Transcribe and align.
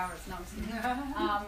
hours. 0.00 0.20
No, 0.28 0.36
I'm 0.36 0.44
just 0.44 0.54
kidding. 0.56 1.14
Um, 1.16 1.44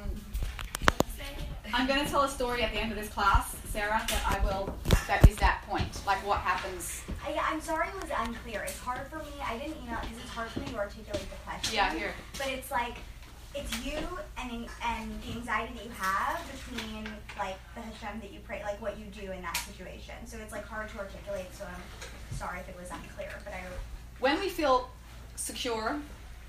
I'm 1.73 1.87
going 1.87 2.05
to 2.05 2.11
tell 2.11 2.23
a 2.23 2.29
story 2.29 2.63
at 2.63 2.73
the 2.73 2.79
end 2.79 2.93
of 2.93 2.99
this 2.99 3.09
class, 3.09 3.57
Sarah, 3.71 4.03
that 4.09 4.23
I 4.27 4.45
will, 4.45 4.75
that 5.07 5.27
is 5.27 5.37
that 5.37 5.63
point. 5.67 5.89
Like 6.07 6.19
what 6.27 6.41
happens. 6.41 7.03
I, 7.27 7.39
I'm 7.51 7.61
sorry 7.63 7.89
it 7.89 7.95
was 7.95 8.11
unclear. 8.19 8.63
It's 8.63 8.79
hard 8.79 9.07
for 9.09 9.19
me. 9.19 9.33
I 9.43 9.57
didn't 9.57 9.77
email 9.83 9.99
because 10.03 10.19
it's 10.19 10.29
hard 10.29 10.51
for 10.51 10.61
me 10.61 10.67
to 10.67 10.77
articulate 10.77 11.23
the 11.31 11.37
question. 11.47 11.75
Yeah, 11.75 11.95
here. 11.95 12.13
But 12.37 12.49
it's 12.49 12.71
like, 12.71 12.97
it's 13.55 13.85
you 13.85 13.99
and 14.39 14.67
and 14.83 15.11
the 15.23 15.33
anxiety 15.37 15.75
that 15.75 15.85
you 15.85 15.91
have 15.99 16.41
between 16.53 17.07
like 17.39 17.59
the 17.75 17.83
Hashem 17.83 18.21
that 18.21 18.33
you 18.33 18.41
pray, 18.47 18.63
like 18.65 18.81
what 18.81 18.99
you 18.99 19.05
do 19.07 19.31
in 19.31 19.43
that 19.43 19.57
situation. 19.57 20.15
So 20.27 20.39
it's 20.39 20.53
like 20.53 20.67
hard 20.67 20.89
to 20.91 20.99
articulate. 20.99 21.47
So 21.53 21.65
I'm 21.65 22.37
sorry 22.37 22.61
if 22.61 22.69
it 22.69 22.77
was 22.79 22.91
unclear. 22.91 23.31
But 23.45 23.55
I. 23.55 23.63
When 24.21 24.41
we 24.41 24.49
feel 24.49 24.91
secure, 25.37 26.01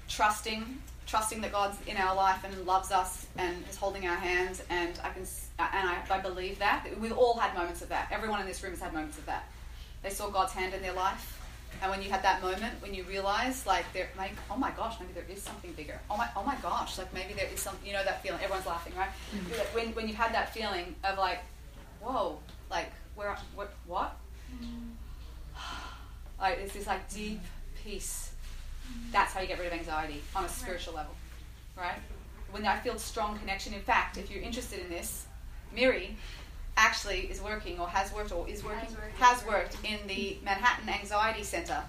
trusting, 0.07 0.77
trusting 1.05 1.41
that 1.41 1.51
God's 1.51 1.77
in 1.87 1.97
our 1.97 2.15
life 2.15 2.43
and 2.43 2.65
loves 2.65 2.91
us 2.91 3.27
and 3.37 3.55
is 3.69 3.75
holding 3.75 4.07
our 4.07 4.15
hands, 4.15 4.63
and 4.69 4.99
I 5.03 5.09
can 5.09 5.23
and 5.59 5.89
I, 5.89 6.01
I 6.09 6.19
believe 6.19 6.59
that 6.59 6.87
we've 6.99 7.13
all 7.13 7.37
had 7.37 7.55
moments 7.55 7.81
of 7.81 7.89
that. 7.89 8.09
Everyone 8.11 8.41
in 8.41 8.47
this 8.47 8.63
room 8.63 8.71
has 8.73 8.81
had 8.81 8.93
moments 8.93 9.17
of 9.17 9.25
that. 9.27 9.47
They 10.01 10.09
saw 10.09 10.29
God's 10.29 10.53
hand 10.53 10.73
in 10.73 10.81
their 10.81 10.93
life, 10.93 11.39
and 11.81 11.91
when 11.91 12.01
you 12.01 12.09
had 12.09 12.23
that 12.23 12.41
moment, 12.41 12.81
when 12.81 12.93
you 12.93 13.03
realize 13.03 13.65
like 13.65 13.85
there, 13.93 14.09
like 14.17 14.33
oh 14.49 14.57
my 14.57 14.71
gosh, 14.71 14.95
maybe 14.99 15.13
there 15.13 15.25
is 15.29 15.41
something 15.41 15.71
bigger. 15.73 15.99
Oh 16.09 16.17
my, 16.17 16.27
oh 16.35 16.43
my 16.43 16.55
gosh, 16.61 16.97
like 16.97 17.13
maybe 17.13 17.33
there 17.33 17.47
is 17.53 17.59
something. 17.59 17.85
You 17.87 17.93
know 17.93 18.03
that 18.03 18.23
feeling. 18.23 18.39
Everyone's 18.41 18.65
laughing, 18.65 18.93
right? 18.97 19.09
Mm-hmm. 19.35 19.75
When 19.75 19.87
when 19.95 20.07
you've 20.07 20.17
had 20.17 20.33
that 20.33 20.53
feeling 20.53 20.95
of 21.03 21.17
like, 21.17 21.39
whoa, 22.01 22.39
like 22.69 22.91
where 23.15 23.37
what 23.55 23.73
what? 23.87 24.17
Like 26.41 26.57
it's 26.57 26.73
this 26.73 26.87
like 26.87 27.09
deep 27.09 27.39
peace 27.85 28.32
that's 29.11 29.33
how 29.33 29.41
you 29.41 29.47
get 29.47 29.59
rid 29.59 29.67
of 29.67 29.73
anxiety 29.73 30.21
on 30.35 30.43
a 30.43 30.49
spiritual 30.49 30.95
level, 30.95 31.13
right? 31.77 31.99
When 32.51 32.65
I 32.65 32.77
feel 32.79 32.97
strong 32.97 33.37
connection. 33.39 33.73
In 33.73 33.81
fact, 33.81 34.17
if 34.17 34.29
you're 34.29 34.43
interested 34.43 34.79
in 34.79 34.89
this, 34.89 35.25
Miri 35.73 36.15
actually 36.77 37.21
is 37.21 37.41
working 37.41 37.79
or 37.79 37.87
has 37.87 38.11
worked 38.13 38.31
or 38.31 38.47
is 38.47 38.63
working 38.63 38.95
has 39.19 39.45
worked, 39.45 39.77
in 39.83 39.99
the 40.07 40.37
Manhattan 40.43 40.89
Anxiety 40.89 41.43
Center. 41.43 41.81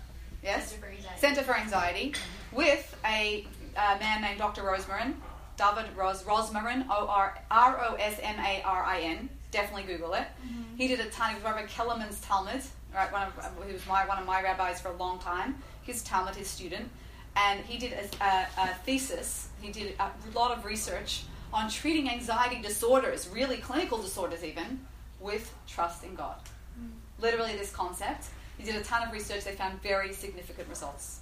Yes, 0.42 0.70
Center 0.70 0.82
for 0.82 0.88
Anxiety, 0.88 1.20
Center 1.20 1.42
for 1.42 1.56
anxiety 1.56 2.14
with 2.52 2.96
a, 3.06 3.46
a 3.76 3.98
man 3.98 4.20
named 4.20 4.38
Dr. 4.38 4.62
Rosmarin, 4.62 5.14
David 5.56 5.86
Ros 5.96 6.22
Rosmarin, 6.24 6.86
O 6.90 7.06
R 7.06 7.38
R 7.50 7.84
O 7.88 7.94
S 7.94 8.18
M 8.22 8.38
A 8.38 8.62
R 8.62 8.84
I 8.84 9.00
N. 9.00 9.28
Definitely 9.50 9.84
Google 9.84 10.14
it. 10.14 10.26
Mm-hmm. 10.44 10.76
He 10.76 10.88
did 10.88 11.00
a 11.00 11.06
ton. 11.10 11.34
of 11.36 11.44
Rabbi 11.44 11.64
Kellerman's 11.66 12.20
talmid. 12.24 12.66
Right, 12.94 13.10
one 13.12 13.22
of 13.22 13.66
he 13.66 13.72
was 13.72 13.86
my 13.86 14.06
one 14.06 14.18
of 14.18 14.26
my 14.26 14.42
rabbis 14.42 14.80
for 14.80 14.88
a 14.90 14.96
long 14.96 15.18
time 15.18 15.56
his 15.84 16.02
talmid, 16.02 16.34
his 16.34 16.48
student, 16.48 16.88
and 17.36 17.60
he 17.60 17.78
did 17.78 17.92
a, 17.92 18.24
a, 18.24 18.46
a 18.58 18.74
thesis. 18.84 19.48
He 19.60 19.70
did 19.72 19.94
a 19.98 20.10
lot 20.34 20.56
of 20.56 20.64
research 20.64 21.24
on 21.52 21.70
treating 21.70 22.10
anxiety 22.10 22.60
disorders, 22.60 23.28
really 23.28 23.58
clinical 23.58 23.98
disorders 23.98 24.42
even, 24.42 24.84
with 25.20 25.54
trust 25.66 26.04
in 26.04 26.14
God. 26.14 26.36
Mm. 26.80 26.90
Literally, 27.20 27.56
this 27.56 27.70
concept. 27.70 28.26
He 28.58 28.64
did 28.64 28.76
a 28.76 28.82
ton 28.82 29.06
of 29.06 29.12
research. 29.12 29.44
They 29.44 29.52
found 29.52 29.82
very 29.82 30.12
significant 30.12 30.68
results. 30.68 31.20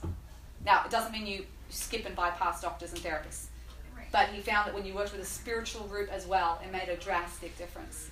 Now, 0.64 0.84
it 0.84 0.90
doesn't 0.90 1.12
mean 1.12 1.26
you 1.26 1.46
skip 1.70 2.06
and 2.06 2.14
bypass 2.14 2.60
doctors 2.60 2.92
and 2.92 3.00
therapists, 3.02 3.46
right. 3.96 4.06
but 4.12 4.28
he 4.28 4.40
found 4.40 4.66
that 4.66 4.74
when 4.74 4.84
you 4.84 4.94
worked 4.94 5.12
with 5.12 5.22
a 5.22 5.26
spiritual 5.26 5.82
group 5.84 6.10
as 6.12 6.26
well, 6.26 6.60
it 6.64 6.70
made 6.70 6.88
a 6.88 6.96
drastic 6.96 7.56
difference. 7.58 8.10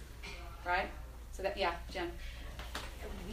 Right? 0.66 0.88
So 1.32 1.42
that, 1.42 1.56
yeah, 1.56 1.74
Jen 1.90 2.10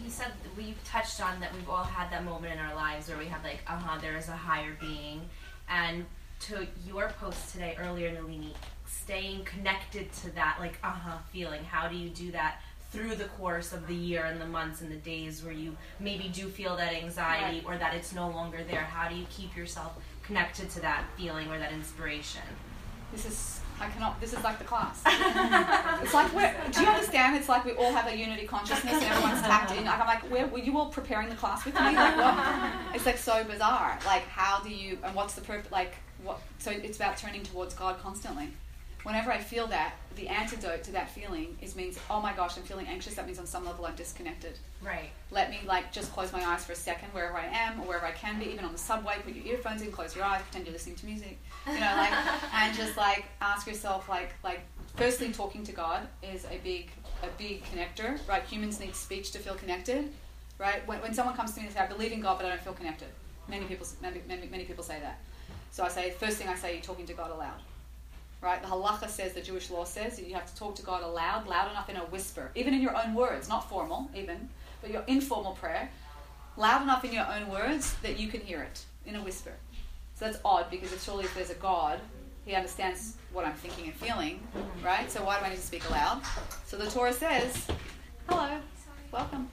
you 0.03 0.09
said 0.09 0.31
we've 0.55 0.81
touched 0.83 1.21
on 1.21 1.39
that 1.39 1.53
we've 1.53 1.69
all 1.69 1.83
had 1.83 2.11
that 2.11 2.23
moment 2.23 2.53
in 2.53 2.59
our 2.59 2.75
lives 2.75 3.09
where 3.09 3.17
we 3.17 3.25
have 3.25 3.43
like, 3.43 3.59
uh 3.67 3.77
huh, 3.77 3.99
there 4.01 4.17
is 4.17 4.27
a 4.29 4.33
higher 4.35 4.77
being, 4.79 5.21
and 5.69 6.05
to 6.41 6.67
your 6.85 7.09
post 7.19 7.51
today 7.51 7.75
earlier, 7.79 8.11
Nalini, 8.11 8.53
staying 8.85 9.43
connected 9.43 10.11
to 10.13 10.33
that 10.35 10.57
like 10.59 10.77
uh 10.83 10.91
huh 10.91 11.17
feeling. 11.31 11.63
How 11.63 11.87
do 11.87 11.95
you 11.95 12.09
do 12.09 12.31
that? 12.31 12.61
Through 12.89 13.15
the 13.15 13.25
course 13.25 13.73
of 13.73 13.85
the 13.87 13.93
year 13.93 14.25
and 14.25 14.39
the 14.39 14.45
months 14.45 14.79
and 14.81 14.89
the 14.89 14.95
days 14.95 15.43
where 15.43 15.53
you 15.53 15.75
maybe 15.99 16.29
do 16.29 16.47
feel 16.47 16.77
that 16.77 16.93
anxiety 16.93 17.61
or 17.65 17.77
that 17.77 17.93
it's 17.93 18.13
no 18.13 18.29
longer 18.29 18.59
there, 18.63 18.83
how 18.83 19.09
do 19.09 19.15
you 19.15 19.25
keep 19.29 19.57
yourself 19.57 19.97
connected 20.23 20.69
to 20.69 20.79
that 20.81 21.03
feeling 21.17 21.49
or 21.49 21.59
that 21.59 21.73
inspiration? 21.73 22.41
This 23.11 23.25
is 23.25 23.59
I 23.79 23.89
cannot. 23.89 24.19
This 24.19 24.33
is 24.33 24.43
like 24.43 24.57
the 24.57 24.65
class. 24.65 25.01
it's 25.05 26.13
like 26.13 26.33
we're. 26.33 26.53
Do 26.71 26.81
you 26.81 26.87
understand? 26.87 27.35
It's 27.37 27.47
like 27.47 27.63
we 27.63 27.73
all 27.73 27.91
have 27.93 28.07
a 28.11 28.17
unity 28.17 28.47
consciousness 28.47 28.93
and 28.93 29.03
everyone's 29.03 29.41
tapped 29.41 29.71
in. 29.71 29.85
Like 29.85 29.99
I'm 29.99 30.07
like, 30.07 30.31
where 30.31 30.47
were 30.47 30.57
you 30.57 30.77
all 30.77 30.87
preparing 30.87 31.29
the 31.29 31.35
class 31.35 31.63
with 31.63 31.75
me? 31.75 31.81
Like 31.81 32.17
what? 32.17 32.95
It's 32.95 33.05
like 33.05 33.17
so 33.17 33.43
bizarre. 33.43 33.99
Like 34.05 34.23
how 34.23 34.61
do 34.61 34.69
you 34.69 34.97
and 35.03 35.13
what's 35.15 35.35
the 35.35 35.41
purpose? 35.41 35.71
Like 35.71 35.93
what? 36.23 36.39
So 36.57 36.71
it's 36.71 36.97
about 36.97 37.17
turning 37.17 37.43
towards 37.43 37.75
God 37.75 37.99
constantly 37.99 38.49
whenever 39.07 39.31
I 39.31 39.37
feel 39.37 39.67
that, 39.67 39.93
the 40.17 40.27
antidote 40.27 40.83
to 40.83 40.91
that 40.91 41.09
feeling 41.09 41.57
is 41.61 41.77
means, 41.77 41.97
oh 42.09 42.19
my 42.19 42.33
gosh, 42.33 42.57
I'm 42.57 42.63
feeling 42.63 42.87
anxious. 42.87 43.13
That 43.13 43.25
means 43.25 43.39
on 43.39 43.45
some 43.45 43.65
level 43.65 43.85
I'm 43.85 43.95
disconnected. 43.95 44.59
Right. 44.83 45.11
Let 45.31 45.49
me 45.49 45.59
like 45.65 45.93
just 45.93 46.11
close 46.11 46.33
my 46.33 46.43
eyes 46.43 46.65
for 46.65 46.73
a 46.73 46.75
second 46.75 47.07
wherever 47.13 47.37
I 47.37 47.45
am 47.45 47.79
or 47.79 47.87
wherever 47.87 48.05
I 48.05 48.11
can 48.11 48.37
be, 48.37 48.47
even 48.47 48.65
on 48.65 48.73
the 48.73 48.77
subway. 48.77 49.15
Put 49.23 49.33
your 49.33 49.45
earphones 49.45 49.81
in, 49.81 49.93
close 49.93 50.13
your 50.13 50.25
eyes, 50.25 50.41
pretend 50.41 50.65
you're 50.65 50.73
listening 50.73 50.97
to 50.97 51.05
music. 51.05 51.37
You 51.67 51.75
know, 51.75 51.93
like, 51.95 52.11
and 52.53 52.75
just 52.75 52.97
like 52.97 53.23
ask 53.39 53.65
yourself, 53.65 54.09
like, 54.09 54.33
like, 54.43 54.59
firstly, 54.97 55.31
talking 55.31 55.63
to 55.63 55.71
God 55.71 56.05
is 56.21 56.43
a 56.51 56.57
big, 56.61 56.89
a 57.23 57.27
big 57.37 57.63
connector. 57.63 58.19
Right? 58.27 58.43
Humans 58.43 58.81
need 58.81 58.93
speech 58.93 59.31
to 59.31 59.39
feel 59.39 59.55
connected. 59.55 60.11
Right? 60.59 60.85
When, 60.85 60.99
when 60.99 61.13
someone 61.13 61.35
comes 61.35 61.53
to 61.53 61.61
me 61.61 61.67
and 61.67 61.73
says, 61.73 61.83
I 61.83 61.87
believe 61.87 62.11
in 62.11 62.19
God, 62.19 62.39
but 62.39 62.45
I 62.45 62.49
don't 62.49 62.61
feel 62.61 62.73
connected. 62.73 63.07
Many 63.47 63.63
people, 63.67 63.87
many, 64.01 64.21
many, 64.27 64.47
many 64.47 64.65
people 64.65 64.83
say 64.83 64.99
that. 64.99 65.21
So 65.71 65.85
I 65.85 65.87
say, 65.87 66.11
first 66.11 66.37
thing 66.37 66.49
I 66.49 66.55
say, 66.55 66.73
you're 66.73 66.81
talking 66.81 67.05
to 67.05 67.13
God 67.13 67.31
aloud 67.31 67.61
right? 68.41 68.61
The 68.61 68.67
halacha 68.67 69.09
says, 69.09 69.33
the 69.33 69.41
Jewish 69.41 69.69
law 69.69 69.83
says, 69.83 70.19
you 70.19 70.33
have 70.33 70.51
to 70.51 70.55
talk 70.55 70.75
to 70.75 70.83
God 70.83 71.03
aloud, 71.03 71.47
loud 71.47 71.71
enough 71.71 71.89
in 71.89 71.97
a 71.97 72.05
whisper, 72.05 72.51
even 72.55 72.73
in 72.73 72.81
your 72.81 72.95
own 72.95 73.13
words, 73.13 73.49
not 73.49 73.69
formal, 73.69 74.09
even, 74.15 74.49
but 74.81 74.91
your 74.91 75.03
informal 75.07 75.53
prayer, 75.53 75.89
loud 76.55 76.81
enough 76.81 77.03
in 77.03 77.13
your 77.13 77.25
own 77.27 77.49
words 77.49 77.95
that 78.03 78.19
you 78.19 78.27
can 78.27 78.41
hear 78.41 78.61
it 78.61 78.85
in 79.05 79.15
a 79.15 79.23
whisper. 79.23 79.53
So 80.15 80.25
that's 80.25 80.39
odd 80.43 80.69
because 80.69 80.91
it's 80.93 81.03
surely 81.03 81.25
if 81.25 81.35
there's 81.35 81.49
a 81.49 81.55
God, 81.55 81.99
he 82.45 82.55
understands 82.55 83.15
what 83.33 83.45
I'm 83.45 83.53
thinking 83.53 83.85
and 83.85 83.93
feeling, 83.93 84.39
right? 84.83 85.11
So 85.11 85.23
why 85.23 85.39
do 85.39 85.45
I 85.45 85.49
need 85.49 85.57
to 85.57 85.61
speak 85.61 85.87
aloud? 85.89 86.21
So 86.65 86.77
the 86.77 86.89
Torah 86.89 87.13
says, 87.13 87.67
hello, 88.27 88.59
welcome. 89.11 89.49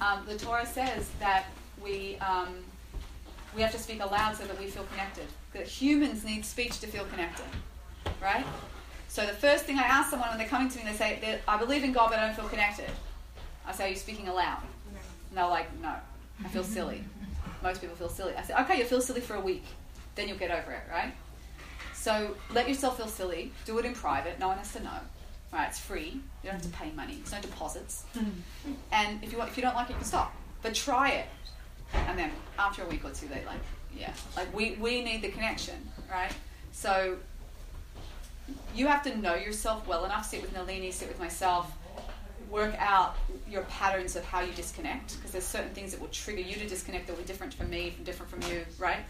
Um, 0.00 0.24
the 0.26 0.36
Torah 0.36 0.66
says 0.66 1.08
that 1.20 1.44
we 1.82 2.16
um, 2.16 2.56
we 3.54 3.62
have 3.62 3.70
to 3.72 3.78
speak 3.78 4.02
aloud 4.02 4.36
so 4.36 4.44
that 4.44 4.58
we 4.58 4.66
feel 4.66 4.84
connected 4.90 5.26
that 5.54 5.66
humans 5.66 6.24
need 6.24 6.44
speech 6.44 6.80
to 6.80 6.86
feel 6.86 7.04
connected, 7.06 7.46
right? 8.22 8.44
So 9.08 9.24
the 9.24 9.32
first 9.32 9.64
thing 9.64 9.78
I 9.78 9.82
ask 9.82 10.10
someone 10.10 10.28
when 10.28 10.38
they're 10.38 10.48
coming 10.48 10.68
to 10.68 10.78
me, 10.78 10.84
they 10.84 10.96
say, 10.96 11.38
I 11.48 11.56
believe 11.56 11.84
in 11.84 11.92
God, 11.92 12.10
but 12.10 12.18
I 12.18 12.26
don't 12.26 12.36
feel 12.36 12.48
connected. 12.48 12.90
I 13.66 13.72
say, 13.72 13.86
Are 13.86 13.90
you 13.90 13.96
speaking 13.96 14.28
aloud? 14.28 14.62
And 15.28 15.38
they're 15.38 15.46
like, 15.46 15.68
No, 15.80 15.94
I 16.44 16.48
feel 16.48 16.64
silly. 16.64 17.04
Most 17.62 17.80
people 17.80 17.96
feel 17.96 18.08
silly. 18.08 18.34
I 18.34 18.42
say, 18.42 18.54
Okay, 18.54 18.78
you'll 18.78 18.88
feel 18.88 19.00
silly 19.00 19.20
for 19.20 19.34
a 19.36 19.40
week, 19.40 19.64
then 20.16 20.28
you'll 20.28 20.38
get 20.38 20.50
over 20.50 20.72
it, 20.72 20.82
right? 20.90 21.14
So 21.94 22.36
let 22.52 22.68
yourself 22.68 22.96
feel 22.98 23.08
silly. 23.08 23.52
Do 23.64 23.78
it 23.78 23.84
in 23.84 23.94
private. 23.94 24.38
No 24.38 24.48
one 24.48 24.58
has 24.58 24.72
to 24.72 24.82
know. 24.82 24.90
Right? 25.52 25.68
It's 25.68 25.78
free. 25.78 26.20
You 26.42 26.50
don't 26.50 26.54
have 26.54 26.62
to 26.62 26.68
pay 26.76 26.90
money. 26.90 27.14
There's 27.14 27.32
no 27.32 27.40
deposits. 27.40 28.04
and 28.92 29.22
if 29.22 29.32
you 29.32 29.38
want, 29.38 29.50
if 29.50 29.56
you 29.56 29.62
don't 29.62 29.74
like 29.74 29.88
it, 29.88 29.92
you 29.92 29.96
can 29.98 30.04
stop. 30.04 30.34
But 30.62 30.74
try 30.74 31.10
it. 31.10 31.26
And 31.94 32.18
then 32.18 32.32
after 32.58 32.82
a 32.82 32.86
week 32.88 33.04
or 33.04 33.10
two, 33.10 33.28
they 33.28 33.42
like 33.46 33.60
yeah. 33.98 34.12
Like 34.36 34.54
we, 34.54 34.72
we 34.72 35.02
need 35.02 35.22
the 35.22 35.30
connection, 35.30 35.74
right? 36.10 36.32
So 36.72 37.16
you 38.74 38.86
have 38.86 39.02
to 39.04 39.16
know 39.16 39.34
yourself 39.34 39.86
well 39.86 40.04
enough. 40.04 40.26
Sit 40.26 40.42
with 40.42 40.52
Nalini, 40.52 40.90
sit 40.90 41.08
with 41.08 41.18
myself, 41.18 41.72
work 42.50 42.74
out 42.78 43.16
your 43.48 43.62
patterns 43.62 44.16
of 44.16 44.24
how 44.24 44.40
you 44.40 44.52
disconnect 44.52 45.16
because 45.16 45.30
there's 45.30 45.44
certain 45.44 45.70
things 45.70 45.92
that 45.92 46.00
will 46.00 46.08
trigger 46.08 46.40
you 46.40 46.54
to 46.54 46.68
disconnect 46.68 47.06
that 47.06 47.14
will 47.14 47.22
be 47.22 47.26
different 47.26 47.54
from 47.54 47.70
me, 47.70 47.90
from 47.90 48.04
different 48.04 48.30
from 48.30 48.42
you, 48.42 48.64
right? 48.78 49.00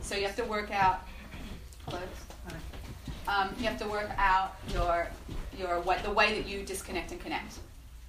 So 0.00 0.16
you 0.16 0.26
have 0.26 0.36
to 0.36 0.44
work 0.44 0.70
out. 0.70 1.00
Um, 3.26 3.54
you 3.58 3.64
have 3.64 3.78
to 3.78 3.88
work 3.88 4.10
out 4.16 4.56
your 4.72 5.08
your 5.58 5.80
way, 5.80 5.98
the 6.02 6.10
way 6.10 6.40
that 6.40 6.48
you 6.48 6.62
disconnect 6.62 7.12
and 7.12 7.20
connect. 7.20 7.58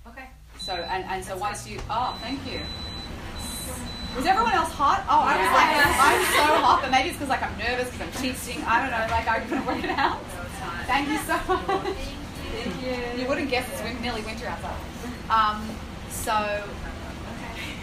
Okay. 0.08 0.26
So 0.60 0.74
and, 0.74 1.04
and 1.06 1.24
so 1.24 1.38
once 1.38 1.68
you 1.68 1.80
oh 1.90 2.18
thank 2.22 2.40
you 2.52 2.60
was 4.16 4.26
everyone 4.26 4.54
else 4.54 4.72
hot? 4.72 5.06
Oh, 5.08 5.22
I 5.22 5.38
was 5.38 5.52
like, 5.54 5.72
I'm 5.80 6.24
so 6.34 6.48
hot, 6.60 6.80
but 6.82 6.92
maybe 6.92 7.10
it's 7.10 7.18
because 7.18 7.30
like 7.30 7.44
I'm 7.44 7.58
nervous 7.58 7.90
because 7.90 8.02
I'm 8.02 8.16
teaching. 8.22 8.64
I 8.66 8.82
don't 8.82 8.92
know, 8.92 9.06
like 9.12 9.28
I 9.28 9.40
couldn't 9.42 9.66
work 9.66 9.84
it 9.84 9.92
out. 9.92 10.22
Thank 10.88 11.10
you 11.10 11.18
so 11.20 11.38
much. 11.38 11.98
Thank 12.52 12.76
you. 12.84 13.22
You 13.22 13.30
wouldn't 13.30 13.50
guess 13.50 13.70
it's 13.70 14.02
nearly 14.02 14.22
winter 14.24 14.48
outside. 14.48 14.76
Um, 15.30 15.64
so, 16.10 16.34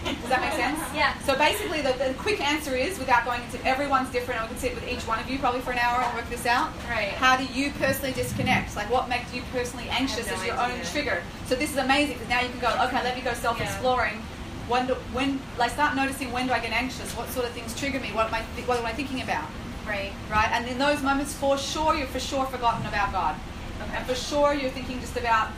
does 0.05 0.29
that 0.29 0.41
make 0.43 0.53
sense? 0.53 0.81
Yeah. 0.95 1.17
So 1.21 1.39
basically, 1.39 1.81
the, 1.81 1.93
the, 1.93 2.15
quick 2.19 2.41
answer 2.41 2.75
is, 2.75 2.99
without 2.99 3.25
going 3.25 3.43
into 3.43 3.65
everyone's 3.65 4.11
different, 4.11 4.43
I 4.43 4.47
could 4.49 4.59
sit 4.59 4.75
with 4.75 4.87
each 4.89 5.07
one 5.07 5.21
of 5.21 5.31
you 5.31 5.39
probably 5.39 5.61
for 5.61 5.71
an 5.71 5.79
hour 5.79 6.03
and 6.03 6.15
work 6.17 6.29
this 6.29 6.45
out. 6.47 6.71
Right. 6.89 7.11
How 7.11 7.37
do 7.37 7.45
you 7.45 7.71
personally 7.79 8.13
disconnect? 8.13 8.75
Like, 8.77 8.91
what 8.91 9.09
makes 9.09 9.33
you 9.33 9.43
personally 9.53 9.89
anxious 9.89 10.27
no 10.27 10.35
as 10.35 10.45
your 10.45 10.57
idea. 10.59 10.79
own 10.79 10.85
trigger? 10.87 11.23
So 11.47 11.55
this 11.55 11.71
is 11.71 11.77
amazing 11.77 12.15
because 12.15 12.29
now 12.29 12.41
you 12.41 12.49
can 12.51 12.61
go, 12.61 12.69
okay, 12.87 13.03
let 13.05 13.17
me 13.17 13.23
go 13.23 13.33
self-exploring. 13.33 14.15
Yeah 14.15 14.36
when, 14.69 14.87
do, 14.87 14.95
when 15.13 15.41
like 15.59 15.71
start 15.71 15.95
noticing 15.95 16.33
when 16.33 16.47
do 16.47 16.53
I 16.53 16.59
get 16.59 16.73
anxious? 16.73 17.13
What 17.17 17.29
sort 17.31 17.47
of 17.47 17.53
things 17.53 17.79
trigger 17.79 18.01
me? 18.01 18.09
What 18.09 18.27
am 18.27 18.35
I, 18.35 18.41
what 18.67 18.79
am 18.79 18.87
I 18.87 18.93
thinking 18.93 19.23
about? 19.23 19.49
Right. 19.87 20.13
right? 20.31 20.51
And 20.51 20.67
in 20.67 20.79
those 20.79 21.03
moments, 21.03 21.33
for 21.33 21.57
sure, 21.57 21.95
you've 21.95 22.09
for 22.09 22.19
sure 22.19 22.45
forgotten 22.47 22.87
about 22.87 23.13
God. 23.13 23.37
Okay. 23.81 23.97
And 23.97 24.07
for 24.07 24.17
sure, 24.17 24.53
you're 24.53 24.71
thinking 24.71 25.01
just 25.01 25.17
about, 25.17 25.51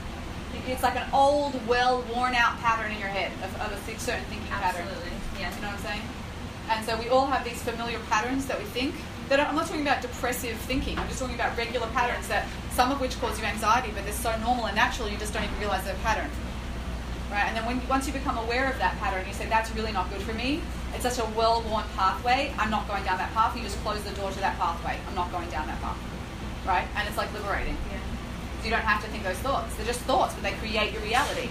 it's 0.67 0.83
like 0.83 0.97
an 0.97 1.09
old, 1.13 1.67
well 1.67 2.05
worn 2.15 2.35
out 2.35 2.59
pattern 2.59 2.93
in 2.93 2.99
your 2.99 3.09
head 3.09 3.33
of, 3.43 3.55
of 3.61 3.73
a 3.73 3.99
certain 3.99 4.25
thinking 4.25 4.47
pattern. 4.49 4.83
Absolutely. 4.83 5.11
Yeah. 5.41 5.55
You 5.55 5.63
know 5.63 5.69
what 5.69 5.77
I'm 5.77 5.83
saying? 5.83 6.03
And 6.69 6.85
so 6.85 6.99
we 6.99 7.09
all 7.09 7.27
have 7.27 7.45
these 7.45 7.63
familiar 7.63 7.99
patterns 8.11 8.47
that 8.47 8.59
we 8.59 8.65
think. 8.67 8.95
That 9.31 9.41
I'm 9.41 9.55
not 9.57 9.67
talking 9.67 9.83
about 9.83 10.01
depressive 10.01 10.57
thinking. 10.57 10.99
I'm 10.99 11.07
just 11.09 11.21
talking 11.21 11.35
about 11.35 11.57
regular 11.57 11.87
patterns 11.89 12.29
that 12.29 12.47
some 12.73 12.91
of 12.91 13.01
which 13.01 13.19
cause 13.21 13.39
you 13.39 13.45
anxiety, 13.45 13.91
but 13.95 14.05
they're 14.05 14.13
so 14.13 14.35
normal 14.39 14.67
and 14.67 14.77
natural 14.77 15.09
you 15.09 15.19
just 15.19 15.35
don't 15.35 15.45
even 15.45 15.59
realize 15.59 15.85
they're 15.85 15.95
a 15.95 15.99
pattern. 15.99 16.31
Right? 17.31 17.45
And 17.47 17.57
then 17.57 17.67
when 17.67 17.87
once 17.89 18.07
you 18.07 18.13
become 18.13 18.39
aware 18.39 18.71
of 18.71 18.79
that 18.79 18.97
pattern, 18.99 19.27
you 19.27 19.35
say 19.35 19.47
that's 19.47 19.71
really 19.75 19.93
not 19.93 20.11
good 20.11 20.23
for 20.23 20.33
me. 20.33 20.63
It's 20.95 21.03
such 21.03 21.19
a 21.19 21.29
well-worn 21.37 21.85
pathway. 21.95 22.55
I'm 22.59 22.71
not 22.71 22.89
going 22.89 23.05
down 23.05 23.19
that 23.19 23.33
path. 23.35 23.55
You 23.55 23.63
just 23.63 23.79
close 23.85 24.03
the 24.03 24.15
door 24.17 24.31
to 24.31 24.41
that 24.41 24.59
pathway. 24.59 24.97
I'm 25.07 25.15
not 25.15 25.31
going 25.31 25.49
down 25.51 25.67
that 25.67 25.81
path. 25.83 25.99
Right? 26.67 26.87
And 26.97 27.07
it's 27.07 27.19
like 27.19 27.33
liberating. 27.35 27.77
Yeah. 27.91 27.99
You 28.65 28.71
don't 28.71 28.83
have 28.83 29.05
to 29.05 29.11
think 29.11 29.25
those 29.25 29.39
thoughts. 29.39 29.75
They're 29.77 29.87
just 29.87 30.01
thoughts, 30.01 30.35
but 30.35 30.43
they 30.43 30.53
create 30.53 30.93
your 30.93 31.03
reality. 31.03 31.49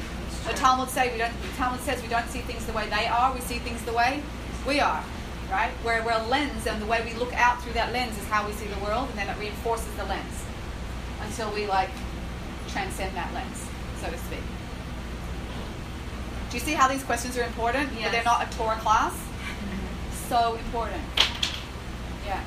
The. 0.48 0.54
Talmud 0.54 0.90
say 0.90 1.12
we 1.12 1.18
don't. 1.18 1.34
The 1.42 1.58
Talmud 1.58 1.82
says 1.82 2.02
we 2.02 2.08
don't 2.08 2.28
see 2.30 2.40
things 2.40 2.66
the 2.66 2.74
way 2.74 2.88
they 2.90 3.08
are. 3.08 3.34
We 3.34 3.42
see 3.42 3.60
things 3.60 3.82
the 3.84 3.94
way 3.94 4.22
we 4.66 4.80
are, 4.80 5.04
right? 5.52 5.72
Where 5.84 6.04
we're 6.04 6.12
a 6.12 6.28
lens, 6.28 6.68
and 6.68 6.82
the 6.82 6.86
way 6.86 7.02
we 7.04 7.14
look 7.20 7.34
out 7.34 7.62
through 7.62 7.74
that 7.74 7.92
lens 7.92 8.18
is 8.18 8.26
how 8.28 8.46
we 8.46 8.54
see 8.54 8.68
the 8.68 8.80
world, 8.80 9.10
and 9.10 9.18
then 9.20 9.30
it 9.30 9.38
reinforces 9.40 9.94
the 9.96 10.06
lens 10.06 10.44
until 11.22 11.52
we 11.54 11.68
like 11.68 11.90
transcend 12.70 13.16
that 13.16 13.34
lens, 13.34 13.66
so 14.02 14.10
to 14.10 14.18
speak. 14.18 14.40
Do 16.50 16.58
you 16.58 16.64
see 16.64 16.74
how 16.74 16.88
these 16.88 17.04
questions 17.04 17.38
are 17.38 17.44
important? 17.44 17.90
But 18.02 18.12
they're 18.12 18.24
not 18.24 18.48
a 18.48 18.58
Torah 18.58 18.78
class. 18.78 19.14
So 20.30 20.56
important. 20.56 21.02
Yeah. 22.26 22.42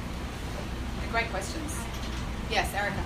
They're 1.01 1.11
great 1.11 1.31
questions. 1.31 1.77
Yes, 2.51 2.73
Erica. 2.75 2.97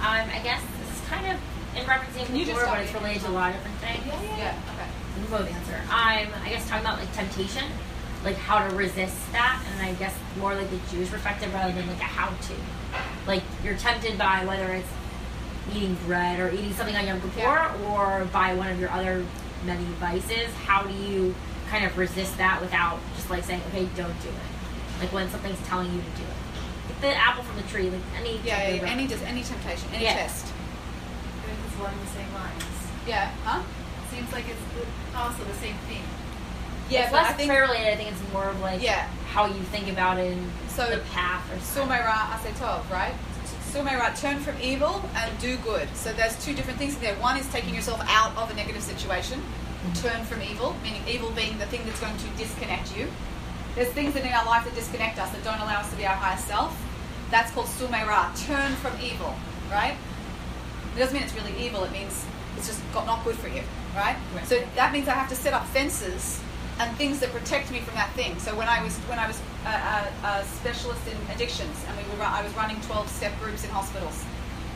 Um, 0.00 0.28
I 0.30 0.40
guess 0.42 0.60
this 0.80 1.00
is 1.00 1.08
kind 1.08 1.26
of 1.26 1.38
in 1.76 1.84
referencing 1.84 2.26
Can 2.26 2.36
you 2.36 2.46
before, 2.46 2.64
but 2.66 2.80
it's 2.80 2.92
related 2.94 3.22
to 3.22 3.30
a 3.30 3.32
lot 3.32 3.50
of 3.54 3.56
different 3.56 3.78
things. 3.78 4.04
Yeah. 4.38 4.54
Okay. 4.74 4.88
We 5.16 5.22
can 5.26 5.30
both 5.30 5.52
answer. 5.52 5.76
Um, 5.86 6.42
I 6.44 6.48
guess 6.48 6.68
talking 6.68 6.84
about 6.84 6.98
like 6.98 7.12
temptation, 7.14 7.64
like 8.24 8.36
how 8.36 8.66
to 8.66 8.74
resist 8.74 9.16
that, 9.32 9.62
and 9.72 9.86
I 9.86 9.94
guess 9.94 10.14
more 10.38 10.54
like 10.54 10.70
the 10.70 10.80
Jewish 10.90 11.10
perspective 11.10 11.52
rather 11.54 11.72
than 11.72 11.86
like 11.86 11.98
a 12.00 12.04
how 12.04 12.28
to. 12.30 12.54
Like 13.26 13.42
you're 13.64 13.76
tempted 13.76 14.18
by 14.18 14.44
whether 14.44 14.72
it's 14.72 14.88
eating 15.74 15.96
bread 16.06 16.40
or 16.40 16.50
eating 16.50 16.72
something 16.74 16.96
on 16.96 17.06
Yom 17.06 17.20
Kippur 17.20 17.38
Yeah. 17.40 17.74
or 17.88 18.24
by 18.26 18.54
one 18.54 18.68
of 18.68 18.80
your 18.80 18.90
other 18.90 19.24
many 19.64 19.84
vices. 20.00 20.52
How 20.66 20.82
do 20.82 20.92
you 20.94 21.34
kind 21.68 21.84
of 21.84 21.96
resist 21.98 22.36
that 22.38 22.60
without 22.60 22.98
just 23.16 23.30
like 23.30 23.44
saying, 23.44 23.62
okay, 23.68 23.88
don't 23.96 24.20
do 24.22 24.28
it? 24.28 25.00
Like 25.00 25.12
when 25.12 25.28
something's 25.30 25.58
telling 25.66 25.92
you 25.92 26.00
to 26.00 26.16
do 26.16 26.22
it. 26.24 26.90
Like 26.90 27.00
the 27.00 27.14
apple 27.16 27.42
from 27.44 27.56
the 27.56 27.62
tree, 27.68 27.90
like 27.90 28.00
any 28.18 28.38
Yeah, 28.44 28.68
yeah, 28.68 28.82
any 28.86 29.06
just 29.06 29.24
any 29.24 29.42
temptation, 29.42 29.88
any 29.94 30.04
Yeah. 30.04 30.14
test. 30.14 30.46
It's 31.66 31.78
along 31.78 31.94
the 32.04 32.10
same 32.12 32.32
lines. 32.34 32.64
Yeah, 33.06 33.30
huh? 33.44 33.62
Seems 34.10 34.32
like 34.32 34.44
it's 34.48 34.60
also 35.16 35.44
the 35.44 35.54
same 35.54 35.76
thing. 35.88 36.02
Yeah, 36.90 37.02
it's 37.02 37.12
but 37.12 37.22
less 37.22 37.30
I 37.30 37.32
think 37.34 37.48
prayer 37.50 37.62
related. 37.62 37.92
I 37.92 37.96
think 37.96 38.10
it's 38.10 38.32
more 38.32 38.48
of 38.48 38.60
like 38.60 38.82
Yeah. 38.82 39.06
how 39.32 39.46
you 39.46 39.62
think 39.70 39.88
about 39.88 40.18
it 40.18 40.32
and 40.32 40.50
So, 40.68 40.90
the 40.90 40.98
path 41.12 41.46
or 41.52 41.58
something. 41.60 41.96
Sumeira 41.96 42.12
Asetov, 42.34 42.90
right? 42.90 43.14
Sumeira, 43.70 44.20
turn 44.20 44.40
from 44.40 44.60
evil 44.60 45.00
and 45.14 45.38
do 45.38 45.56
good. 45.58 45.88
So 45.94 46.12
there's 46.12 46.34
two 46.44 46.54
different 46.54 46.80
things 46.80 46.96
in 46.96 47.02
there. 47.02 47.14
One 47.16 47.36
is 47.36 47.48
taking 47.52 47.72
yourself 47.72 48.02
out 48.08 48.36
of 48.36 48.50
a 48.50 48.54
negative 48.54 48.82
situation. 48.82 49.40
Turn 49.94 50.24
from 50.24 50.42
evil, 50.42 50.74
meaning 50.82 51.02
evil 51.06 51.30
being 51.30 51.56
the 51.58 51.66
thing 51.66 51.82
that's 51.86 52.00
going 52.00 52.16
to 52.16 52.26
disconnect 52.36 52.96
you. 52.96 53.06
There's 53.76 53.88
things 53.90 54.16
in 54.16 54.26
our 54.26 54.44
life 54.44 54.64
that 54.64 54.74
disconnect 54.74 55.20
us, 55.20 55.30
that 55.30 55.44
don't 55.44 55.60
allow 55.60 55.78
us 55.78 55.90
to 55.90 55.96
be 55.96 56.04
our 56.04 56.16
highest 56.16 56.48
self. 56.48 56.76
That's 57.30 57.52
called 57.52 57.66
Sumeira, 57.66 58.34
turn 58.44 58.74
from 58.82 59.00
evil, 59.00 59.36
right? 59.70 59.96
It 60.96 60.98
doesn't 60.98 61.14
mean 61.14 61.22
it's 61.22 61.34
really 61.36 61.56
evil, 61.56 61.84
it 61.84 61.92
means 61.92 62.26
it's 62.56 62.66
just 62.66 62.82
got 62.92 63.06
not 63.06 63.22
good 63.22 63.36
for 63.36 63.46
you, 63.46 63.62
right? 63.94 64.16
Right. 64.34 64.46
So 64.48 64.60
that 64.74 64.92
means 64.92 65.06
I 65.06 65.14
have 65.14 65.28
to 65.28 65.36
set 65.36 65.54
up 65.54 65.64
fences 65.66 66.42
and 66.80 66.96
things 66.96 67.20
that 67.20 67.30
protect 67.30 67.70
me 67.70 67.80
from 67.80 67.94
that 67.94 68.10
thing. 68.14 68.38
So 68.38 68.56
when 68.56 68.66
I 68.66 68.82
was 68.82 68.96
when 69.10 69.18
I 69.18 69.26
was 69.26 69.38
a, 69.66 69.68
a, 69.68 70.40
a 70.40 70.44
specialist 70.44 71.02
in 71.06 71.16
addictions 71.34 71.76
and 71.86 71.96
we 71.96 72.02
were 72.16 72.24
I 72.24 72.42
was 72.42 72.54
running 72.56 72.80
12 72.80 73.08
step 73.08 73.38
groups 73.38 73.64
in 73.64 73.70
hospitals. 73.70 74.24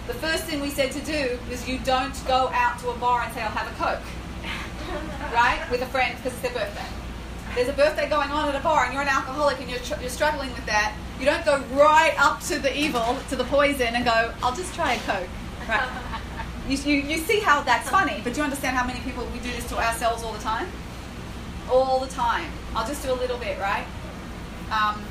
The 0.06 0.14
first 0.14 0.44
thing 0.44 0.60
we 0.60 0.68
said 0.68 0.92
to 0.92 1.00
do 1.00 1.38
is 1.50 1.66
you 1.66 1.78
don't 1.78 2.14
go 2.26 2.50
out 2.52 2.78
to 2.80 2.90
a 2.90 2.96
bar 2.98 3.22
and 3.22 3.32
say 3.32 3.40
I'll 3.40 3.48
have 3.48 3.72
a 3.72 3.76
coke, 3.80 4.04
right, 5.32 5.64
with 5.70 5.80
a 5.80 5.86
friend 5.86 6.14
because 6.16 6.34
it's 6.34 6.42
their 6.42 6.52
birthday. 6.52 6.86
There's 7.54 7.68
a 7.68 7.72
birthday 7.72 8.06
going 8.10 8.30
on 8.30 8.50
at 8.50 8.54
a 8.54 8.62
bar 8.62 8.84
and 8.84 8.92
you're 8.92 9.02
an 9.02 9.08
alcoholic 9.08 9.60
and 9.60 9.70
you're, 9.70 9.78
tr- 9.78 9.98
you're 10.02 10.10
struggling 10.10 10.52
with 10.52 10.66
that. 10.66 10.94
You 11.18 11.24
don't 11.24 11.44
go 11.46 11.58
right 11.72 12.14
up 12.18 12.40
to 12.50 12.58
the 12.58 12.76
evil, 12.76 13.16
to 13.30 13.36
the 13.36 13.44
poison, 13.44 13.94
and 13.94 14.04
go, 14.04 14.34
I'll 14.42 14.54
just 14.54 14.74
try 14.74 14.94
a 14.94 15.00
coke. 15.00 15.28
Right. 15.68 15.88
You, 16.66 16.78
you, 16.78 16.94
you 17.02 17.18
see 17.18 17.40
how 17.40 17.60
that's 17.60 17.90
funny, 17.90 18.22
but 18.24 18.32
do 18.32 18.38
you 18.38 18.44
understand 18.44 18.74
how 18.74 18.86
many 18.86 18.98
people 19.00 19.26
we 19.34 19.38
do 19.40 19.50
this 19.50 19.68
to 19.68 19.76
ourselves 19.76 20.22
all 20.22 20.32
the 20.32 20.38
time? 20.38 20.66
All 21.70 22.00
the 22.00 22.08
time. 22.08 22.50
I'll 22.74 22.86
just 22.86 23.02
do 23.02 23.12
a 23.12 23.14
little 23.14 23.38
bit, 23.38 23.58
right? 23.58 23.86
Um, 24.70 25.02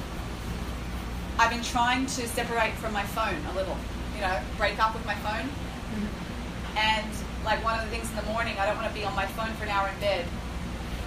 I've 1.40 1.50
been 1.50 1.64
trying 1.64 2.06
to 2.06 2.28
separate 2.28 2.74
from 2.74 2.94
my 2.94 3.04
phone 3.04 3.40
a 3.52 3.56
little, 3.56 3.78
you 4.16 4.22
know, 4.22 4.40
break 4.58 4.84
up 4.84 4.94
with 4.94 5.06
my 5.06 5.16
phone. 5.16 5.50
And 6.76 7.12
like 7.46 7.64
one 7.64 7.80
of 7.80 7.86
the 7.86 7.92
things 7.92 8.10
in 8.10 8.16
the 8.16 8.32
morning, 8.32 8.56
I 8.60 8.66
don't 8.66 8.78
want 8.78 8.88
to 8.88 8.94
be 8.94 9.06
on 9.06 9.16
my 9.16 9.26
phone 9.26 9.54
for 9.56 9.66
an 9.66 9.70
hour 9.70 9.90
in 9.90 10.00
bed 10.00 10.26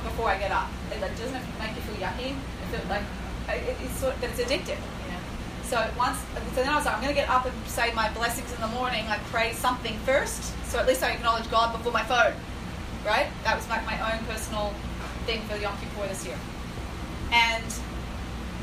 before 0.05 0.29
I 0.29 0.39
get 0.39 0.51
up. 0.51 0.69
It 0.93 1.01
like, 1.01 1.17
doesn't 1.19 1.43
make 1.59 1.75
you 1.75 1.83
feel 1.83 1.97
yucky? 1.97 2.37
It, 2.73 2.89
like, 2.89 3.03
it, 3.49 3.77
it's 3.83 3.99
sort, 3.99 4.15
but 4.21 4.31
it's 4.31 4.41
addictive. 4.41 4.79
So 5.65 5.85
once, 5.99 6.19
so 6.55 6.63
then 6.63 6.69
I 6.69 6.77
was 6.77 6.85
like, 6.87 6.95
I'm 6.95 7.03
going 7.03 7.13
to 7.13 7.21
get 7.21 7.29
up 7.29 7.45
and 7.45 7.55
say 7.67 7.93
my 7.93 8.09
blessings 8.13 8.53
in 8.55 8.61
the 8.61 8.69
morning, 8.69 9.05
like 9.07 9.21
pray 9.35 9.53
something 9.53 9.99
first, 10.07 10.55
so 10.69 10.79
at 10.79 10.87
least 10.87 11.03
I 11.03 11.11
acknowledge 11.11 11.51
God 11.51 11.77
before 11.77 11.91
my 11.91 12.05
phone, 12.05 12.35
right? 13.05 13.27
That 13.43 13.57
was 13.57 13.69
like 13.69 13.85
my 13.85 13.99
own 14.13 14.25
personal 14.27 14.73
thing 15.27 15.43
for 15.43 15.57
Yom 15.57 15.77
Kippur 15.79 16.07
this 16.07 16.25
year. 16.25 16.39
And 17.33 17.65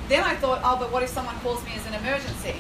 then 0.08 0.24
I 0.24 0.36
thought, 0.36 0.62
oh, 0.64 0.78
but 0.80 0.92
what 0.92 1.04
if 1.04 1.10
someone 1.10 1.36
calls 1.40 1.64
me 1.66 1.72
as 1.76 1.86
an 1.86 1.94
emergency? 1.94 2.56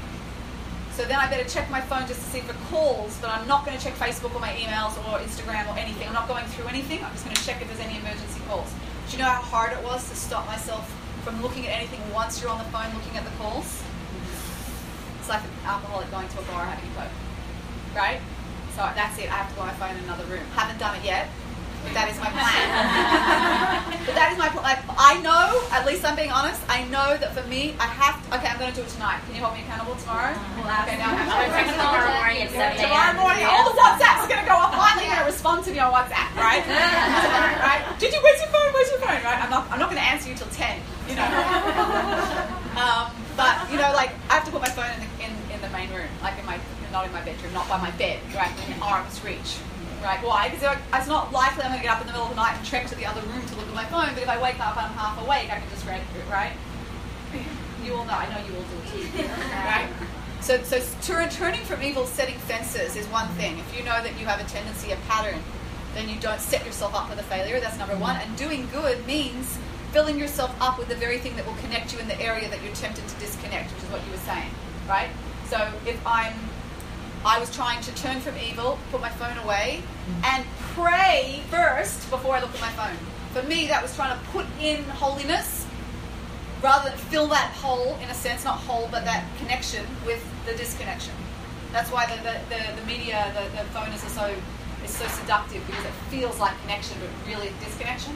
So 0.93 1.05
then 1.05 1.17
I 1.17 1.27
better 1.27 1.49
check 1.49 1.71
my 1.71 1.81
phone 1.81 2.05
just 2.07 2.21
to 2.21 2.27
see 2.27 2.41
for 2.41 2.53
calls, 2.69 3.17
but 3.17 3.31
I'm 3.31 3.47
not 3.47 3.65
going 3.65 3.75
to 3.75 3.83
check 3.83 3.95
Facebook 3.95 4.35
or 4.35 4.39
my 4.39 4.53
emails 4.53 4.93
or 5.09 5.17
Instagram 5.17 5.65
or 5.73 5.77
anything. 5.79 6.07
I'm 6.07 6.13
not 6.13 6.27
going 6.27 6.45
through 6.45 6.67
anything. 6.67 7.03
I'm 7.03 7.11
just 7.13 7.25
going 7.25 7.35
to 7.35 7.43
check 7.43 7.61
if 7.61 7.67
there's 7.67 7.79
any 7.79 7.97
emergency 7.97 8.41
calls. 8.47 8.71
Do 9.07 9.17
you 9.17 9.23
know 9.23 9.29
how 9.29 9.41
hard 9.41 9.71
it 9.73 9.83
was 9.83 10.07
to 10.09 10.15
stop 10.15 10.45
myself 10.45 10.85
from 11.23 11.41
looking 11.41 11.65
at 11.65 11.79
anything 11.79 11.99
once 12.13 12.41
you're 12.41 12.51
on 12.51 12.59
the 12.59 12.69
phone 12.69 12.93
looking 12.93 13.17
at 13.17 13.23
the 13.25 13.31
calls? 13.41 13.81
It's 15.19 15.29
like 15.29 15.41
an 15.41 15.49
alcoholic 15.65 16.11
going 16.11 16.27
to 16.27 16.39
a 16.39 16.43
bar 16.43 16.65
having 16.65 16.89
a 16.91 16.93
coke, 16.93 17.15
right? 17.95 18.19
So 18.75 18.85
that's 18.93 19.17
it. 19.17 19.31
I 19.31 19.41
have 19.41 19.49
to 19.49 19.55
go 19.55 19.61
on 19.61 19.67
my 19.67 19.73
phone 19.73 19.97
in 19.97 20.03
another 20.03 20.25
room. 20.25 20.45
Haven't 20.53 20.77
done 20.77 20.95
it 20.97 21.05
yet, 21.05 21.29
but 21.85 21.93
that 21.93 22.07
is 22.07 22.17
my 22.17 22.31
plan. 22.31 22.65
but 24.07 24.15
that 24.15 24.31
is 24.31 24.37
my 24.39 24.47
plan. 24.47 24.63
Like, 24.63 24.81
I 24.95 25.19
know, 25.19 25.59
at 25.75 25.83
least 25.83 26.07
I'm 26.07 26.15
being 26.15 26.31
honest. 26.31 26.63
I 26.71 26.87
know 26.87 27.19
that 27.19 27.35
for 27.35 27.43
me, 27.51 27.75
I 27.75 27.91
have. 27.91 28.15
To, 28.15 28.39
okay, 28.39 28.47
I'm 28.47 28.55
going 28.55 28.71
to 28.71 28.77
do 28.79 28.87
it 28.87 28.91
tonight. 28.95 29.19
Can 29.27 29.35
you 29.35 29.43
hold 29.43 29.59
me 29.59 29.67
accountable 29.67 29.99
tomorrow? 29.99 30.31
Okay, 30.31 30.95
now 30.95 31.11
I 31.11 31.19
have 31.19 31.27
to. 31.27 31.51
Text 31.51 31.75
tomorrow 31.75 32.07
morning 32.15 32.39
at 32.47 32.49
7 32.55 32.63
a.m. 32.63 32.87
Tomorrow 32.87 33.15
morning, 33.19 33.43
all 33.43 33.67
the 33.67 33.75
WhatsApps 33.75 34.23
are 34.23 34.31
going 34.31 34.39
to 34.39 34.47
go 34.47 34.55
off. 34.55 34.71
Finally, 34.71 35.11
going 35.11 35.19
to 35.19 35.27
respond 35.27 35.67
to 35.67 35.69
me 35.75 35.79
on 35.83 35.91
WhatsApp, 35.91 36.31
right? 36.39 36.63
Tomorrow, 36.63 37.59
right? 37.59 37.83
Did 37.99 38.15
you? 38.15 38.19
Where's 38.23 38.39
your 38.39 38.51
phone? 38.55 38.69
Where's 38.71 38.89
your 38.89 39.03
phone? 39.03 39.19
Right? 39.19 39.39
I'm 39.43 39.51
not. 39.51 39.67
I'm 39.67 39.79
not 39.79 39.91
going 39.91 39.99
to 39.99 40.07
answer 40.07 40.31
you 40.31 40.35
till 40.39 40.51
ten. 40.55 40.79
You 41.11 41.19
know. 41.19 41.27
um, 42.79 43.11
but 43.35 43.67
you 43.67 43.77
know, 43.77 43.91
like 43.91 44.15
I 44.31 44.39
have 44.39 44.45
to 44.47 44.51
put 44.55 44.63
my 44.63 44.71
phone 44.71 44.87
in 44.95 45.03
the, 45.03 45.09
in, 45.19 45.31
in 45.51 45.59
the 45.59 45.69
main 45.75 45.91
room, 45.91 46.07
like 46.23 46.39
in 46.39 46.45
my 46.47 46.59
not 46.91 47.05
in 47.05 47.11
my 47.11 47.21
bedroom, 47.25 47.51
not 47.53 47.67
by 47.67 47.77
my 47.77 47.91
bed, 47.91 48.21
right, 48.35 48.53
in 48.69 48.81
arm's 48.81 49.23
reach. 49.23 49.57
Right? 50.03 50.19
Why? 50.21 50.49
Because 50.49 50.77
it's 50.93 51.07
not 51.07 51.31
likely 51.31 51.63
I'm 51.63 51.69
going 51.69 51.79
to 51.79 51.83
get 51.83 51.95
up 51.95 52.01
in 52.01 52.07
the 52.07 52.13
middle 52.13 52.27
of 52.27 52.35
the 52.35 52.41
night 52.41 52.57
and 52.57 52.65
trek 52.65 52.87
to 52.87 52.95
the 52.95 53.05
other 53.05 53.21
room 53.21 53.45
to 53.45 53.55
look 53.55 53.67
at 53.67 53.73
my 53.73 53.85
phone. 53.85 54.13
But 54.13 54.23
if 54.23 54.29
I 54.29 54.41
wake 54.41 54.59
up, 54.59 54.75
I'm 54.75 54.91
half 54.91 55.15
awake. 55.23 55.49
I 55.49 55.59
can 55.59 55.69
just 55.69 55.85
grab 55.85 56.01
it, 56.01 56.31
right? 56.31 56.53
You 57.83 57.95
all 57.95 58.05
know. 58.05 58.13
I 58.13 58.29
know 58.31 58.39
you 58.47 58.55
all 58.55 58.63
do 58.63 58.77
it 58.79 59.11
too, 59.11 59.27
right? 59.67 59.89
So, 60.39 60.61
so 60.63 60.79
turn, 61.01 61.29
turning 61.29 61.59
from 61.65 61.83
evil, 61.83 62.05
setting 62.05 62.37
fences 62.39 62.95
is 62.95 63.05
one 63.07 63.27
thing. 63.35 63.59
If 63.59 63.77
you 63.77 63.83
know 63.83 64.01
that 64.01 64.17
you 64.17 64.25
have 64.25 64.39
a 64.39 64.45
tendency, 64.45 64.93
a 64.93 64.95
pattern, 65.07 65.39
then 65.93 66.07
you 66.07 66.17
don't 66.19 66.39
set 66.39 66.65
yourself 66.65 66.95
up 66.95 67.09
for 67.09 67.15
the 67.15 67.23
failure. 67.23 67.59
That's 67.59 67.77
number 67.77 67.97
one. 67.97 68.15
And 68.15 68.37
doing 68.37 68.69
good 68.71 69.05
means 69.05 69.57
filling 69.93 70.17
yourself 70.17 70.55
up 70.59 70.79
with 70.79 70.89
the 70.89 70.95
very 70.95 71.19
thing 71.19 71.35
that 71.35 71.45
will 71.45 71.55
connect 71.61 71.93
you 71.93 71.99
in 71.99 72.07
the 72.07 72.19
area 72.19 72.49
that 72.49 72.61
you're 72.63 72.73
tempted 72.73 73.07
to 73.07 73.15
disconnect, 73.19 73.71
which 73.73 73.83
is 73.83 73.89
what 73.91 74.03
you 74.05 74.11
were 74.11 74.25
saying, 74.25 74.49
right? 74.89 75.09
So 75.47 75.71
if 75.85 76.01
I'm, 76.05 76.33
I 77.25 77.39
was 77.39 77.53
trying 77.55 77.81
to 77.81 77.95
turn 77.95 78.19
from 78.19 78.37
evil, 78.37 78.77
put 78.91 78.99
my 78.99 79.09
phone 79.09 79.37
away, 79.37 79.81
and 80.25 80.45
pray 80.75 81.41
first 81.49 82.09
before 82.09 82.35
I 82.35 82.41
look 82.41 82.53
at 82.53 82.61
my 82.61 82.69
phone. 82.71 82.97
For 83.31 83.47
me, 83.47 83.67
that 83.67 83.81
was 83.81 83.95
trying 83.95 84.17
to 84.17 84.25
put 84.27 84.45
in 84.59 84.83
holiness 84.83 85.65
rather 86.61 86.89
than 86.89 86.97
fill 86.97 87.27
that 87.27 87.51
hole, 87.51 87.97
in 88.01 88.09
a 88.09 88.13
sense, 88.13 88.43
not 88.43 88.59
hole, 88.59 88.89
but 88.91 89.05
that 89.05 89.25
connection 89.37 89.85
with 90.05 90.23
the 90.45 90.53
disconnection. 90.53 91.13
That's 91.71 91.91
why 91.91 92.05
the, 92.05 92.21
the, 92.23 92.39
the, 92.49 92.81
the 92.81 92.87
media, 92.87 93.31
the, 93.33 93.57
the 93.57 93.63
phone 93.69 93.89
is 93.89 94.01
so 94.01 94.33
is 94.83 94.91
so 94.91 95.07
seductive 95.07 95.65
because 95.65 95.85
it 95.85 95.93
feels 96.09 96.39
like 96.39 96.59
connection, 96.61 96.97
but 96.99 97.09
really 97.27 97.51
disconnection. 97.63 98.13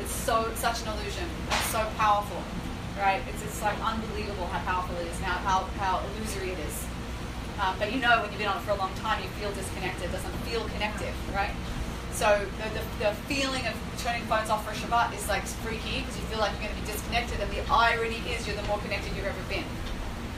It's 0.00 0.12
so 0.12 0.50
such 0.56 0.82
an 0.82 0.88
illusion. 0.88 1.24
It's 1.46 1.70
so 1.70 1.86
powerful, 1.96 2.42
right? 2.98 3.22
It's, 3.32 3.42
it's 3.44 3.62
like 3.62 3.78
unbelievable 3.84 4.46
how 4.46 4.58
powerful 4.66 4.96
it 4.96 5.06
is 5.06 5.20
now, 5.20 5.38
how, 5.46 5.64
how 5.78 6.02
illusory 6.16 6.50
it 6.50 6.58
is. 6.58 6.84
Um, 7.60 7.76
but 7.78 7.92
you 7.92 8.00
know 8.00 8.24
when 8.24 8.32
you've 8.32 8.40
been 8.40 8.48
on 8.48 8.56
it 8.56 8.64
for 8.64 8.72
a 8.72 8.80
long 8.80 8.94
time, 8.96 9.22
you 9.22 9.28
feel 9.36 9.52
disconnected. 9.52 10.08
It 10.08 10.12
doesn't 10.12 10.32
feel 10.48 10.64
connective, 10.72 11.12
right? 11.36 11.52
So 12.16 12.40
the, 12.56 12.68
the, 12.72 12.84
the 13.04 13.12
feeling 13.28 13.66
of 13.68 13.76
turning 14.00 14.24
phones 14.24 14.48
off 14.48 14.64
for 14.64 14.72
Shabbat 14.72 15.12
is 15.12 15.28
like 15.28 15.44
freaky 15.60 16.00
because 16.00 16.16
you 16.16 16.24
feel 16.32 16.40
like 16.40 16.56
you're 16.56 16.72
going 16.72 16.74
to 16.74 16.80
be 16.80 16.88
disconnected. 16.88 17.36
And 17.40 17.52
the 17.52 17.60
irony 17.68 18.24
is 18.32 18.48
you're 18.48 18.56
the 18.56 18.64
more 18.64 18.78
connected 18.80 19.12
you've 19.12 19.28
ever 19.28 19.44
been. 19.48 19.68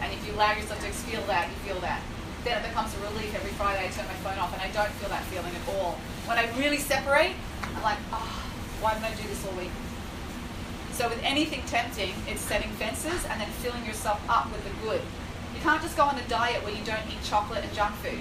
And 0.03 0.13
if 0.13 0.19
you 0.27 0.35
allow 0.35 0.51
yourself 0.53 0.83
to 0.83 0.91
feel 0.91 1.23
that, 1.31 1.47
you 1.47 1.55
feel 1.63 1.79
that. 1.87 2.03
Then 2.43 2.59
it 2.59 2.67
becomes 2.67 2.91
a 2.91 2.99
relief 3.07 3.31
every 3.39 3.55
Friday 3.55 3.87
I 3.87 3.91
turn 3.95 4.07
my 4.11 4.19
phone 4.27 4.39
off 4.43 4.53
and 4.53 4.61
I 4.61 4.71
don't 4.75 4.91
feel 4.99 5.09
that 5.11 5.23
feeling 5.31 5.55
at 5.55 5.65
all. 5.79 5.95
When 6.27 6.39
I 6.39 6.51
really 6.59 6.79
separate, 6.79 7.39
I'm 7.63 7.83
like, 7.83 7.99
oh, 8.11 8.51
why 8.83 8.95
didn't 8.95 9.07
I 9.07 9.15
do 9.15 9.29
this 9.29 9.47
all 9.47 9.55
week? 9.55 9.71
So 10.91 11.09
with 11.09 11.23
anything 11.23 11.63
tempting, 11.67 12.15
it's 12.27 12.43
setting 12.43 12.71
fences 12.83 13.25
and 13.31 13.41
then 13.41 13.49
filling 13.63 13.87
yourself 13.87 14.21
up 14.29 14.51
with 14.51 14.65
the 14.67 14.75
good. 14.83 15.01
You 15.63 15.71
can't 15.71 15.83
just 15.87 15.95
go 15.97 16.03
on 16.11 16.19
a 16.19 16.27
diet 16.27 16.59
where 16.67 16.75
you 16.75 16.83
don't 16.83 17.07
eat 17.07 17.23
chocolate 17.23 17.63
and 17.63 17.71
junk 17.71 17.95
food. 18.03 18.19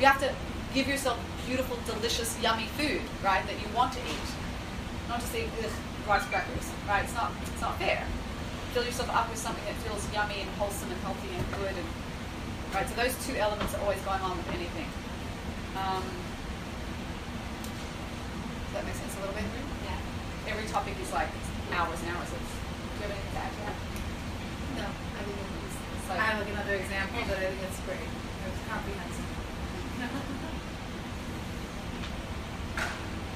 You 0.00 0.08
have 0.08 0.16
to 0.24 0.32
give 0.72 0.88
yourself 0.88 1.20
beautiful, 1.44 1.76
delicious, 1.84 2.32
yummy 2.40 2.64
food, 2.80 3.04
right, 3.20 3.44
that 3.44 3.60
you 3.60 3.68
want 3.76 3.92
to 3.92 4.00
eat. 4.08 4.28
Not 5.04 5.20
just 5.20 5.36
eat 5.36 5.52
ugh, 5.60 5.68
rice 6.08 6.24
crackers, 6.32 6.72
right? 6.88 7.04
It's 7.04 7.12
not, 7.12 7.28
it's 7.44 7.60
not 7.60 7.76
fair. 7.76 8.00
Fill 8.72 8.88
yourself 8.88 9.12
up 9.12 9.28
with 9.28 9.36
something 9.36 9.60
that 9.68 9.76
feels 9.84 10.00
yummy 10.16 10.40
and 10.40 10.48
wholesome 10.56 10.88
and 10.88 10.96
healthy 11.04 11.28
and 11.36 11.44
good. 11.60 11.76
And, 11.76 11.84
right, 12.72 12.88
so 12.88 12.96
those 12.96 13.12
two 13.20 13.36
elements 13.36 13.76
are 13.76 13.84
always 13.84 14.00
going 14.08 14.24
on 14.24 14.32
with 14.40 14.48
anything. 14.56 14.88
Um, 15.76 16.00
does 18.64 18.80
that 18.80 18.88
make 18.88 18.96
sense 18.96 19.12
a 19.20 19.20
little 19.20 19.36
bit? 19.36 19.44
Yeah. 19.84 20.56
Every 20.56 20.64
topic 20.72 20.96
is 21.04 21.12
like 21.12 21.28
hours 21.76 22.00
and 22.00 22.16
hours 22.16 22.32
of. 22.32 22.40
Do 22.40 22.48
you 22.96 23.02
have 23.04 23.12
anything 23.12 23.36
to 23.36 23.40
add 23.44 23.52
to 23.52 23.60
that? 23.60 23.76
No, 24.80 24.88
I 24.88 25.20
think 25.20 25.36
it's, 25.36 25.52
It's 25.52 25.61
like, 26.12 26.20
I 26.20 26.24
have 26.32 26.38
like 26.44 26.52
another 26.52 26.76
example, 26.76 27.20
but 27.28 27.38
I 27.40 27.46
think 27.50 27.62
it's 27.64 27.80
great. 27.88 28.04
It's 28.04 28.60
comprehensive. 28.70 29.28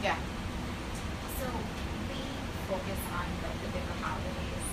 yeah. 0.02 0.18
So 1.40 1.46
we 2.10 2.20
focus 2.68 3.00
on 3.16 3.26
like 3.42 3.58
the 3.64 3.70
bigger 3.72 3.96
holidays, 4.04 4.66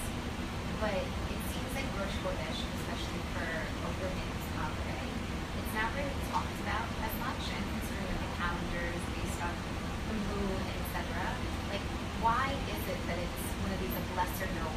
but 0.84 0.94
it 1.00 1.42
seems 1.52 1.72
like 1.76 1.88
Rosh 1.98 2.16
Chodesh, 2.24 2.60
especially 2.60 3.24
for 3.34 3.48
a 3.48 3.90
women's 4.04 4.46
holiday, 4.60 5.08
it's 5.64 5.74
not 5.74 5.90
really 5.96 6.18
talked 6.32 6.58
about 6.64 6.86
as 7.08 7.14
much. 7.24 7.42
And 7.56 7.64
considering 7.80 8.08
that 8.12 8.20
the 8.20 8.32
calendar 8.38 8.84
is 8.92 9.04
based 9.16 9.40
on 9.42 9.54
the 10.12 10.16
moon, 10.28 10.60
etc., 10.60 11.02
like 11.72 11.86
why 12.22 12.52
is 12.52 12.82
it 12.88 13.00
that 13.08 13.18
it's 13.20 13.44
one 13.64 13.72
of 13.74 13.80
these 13.80 13.94
like 13.96 14.10
lesser 14.20 14.50
known 14.60 14.76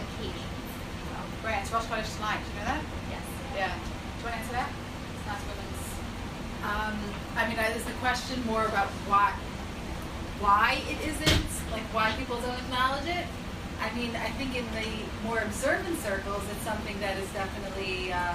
occasions? 0.00 0.42
if 0.42 0.92
you 0.96 1.04
will? 1.12 1.26
Great. 1.44 1.60
It's 1.62 1.70
Rosh 1.72 1.86
Chodesh 1.86 2.10
tonight. 2.16 2.40
Do 2.42 2.48
you 2.50 2.58
know 2.60 2.68
that? 2.72 2.82
Yes. 3.12 3.24
Yeah. 3.56 3.72
Do 3.74 3.78
you 3.78 4.24
want 4.26 4.34
to 4.34 4.40
answer 4.42 4.54
that? 4.58 4.70
It's 4.72 5.26
nice 5.28 5.44
women's. 5.48 5.86
Um, 6.58 6.94
I 7.38 7.48
mean, 7.48 7.58
I- 7.58 7.70
is 7.72 7.84
the 7.84 7.94
question 8.02 8.42
more 8.44 8.66
about 8.66 8.88
why, 9.06 9.30
why 10.42 10.82
it 10.90 10.98
isn't, 11.06 11.50
like 11.70 11.86
why 11.94 12.10
people 12.18 12.36
don't 12.42 12.58
acknowledge 12.66 13.06
it? 13.06 13.26
I 13.80 13.94
mean, 13.94 14.10
I 14.18 14.30
think 14.34 14.56
in 14.58 14.66
the 14.74 14.86
more 15.22 15.38
observant 15.38 15.98
circles, 16.02 16.42
it's 16.50 16.64
something 16.66 16.98
that 17.00 17.16
is 17.18 17.28
definitely. 17.30 18.12
Uh, 18.12 18.34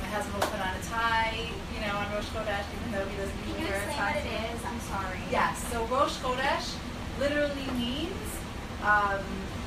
my 0.00 0.06
husband 0.10 0.34
will 0.38 0.46
put 0.50 0.60
on 0.62 0.70
a 0.70 0.82
tie, 0.86 1.34
you 1.74 1.80
know, 1.82 1.96
on 1.98 2.06
Rosh 2.14 2.28
Chodesh, 2.30 2.62
even 2.78 2.92
though 2.92 3.06
he 3.10 3.16
doesn't 3.16 3.34
Can 3.42 3.58
usually 3.58 3.64
you 3.66 3.70
wear 3.74 3.82
a 3.82 3.86
explain 3.90 3.98
tie. 3.98 4.14
what 4.14 4.26
it 4.26 4.54
is? 4.54 4.58
I'm 4.64 4.80
sorry. 4.86 5.18
Yes. 5.30 5.54
So 5.72 5.84
Rosh 5.90 6.14
Chodesh 6.22 6.68
literally 7.18 7.66
means 7.74 8.22
um, 8.86 9.22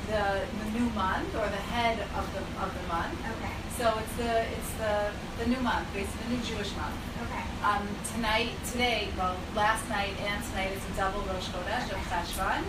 the 0.08 0.48
the 0.64 0.68
new 0.78 0.88
month 0.96 1.28
or 1.36 1.44
the 1.44 1.64
head 1.76 2.00
of 2.16 2.24
the 2.32 2.40
of 2.64 2.72
the 2.72 2.84
month. 2.88 3.12
Okay. 3.36 3.52
So 3.76 3.84
it's 4.00 4.14
the 4.16 4.32
it's 4.56 4.72
the 4.80 5.12
the 5.44 5.46
new 5.52 5.60
month, 5.60 5.84
basically 5.92 6.24
the 6.24 6.30
new 6.40 6.42
Jewish 6.44 6.72
month. 6.80 6.96
Okay. 7.28 7.44
Um, 7.62 7.84
tonight, 8.14 8.52
today, 8.72 9.06
well, 9.18 9.36
last 9.56 9.88
night 9.88 10.14
and 10.20 10.44
tonight 10.44 10.70
is 10.70 10.82
a 10.94 10.96
double 10.96 11.20
Rosh 11.22 11.48
Chodesh 11.48 11.90
of 11.90 11.98
Cheshvan, 12.06 12.62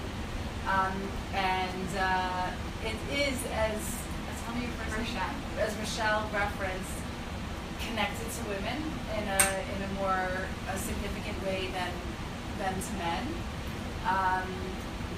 um, 0.65 0.97
and 1.33 1.89
uh, 1.95 2.49
it 2.83 2.97
is 3.13 3.37
as 3.53 3.77
as 3.77 4.37
tell 4.43 4.55
me 4.55 4.61
your 4.61 4.71
first 4.81 4.97
name? 4.97 5.05
Rochelle. 5.05 5.61
as 5.61 5.75
Rochelle 5.77 6.29
referenced, 6.33 6.97
connected 7.85 8.25
to 8.33 8.41
women 8.49 8.81
in 9.13 9.25
a 9.29 9.41
in 9.77 9.79
a 9.85 9.93
more 10.01 10.49
a 10.73 10.77
significant 10.77 11.37
way 11.45 11.69
than 11.71 11.93
than 12.57 12.73
to 12.73 12.93
men. 12.97 13.27
Um, 14.09 14.49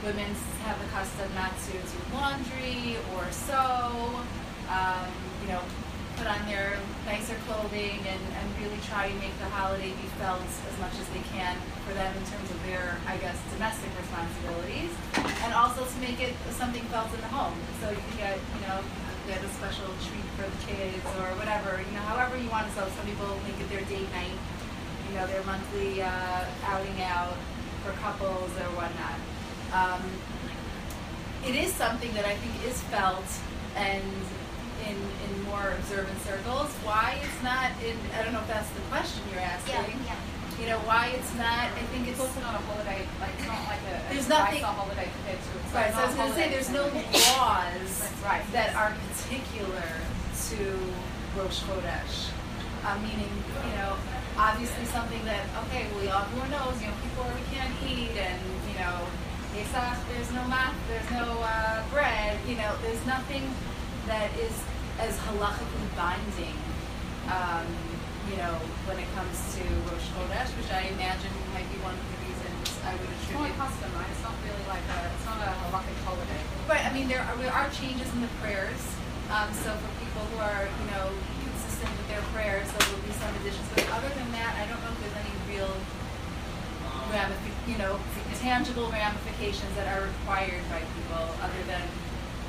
women 0.04 0.36
have 0.68 0.78
the 0.84 0.90
custom 0.92 1.32
not 1.34 1.54
to 1.56 1.72
do 1.72 1.98
laundry 2.14 2.98
or 3.16 3.24
sew. 3.32 4.20
Um, 4.68 5.08
you 5.42 5.48
know, 5.48 5.62
put 6.22 6.30
on 6.30 6.46
their 6.46 6.78
nicer 7.10 7.34
clothing 7.50 7.98
and, 8.06 8.22
and 8.38 8.46
really 8.62 8.78
try 8.86 9.10
to 9.10 9.16
make 9.18 9.34
the 9.42 9.50
holiday 9.50 9.90
be 9.90 10.08
felt 10.22 10.46
as 10.46 10.76
much 10.78 10.94
as 11.02 11.10
they 11.18 11.26
can 11.34 11.58
for 11.82 11.98
them 11.98 12.14
in 12.14 12.22
terms 12.30 12.46
of 12.46 12.62
their, 12.70 12.94
I 13.10 13.18
guess, 13.18 13.34
domestic 13.50 13.90
responsibilities, 13.98 14.94
and 15.42 15.50
also 15.58 15.82
to 15.82 15.98
make 15.98 16.22
it 16.22 16.38
something 16.54 16.86
felt 16.94 17.10
in 17.10 17.22
the 17.26 17.32
home. 17.34 17.58
So 17.82 17.90
you 17.90 17.98
can 17.98 18.18
get, 18.22 18.38
you 18.38 18.62
know, 18.70 18.86
get 19.26 19.42
a 19.42 19.50
special 19.58 19.90
treat 20.06 20.28
for 20.38 20.46
the 20.46 20.60
kids 20.70 21.02
or 21.18 21.34
whatever, 21.42 21.82
you 21.82 21.94
know, 21.98 22.06
however 22.06 22.38
you 22.38 22.50
want 22.54 22.70
to. 22.70 22.74
So 22.78 22.82
some 22.86 23.06
people 23.10 23.26
make 23.42 23.58
it 23.58 23.66
their 23.74 23.86
date 23.90 24.06
night, 24.14 24.38
you 25.10 25.18
know, 25.18 25.26
their 25.26 25.42
monthly 25.50 26.06
uh, 26.06 26.46
outing 26.70 27.02
out 27.02 27.34
for 27.82 27.98
couples 27.98 28.54
or 28.62 28.70
whatnot. 28.78 29.18
Um, 29.74 30.06
it 31.50 31.58
is 31.58 31.74
something 31.74 32.14
that 32.14 32.26
I 32.26 32.36
think 32.36 32.54
is 32.70 32.81
felt 32.92 33.26
and 33.76 34.04
in 34.88 34.98
in 35.00 35.32
more 35.48 35.72
observant 35.80 36.20
circles. 36.28 36.70
Why 36.84 37.18
it's 37.24 37.42
not 37.44 37.72
in 37.82 37.96
I 38.18 38.24
don't 38.24 38.34
know 38.34 38.44
if 38.44 38.52
that's 38.52 38.70
the 38.76 38.84
question 38.92 39.24
you're 39.32 39.40
asking. 39.42 39.74
Yeah. 40.04 40.12
Yeah. 40.12 40.60
You 40.60 40.68
know, 40.70 40.80
why 40.86 41.16
it's 41.18 41.34
not 41.40 41.72
I 41.74 41.82
think 41.90 42.06
It's 42.08 42.20
it's 42.20 42.28
also 42.28 42.40
not 42.46 42.54
a 42.54 42.62
holiday. 42.70 43.02
Like 43.24 43.34
it's 43.40 43.48
not 43.48 43.64
like 43.66 43.82
a. 43.90 43.96
There's 44.14 44.28
a 44.28 44.30
nothing- 44.30 44.62
a 44.64 44.68
holiday 44.68 45.08
compared 45.10 45.40
to. 45.42 45.50
It's 45.64 45.74
Right, 45.74 45.90
so 45.96 46.00
I 46.02 46.06
was 46.06 46.16
gonna 46.16 46.36
say 46.36 46.50
there's 46.52 46.70
no 46.70 46.86
laws 46.86 47.92
Right. 48.22 48.44
that 48.52 48.76
are 48.76 48.92
particular 49.10 49.88
to 50.52 50.60
Rosh 51.40 51.64
Chodesh. 51.64 52.30
Uh, 52.84 52.98
meaning, 53.00 53.30
you 53.70 53.74
know, 53.78 53.94
obviously 54.38 54.86
something 54.90 55.24
that, 55.26 55.46
okay, 55.66 55.86
well, 55.96 56.26
everyone 56.26 56.50
knows, 56.50 56.76
you 56.82 56.88
know, 56.90 56.98
before 57.06 57.30
we 57.30 57.42
can't 57.54 57.72
eat 57.86 58.18
and, 58.18 58.42
you 58.68 58.74
know, 58.82 58.98
There's 59.56 60.32
no 60.32 60.48
math, 60.48 60.76
there's 60.88 61.12
no 61.12 61.28
uh, 61.44 61.84
bread, 61.92 62.40
you 62.48 62.56
know, 62.56 62.72
there's 62.82 63.04
nothing 63.06 63.44
that 64.08 64.32
is 64.40 64.56
as 65.00 65.18
halachically 65.28 65.92
binding, 65.96 66.56
um, 67.28 67.68
you 68.32 68.38
know, 68.40 68.56
when 68.88 68.96
it 68.96 69.08
comes 69.12 69.36
to 69.60 69.64
Rosh 69.92 70.08
Chodesh, 70.16 70.52
which 70.56 70.72
I 70.72 70.88
imagine 70.96 71.32
might 71.52 71.68
be 71.68 71.76
one 71.84 71.92
of 71.92 72.00
the 72.00 72.18
reasons 72.24 72.80
I 72.88 72.96
would 72.96 73.12
It's 73.12 73.28
more 73.36 73.44
attribute. 73.44 73.60
custom, 73.60 73.90
right? 74.00 74.08
It's 74.08 74.24
not 74.24 74.36
really 74.40 74.66
like 74.72 74.86
a. 74.88 75.00
It's 75.20 75.28
not 75.28 75.40
a 75.44 75.52
halakhic 75.68 76.00
holiday. 76.08 76.42
But 76.66 76.80
I 76.88 76.90
mean, 76.96 77.12
there 77.12 77.20
are, 77.20 77.36
there 77.36 77.52
are 77.52 77.68
changes 77.76 78.08
in 78.16 78.24
the 78.24 78.32
prayers. 78.40 78.80
Um, 79.36 79.52
so 79.52 79.76
for 79.76 79.92
people 80.00 80.24
who 80.32 80.38
are, 80.48 80.64
you 80.64 80.88
know, 80.96 81.12
consistent 81.44 81.92
with 81.92 82.08
their 82.08 82.24
prayers, 82.32 82.72
there 82.72 82.88
will 82.88 83.04
be 83.04 83.12
some 83.20 83.32
additions. 83.44 83.68
But 83.76 83.84
other 84.00 84.10
than 84.16 84.32
that, 84.32 84.56
I 84.60 84.64
don't 84.72 84.80
know 84.80 84.96
if 84.96 85.00
there's 85.04 85.18
any 85.20 85.34
real, 85.52 85.72
you 87.68 87.78
know, 87.78 88.00
tangible 88.40 88.90
ramifications 88.90 89.70
that 89.76 89.86
are 89.92 90.08
required 90.08 90.64
by 90.72 90.80
people 90.96 91.24
other 91.44 91.62
than 91.68 91.84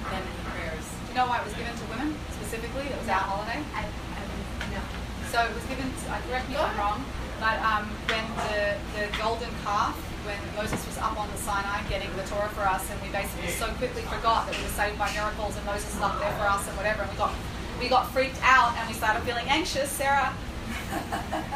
than 0.08 0.22
in 0.22 0.34
the 0.38 0.44
prayers. 0.50 0.86
Do 1.06 1.12
you 1.12 1.16
know 1.18 1.26
why 1.26 1.38
it 1.38 1.46
was 1.46 1.54
given 1.54 1.74
to 1.74 1.84
women 1.90 2.14
specifically? 2.32 2.86
It 2.88 2.98
was 2.98 3.06
our 3.10 3.22
holiday. 3.22 3.60
I, 3.74 3.86
I 3.86 4.20
no. 4.72 4.80
So 5.30 5.42
it 5.44 5.54
was 5.54 5.66
given. 5.66 5.86
To, 5.86 6.04
uh, 6.10 6.18
correct 6.26 6.48
me 6.48 6.54
if 6.54 6.62
I'm 6.62 6.78
wrong, 6.78 7.04
but 7.38 7.58
um, 7.60 7.90
when 8.06 8.26
the 8.48 8.78
the 8.94 9.04
golden 9.18 9.52
calf, 9.66 9.94
when 10.24 10.38
Moses 10.54 10.80
was 10.86 10.98
up 10.98 11.18
on 11.18 11.30
the 11.30 11.38
Sinai 11.38 11.82
getting 11.90 12.10
the 12.16 12.24
Torah 12.24 12.50
for 12.54 12.64
us, 12.66 12.86
and 12.90 12.98
we 13.02 13.10
basically 13.10 13.52
so 13.52 13.68
quickly 13.78 14.02
forgot 14.06 14.46
that 14.46 14.54
we 14.56 14.62
were 14.62 14.76
saved 14.78 14.98
by 14.98 15.10
miracles, 15.12 15.58
and 15.58 15.64
Moses 15.66 15.90
was 15.92 16.02
up 16.02 16.18
there 16.18 16.32
for 16.38 16.46
us, 16.46 16.66
and 16.66 16.74
whatever, 16.78 17.02
and 17.02 17.10
we 17.10 17.18
got 17.18 17.34
we 17.78 17.86
got 17.90 18.10
freaked 18.14 18.40
out, 18.42 18.74
and 18.78 18.86
we 18.86 18.94
started 18.94 19.22
feeling 19.26 19.46
anxious. 19.50 19.90
Sarah. 19.90 20.32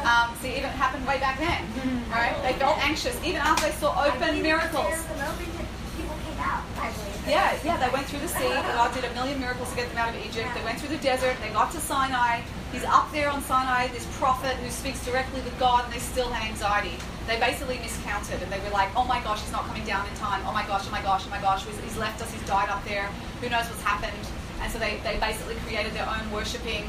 Um, 0.07 0.31
see, 0.39 0.51
even 0.55 0.71
it 0.71 0.79
happened 0.79 1.05
way 1.05 1.19
back 1.19 1.37
then, 1.37 1.61
right? 2.09 2.35
They 2.41 2.53
felt 2.53 2.77
anxious 2.79 3.17
even 3.25 3.41
after 3.41 3.67
they 3.67 3.75
saw 3.75 3.91
open 4.07 4.41
miracles. 4.41 4.87
There's 4.87 5.03
the 5.03 5.19
moment 5.19 5.51
that 5.59 5.67
people 5.97 6.15
came 6.23 6.39
out. 6.39 6.63
I 6.79 6.91
believe. 6.95 7.27
Yeah, 7.27 7.59
yeah, 7.65 7.75
they 7.75 7.91
went 7.91 8.07
through 8.07 8.23
the 8.23 8.31
sea. 8.31 8.47
God 8.47 8.93
did 8.93 9.03
a 9.03 9.13
million 9.13 9.39
miracles 9.39 9.69
to 9.71 9.75
get 9.75 9.89
them 9.89 9.97
out 9.97 10.15
of 10.15 10.25
Egypt. 10.25 10.47
They 10.55 10.63
went 10.63 10.79
through 10.79 10.95
the 10.95 11.03
desert. 11.03 11.35
They 11.41 11.49
got 11.49 11.71
to 11.73 11.79
Sinai. 11.79 12.39
He's 12.71 12.85
up 12.85 13.11
there 13.11 13.29
on 13.29 13.41
Sinai, 13.43 13.87
this 13.89 14.07
prophet 14.17 14.55
who 14.63 14.69
speaks 14.69 15.03
directly 15.03 15.41
with 15.41 15.57
God, 15.59 15.83
and 15.85 15.93
they 15.93 15.99
still 15.99 16.29
had 16.29 16.47
anxiety. 16.47 16.95
They 17.27 17.37
basically 17.39 17.79
miscounted, 17.79 18.41
and 18.41 18.49
they 18.51 18.59
were 18.59 18.71
like, 18.71 18.89
"Oh 18.95 19.03
my 19.03 19.19
gosh, 19.23 19.41
he's 19.41 19.51
not 19.51 19.65
coming 19.67 19.83
down 19.83 20.07
in 20.07 20.15
time. 20.15 20.41
Oh 20.47 20.53
my 20.53 20.65
gosh, 20.65 20.85
oh 20.87 20.91
my 20.91 21.01
gosh, 21.01 21.23
oh 21.27 21.29
my 21.29 21.41
gosh, 21.41 21.65
he's, 21.65 21.97
left 21.97 22.21
us. 22.21 22.31
He's 22.31 22.47
died 22.47 22.69
up 22.69 22.83
there. 22.85 23.11
Who 23.41 23.49
knows 23.49 23.67
what's 23.67 23.83
happened?" 23.83 24.23
And 24.61 24.71
so 24.71 24.79
they, 24.79 24.99
they 25.03 25.17
basically 25.19 25.55
created 25.67 25.93
their 25.93 26.07
own 26.07 26.31
worshipping 26.31 26.87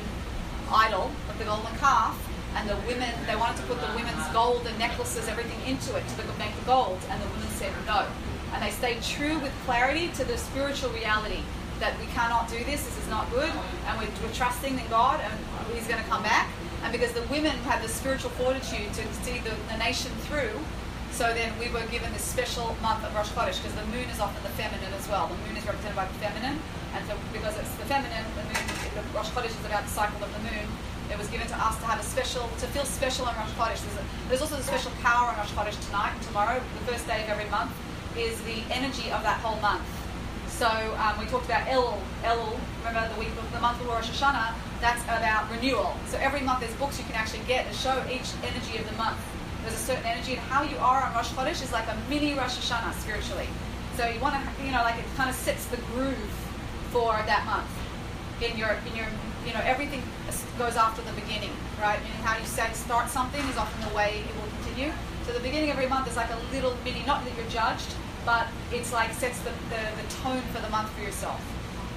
idol 0.70 1.10
of 1.28 1.38
the 1.38 1.44
golden 1.44 1.74
calf. 1.78 2.14
And 2.56 2.68
the 2.68 2.76
women, 2.86 3.10
they 3.26 3.36
wanted 3.36 3.56
to 3.58 3.62
put 3.64 3.80
the 3.80 3.92
women's 3.94 4.26
gold 4.32 4.66
and 4.66 4.78
necklaces, 4.78 5.28
everything 5.28 5.60
into 5.66 5.94
it 5.96 6.06
to 6.08 6.16
make 6.38 6.54
the 6.56 6.66
gold. 6.66 6.98
And 7.10 7.20
the 7.22 7.28
women 7.28 7.48
said 7.50 7.72
no. 7.86 8.06
And 8.52 8.62
they 8.62 8.70
stayed 8.70 9.02
true 9.02 9.38
with 9.38 9.52
clarity 9.64 10.08
to 10.16 10.24
the 10.24 10.36
spiritual 10.38 10.90
reality. 10.90 11.42
that 11.80 11.98
we 11.98 12.06
cannot 12.06 12.48
do 12.50 12.58
this, 12.64 12.82
this 12.84 12.98
is 12.98 13.08
not 13.08 13.30
good, 13.30 13.50
and 13.86 13.98
we're, 13.98 14.10
we're 14.22 14.34
trusting 14.34 14.78
in 14.78 14.88
God 14.88 15.20
and 15.20 15.32
He's 15.74 15.86
going 15.86 16.02
to 16.02 16.08
come 16.08 16.22
back. 16.22 16.50
And 16.82 16.92
because 16.92 17.12
the 17.12 17.22
women 17.30 17.54
had 17.66 17.82
the 17.82 17.88
spiritual 17.88 18.30
fortitude 18.30 18.92
to 18.94 19.02
see 19.22 19.38
the, 19.40 19.54
the 19.70 19.78
nation 19.78 20.10
through, 20.26 20.54
so 21.10 21.34
then 21.34 21.50
we 21.58 21.68
were 21.70 21.82
given 21.90 22.12
this 22.12 22.22
special 22.22 22.76
month 22.82 23.02
of 23.02 23.14
Rosh 23.14 23.30
Chodesh 23.30 23.58
because 23.58 23.74
the 23.74 23.86
moon 23.90 24.06
is 24.10 24.20
often 24.20 24.42
the 24.42 24.54
feminine 24.54 24.92
as 24.94 25.08
well. 25.08 25.26
The 25.26 25.38
moon 25.48 25.56
is 25.56 25.66
represented 25.66 25.96
by 25.96 26.06
the 26.06 26.18
feminine, 26.22 26.58
and 26.94 27.00
so 27.06 27.14
because 27.32 27.58
it's 27.58 27.74
the 27.74 27.86
feminine, 27.90 28.22
the 28.36 28.46
moon, 28.46 28.64
the 28.94 29.02
Rosh 29.16 29.30
Chodesh 29.30 29.54
is 29.54 29.66
about 29.66 29.84
the 29.84 29.90
cycle 29.90 30.22
of 30.22 30.30
the 30.30 30.42
moon. 30.50 30.66
It 31.10 31.16
was 31.16 31.28
given 31.28 31.46
to 31.46 31.56
us 31.56 31.76
to 31.78 31.86
have 31.86 32.00
a 32.00 32.02
special, 32.02 32.42
to 32.60 32.66
feel 32.68 32.84
special 32.84 33.26
on 33.26 33.34
Rosh 33.36 33.50
Chodesh. 33.56 33.80
There's, 33.80 33.96
a, 33.96 34.04
there's 34.28 34.42
also 34.42 34.56
a 34.56 34.62
special 34.62 34.92
power 35.02 35.28
on 35.30 35.36
Rosh 35.36 35.52
Chodesh 35.52 35.86
tonight 35.86 36.12
and 36.12 36.22
tomorrow, 36.22 36.60
the 36.60 36.92
first 36.92 37.06
day 37.06 37.22
of 37.24 37.28
every 37.30 37.48
month, 37.50 37.72
is 38.16 38.40
the 38.42 38.60
energy 38.70 39.10
of 39.10 39.22
that 39.22 39.40
whole 39.40 39.60
month. 39.60 39.84
So 40.48 40.66
um, 40.98 41.18
we 41.18 41.26
talked 41.26 41.46
about 41.46 41.68
El, 41.68 42.00
El, 42.24 42.58
remember 42.84 43.08
the 43.14 43.20
week, 43.20 43.28
of 43.28 43.52
the 43.52 43.60
month 43.60 43.80
of 43.80 43.86
Rosh 43.86 44.10
Hashanah, 44.10 44.52
that's 44.80 45.02
about 45.04 45.50
renewal. 45.50 45.94
So 46.08 46.18
every 46.18 46.40
month 46.40 46.60
there's 46.60 46.74
books 46.74 46.98
you 46.98 47.04
can 47.04 47.14
actually 47.14 47.44
get 47.46 47.66
that 47.66 47.74
show 47.74 48.02
each 48.10 48.28
energy 48.42 48.78
of 48.78 48.88
the 48.90 48.96
month. 48.96 49.18
There's 49.62 49.74
a 49.74 49.84
certain 49.84 50.04
energy, 50.04 50.32
and 50.32 50.40
how 50.40 50.62
you 50.62 50.76
are 50.78 51.02
on 51.02 51.14
Rosh 51.14 51.30
Chodesh 51.30 51.62
is 51.62 51.72
like 51.72 51.86
a 51.88 51.96
mini 52.10 52.34
Rosh 52.34 52.56
Hashanah 52.58 52.92
spiritually. 53.00 53.48
So 53.96 54.06
you 54.06 54.20
want 54.20 54.34
to, 54.34 54.64
you 54.64 54.72
know, 54.72 54.82
like 54.82 54.98
it 54.98 55.04
kind 55.16 55.30
of 55.30 55.36
sets 55.36 55.66
the 55.66 55.78
groove 55.94 56.16
for 56.90 57.12
that 57.26 57.44
month 57.46 57.70
in 58.42 58.56
your, 58.56 58.78
in 58.86 58.96
your, 58.96 59.06
you 59.46 59.52
know, 59.52 59.60
everything 59.64 60.02
goes 60.58 60.76
after 60.76 61.02
the 61.02 61.12
beginning, 61.12 61.52
right? 61.80 62.00
Meaning 62.02 62.22
how 62.22 62.36
you 62.36 62.44
say 62.44 62.68
start 62.72 63.08
something 63.08 63.40
is 63.46 63.56
often 63.56 63.88
the 63.88 63.94
way 63.94 64.24
it 64.26 64.34
will 64.36 64.50
continue. 64.62 64.92
So 65.26 65.32
the 65.32 65.40
beginning 65.40 65.70
of 65.70 65.76
every 65.76 65.88
month 65.88 66.08
is 66.08 66.16
like 66.16 66.30
a 66.30 66.38
little 66.52 66.76
mini, 66.84 67.04
not 67.06 67.24
that 67.24 67.36
you're 67.36 67.48
judged, 67.48 67.94
but 68.24 68.46
it's 68.72 68.92
like 68.92 69.12
sets 69.12 69.38
the, 69.40 69.50
the, 69.70 69.82
the 70.00 70.06
tone 70.22 70.42
for 70.52 70.60
the 70.60 70.68
month 70.70 70.90
for 70.90 71.02
yourself. 71.02 71.40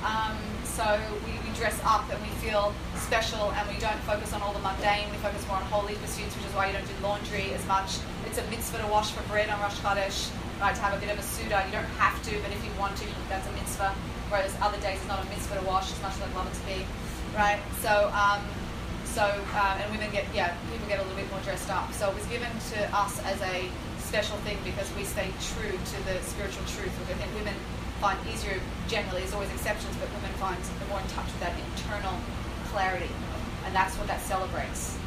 Um, 0.03 0.37
so 0.63 0.99
we, 1.25 1.33
we 1.47 1.55
dress 1.55 1.79
up 1.83 2.09
and 2.11 2.21
we 2.21 2.29
feel 2.41 2.73
special 2.95 3.51
and 3.51 3.67
we 3.69 3.77
don't 3.79 3.99
focus 4.07 4.33
on 4.33 4.41
all 4.41 4.53
the 4.53 4.59
mundane. 4.59 5.09
We 5.11 5.17
focus 5.17 5.45
more 5.47 5.57
on 5.57 5.63
holy 5.63 5.95
pursuits, 5.95 6.35
which 6.35 6.45
is 6.45 6.53
why 6.53 6.67
you 6.67 6.73
don't 6.73 6.87
do 6.87 6.95
laundry 7.03 7.53
as 7.53 7.65
much. 7.67 7.99
It's 8.25 8.37
a 8.37 8.45
mitzvah 8.49 8.79
to 8.79 8.87
wash 8.87 9.11
for 9.11 9.21
bread 9.29 9.49
on 9.49 9.59
Rosh 9.59 9.77
Chodesh, 9.79 10.31
right? 10.59 10.73
To 10.73 10.81
have 10.81 10.93
a 10.95 10.99
bit 10.99 11.11
of 11.11 11.19
a 11.19 11.25
seudah. 11.25 11.65
You 11.65 11.71
don't 11.71 11.91
have 11.99 12.21
to, 12.23 12.31
but 12.41 12.51
if 12.51 12.63
you 12.63 12.71
want 12.79 12.97
to, 12.97 13.05
that's 13.29 13.47
a 13.47 13.51
mitzvah. 13.51 13.93
Whereas 14.29 14.55
other 14.61 14.79
days 14.79 14.97
it's 14.97 15.07
not 15.07 15.19
a 15.19 15.27
mitzvah 15.29 15.59
to 15.59 15.65
wash 15.67 15.91
as 15.91 16.01
much 16.01 16.15
as 16.15 16.21
I'd 16.23 16.33
love 16.33 16.47
it 16.47 16.55
to 16.55 16.65
be, 16.65 16.87
right? 17.35 17.59
So, 17.81 18.11
um, 18.13 18.41
so 19.05 19.23
um, 19.55 19.75
and 19.79 19.91
women 19.91 20.11
get 20.11 20.25
yeah, 20.33 20.55
people 20.71 20.87
get 20.87 20.99
a 20.99 21.03
little 21.03 21.17
bit 21.17 21.29
more 21.31 21.41
dressed 21.41 21.69
up. 21.69 21.91
So 21.93 22.09
it 22.09 22.15
was 22.15 22.25
given 22.27 22.51
to 22.75 22.79
us 22.95 23.19
as 23.25 23.41
a 23.41 23.67
special 23.99 24.37
thing 24.47 24.57
because 24.63 24.91
we 24.95 25.03
stay 25.03 25.31
true 25.55 25.71
to 25.71 25.97
the 26.07 26.19
spiritual 26.23 26.63
truth, 26.67 26.91
which 26.99 27.15
I 27.15 27.19
think 27.19 27.31
women 27.35 27.55
find 27.99 28.17
easier 28.27 28.59
generally. 28.87 29.21
There's 29.21 29.33
always 29.33 29.51
exceptions, 29.51 29.95
but 29.97 30.09
women 30.15 30.31
find 30.39 30.57
they're 30.57 30.89
more 30.89 30.99
in 30.99 31.07
touch 31.13 31.27
with 31.27 31.41
that 31.41 31.55
internal 31.55 32.15
clarity, 32.71 33.11
and 33.65 33.75
that's 33.75 33.95
what 33.97 34.07
that 34.07 34.21
celebrates. 34.21 34.97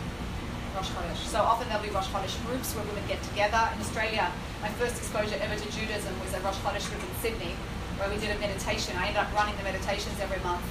Rosh 0.74 0.90
Chodesh. 0.90 1.22
So 1.30 1.38
often 1.38 1.68
there'll 1.68 1.84
be 1.84 1.90
Rosh 1.90 2.08
Chodesh 2.08 2.34
groups 2.46 2.74
where 2.74 2.84
women 2.84 3.04
get 3.06 3.22
together. 3.30 3.62
In 3.74 3.80
Australia, 3.80 4.26
my 4.60 4.68
first 4.74 4.98
exposure 4.98 5.38
ever 5.38 5.54
to 5.54 5.68
Judaism 5.70 6.12
was 6.18 6.34
a 6.34 6.40
Rosh 6.40 6.58
Chodesh 6.66 6.90
group 6.90 7.02
in 7.02 7.14
Sydney, 7.22 7.54
where 7.96 8.10
we 8.10 8.18
did 8.18 8.34
a 8.34 8.38
meditation. 8.42 8.96
I 8.98 9.06
ended 9.06 9.22
up 9.22 9.30
running 9.34 9.54
the 9.56 9.62
meditations 9.62 10.18
every 10.18 10.42
month, 10.42 10.66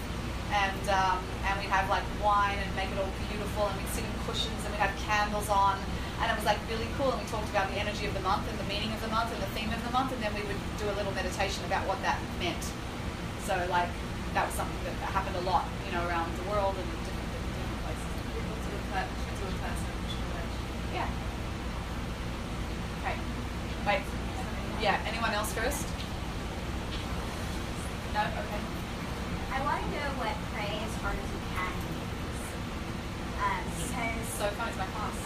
and 0.53 0.83
um, 0.93 1.17
and 1.49 1.57
we'd 1.57 1.73
have 1.73 1.89
like 1.89 2.05
wine 2.21 2.61
and 2.61 2.69
make 2.77 2.93
it 2.93 2.97
all 3.01 3.09
beautiful, 3.25 3.67
and 3.67 3.75
we'd 3.81 3.89
sit 3.89 4.05
in 4.05 4.13
cushions 4.29 4.61
and 4.63 4.69
we'd 4.69 4.85
have 4.85 4.93
candles 5.01 5.49
on, 5.49 5.81
and 6.21 6.29
it 6.29 6.35
was 6.37 6.45
like 6.45 6.61
really 6.69 6.87
cool. 6.95 7.09
And 7.09 7.17
we 7.17 7.27
talked 7.27 7.49
about 7.49 7.73
the 7.73 7.81
energy 7.81 8.05
of 8.05 8.13
the 8.13 8.21
month 8.21 8.45
and 8.45 8.57
the 8.61 8.69
meaning 8.69 8.93
of 8.93 9.01
the 9.01 9.09
month 9.09 9.33
and 9.33 9.41
the 9.41 9.51
theme 9.57 9.73
of 9.73 9.81
the 9.81 9.89
month, 9.89 10.13
and 10.13 10.21
then 10.21 10.31
we 10.37 10.45
would 10.45 10.61
do 10.77 10.85
a 10.85 10.95
little 10.95 11.11
meditation 11.17 11.65
about 11.65 11.89
what 11.89 11.97
that 12.05 12.21
meant. 12.37 12.61
So 13.49 13.57
like 13.73 13.89
that 14.37 14.45
was 14.45 14.53
something 14.53 14.77
that 14.85 15.09
happened 15.09 15.35
a 15.41 15.45
lot, 15.45 15.65
you 15.85 15.91
know, 15.91 16.05
around 16.05 16.29
the 16.37 16.45
world 16.49 16.77
and 16.77 16.85
different, 17.05 17.29
different 17.33 17.81
places. 17.85 18.09
We'll 18.33 18.61
do 18.61 18.71
a 18.77 18.81
class, 18.93 19.09
do 19.09 19.45
a 19.45 19.53
class 19.57 19.79
Yeah. 20.93 21.09
Okay. 23.01 23.17
Wait. 23.89 24.01
Yeah. 24.81 25.01
Anyone 25.05 25.33
else 25.33 25.53
first? 25.53 25.85
No. 28.13 28.21
Okay. 28.21 28.72
I 29.53 29.59
want 29.61 29.79
to 29.85 29.89
know 29.93 30.09
what 30.17 30.33
pray 30.51 30.73
as 30.81 30.93
hard 31.01 31.15
as 31.15 31.29
you 31.29 31.41
can 31.53 31.71
means. 31.85 32.41
Um, 33.37 33.61
because 33.69 34.25
So 34.33 34.43
fun. 34.57 34.67
It's 34.69 34.77
my 34.81 34.89
class. 34.91 35.17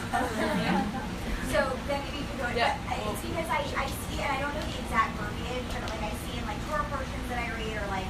So 1.48 1.64
then 1.88 2.04
maybe 2.04 2.20
you 2.22 2.28
could 2.28 2.44
go. 2.44 2.48
Yeah. 2.52 2.76
uh, 2.92 3.08
It's 3.08 3.24
because 3.24 3.48
I, 3.48 3.64
I 3.80 3.88
see, 3.88 4.20
and 4.20 4.28
I 4.36 4.38
don't 4.44 4.52
know 4.52 4.68
the 4.68 4.78
exact 4.84 5.16
verbiage, 5.16 5.64
but 5.72 5.88
like 5.96 6.04
I 6.04 6.14
see 6.28 6.36
in 6.36 6.44
like 6.44 6.60
Torah 6.68 6.84
portions 6.92 7.24
that 7.32 7.40
I 7.40 7.48
read, 7.56 7.72
or 7.80 7.88
like 7.88 8.06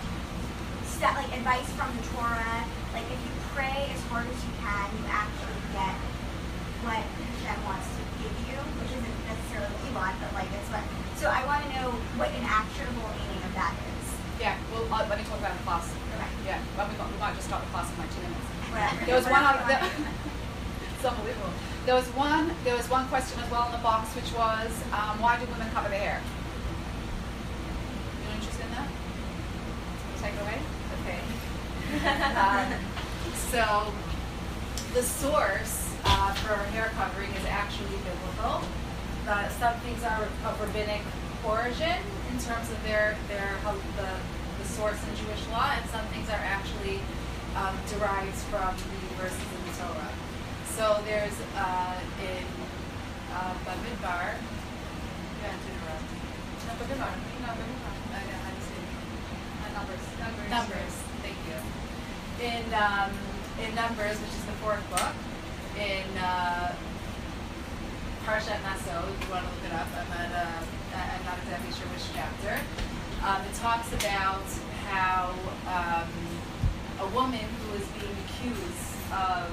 stuff 0.89 1.13
like 1.21 1.29
advice 1.37 1.69
from 1.77 1.93
the 1.93 2.01
Torah. 2.17 2.65
Like 2.97 3.05
if 3.13 3.19
you 3.21 3.31
pray 3.53 3.93
as 3.93 4.01
hard 4.09 4.25
as 4.25 4.39
you 4.41 4.53
can, 4.57 4.89
you 4.97 5.05
actually 5.05 5.53
get 5.69 5.93
what 6.81 6.97
Hashem 7.05 7.61
wants 7.61 7.87
to 7.93 8.01
give 8.25 8.33
you, 8.49 8.57
which 8.81 8.91
isn't 8.97 9.17
necessarily 9.29 9.69
what 9.69 9.83
you 9.85 9.93
want, 9.93 10.15
but 10.17 10.33
like 10.33 10.49
it's 10.49 10.69
what. 10.73 10.81
So 11.21 11.29
I 11.29 11.45
want 11.45 11.61
to 11.61 11.69
know 11.77 11.87
what 12.17 12.33
an 12.33 12.41
actionable 12.41 13.05
meaning 13.21 13.41
of 13.45 13.53
that 13.53 13.77
is. 13.77 14.05
Yeah. 14.41 14.57
Well, 14.73 14.89
uh, 14.89 15.05
let 15.05 15.21
me 15.21 15.23
talk 15.29 15.37
about 15.37 15.53
the 15.53 15.61
class. 15.61 15.85
Yeah. 16.47 16.63
Well, 16.77 16.87
we, 16.87 16.95
might, 16.97 17.11
we 17.11 17.19
might 17.19 17.35
just 17.35 17.47
start 17.47 17.61
the 17.65 17.69
class 17.75 17.91
in 17.91 17.99
like 17.99 18.07
two 18.15 18.23
minutes. 18.23 18.47
There 19.05 19.15
was 19.19 19.27
one 19.27 19.43
Whatever 19.43 19.67
other. 19.67 19.83
you 19.83 20.07
it's 20.95 21.05
unbelievable. 21.05 21.51
There 21.85 21.95
was 21.95 22.07
one. 22.15 22.51
There 22.63 22.75
was 22.75 22.89
one 22.89 23.07
question 23.07 23.39
as 23.43 23.51
well 23.51 23.65
in 23.67 23.73
the 23.73 23.83
box, 23.83 24.15
which 24.15 24.31
was, 24.31 24.71
um, 24.95 25.19
why 25.19 25.37
do 25.39 25.45
women 25.51 25.67
cover 25.75 25.89
their 25.89 25.99
hair? 25.99 26.21
You 28.23 28.31
interested 28.31 28.63
in 28.63 28.71
that? 28.79 28.87
Take 30.23 30.33
it 30.33 30.41
away. 30.41 30.59
Okay. 31.03 31.19
um, 32.39 32.71
so, 33.51 33.93
the 34.93 35.03
source 35.03 35.93
uh, 36.05 36.33
for 36.33 36.55
hair 36.71 36.91
covering 36.95 37.31
is 37.31 37.45
actually 37.45 37.99
biblical. 38.07 38.63
Uh, 39.27 39.49
some 39.59 39.75
things 39.83 40.01
are 40.03 40.23
of 40.47 40.61
rabbinic 40.61 41.01
origin 41.43 41.99
in 42.31 42.39
terms 42.39 42.71
of 42.71 42.81
their 42.83 43.17
their 43.27 43.51
the 43.97 44.09
source 44.75 44.99
in 45.07 45.15
Jewish 45.15 45.43
law, 45.49 45.71
and 45.71 45.85
some 45.89 46.05
things 46.11 46.27
are 46.29 46.43
actually 46.43 46.99
um, 47.55 47.75
derived 47.87 48.35
from 48.51 48.75
the 48.75 48.99
verses 49.15 49.39
in 49.39 49.61
the 49.65 49.73
Torah. 49.79 50.13
So 50.75 51.01
there's 51.05 51.33
uh, 51.55 51.97
in 52.21 52.45
uh, 53.33 53.53
Bamidbar, 53.65 54.37
yeah, 55.41 55.55
Deuteronomy. 55.63 56.19
No, 56.67 56.73
Bamidbar. 56.77 57.13
No, 57.41 57.49
Bamidbar. 57.57 57.95
I 58.13 58.19
don't 58.21 58.29
know 58.29 58.41
how 58.45 58.53
to 58.53 58.61
say 58.61 58.77
it. 58.77 58.97
Numbers. 59.73 60.03
Numbers. 60.19 60.49
Numbers. 60.49 60.93
Thank 61.25 61.39
you. 61.49 61.57
In 62.45 62.65
um, 62.73 63.11
in 63.63 63.73
Numbers, 63.73 64.21
which 64.21 64.35
is 64.37 64.45
the 64.45 64.57
fourth 64.61 64.85
book, 64.89 65.15
in 65.77 66.05
uh, 66.17 66.75
Parshat 68.25 68.61
Naso, 68.61 69.01
if 69.09 69.17
you 69.23 69.33
want 69.33 69.45
to 69.45 69.49
look 69.49 69.65
it 69.65 69.73
up, 69.73 69.87
I'm 69.97 70.09
not, 70.09 70.29
uh, 70.29 70.61
I'm 70.93 71.25
not 71.25 71.37
exactly 71.41 71.71
sure 71.73 71.87
which 71.89 72.05
chapter. 72.13 72.59
Um, 73.27 73.43
it 73.43 73.59
talks 73.59 73.91
about 73.91 74.47
how 74.87 75.35
um, 75.67 76.07
a 77.03 77.07
woman 77.11 77.43
who 77.43 77.75
is 77.75 77.83
being 77.99 78.15
accused 78.23 78.87
of 79.11 79.51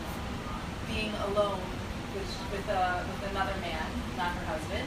being 0.87 1.11
alone 1.27 1.59
with, 2.15 2.31
with, 2.55 2.63
uh, 2.71 3.03
with 3.03 3.35
another 3.35 3.59
man, 3.67 3.83
not 4.15 4.31
her 4.31 4.47
husband, 4.47 4.87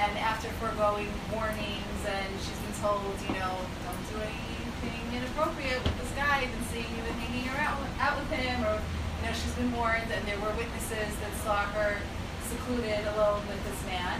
and 0.00 0.16
after 0.16 0.48
foregoing 0.56 1.12
warnings 1.36 2.00
and 2.08 2.32
she's 2.40 2.56
been 2.64 2.72
told, 2.80 3.12
you 3.28 3.36
know, 3.36 3.60
don't 3.84 4.04
do 4.08 4.16
anything 4.16 5.04
inappropriate 5.20 5.84
with 5.84 5.92
this 6.00 6.12
guy, 6.16 6.48
been 6.48 6.64
seeing 6.72 6.88
you 6.96 7.04
been 7.04 7.20
hanging 7.28 7.44
around 7.52 7.76
out 8.00 8.16
with 8.16 8.32
him, 8.32 8.56
or 8.64 8.80
you 8.80 9.22
know, 9.28 9.36
she's 9.36 9.52
been 9.52 9.68
warned, 9.76 10.08
and 10.08 10.24
there 10.24 10.40
were 10.40 10.56
witnesses 10.56 11.12
that 11.20 11.32
saw 11.44 11.60
her 11.76 12.00
secluded 12.48 13.04
alone 13.20 13.44
with 13.52 13.60
this 13.68 13.84
man, 13.84 14.16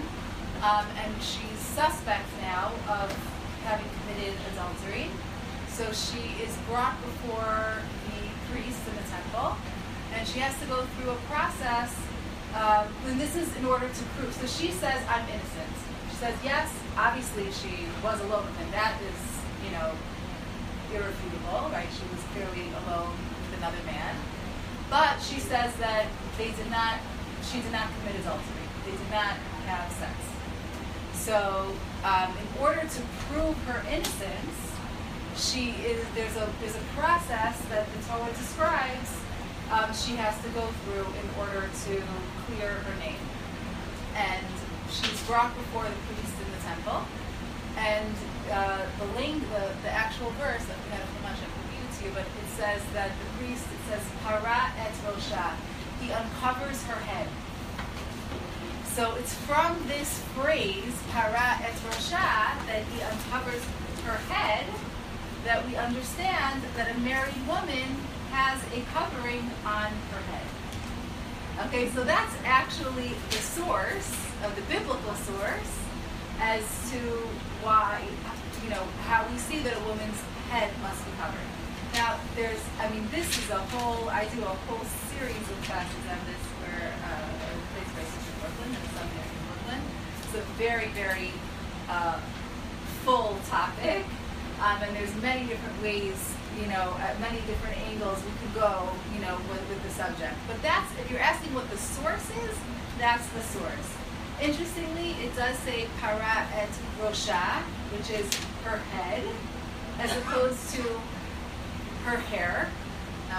um, 0.60 0.84
and 1.00 1.08
she's 1.24 1.56
suspect 1.72 2.28
now 2.44 2.68
of 2.84 3.08
having 3.64 3.88
committed 4.00 4.36
adultery. 4.52 5.08
So 5.68 5.90
she 5.90 6.38
is 6.44 6.54
brought 6.68 6.94
before 7.02 7.82
the 8.06 8.20
priest 8.52 8.78
in 8.86 8.94
the 8.94 9.06
temple, 9.10 9.56
and 10.14 10.22
she 10.28 10.38
has 10.38 10.54
to 10.60 10.66
go 10.66 10.86
through 10.94 11.10
a 11.10 11.20
process. 11.26 11.90
Um, 12.54 12.86
and 13.10 13.18
this 13.18 13.34
is 13.34 13.50
in 13.56 13.64
order 13.64 13.88
to 13.88 14.02
prove. 14.14 14.32
So 14.38 14.46
she 14.46 14.70
says, 14.70 15.02
"I'm 15.10 15.26
innocent." 15.26 15.74
She 16.10 16.16
says, 16.22 16.36
"Yes, 16.44 16.70
obviously 16.96 17.50
she 17.50 17.90
was 18.04 18.20
alone 18.20 18.46
with 18.46 18.56
him. 18.62 18.70
That 18.70 18.94
is, 19.02 19.18
you 19.66 19.72
know, 19.74 19.90
irrefutable, 20.94 21.66
right? 21.74 21.90
She 21.90 22.06
was 22.14 22.22
clearly 22.30 22.70
alone 22.86 23.18
with 23.42 23.58
another 23.58 23.82
man." 23.84 24.14
But 24.88 25.18
she 25.18 25.40
says 25.40 25.74
that 25.82 26.06
they 26.38 26.52
did 26.52 26.70
not. 26.70 27.02
She 27.42 27.60
did 27.60 27.72
not 27.72 27.90
commit 27.98 28.20
adultery. 28.22 28.66
They 28.86 28.92
did 28.92 29.10
not 29.10 29.34
have 29.66 29.90
sex. 29.90 30.14
So, 31.24 31.72
um, 32.04 32.36
in 32.36 32.60
order 32.60 32.82
to 32.82 33.00
prove 33.32 33.56
her 33.64 33.80
innocence, 33.88 34.60
she 35.34 35.70
is 35.80 36.04
there's 36.14 36.36
a 36.36 36.44
there's 36.60 36.76
a 36.76 36.84
process 36.92 37.56
that 37.72 37.88
the 37.88 38.00
Torah 38.04 38.28
describes. 38.36 39.08
Um, 39.72 39.88
she 39.96 40.20
has 40.20 40.36
to 40.44 40.50
go 40.52 40.68
through 40.84 41.08
in 41.16 41.26
order 41.40 41.64
to 41.64 41.92
clear 42.44 42.76
her 42.76 42.96
name, 43.00 43.24
and 44.12 44.44
she's 44.92 45.16
brought 45.24 45.56
before 45.56 45.88
the 45.88 45.96
priest 46.12 46.36
in 46.44 46.48
the 46.52 46.60
temple, 46.60 47.00
and 47.80 48.14
uh, 48.52 48.84
the 49.00 49.08
link, 49.16 49.40
the, 49.48 49.72
the 49.80 49.92
actual 49.96 50.28
verse 50.36 50.60
that 50.68 50.76
we 50.84 50.92
have 50.92 51.08
from 51.08 51.24
I 51.24 51.32
can 51.40 51.48
read 51.72 51.88
to 51.88 52.00
you, 52.04 52.12
but 52.12 52.28
it 52.28 52.48
says 52.52 52.84
that 52.92 53.08
the 53.08 53.28
priest, 53.40 53.64
it 53.64 53.80
says, 53.88 54.04
Para 54.20 54.76
et 54.76 54.92
rosha. 55.08 55.56
He 56.04 56.12
uncovers 56.12 56.84
her 56.84 57.00
head. 57.08 57.28
So 58.94 59.12
it's 59.16 59.34
from 59.34 59.76
this 59.88 60.20
phrase, 60.36 60.94
para 61.10 61.58
et 61.66 61.74
rosha, 61.90 62.54
that 62.66 62.84
he 62.94 63.02
uncovers 63.02 63.60
her 64.06 64.18
head, 64.32 64.66
that 65.44 65.66
we 65.66 65.74
understand 65.74 66.62
that 66.76 66.94
a 66.94 67.00
married 67.00 67.34
woman 67.48 67.90
has 68.30 68.62
a 68.72 68.86
covering 68.94 69.50
on 69.66 69.90
her 70.14 70.22
head. 70.30 70.46
Okay, 71.66 71.90
so 71.90 72.04
that's 72.04 72.34
actually 72.44 73.10
the 73.30 73.42
source 73.42 74.14
of 74.44 74.54
the 74.54 74.62
biblical 74.62 75.14
source 75.26 75.74
as 76.38 76.62
to 76.92 76.98
why, 77.66 78.00
you 78.62 78.70
know, 78.70 78.82
how 79.10 79.26
we 79.26 79.36
see 79.38 79.58
that 79.58 79.74
a 79.74 79.80
woman's 79.90 80.20
head 80.50 80.70
must 80.82 81.04
be 81.04 81.10
covered. 81.18 81.50
Now, 81.94 82.18
there's, 82.34 82.62
I 82.78 82.90
mean, 82.90 83.06
this 83.10 83.26
is 83.38 83.50
a 83.50 83.58
whole, 83.74 84.08
I 84.10 84.26
do 84.34 84.42
a 84.42 84.54
whole 84.66 84.86
series 85.14 85.46
of 85.50 85.58
classes 85.62 86.04
on 86.10 86.18
this 86.26 86.42
where, 86.58 86.90
uh, 86.90 87.22
a 87.22 87.54
place 87.70 87.90
where 87.94 88.02
I 88.02 88.10
teach 88.10 88.26
in 88.26 88.34
Brooklyn, 88.42 88.70
and 88.74 88.86
some 88.98 89.08
there 89.14 89.30
in 89.30 89.42
Brooklyn. 89.46 89.80
It's 90.18 90.23
a 90.34 90.40
very, 90.58 90.88
very 90.88 91.32
uh, 91.88 92.18
full 93.04 93.38
topic, 93.48 94.04
um, 94.60 94.82
and 94.82 94.96
there's 94.96 95.14
many 95.22 95.46
different 95.46 95.82
ways, 95.82 96.34
you 96.60 96.66
know, 96.68 96.96
at 97.00 97.18
many 97.20 97.38
different 97.46 97.76
angles 97.88 98.18
we 98.24 98.30
could 98.40 98.54
go, 98.54 98.88
you 99.14 99.20
know, 99.20 99.36
with, 99.50 99.60
with 99.68 99.82
the 99.82 99.90
subject. 99.90 100.34
But 100.46 100.60
that's, 100.62 100.90
if 101.00 101.10
you're 101.10 101.20
asking 101.20 101.54
what 101.54 101.68
the 101.70 101.76
source 101.76 102.28
is, 102.44 102.56
that's 102.98 103.26
the 103.28 103.40
source. 103.40 103.88
Interestingly, 104.40 105.10
it 105.24 105.34
does 105.36 105.56
say 105.58 105.86
para 106.00 106.46
et 106.54 106.68
rosha, 107.00 107.62
which 107.92 108.10
is 108.10 108.26
her 108.64 108.78
head, 108.78 109.22
as 109.98 110.10
opposed 110.16 110.70
to 110.74 110.82
her 112.04 112.16
hair. 112.16 112.68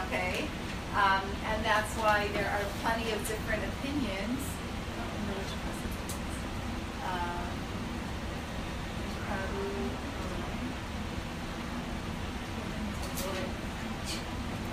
Okay, 0.07 0.47
um, 0.95 1.21
and 1.45 1.63
that's 1.63 1.93
why 1.95 2.27
there 2.33 2.49
are 2.49 2.63
plenty 2.81 3.11
of 3.11 3.19
different 3.27 3.63
opinions. 3.63 4.39
I 4.39 4.99
don't 4.99 5.11
remember 5.19 5.39
which 5.39 5.55
person 5.63 5.87
it 5.87 6.07
is. 6.07 6.35
Um, 7.03 7.47
there's 8.99 9.15
probably- 9.15 9.24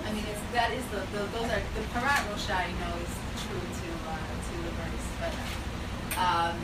I 0.05 0.11
mean, 0.13 0.25
it's, 0.29 0.41
that 0.53 0.71
is 0.73 0.83
the, 0.91 1.01
the 1.15 1.25
those 1.31 1.49
are 1.49 1.61
the 1.73 1.83
parat 1.95 2.21
rosha, 2.29 2.59
you 2.69 2.77
know, 2.77 2.93
is 3.01 3.13
true 3.47 3.57
to 3.59 3.87
uh, 4.09 4.17
to 4.19 4.53
the 4.61 4.71
verse, 4.77 5.07
but 5.21 5.33
um, 6.19 6.57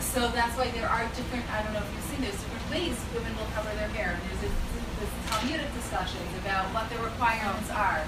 so 0.00 0.28
that's 0.30 0.56
why 0.56 0.70
there 0.70 0.88
are 0.88 1.04
different. 1.16 1.44
I 1.50 1.62
don't 1.62 1.72
know 1.72 1.82
if 1.82 1.90
you've 1.92 2.08
seen. 2.12 2.20
There's 2.22 2.38
different 2.38 2.68
ways 2.70 2.94
women 3.14 3.32
will 3.36 3.50
cover 3.56 3.72
their 3.76 3.88
hair. 3.96 4.18
There's 4.28 4.40
this, 4.48 4.54
this 5.00 5.12
Talmudic 5.28 5.72
discussions 5.74 6.30
about 6.44 6.70
what 6.72 6.88
the 6.92 6.98
requirements 7.02 7.70
are, 7.74 8.04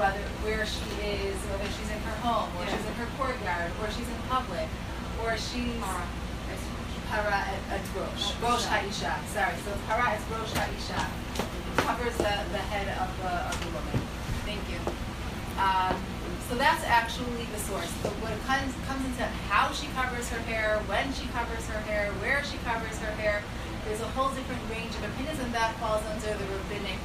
whether 0.00 0.20
where 0.42 0.66
she 0.66 0.88
is, 1.04 1.36
whether 1.52 1.68
she's 1.78 1.90
in 1.92 2.00
her 2.02 2.16
home, 2.26 2.50
or 2.58 2.64
Yeah. 2.64 2.74
she's 2.74 2.86
in 2.88 2.94
her 2.98 3.08
courtyard, 3.16 3.70
or 3.80 3.86
she's 3.92 4.08
in 4.08 4.20
public, 4.28 4.66
or 5.22 5.36
she's 5.38 5.78
para 7.08 7.44
et, 7.48 7.62
et 7.74 7.84
rosh, 7.96 8.36
rosh 8.42 8.64
haisha. 8.68 9.12
Sorry, 9.32 9.56
so 9.64 9.72
para 9.88 10.14
is 10.16 10.24
rosh 10.30 10.52
haisha. 10.52 11.00
Covers 11.76 12.16
the, 12.16 12.34
the 12.52 12.62
head 12.68 12.88
of 13.00 13.10
the 13.22 13.32
of 13.48 13.56
the 13.64 13.70
woman. 13.72 13.98
Thank 14.44 14.62
you. 14.68 14.80
Um, 15.58 15.96
so 16.48 16.54
that's 16.56 16.84
actually 16.84 17.44
the 17.52 17.60
source. 17.60 17.92
But 18.02 18.12
when 18.24 18.32
it 18.32 18.42
comes, 18.48 18.72
comes 18.88 19.04
into 19.04 19.24
how 19.52 19.72
she 19.72 19.88
covers 19.92 20.28
her 20.30 20.40
hair, 20.48 20.80
when 20.88 21.12
she 21.12 21.28
covers 21.36 21.64
her 21.68 21.80
hair, 21.84 22.08
where 22.24 22.40
she 22.44 22.56
covers 22.64 22.96
her 23.04 23.12
hair, 23.20 23.42
there's 23.84 24.00
a 24.00 24.08
whole 24.16 24.32
different 24.32 24.60
range 24.72 24.92
of 24.96 25.04
opinions, 25.04 25.40
and 25.40 25.52
that 25.52 25.76
falls 25.76 26.04
under 26.08 26.32
the 26.32 26.46
rabbinic 26.48 27.00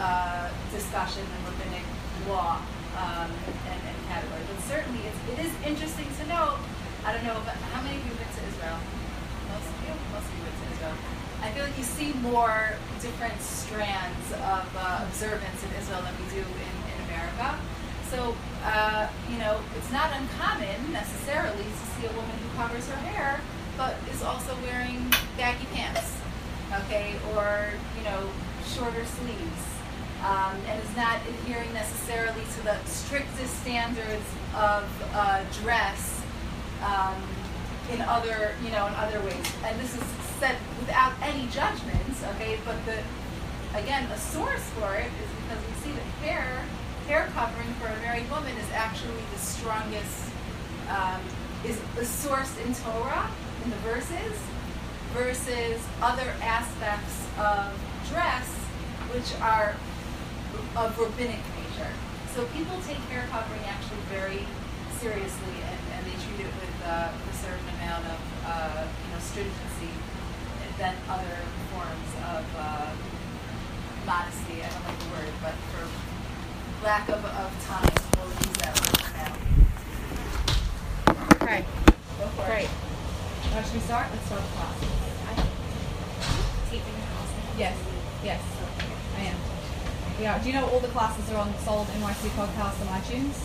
uh, 0.00 0.48
discussion 0.72 1.20
and 1.20 1.40
rabbinic 1.52 1.84
law 2.28 2.60
um, 2.96 3.28
and, 3.68 3.80
and 3.84 3.96
category. 4.08 4.40
But 4.48 4.60
certainly, 4.64 5.04
it's, 5.04 5.20
it 5.36 5.38
is 5.44 5.52
interesting 5.68 6.08
to 6.20 6.24
note. 6.32 6.56
I 7.04 7.12
don't 7.12 7.24
know, 7.24 7.40
but 7.44 7.56
how 7.76 7.82
many 7.82 8.00
of 8.00 8.04
you 8.06 8.12
have 8.14 8.24
been 8.24 8.32
to 8.40 8.42
Israel? 8.46 8.78
I 11.42 11.50
feel 11.50 11.64
like 11.64 11.76
you 11.76 11.84
see 11.84 12.12
more 12.22 12.74
different 13.00 13.40
strands 13.42 14.32
of 14.32 14.64
uh, 14.78 15.04
observance 15.06 15.62
in 15.64 15.70
Israel 15.80 16.02
than 16.02 16.14
we 16.22 16.30
do 16.30 16.38
in, 16.38 16.74
in 16.94 16.98
America. 17.10 17.58
So, 18.10 18.36
uh, 18.64 19.08
you 19.30 19.38
know, 19.38 19.58
it's 19.76 19.90
not 19.90 20.12
uncommon 20.12 20.92
necessarily 20.92 21.64
to 21.64 21.84
see 21.98 22.06
a 22.06 22.12
woman 22.12 22.36
who 22.38 22.56
covers 22.56 22.86
her 22.88 22.96
hair, 23.08 23.40
but 23.76 23.96
is 24.12 24.22
also 24.22 24.54
wearing 24.62 25.10
baggy 25.36 25.66
pants, 25.74 26.14
okay, 26.84 27.16
or, 27.34 27.70
you 27.98 28.04
know, 28.04 28.28
shorter 28.66 29.04
sleeves, 29.04 29.64
um, 30.24 30.54
and 30.68 30.80
is 30.80 30.96
not 30.96 31.18
adhering 31.26 31.72
necessarily 31.74 32.42
to 32.54 32.62
the 32.62 32.78
strictest 32.84 33.60
standards 33.62 34.28
of 34.54 34.84
uh, 35.14 35.42
dress 35.60 36.22
um, 36.84 37.16
in 37.90 38.00
other, 38.02 38.54
you 38.62 38.70
know, 38.70 38.86
in 38.86 38.94
other 38.94 39.20
ways. 39.20 39.46
And 39.64 39.78
this 39.80 39.96
is 39.96 40.02
said 40.38 40.56
without 40.80 41.12
any 41.22 41.46
judgments, 41.48 42.22
okay, 42.34 42.58
but 42.64 42.76
the, 42.86 42.98
again, 43.78 44.08
the 44.08 44.18
source 44.18 44.62
for 44.78 44.94
it 44.94 45.06
is 45.06 45.30
because 45.42 45.62
we 45.66 45.74
see 45.82 45.92
that 45.92 46.06
hair 46.22 46.64
hair 47.06 47.28
covering 47.34 47.68
for 47.74 47.88
a 47.88 47.96
married 48.00 48.28
woman 48.30 48.56
is 48.56 48.70
actually 48.72 49.22
the 49.32 49.38
strongest, 49.38 50.30
um, 50.88 51.20
is 51.64 51.78
the 51.96 52.04
source 52.04 52.56
in 52.64 52.74
Torah, 52.74 53.28
in 53.64 53.70
the 53.70 53.76
verses, 53.76 54.38
versus 55.12 55.80
other 56.00 56.32
aspects 56.40 57.26
of 57.38 57.74
dress, 58.08 58.48
which 59.12 59.28
are 59.42 59.74
of 60.76 60.98
rabbinic 60.98 61.42
nature. 61.58 61.92
So 62.34 62.44
people 62.56 62.76
take 62.86 62.98
hair 63.12 63.26
covering 63.30 63.60
actually 63.66 64.00
very 64.08 64.46
seriously, 64.98 65.56
and, 65.68 65.80
and 65.92 66.06
they 66.06 66.16
treat 66.24 66.46
it 66.46 66.52
with 66.60 66.71
uh, 66.84 67.12
a 67.12 67.34
certain 67.34 67.68
amount 67.80 68.04
of, 68.06 68.20
uh, 68.46 68.84
you 68.84 69.08
know, 69.14 69.20
stringency 69.20 69.92
than 70.78 70.94
other 71.08 71.38
forms 71.70 72.10
of 72.32 72.44
uh, 72.58 72.90
modesty. 74.06 74.62
I 74.62 74.68
don't 74.68 74.84
like 74.84 74.98
the 74.98 75.10
word, 75.14 75.32
but 75.42 75.54
for 75.70 75.86
lack 76.84 77.08
of, 77.08 77.24
of 77.24 77.50
time, 77.66 77.92
we'll 78.18 78.30
use 78.34 78.56
that 78.62 78.74
word 78.80 78.96
for 78.98 79.12
now. 79.14 79.32
Okay, 81.42 81.64
Go 82.18 82.26
for 82.34 82.46
great. 82.46 82.64
it. 82.64 82.70
Uh, 83.54 83.62
should 83.62 83.74
we 83.74 83.80
start? 83.80 84.06
Let's 84.10 84.26
start 84.26 84.42
the 84.42 84.48
class. 84.56 84.78
Taping 86.70 86.94
your 86.96 87.06
house. 87.12 87.32
Yes, 87.58 87.76
yes, 88.24 88.40
I 89.18 89.20
am. 89.22 89.36
Yeah. 90.20 90.38
Do 90.38 90.48
you 90.48 90.54
know 90.54 90.66
all 90.68 90.80
the 90.80 90.88
classes 90.88 91.30
are 91.30 91.36
on 91.36 91.52
Sold 91.58 91.86
NYC 91.88 92.28
podcast 92.30 92.80
on 92.80 92.86
iTunes? 93.00 93.36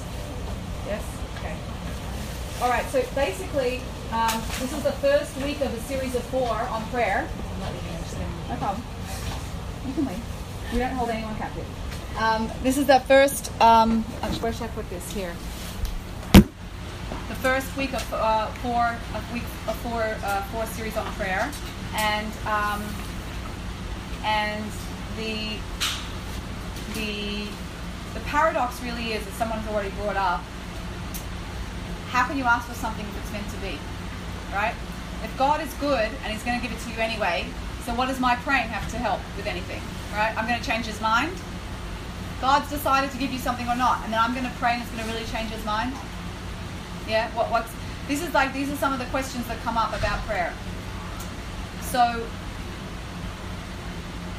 Yes. 0.87 1.03
Okay. 1.39 1.55
All 2.61 2.69
right. 2.69 2.85
So 2.87 3.03
basically, 3.13 3.81
um, 4.11 4.41
this 4.59 4.73
is 4.73 4.81
the 4.81 4.91
first 4.93 5.35
week 5.37 5.61
of 5.61 5.71
a 5.71 5.79
series 5.81 6.15
of 6.15 6.23
four 6.23 6.49
on 6.49 6.83
prayer. 6.87 7.27
No 8.49 8.55
problem. 8.55 8.83
You 9.85 9.93
can 9.93 10.05
leave. 10.05 10.73
We 10.73 10.79
don't 10.79 10.91
hold 10.91 11.09
anyone 11.09 11.35
captive. 11.35 11.65
Um, 12.17 12.51
this 12.63 12.77
is 12.77 12.87
the 12.87 12.99
first. 13.01 13.51
Um, 13.61 14.03
uh, 14.23 14.29
where 14.39 14.51
should 14.51 14.63
I 14.63 14.67
put 14.69 14.89
this? 14.89 15.11
Here. 15.11 15.33
The 16.33 17.35
first 17.35 17.75
week 17.77 17.93
of 17.93 18.13
uh, 18.13 18.47
four, 18.63 18.95
of 19.13 19.33
week 19.33 19.43
of 19.67 19.75
four, 19.77 20.01
uh, 20.01 20.43
four 20.45 20.65
series 20.67 20.97
on 20.97 21.05
prayer, 21.13 21.51
and 21.95 22.31
um, 22.47 22.83
and 24.23 24.65
the 25.17 25.57
the 26.95 27.47
the 28.13 28.19
paradox 28.21 28.81
really 28.81 29.13
is, 29.13 29.27
as 29.27 29.33
someone's 29.33 29.67
already 29.67 29.89
brought 29.91 30.17
up, 30.17 30.43
how 32.09 32.25
can 32.27 32.37
you 32.37 32.45
ask 32.45 32.67
for 32.67 32.75
something 32.75 33.05
if 33.05 33.17
it's 33.17 33.31
meant 33.31 33.49
to 33.49 33.57
be, 33.57 33.79
right? 34.53 34.73
If 35.23 35.35
God 35.37 35.61
is 35.61 35.73
good 35.75 36.09
and 36.23 36.33
He's 36.33 36.43
going 36.43 36.59
to 36.59 36.63
give 36.65 36.75
it 36.75 36.79
to 36.83 36.89
you 36.91 36.97
anyway, 36.97 37.45
so 37.85 37.93
what 37.93 38.07
does 38.07 38.19
my 38.19 38.35
praying 38.37 38.69
have 38.69 38.89
to 38.91 38.97
help 38.97 39.19
with 39.35 39.47
anything, 39.47 39.81
right? 40.13 40.35
I'm 40.37 40.47
going 40.47 40.59
to 40.59 40.65
change 40.65 40.85
His 40.85 40.99
mind. 41.01 41.31
God's 42.39 42.69
decided 42.69 43.11
to 43.11 43.17
give 43.17 43.31
you 43.31 43.39
something 43.39 43.67
or 43.67 43.75
not, 43.75 44.03
and 44.03 44.13
then 44.13 44.19
I'm 44.19 44.33
going 44.33 44.45
to 44.45 44.55
pray 44.57 44.73
and 44.73 44.81
it's 44.83 44.91
going 44.91 45.03
to 45.03 45.11
really 45.11 45.25
change 45.25 45.49
His 45.49 45.63
mind. 45.65 45.93
Yeah, 47.07 47.33
what, 47.35 47.49
what's 47.49 47.71
this 48.07 48.23
is 48.23 48.33
like 48.33 48.53
these 48.53 48.71
are 48.71 48.75
some 48.77 48.93
of 48.93 48.99
the 48.99 49.05
questions 49.05 49.47
that 49.47 49.59
come 49.63 49.77
up 49.77 49.89
about 49.89 50.19
prayer. 50.25 50.53
So 51.81 52.25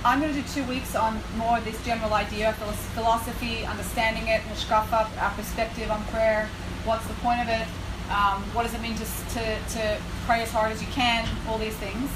I'm 0.04 0.20
going 0.20 0.32
to 0.32 0.40
do 0.40 0.46
two 0.48 0.64
weeks 0.64 0.94
on 0.94 1.20
more 1.36 1.58
of 1.58 1.64
this 1.64 1.82
general 1.84 2.14
idea, 2.14 2.52
philos- 2.54 2.76
philosophy, 2.94 3.64
understanding 3.64 4.28
it, 4.28 4.42
hashkafa, 4.42 5.20
our 5.20 5.30
perspective 5.32 5.90
on 5.90 6.04
prayer, 6.06 6.48
what's 6.84 7.06
the 7.08 7.14
point 7.14 7.40
of 7.40 7.48
it, 7.48 7.66
um, 8.10 8.42
what 8.54 8.62
does 8.62 8.74
it 8.74 8.80
mean 8.80 8.94
to, 8.94 9.04
to, 9.04 9.58
to 9.74 10.00
pray 10.24 10.42
as 10.42 10.50
hard 10.52 10.70
as 10.70 10.80
you 10.80 10.88
can, 10.88 11.28
all 11.48 11.58
these 11.58 11.74
things. 11.74 12.10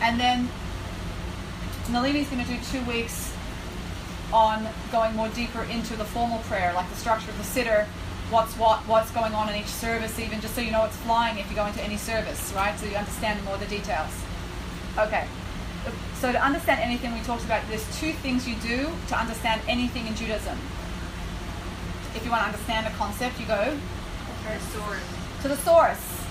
And 0.00 0.18
then 0.18 0.48
Nalini's 1.90 2.28
going 2.28 2.42
to 2.42 2.50
do 2.50 2.58
two 2.72 2.82
weeks 2.84 3.32
on 4.32 4.66
going 4.90 5.14
more 5.14 5.28
deeper 5.28 5.62
into 5.64 5.94
the 5.94 6.04
formal 6.04 6.38
prayer, 6.40 6.72
like 6.74 6.88
the 6.88 6.96
structure 6.96 7.30
of 7.30 7.36
the 7.36 7.44
siddur, 7.44 7.84
what's 8.30 8.54
what, 8.54 8.80
what's 8.88 9.10
going 9.10 9.34
on 9.34 9.48
in 9.50 9.56
each 9.56 9.66
service, 9.66 10.18
even 10.18 10.40
just 10.40 10.54
so 10.54 10.62
you 10.62 10.72
know 10.72 10.80
what's 10.80 10.96
flying 10.96 11.38
if 11.38 11.48
you 11.50 11.54
go 11.54 11.66
into 11.66 11.82
any 11.82 11.96
service, 11.96 12.52
right? 12.56 12.76
So 12.78 12.86
you 12.86 12.96
understand 12.96 13.44
more 13.44 13.58
the 13.58 13.66
details. 13.66 14.10
Okay. 14.98 15.26
So 16.20 16.32
to 16.32 16.42
understand 16.42 16.80
anything 16.80 17.12
we 17.12 17.20
talked 17.20 17.44
about, 17.44 17.62
there's 17.68 17.84
two 18.00 18.12
things 18.12 18.48
you 18.48 18.54
do 18.56 18.90
to 19.08 19.18
understand 19.18 19.60
anything 19.68 20.06
in 20.06 20.14
Judaism. 20.14 20.58
If 22.14 22.24
you 22.24 22.30
want 22.30 22.42
to 22.42 22.46
understand 22.46 22.86
a 22.86 22.90
concept, 22.96 23.38
you 23.38 23.46
go 23.46 23.76
to 25.42 25.48
the 25.48 25.56
source. 25.58 26.24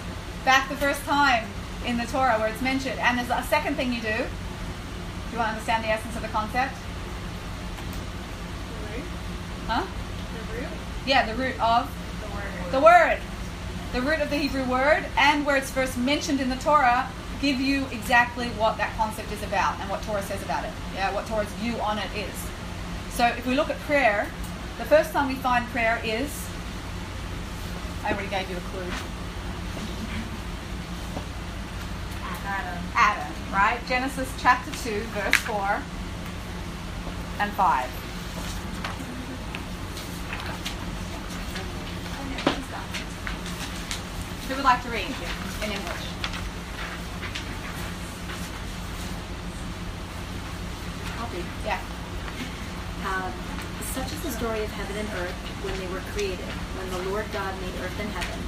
Back 0.44 0.70
the 0.70 0.76
first 0.76 1.02
time 1.04 1.46
in 1.86 1.98
the 1.98 2.06
Torah 2.06 2.40
where 2.40 2.48
it's 2.48 2.62
mentioned. 2.62 3.00
And 3.00 3.20
there's 3.20 3.30
a 3.30 3.44
second 3.48 3.76
thing 3.76 3.94
you 3.94 4.02
do. 4.02 4.08
If 4.08 5.30
you 5.32 5.38
want 5.38 5.50
to 5.50 5.54
understand 5.54 5.84
the 5.84 5.90
essence 5.90 6.16
of 6.16 6.24
the 6.24 6.30
concept. 6.30 6.74
The 8.82 8.98
root. 8.98 9.06
Huh? 9.68 9.86
The 10.50 10.62
root? 10.62 10.70
Yeah, 11.06 11.26
the 11.26 11.36
root 11.36 11.60
of 11.60 11.92
The 12.22 12.28
word. 12.36 12.72
the 12.72 12.80
word. 12.80 13.20
The 13.94 14.02
root 14.02 14.20
of 14.20 14.30
the 14.32 14.38
Hebrew 14.38 14.66
word 14.66 15.06
and 15.16 15.46
where 15.46 15.56
it's 15.56 15.70
first 15.70 15.98
mentioned 15.98 16.42
in 16.42 16.50
the 16.50 16.56
Torah 16.58 17.10
give 17.42 17.60
you 17.60 17.86
exactly 17.92 18.48
what 18.50 18.78
that 18.78 18.96
concept 18.98 19.32
is 19.32 19.44
about 19.44 19.80
and 19.80 19.90
what 19.90 20.02
Torah 20.04 20.24
says 20.24 20.42
about 20.44 20.64
it. 20.64 20.72
Yeah, 20.94 21.14
what 21.14 21.26
Torah's 21.28 21.52
view 21.60 21.76
on 21.80 21.98
it 21.98 22.10
is. 22.16 22.34
So 23.12 23.26
if 23.28 23.46
we 23.46 23.56
look 23.56 23.70
at 23.70 23.80
prayer, 23.82 24.28
the 24.78 24.86
first 24.86 25.12
time 25.12 25.28
we 25.28 25.36
find 25.36 25.66
prayer 25.68 26.02
is 26.04 26.30
I 28.04 28.12
already 28.14 28.30
gave 28.30 28.50
you 28.50 28.58
a 28.58 28.60
clue. 28.60 28.92
Adam. 32.46 32.84
Adam, 32.94 33.34
right? 33.52 33.80
Genesis 33.88 34.32
chapter 34.40 34.72
2, 34.84 35.00
verse 35.16 35.36
4 35.38 35.82
and 37.40 37.52
5. 37.54 37.90
Who 44.48 44.56
would 44.56 44.64
like 44.64 44.84
to 44.84 44.90
read 44.90 45.08
in 45.64 45.72
English? 45.72 46.15
I'll. 51.26 51.66
Yeah. 51.66 51.82
Um, 53.06 53.34
such 53.94 54.12
is 54.12 54.22
the 54.22 54.32
story 54.32 54.62
of 54.64 54.72
heaven 54.72 54.98
and 54.98 55.10
earth 55.22 55.36
when 55.64 55.74
they 55.80 55.88
were 55.88 56.04
created, 56.14 56.46
when 56.78 56.90
the 56.92 57.10
Lord 57.10 57.26
God 57.32 57.54
made 57.62 57.74
earth 57.82 57.98
and 58.00 58.10
heaven, 58.12 58.40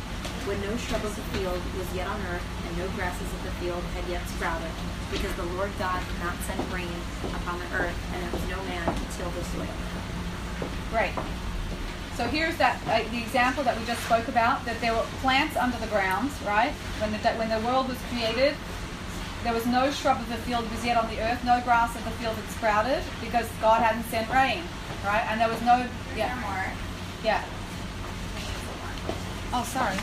when 0.46 0.60
no 0.62 0.76
shrub 0.78 1.04
of 1.06 1.16
the 1.16 1.26
field 1.38 1.62
was 1.78 1.88
yet 1.96 2.08
on 2.08 2.20
earth, 2.30 2.44
and 2.68 2.78
no 2.78 2.88
grasses 2.94 3.28
of 3.34 3.42
the 3.44 3.54
field 3.63 3.82
had 3.96 4.06
yet 4.10 4.22
sprouted, 4.28 4.72
because 5.10 5.34
the 5.36 5.48
Lord 5.56 5.72
God 5.80 6.04
could 6.04 6.22
not 6.22 6.36
send 6.46 6.60
rain 6.74 7.00
upon 7.34 7.60
the 7.60 7.70
earth, 7.74 7.98
and 8.13 8.22
there 8.22 8.34
was 8.34 8.46
no 8.50 8.60
man 8.68 8.86
to 8.86 9.06
till 9.18 9.32
the 9.32 9.44
soil. 9.56 9.78
Great. 10.92 11.16
So 12.18 12.26
here's 12.26 12.58
that 12.58 12.82
uh, 12.90 13.08
the 13.13 13.22
example 13.22 13.63
that 13.63 13.78
we 13.78 13.86
just 13.86 14.04
spoke 14.04 14.28
about 14.28 14.66
that 14.66 14.82
there 14.82 14.94
were 14.94 15.06
plants 15.22 15.56
under 15.56 15.78
the 15.78 15.88
ground, 15.88 16.32
right? 16.46 16.74
When 16.98 17.13
the 17.13 17.20
when 17.38 17.50
the 17.50 17.62
world 17.62 17.88
was 17.88 17.98
created, 18.10 18.58
there 19.43 19.54
was 19.54 19.65
no 19.65 19.91
shrub 19.91 20.19
of 20.19 20.28
the 20.30 20.36
field 20.38 20.69
was 20.71 20.84
yet 20.84 20.97
on 20.97 21.08
the 21.10 21.21
earth, 21.21 21.43
no 21.43 21.62
grass 21.62 21.95
of 21.95 22.04
the 22.04 22.12
field 22.12 22.36
had 22.36 22.50
sprouted 22.50 23.04
because 23.21 23.47
God 23.62 23.82
hadn't 23.82 24.04
sent 24.06 24.30
rain, 24.30 24.63
right? 25.06 25.26
And 25.30 25.39
there 25.39 25.50
was 25.50 25.62
no 25.62 25.88
yeah 26.15 26.36
more. 26.41 26.65
yeah. 27.23 27.43
Oh, 29.54 29.63
sorry. 29.63 29.97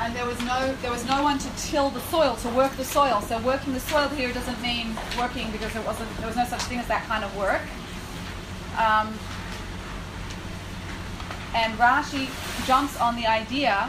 And 0.00 0.14
there 0.14 0.26
was 0.26 0.38
no 0.42 0.74
there 0.82 0.90
was 0.90 1.04
no 1.06 1.22
one 1.22 1.38
to 1.38 1.48
till 1.56 1.90
the 1.90 2.00
soil 2.00 2.36
to 2.36 2.48
work 2.50 2.72
the 2.76 2.84
soil. 2.84 3.20
So 3.22 3.38
working 3.40 3.72
the 3.72 3.80
soil 3.80 4.08
here 4.08 4.32
doesn't 4.32 4.60
mean 4.60 4.94
working 5.18 5.50
because 5.50 5.72
there 5.72 5.82
wasn't 5.82 6.14
there 6.18 6.26
was 6.26 6.36
no 6.36 6.44
such 6.44 6.62
thing 6.62 6.78
as 6.78 6.86
that 6.88 7.04
kind 7.06 7.24
of 7.24 7.36
work. 7.36 7.62
Um, 8.76 9.18
and 11.54 11.74
Rashi 11.78 12.28
jumps 12.66 13.00
on 13.00 13.16
the 13.16 13.26
idea 13.26 13.88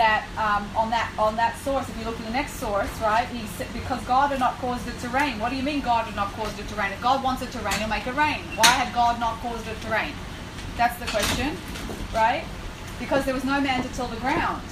that 0.00 0.24
um, 0.40 0.64
on 0.74 0.88
that 0.88 1.12
on 1.18 1.36
that 1.36 1.58
source, 1.60 1.86
if 1.88 1.96
you 1.98 2.04
look 2.04 2.18
at 2.18 2.24
the 2.24 2.32
next 2.32 2.54
source, 2.54 2.88
right, 3.00 3.28
he 3.28 3.46
said, 3.46 3.68
because 3.74 4.00
God 4.04 4.30
had 4.30 4.40
not 4.40 4.56
caused 4.56 4.88
it 4.88 4.98
to 5.00 5.08
rain. 5.10 5.38
What 5.38 5.50
do 5.50 5.56
you 5.56 5.62
mean 5.62 5.82
God 5.82 6.06
had 6.06 6.16
not 6.16 6.32
caused 6.32 6.58
it 6.58 6.66
to 6.68 6.74
rain? 6.74 6.90
If 6.92 7.02
God 7.02 7.22
wants 7.22 7.42
it 7.42 7.52
to 7.52 7.58
rain, 7.58 7.74
He'll 7.74 7.88
make 7.88 8.06
it 8.06 8.16
rain. 8.16 8.40
Why 8.56 8.72
had 8.80 8.94
God 8.94 9.20
not 9.20 9.36
caused 9.44 9.68
it 9.68 9.78
to 9.82 9.88
rain? 9.92 10.12
That's 10.78 10.98
the 10.98 11.06
question, 11.06 11.54
right? 12.14 12.44
Because 12.98 13.26
there 13.26 13.34
was 13.34 13.44
no 13.44 13.60
man 13.60 13.82
to 13.82 13.88
till 13.92 14.08
the 14.08 14.16
ground. 14.16 14.64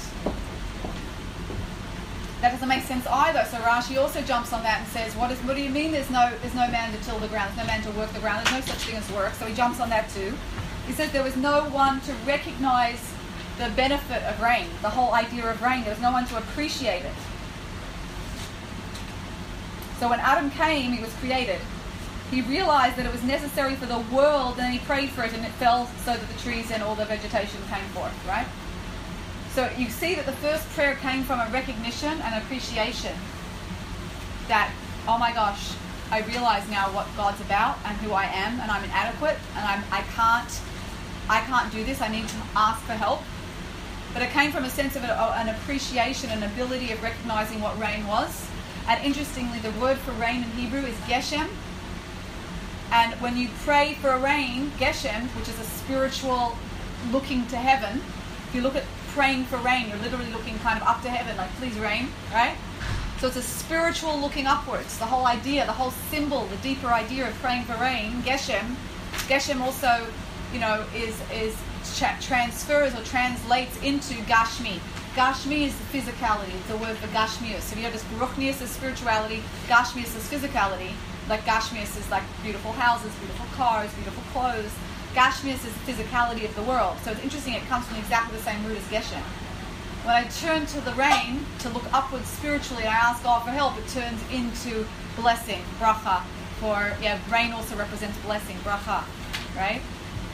That 2.40 2.52
doesn't 2.52 2.68
make 2.68 2.84
sense 2.84 3.06
either. 3.06 3.44
So 3.50 3.58
Rashi 3.58 4.00
also 4.00 4.22
jumps 4.22 4.54
on 4.54 4.62
that 4.62 4.80
and 4.80 4.88
says, 4.88 5.14
"What 5.14 5.30
is? 5.30 5.38
What 5.40 5.56
do 5.56 5.62
you 5.62 5.70
mean? 5.70 5.92
There's 5.92 6.08
no 6.08 6.32
there's 6.40 6.54
no 6.54 6.68
man 6.68 6.90
to 6.92 6.98
till 7.04 7.18
the 7.18 7.28
ground. 7.28 7.52
There's 7.52 7.66
no 7.66 7.72
man 7.72 7.82
to 7.82 7.90
work 7.98 8.10
the 8.12 8.20
ground. 8.20 8.46
There's 8.46 8.64
no 8.64 8.72
such 8.72 8.82
thing 8.88 8.96
as 8.96 9.10
work." 9.12 9.34
So 9.34 9.44
he 9.44 9.54
jumps 9.54 9.78
on 9.80 9.90
that 9.90 10.08
too. 10.08 10.32
He 10.86 10.92
says 10.94 11.12
there 11.12 11.24
was 11.24 11.36
no 11.36 11.68
one 11.68 12.00
to 12.02 12.12
recognize 12.24 13.02
the 13.58 13.68
benefit 13.70 14.22
of 14.22 14.40
rain, 14.40 14.66
the 14.82 14.90
whole 14.90 15.12
idea 15.12 15.50
of 15.50 15.60
rain. 15.60 15.82
There 15.82 15.92
was 15.92 16.02
no 16.02 16.12
one 16.12 16.26
to 16.26 16.36
appreciate 16.38 17.04
it. 17.04 17.14
So 19.98 20.08
when 20.08 20.20
Adam 20.20 20.50
came, 20.50 20.92
he 20.92 21.02
was 21.02 21.12
created. 21.14 21.60
He 22.30 22.42
realized 22.42 22.96
that 22.96 23.06
it 23.06 23.12
was 23.12 23.22
necessary 23.24 23.74
for 23.74 23.86
the 23.86 23.98
world, 24.14 24.58
and 24.58 24.72
he 24.72 24.78
prayed 24.80 25.10
for 25.10 25.24
it, 25.24 25.32
and 25.32 25.44
it 25.44 25.50
fell 25.52 25.86
so 26.04 26.12
that 26.12 26.28
the 26.28 26.40
trees 26.40 26.70
and 26.70 26.82
all 26.82 26.94
the 26.94 27.04
vegetation 27.04 27.60
came 27.68 27.84
forth, 27.94 28.14
right? 28.28 28.46
So 29.54 29.68
you 29.76 29.88
see 29.88 30.14
that 30.14 30.26
the 30.26 30.32
first 30.32 30.68
prayer 30.70 30.94
came 30.96 31.24
from 31.24 31.40
a 31.40 31.48
recognition 31.50 32.20
and 32.22 32.34
appreciation 32.42 33.16
that, 34.46 34.70
oh 35.08 35.18
my 35.18 35.32
gosh, 35.32 35.72
I 36.10 36.20
realize 36.20 36.68
now 36.70 36.92
what 36.94 37.06
God's 37.16 37.40
about 37.40 37.78
and 37.84 37.96
who 37.98 38.12
I 38.12 38.24
am, 38.24 38.60
and 38.60 38.70
I'm 38.70 38.84
inadequate, 38.84 39.36
and 39.56 39.64
I'm, 39.64 39.82
I 39.90 40.02
can't, 40.14 40.60
I 41.28 41.40
can't 41.40 41.72
do 41.72 41.82
this. 41.84 42.00
I 42.00 42.08
need 42.08 42.28
to 42.28 42.36
ask 42.54 42.80
for 42.82 42.92
help. 42.92 43.22
But 44.12 44.22
it 44.22 44.30
came 44.30 44.50
from 44.50 44.64
a 44.64 44.70
sense 44.70 44.96
of 44.96 45.04
an 45.04 45.48
appreciation 45.48 46.30
and 46.30 46.42
ability 46.42 46.92
of 46.92 47.02
recognizing 47.02 47.60
what 47.60 47.78
rain 47.78 48.06
was. 48.06 48.48
And 48.88 49.04
interestingly, 49.04 49.58
the 49.58 49.70
word 49.72 49.98
for 49.98 50.12
rain 50.12 50.42
in 50.42 50.50
Hebrew 50.50 50.80
is 50.80 50.96
geshem. 51.00 51.48
And 52.90 53.12
when 53.20 53.36
you 53.36 53.48
pray 53.64 53.94
for 54.00 54.10
a 54.10 54.18
rain, 54.18 54.70
geshem, 54.78 55.26
which 55.36 55.48
is 55.48 55.58
a 55.60 55.64
spiritual 55.64 56.56
looking 57.12 57.46
to 57.48 57.56
heaven, 57.56 58.00
if 58.48 58.54
you 58.54 58.62
look 58.62 58.76
at 58.76 58.84
praying 59.08 59.44
for 59.44 59.58
rain, 59.58 59.88
you're 59.88 59.98
literally 59.98 60.30
looking 60.32 60.58
kind 60.60 60.80
of 60.80 60.88
up 60.88 61.02
to 61.02 61.10
heaven, 61.10 61.36
like 61.36 61.50
please 61.56 61.78
rain, 61.78 62.08
right? 62.32 62.56
So 63.20 63.26
it's 63.26 63.36
a 63.36 63.42
spiritual 63.42 64.18
looking 64.18 64.46
upwards. 64.46 64.96
The 64.98 65.04
whole 65.04 65.26
idea, 65.26 65.66
the 65.66 65.72
whole 65.72 65.90
symbol, 65.90 66.46
the 66.46 66.56
deeper 66.56 66.86
idea 66.86 67.28
of 67.28 67.34
praying 67.42 67.64
for 67.64 67.76
rain, 67.76 68.22
geshem. 68.22 68.76
Geshem 69.28 69.60
also, 69.60 70.06
you 70.52 70.60
know, 70.60 70.86
is 70.94 71.20
is 71.32 71.54
tra- 71.98 72.16
transfers 72.20 72.94
or 72.94 73.02
translates 73.02 73.76
into 73.82 74.14
gashmi. 74.30 74.78
Gashmi 75.14 75.66
is 75.66 75.74
the 75.76 75.98
physicality. 75.98 76.54
The 76.68 76.76
word 76.76 76.96
for 76.96 77.08
gashmius. 77.08 77.62
So 77.62 77.76
you 77.76 77.82
have 77.82 77.92
this 77.92 78.04
ruchnius 78.16 78.62
is 78.62 78.70
spirituality, 78.70 79.42
gashmius 79.66 80.14
is 80.16 80.22
physicality. 80.30 80.92
Like 81.28 81.40
gashmius 81.40 81.98
is 81.98 82.08
like 82.10 82.22
beautiful 82.42 82.72
houses, 82.72 83.12
beautiful 83.16 83.46
cars, 83.56 83.92
beautiful 83.94 84.22
clothes. 84.32 84.70
Gashmius 85.14 85.64
is 85.66 85.72
the 85.74 85.92
physicality 85.92 86.44
of 86.44 86.54
the 86.54 86.62
world. 86.62 86.96
So 87.02 87.10
it's 87.10 87.22
interesting. 87.22 87.54
It 87.54 87.66
comes 87.66 87.86
from 87.86 87.98
exactly 87.98 88.36
the 88.36 88.44
same 88.44 88.64
root 88.64 88.78
as 88.78 88.84
geshem. 88.84 89.22
When 90.04 90.14
I 90.14 90.24
turn 90.28 90.64
to 90.66 90.80
the 90.80 90.92
rain 90.92 91.44
to 91.60 91.68
look 91.70 91.84
upwards 91.92 92.28
spiritually, 92.28 92.84
I 92.84 92.94
ask 92.94 93.22
God 93.24 93.42
for 93.42 93.50
help. 93.50 93.76
It 93.76 93.88
turns 93.88 94.20
into 94.30 94.86
blessing, 95.16 95.60
bracha. 95.80 96.22
For 96.60 96.96
yeah, 97.02 97.18
rain 97.30 97.52
also 97.52 97.76
represents 97.76 98.16
blessing, 98.18 98.56
bracha, 98.58 99.02
right? 99.56 99.82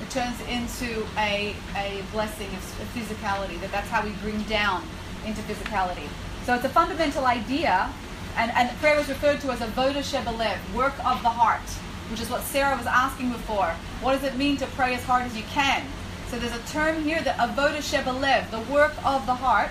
It 0.01 0.11
turns 0.11 0.41
into 0.49 1.07
a, 1.17 1.55
a 1.77 2.03
blessing 2.13 2.49
of 2.49 2.89
physicality. 2.95 3.61
That 3.61 3.73
that's 3.73 3.89
how 3.89 4.05
we 4.05 4.11
bring 4.23 4.43
down 4.43 4.85
into 5.27 5.41
physicality. 5.43 6.09
So 6.45 6.55
it's 6.55 6.65
a 6.65 6.69
fundamental 6.69 7.25
idea, 7.25 7.91
and, 8.37 8.51
and 8.53 8.71
prayer 8.79 8.99
is 8.99 9.09
referred 9.09 9.41
to 9.43 9.51
as 9.51 9.61
a 9.61 9.67
voda 9.69 10.01
shebelev, 10.01 10.59
work 10.75 10.93
of 11.05 11.23
the 11.23 11.31
heart, 11.31 11.69
which 12.11 12.21
is 12.21 12.29
what 12.29 12.43
Sarah 12.43 12.77
was 12.77 12.87
asking 12.87 13.31
before. 13.33 13.75
What 14.03 14.13
does 14.13 14.25
it 14.25 14.37
mean 14.37 14.57
to 14.59 14.67
pray 14.69 14.95
as 14.95 15.03
hard 15.05 15.23
as 15.25 15.37
you 15.37 15.45
can? 15.45 15.87
So 16.29 16.39
there's 16.39 16.55
a 16.55 16.73
term 16.73 17.03
here 17.03 17.23
that 17.23 17.37
avoda 17.39 17.79
shebelev, 17.79 18.51
the 18.51 18.73
work 18.73 18.93
of 19.05 19.25
the 19.27 19.35
heart, 19.35 19.71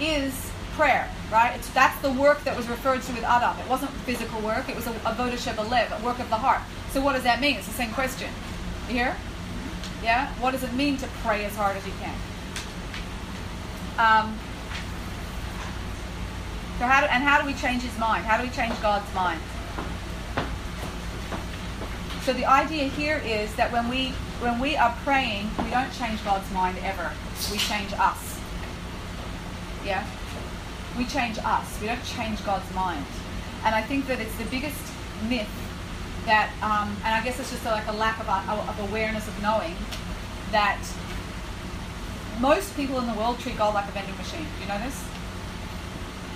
is 0.00 0.50
prayer, 0.72 1.08
right? 1.30 1.54
It's, 1.56 1.68
that's 1.70 2.00
the 2.02 2.12
work 2.12 2.42
that 2.44 2.56
was 2.56 2.68
referred 2.68 3.02
to 3.02 3.12
with 3.12 3.24
Adam. 3.24 3.58
It 3.60 3.68
wasn't 3.68 3.90
physical 4.06 4.40
work, 4.40 4.68
it 4.68 4.76
was 4.76 4.86
a 4.86 4.90
avoda 4.90 5.36
shebelev, 5.36 6.00
a 6.00 6.04
work 6.04 6.18
of 6.18 6.30
the 6.30 6.36
heart. 6.36 6.62
So 6.90 7.00
what 7.00 7.12
does 7.12 7.24
that 7.24 7.40
mean? 7.40 7.56
It's 7.56 7.66
the 7.66 7.74
same 7.74 7.92
question. 7.92 8.30
You 8.88 8.94
hear? 8.94 9.16
Yeah? 10.02 10.32
What 10.34 10.52
does 10.52 10.62
it 10.62 10.72
mean 10.72 10.96
to 10.98 11.08
pray 11.22 11.44
as 11.44 11.54
hard 11.56 11.76
as 11.76 11.86
you 11.86 11.92
can? 12.00 12.14
Um, 13.98 14.38
so 16.78 16.86
how 16.86 17.00
do, 17.00 17.08
and 17.08 17.22
how 17.24 17.40
do 17.40 17.46
we 17.46 17.54
change 17.54 17.82
his 17.82 17.98
mind? 17.98 18.24
How 18.24 18.36
do 18.38 18.44
we 18.44 18.50
change 18.50 18.80
God's 18.80 19.12
mind? 19.14 19.40
So 22.22 22.32
the 22.32 22.44
idea 22.44 22.84
here 22.84 23.22
is 23.24 23.54
that 23.56 23.72
when 23.72 23.88
we 23.88 24.12
when 24.40 24.60
we 24.60 24.76
are 24.76 24.96
praying, 25.02 25.50
we 25.64 25.70
don't 25.70 25.92
change 25.92 26.24
God's 26.24 26.48
mind 26.52 26.78
ever. 26.82 27.10
We 27.50 27.58
change 27.58 27.92
us. 27.94 28.38
Yeah? 29.84 30.06
We 30.96 31.06
change 31.06 31.38
us. 31.38 31.80
We 31.80 31.88
don't 31.88 32.04
change 32.04 32.44
God's 32.44 32.72
mind. 32.72 33.04
And 33.64 33.74
I 33.74 33.82
think 33.82 34.06
that 34.06 34.20
it's 34.20 34.36
the 34.36 34.44
biggest 34.44 34.78
myth 35.28 35.67
that, 36.26 36.50
um, 36.62 36.96
and 37.04 37.14
I 37.14 37.22
guess 37.22 37.38
it's 37.38 37.50
just 37.50 37.64
like 37.64 37.86
a 37.86 37.92
lack 37.92 38.18
of, 38.20 38.28
of 38.28 38.90
awareness 38.90 39.26
of 39.28 39.40
knowing, 39.42 39.76
that 40.52 40.78
most 42.40 42.76
people 42.76 42.98
in 43.00 43.06
the 43.06 43.14
world 43.14 43.38
treat 43.38 43.58
God 43.58 43.74
like 43.74 43.88
a 43.88 43.92
vending 43.92 44.16
machine. 44.16 44.46
Do 44.56 44.62
you 44.62 44.68
know 44.68 44.78
this? 44.78 45.04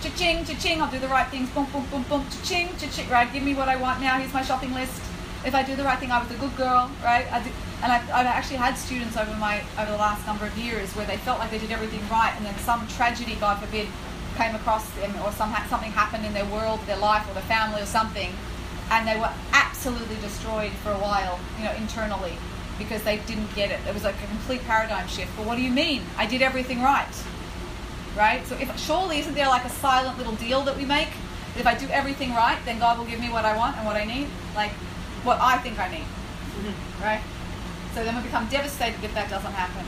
Cha-ching, 0.03 0.45
cha-ching, 0.45 0.83
I'll 0.83 0.90
do 0.90 0.99
the 0.99 1.09
right 1.09 1.29
things, 1.29 1.49
boom, 1.51 1.66
boom, 1.73 1.87
boom, 1.90 2.05
boom, 2.09 2.27
cha-ching, 2.29 2.71
cha-ching, 2.79 3.09
right? 3.09 3.33
Give 3.33 3.42
me 3.42 3.55
what 3.55 3.68
I 3.68 3.77
want 3.77 4.01
now, 4.01 4.18
here's 4.18 4.35
my 4.35 4.42
shopping 4.42 4.75
list. 4.75 5.01
If 5.45 5.55
I 5.55 5.62
do 5.62 5.75
the 5.75 5.85
right 5.85 5.99
thing, 5.99 6.11
I 6.11 6.23
was 6.23 6.31
a 6.31 6.38
good 6.38 6.57
girl, 6.57 6.90
right? 7.03 7.31
I 7.33 7.42
did, 7.42 7.53
and 7.83 7.90
I've, 7.90 8.09
I've 8.11 8.27
actually 8.27 8.59
had 8.59 8.75
students 8.79 9.16
over 9.16 9.35
my 9.37 9.61
over 9.79 9.90
the 9.90 9.97
last 9.97 10.25
number 10.25 10.47
of 10.47 10.57
years 10.57 10.95
where 10.95 11.05
they 11.05 11.16
felt 11.16 11.40
like 11.40 11.51
they 11.51 11.59
did 11.59 11.73
everything 11.73 12.01
right, 12.09 12.33
and 12.37 12.47
then 12.47 12.57
some 12.59 12.87
tragedy, 12.87 13.35
God 13.40 13.59
forbid, 13.59 13.88
came 14.37 14.55
across 14.55 14.88
them, 14.90 15.14
or 15.25 15.33
some, 15.33 15.55
something 15.68 15.90
happened 15.90 16.25
in 16.25 16.33
their 16.33 16.47
world, 16.47 16.81
their 16.87 16.97
life, 16.97 17.29
or 17.29 17.35
their 17.35 17.42
family, 17.45 17.83
or 17.83 17.87
something, 17.87 18.33
and 18.90 19.07
they 19.07 19.16
were 19.18 19.31
absolutely 19.53 20.16
destroyed 20.16 20.73
for 20.83 20.90
a 20.90 20.99
while, 20.99 21.38
you 21.59 21.64
know, 21.64 21.73
internally, 21.73 22.35
because 22.79 23.03
they 23.03 23.18
didn't 23.18 23.55
get 23.55 23.71
it. 23.71 23.81
It 23.87 23.95
was 23.95 24.05
like 24.05 24.16
a 24.23 24.27
complete 24.27 24.62
paradigm 24.64 25.09
shift. 25.09 25.31
But 25.37 25.47
what 25.47 25.57
do 25.57 25.62
you 25.62 25.71
mean? 25.71 26.03
I 26.16 26.27
did 26.27 26.42
everything 26.42 26.83
right 26.83 27.09
right? 28.16 28.47
So 28.47 28.57
if 28.57 28.79
surely 28.79 29.18
isn't 29.18 29.35
there 29.35 29.49
like 29.49 29.64
a 29.64 29.71
silent 29.71 30.18
little 30.18 30.35
deal 30.35 30.62
that 30.62 30.77
we 30.77 30.85
make? 30.85 31.09
If 31.57 31.66
I 31.66 31.75
do 31.75 31.87
everything 31.88 32.31
right, 32.35 32.59
then 32.64 32.79
God 32.79 32.99
will 32.99 33.05
give 33.05 33.21
me 33.21 33.29
what 33.29 33.45
I 33.45 33.57
want 33.57 33.77
and 33.77 33.87
what 33.87 33.97
I 33.97 34.05
need, 34.05 34.29
like 34.55 34.73
what 35.25 35.38
I 35.40 35.59
think 35.59 35.79
I 35.79 35.88
need, 35.88 36.05
mm-hmm. 36.05 37.03
right? 37.03 37.23
So 37.95 38.05
then 38.05 38.16
we 38.16 38.23
become 38.23 38.49
devastated 38.49 39.05
if 39.05 39.12
that 39.14 39.29
doesn't 39.29 39.53
happen. 39.53 39.85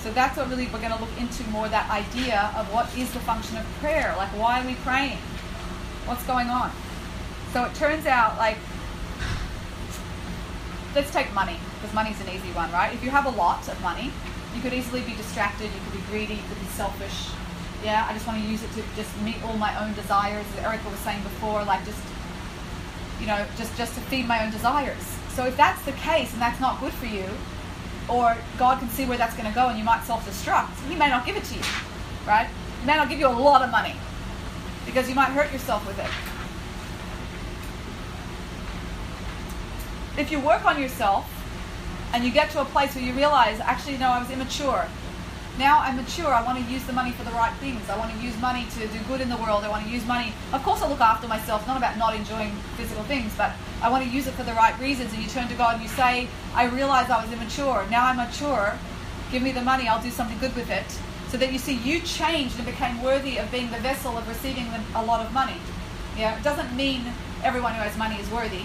So 0.00 0.10
that's 0.10 0.36
what 0.36 0.48
really 0.48 0.66
we're 0.66 0.80
going 0.80 0.92
to 0.92 1.00
look 1.00 1.12
into 1.20 1.44
more 1.50 1.68
that 1.68 1.88
idea 1.90 2.50
of 2.56 2.72
what 2.72 2.88
is 2.96 3.12
the 3.12 3.20
function 3.20 3.56
of 3.58 3.64
prayer, 3.80 4.14
like 4.16 4.30
why 4.30 4.62
are 4.62 4.66
we 4.66 4.74
praying? 4.76 5.18
What's 6.06 6.24
going 6.24 6.48
on? 6.48 6.72
So 7.52 7.64
it 7.64 7.74
turns 7.74 8.06
out 8.06 8.38
like 8.38 8.56
let's 10.94 11.10
take 11.12 11.32
money 11.34 11.56
because 11.74 11.94
money's 11.94 12.20
an 12.20 12.28
easy 12.28 12.52
one, 12.52 12.70
right? 12.72 12.92
If 12.92 13.02
you 13.02 13.10
have 13.10 13.26
a 13.26 13.30
lot 13.30 13.66
of 13.68 13.80
money, 13.82 14.10
you 14.54 14.60
could 14.60 14.72
easily 14.72 15.00
be 15.02 15.14
distracted, 15.14 15.64
you 15.64 15.80
could 15.84 16.00
be 16.00 16.04
greedy, 16.10 16.34
you 16.34 16.48
could 16.48 16.60
be 16.60 16.66
selfish, 16.66 17.30
yeah, 17.82 18.06
I 18.08 18.12
just 18.12 18.26
want 18.26 18.42
to 18.42 18.48
use 18.48 18.62
it 18.62 18.70
to 18.72 18.82
just 18.94 19.10
meet 19.22 19.42
all 19.44 19.56
my 19.56 19.74
own 19.84 19.92
desires, 19.94 20.46
as 20.56 20.64
Erica 20.64 20.88
was 20.88 20.98
saying 21.00 21.22
before, 21.22 21.64
like 21.64 21.84
just, 21.84 22.02
you 23.20 23.26
know, 23.26 23.44
just, 23.56 23.76
just 23.76 23.94
to 23.94 24.00
feed 24.02 24.26
my 24.26 24.44
own 24.44 24.52
desires. 24.52 25.02
So 25.34 25.46
if 25.46 25.56
that's 25.56 25.82
the 25.84 25.92
case 25.92 26.32
and 26.32 26.40
that's 26.40 26.60
not 26.60 26.80
good 26.80 26.92
for 26.92 27.06
you, 27.06 27.26
or 28.08 28.36
God 28.58 28.78
can 28.78 28.88
see 28.90 29.04
where 29.04 29.18
that's 29.18 29.34
going 29.36 29.48
to 29.48 29.54
go 29.54 29.68
and 29.68 29.78
you 29.78 29.84
might 29.84 30.04
self-destruct, 30.04 30.88
he 30.88 30.94
may 30.94 31.08
not 31.08 31.26
give 31.26 31.36
it 31.36 31.44
to 31.44 31.54
you, 31.54 31.62
right? 32.26 32.48
He 32.80 32.86
may 32.86 32.96
not 32.96 33.08
give 33.08 33.18
you 33.18 33.26
a 33.26 33.30
lot 33.30 33.62
of 33.62 33.70
money 33.70 33.94
because 34.86 35.08
you 35.08 35.14
might 35.14 35.30
hurt 35.30 35.52
yourself 35.52 35.86
with 35.86 35.98
it. 35.98 36.10
If 40.18 40.30
you 40.30 40.40
work 40.40 40.64
on 40.64 40.80
yourself 40.80 41.28
and 42.12 42.24
you 42.24 42.30
get 42.30 42.50
to 42.50 42.60
a 42.60 42.64
place 42.66 42.94
where 42.94 43.04
you 43.04 43.12
realize, 43.12 43.60
actually, 43.60 43.96
no, 43.96 44.08
I 44.08 44.18
was 44.18 44.30
immature, 44.30 44.86
now 45.58 45.80
I'm 45.80 45.96
mature. 45.96 46.32
I 46.32 46.42
want 46.42 46.64
to 46.64 46.72
use 46.72 46.84
the 46.84 46.94
money 46.94 47.12
for 47.12 47.24
the 47.24 47.30
right 47.32 47.52
things. 47.54 47.88
I 47.90 47.98
want 47.98 48.10
to 48.12 48.18
use 48.18 48.38
money 48.40 48.66
to 48.70 48.86
do 48.88 48.98
good 49.06 49.20
in 49.20 49.28
the 49.28 49.36
world. 49.36 49.64
I 49.64 49.68
want 49.68 49.84
to 49.84 49.90
use 49.90 50.04
money. 50.06 50.32
Of 50.52 50.62
course, 50.62 50.80
I 50.80 50.88
look 50.88 51.00
after 51.00 51.28
myself. 51.28 51.66
Not 51.66 51.76
about 51.76 51.98
not 51.98 52.14
enjoying 52.14 52.52
physical 52.76 53.04
things, 53.04 53.34
but 53.36 53.52
I 53.82 53.90
want 53.90 54.02
to 54.04 54.10
use 54.10 54.26
it 54.26 54.32
for 54.32 54.44
the 54.44 54.54
right 54.54 54.78
reasons. 54.80 55.12
And 55.12 55.22
you 55.22 55.28
turn 55.28 55.48
to 55.48 55.54
God 55.54 55.74
and 55.74 55.82
you 55.82 55.90
say, 55.90 56.28
I 56.54 56.66
realize 56.66 57.10
I 57.10 57.22
was 57.22 57.30
immature. 57.32 57.86
Now 57.90 58.06
I'm 58.06 58.16
mature. 58.16 58.78
Give 59.30 59.42
me 59.42 59.52
the 59.52 59.60
money. 59.60 59.88
I'll 59.88 60.02
do 60.02 60.10
something 60.10 60.38
good 60.38 60.56
with 60.56 60.70
it. 60.70 60.86
So 61.28 61.36
that 61.36 61.52
you 61.52 61.58
see 61.58 61.74
you 61.74 62.00
changed 62.00 62.56
and 62.56 62.64
became 62.64 63.02
worthy 63.02 63.36
of 63.36 63.50
being 63.50 63.70
the 63.70 63.78
vessel 63.78 64.16
of 64.16 64.26
receiving 64.28 64.68
a 64.94 65.04
lot 65.04 65.24
of 65.24 65.32
money. 65.32 65.56
Yeah, 66.16 66.36
it 66.36 66.42
doesn't 66.42 66.74
mean 66.74 67.04
everyone 67.44 67.74
who 67.74 67.82
has 67.82 67.96
money 67.96 68.16
is 68.16 68.30
worthy, 68.30 68.64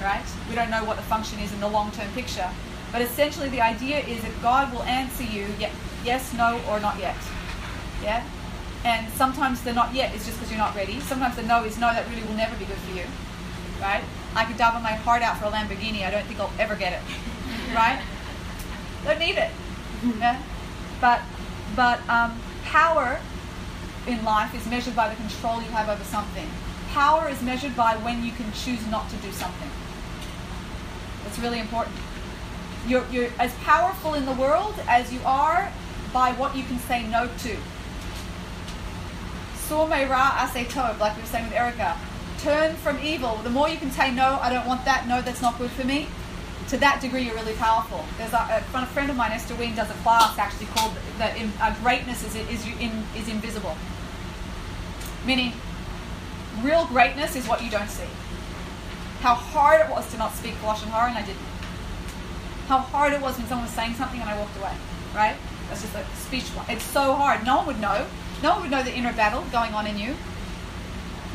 right? 0.00 0.24
We 0.48 0.54
don't 0.54 0.70
know 0.70 0.84
what 0.84 0.96
the 0.96 1.02
function 1.02 1.38
is 1.40 1.52
in 1.52 1.60
the 1.60 1.68
long-term 1.68 2.12
picture. 2.12 2.48
But 2.92 3.02
essentially, 3.02 3.48
the 3.48 3.60
idea 3.60 3.98
is 4.00 4.22
that 4.22 4.32
God 4.42 4.72
will 4.72 4.82
answer 4.82 5.24
you 5.24 5.46
yes, 6.04 6.32
no, 6.34 6.60
or 6.70 6.80
not 6.80 6.98
yet. 6.98 7.16
Yeah? 8.02 8.24
And 8.84 9.12
sometimes 9.14 9.62
the 9.62 9.72
not 9.72 9.92
yet 9.94 10.14
is 10.14 10.24
just 10.24 10.38
because 10.38 10.50
you're 10.50 10.58
not 10.58 10.74
ready. 10.76 11.00
Sometimes 11.00 11.36
the 11.36 11.42
no 11.42 11.64
is 11.64 11.76
no, 11.78 11.92
that 11.92 12.08
really 12.08 12.22
will 12.22 12.36
never 12.36 12.56
be 12.56 12.64
good 12.64 12.78
for 12.78 12.96
you. 12.96 13.04
Right? 13.80 14.04
I 14.34 14.44
could 14.44 14.56
daven 14.56 14.82
my 14.82 14.92
heart 14.92 15.22
out 15.22 15.38
for 15.38 15.46
a 15.46 15.50
Lamborghini. 15.50 16.06
I 16.06 16.10
don't 16.10 16.24
think 16.26 16.38
I'll 16.40 16.52
ever 16.58 16.76
get 16.76 16.92
it. 16.92 17.00
Right? 17.74 18.00
Don't 19.04 19.18
need 19.18 19.36
it. 19.36 19.50
Yeah? 20.18 20.40
But, 21.00 21.20
but 21.74 21.98
um, 22.08 22.40
power 22.64 23.18
in 24.06 24.24
life 24.24 24.54
is 24.54 24.66
measured 24.66 24.94
by 24.94 25.08
the 25.08 25.16
control 25.16 25.60
you 25.60 25.68
have 25.70 25.88
over 25.88 26.04
something. 26.04 26.48
Power 26.92 27.28
is 27.28 27.42
measured 27.42 27.76
by 27.76 27.96
when 27.96 28.24
you 28.24 28.30
can 28.32 28.52
choose 28.52 28.86
not 28.86 29.10
to 29.10 29.16
do 29.16 29.32
something. 29.32 29.70
That's 31.36 31.48
really 31.48 31.60
important. 31.60 31.94
You're, 32.88 33.06
you're 33.10 33.28
as 33.38 33.52
powerful 33.56 34.14
in 34.14 34.24
the 34.24 34.32
world 34.32 34.74
as 34.88 35.12
you 35.12 35.20
are 35.26 35.70
by 36.10 36.32
what 36.32 36.56
you 36.56 36.64
can 36.64 36.78
say 36.78 37.06
no 37.06 37.28
to. 37.40 37.56
Ra 39.70 40.48
ase 40.48 40.66
tov, 40.68 40.98
like 40.98 41.14
we 41.14 41.20
were 41.20 41.28
saying 41.28 41.44
with 41.44 41.52
Erica. 41.52 41.94
Turn 42.38 42.74
from 42.76 42.98
evil. 43.00 43.36
The 43.44 43.50
more 43.50 43.68
you 43.68 43.76
can 43.76 43.90
say 43.90 44.10
no, 44.14 44.38
I 44.40 44.50
don't 44.50 44.66
want 44.66 44.86
that, 44.86 45.06
no, 45.06 45.20
that's 45.20 45.42
not 45.42 45.58
good 45.58 45.70
for 45.72 45.84
me, 45.84 46.08
to 46.68 46.78
that 46.78 47.02
degree 47.02 47.24
you're 47.24 47.34
really 47.34 47.52
powerful. 47.54 48.02
There's 48.16 48.32
a, 48.32 48.64
a 48.72 48.86
friend 48.86 49.10
of 49.10 49.16
mine, 49.16 49.32
Esther 49.32 49.56
Ween, 49.56 49.74
does 49.74 49.90
a 49.90 49.94
class 50.04 50.38
actually 50.38 50.68
called 50.68 50.94
that 51.18 51.36
uh, 51.60 51.74
greatness 51.82 52.24
is, 52.24 52.34
is, 52.34 52.66
in, 52.80 53.04
is 53.14 53.28
invisible. 53.28 53.76
Meaning, 55.26 55.52
real 56.62 56.86
greatness 56.86 57.36
is 57.36 57.46
what 57.46 57.62
you 57.62 57.70
don't 57.70 57.90
see. 57.90 58.08
How 59.26 59.34
hard 59.34 59.80
it 59.80 59.90
was 59.90 60.08
to 60.12 60.18
not 60.18 60.32
speak 60.36 60.54
Lashon 60.62 60.86
Hara 60.86 61.08
and 61.08 61.18
I 61.18 61.26
didn't. 61.26 61.42
How 62.68 62.78
hard 62.78 63.12
it 63.12 63.20
was 63.20 63.36
when 63.36 63.48
someone 63.48 63.66
was 63.66 63.74
saying 63.74 63.94
something 63.94 64.20
and 64.20 64.30
I 64.30 64.38
walked 64.38 64.56
away, 64.56 64.70
right? 65.16 65.34
That's 65.66 65.82
just 65.82 65.96
a 65.96 66.06
speech. 66.14 66.44
It's 66.68 66.84
so 66.84 67.12
hard. 67.12 67.44
No 67.44 67.56
one 67.56 67.66
would 67.66 67.80
know. 67.80 68.06
No 68.40 68.52
one 68.52 68.62
would 68.62 68.70
know 68.70 68.84
the 68.84 68.94
inner 68.94 69.12
battle 69.12 69.42
going 69.50 69.74
on 69.74 69.84
in 69.88 69.98
you. 69.98 70.14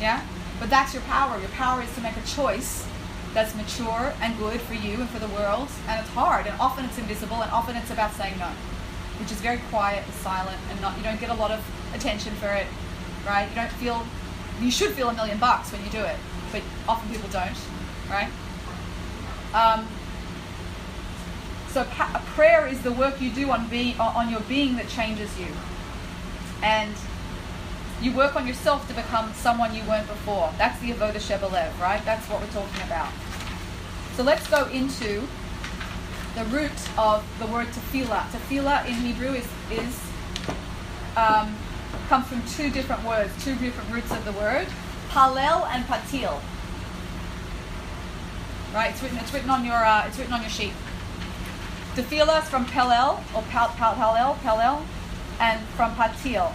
Yeah? 0.00 0.24
But 0.58 0.70
that's 0.70 0.94
your 0.94 1.02
power. 1.02 1.38
Your 1.38 1.50
power 1.50 1.82
is 1.82 1.94
to 1.96 2.00
make 2.00 2.16
a 2.16 2.24
choice 2.24 2.88
that's 3.34 3.54
mature 3.54 4.14
and 4.22 4.38
good 4.38 4.62
for 4.62 4.72
you 4.72 5.04
and 5.04 5.10
for 5.10 5.18
the 5.18 5.28
world. 5.28 5.68
And 5.86 6.00
it's 6.00 6.08
hard. 6.16 6.46
And 6.46 6.58
often 6.58 6.86
it's 6.86 6.96
invisible. 6.96 7.42
And 7.42 7.52
often 7.52 7.76
it's 7.76 7.90
about 7.90 8.14
saying 8.14 8.38
no, 8.38 8.48
which 9.20 9.30
is 9.30 9.36
very 9.42 9.60
quiet 9.68 10.02
and 10.02 10.14
silent. 10.14 10.56
And 10.70 10.80
not 10.80 10.96
you 10.96 11.02
don't 11.04 11.20
get 11.20 11.28
a 11.28 11.36
lot 11.36 11.50
of 11.50 11.60
attention 11.92 12.32
for 12.36 12.48
it, 12.54 12.68
right? 13.26 13.50
You 13.50 13.54
don't 13.54 13.72
feel. 13.72 14.02
You 14.62 14.70
should 14.70 14.92
feel 14.92 15.10
a 15.10 15.12
million 15.12 15.36
bucks 15.36 15.72
when 15.72 15.84
you 15.84 15.90
do 15.90 16.00
it, 16.00 16.16
but 16.52 16.62
often 16.88 17.10
people 17.10 17.28
don't, 17.30 17.56
right? 18.12 18.30
Um, 19.54 19.88
so 21.70 21.84
prayer 22.34 22.66
is 22.66 22.82
the 22.82 22.92
work 22.92 23.20
you 23.20 23.30
do 23.30 23.50
on 23.50 23.68
being 23.68 23.98
on 23.98 24.30
your 24.30 24.40
being 24.40 24.76
that 24.76 24.88
changes 24.88 25.30
you, 25.40 25.48
and 26.62 26.94
you 28.02 28.12
work 28.12 28.36
on 28.36 28.46
yourself 28.46 28.86
to 28.88 28.94
become 28.94 29.32
someone 29.32 29.74
you 29.74 29.82
weren't 29.84 30.06
before. 30.06 30.52
That's 30.58 30.78
the 30.80 30.90
avoda 30.90 31.16
shebalev, 31.16 31.78
right? 31.80 32.04
That's 32.04 32.28
what 32.28 32.40
we're 32.40 32.48
talking 32.48 32.82
about. 32.82 33.10
So 34.16 34.22
let's 34.22 34.46
go 34.48 34.66
into 34.68 35.26
the 36.34 36.44
root 36.46 36.72
of 36.98 37.24
the 37.38 37.46
word 37.46 37.68
tefillah. 37.68 38.26
Tefillah 38.30 38.86
in 38.86 38.94
Hebrew 38.94 39.32
is 39.32 39.48
is 39.70 39.98
um, 41.16 41.56
comes 42.08 42.26
from 42.26 42.42
two 42.46 42.70
different 42.70 43.04
words, 43.04 43.32
two 43.44 43.54
different 43.56 43.90
roots 43.90 44.10
of 44.10 44.24
the 44.24 44.32
word, 44.32 44.66
palel 45.08 45.66
and 45.68 45.84
patil. 45.84 46.40
Right? 48.74 48.90
It's 48.90 49.02
written. 49.02 49.18
It's 49.18 49.32
written 49.32 49.50
on 49.50 49.64
your. 49.64 49.74
Uh, 49.74 50.06
it's 50.06 50.18
written 50.18 50.32
on 50.32 50.40
your 50.40 50.50
sheet. 50.50 50.72
Tefillah 51.94 52.42
from 52.42 52.64
Pelel, 52.64 53.18
or 53.34 53.42
Pal, 53.50 53.68
Pal, 53.76 53.94
Palel, 53.94 54.36
Pelel, 54.38 54.82
and 55.38 55.60
from 55.76 55.94
Patil. 55.94 56.52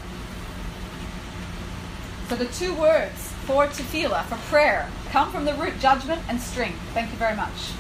So 2.28 2.36
the 2.36 2.46
two 2.46 2.74
words 2.74 3.32
for 3.46 3.68
tefillah, 3.68 4.26
for 4.26 4.36
prayer, 4.50 4.90
come 5.12 5.32
from 5.32 5.46
the 5.46 5.54
root 5.54 5.80
judgment 5.80 6.22
and 6.28 6.42
string. 6.42 6.74
Thank 6.94 7.12
you 7.12 7.18
very 7.18 7.36
much. 7.36 7.72